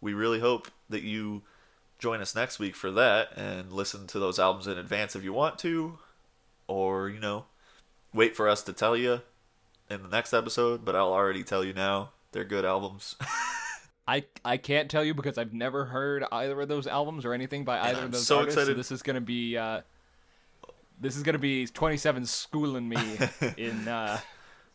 We 0.00 0.12
really 0.12 0.40
hope 0.40 0.68
that 0.90 1.02
you 1.02 1.42
join 1.98 2.20
us 2.20 2.34
next 2.34 2.58
week 2.58 2.76
for 2.76 2.90
that 2.92 3.36
and 3.36 3.72
listen 3.72 4.06
to 4.08 4.18
those 4.18 4.38
albums 4.38 4.66
in 4.66 4.78
advance 4.78 5.16
if 5.16 5.24
you 5.24 5.32
want 5.32 5.58
to, 5.60 5.98
or, 6.66 7.08
you 7.08 7.20
know, 7.20 7.46
wait 8.12 8.36
for 8.36 8.48
us 8.48 8.62
to 8.64 8.72
tell 8.72 8.96
you 8.96 9.22
in 9.90 10.02
the 10.02 10.08
next 10.08 10.32
episode, 10.32 10.84
but 10.84 10.94
I'll 10.94 11.12
already 11.12 11.42
tell 11.42 11.64
you 11.64 11.72
now. 11.72 12.10
They're 12.32 12.44
good 12.44 12.64
albums. 12.64 13.16
I 14.08 14.24
I 14.42 14.56
can't 14.56 14.90
tell 14.90 15.04
you 15.04 15.12
because 15.12 15.36
I've 15.36 15.52
never 15.52 15.84
heard 15.84 16.24
either 16.32 16.58
of 16.58 16.68
those 16.68 16.86
albums 16.86 17.26
or 17.26 17.34
anything 17.34 17.64
by 17.64 17.78
either 17.78 18.04
of 18.04 18.12
those 18.12 18.26
so 18.26 18.38
artists. 18.38 18.56
Excited. 18.56 18.72
So 18.72 18.76
this 18.78 18.90
is 18.90 19.02
gonna 19.02 19.20
be 19.20 19.58
uh, 19.58 19.82
this 20.98 21.14
is 21.14 21.22
gonna 21.22 21.38
be 21.38 21.66
27 21.66 22.24
schooling 22.24 22.88
me 22.88 22.96
in 23.58 23.86
uh, 23.86 24.18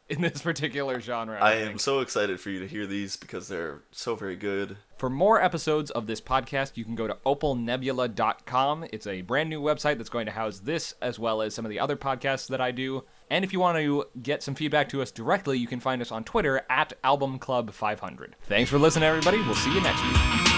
in 0.10 0.22
this 0.22 0.42
particular 0.42 1.00
genre. 1.00 1.40
I, 1.40 1.52
I 1.52 1.54
am 1.56 1.78
so 1.78 2.00
excited 2.00 2.40
for 2.40 2.50
you 2.50 2.60
to 2.60 2.68
hear 2.68 2.86
these 2.86 3.16
because 3.16 3.48
they're 3.48 3.82
so 3.92 4.16
very 4.16 4.36
good. 4.36 4.78
For 4.98 5.10
more 5.10 5.42
episodes 5.42 5.92
of 5.92 6.08
this 6.08 6.22
podcast, 6.22 6.78
you 6.78 6.86
can 6.86 6.96
go 6.96 7.08
to 7.08 7.18
opalnebula.com. 7.26 8.86
It's 8.92 9.08
a 9.08 9.22
brand 9.22 9.50
new 9.50 9.62
website 9.62 9.98
that's 9.98 10.10
going 10.10 10.26
to 10.28 10.32
house 10.32 10.60
this 10.60 10.94
as 11.02 11.20
well 11.20 11.42
as 11.42 11.54
some 11.54 11.66
of 11.66 11.70
the 11.70 11.80
other 11.80 11.96
podcasts 11.96 12.48
that 12.50 12.62
I 12.62 12.72
do. 12.72 13.04
And 13.30 13.44
if 13.44 13.52
you 13.52 13.60
want 13.60 13.78
to 13.80 14.06
get 14.22 14.44
some 14.44 14.56
feedback 14.56 14.90
to 14.90 15.02
us 15.02 15.12
directly, 15.12 15.58
you 15.58 15.68
can 15.68 15.80
find 15.80 16.02
us 16.02 16.12
on 16.12 16.24
Twitter 16.24 16.62
at 16.70 16.94
Album 17.04 17.40
Club 17.40 17.72
500. 17.72 18.36
Thanks 18.44 18.70
for 18.70 18.78
listening, 18.78 19.06
everybody. 19.06 19.40
We'll 19.40 19.56
see 19.56 19.74
you 19.74 19.82
next 19.82 20.04
week. 20.04 20.53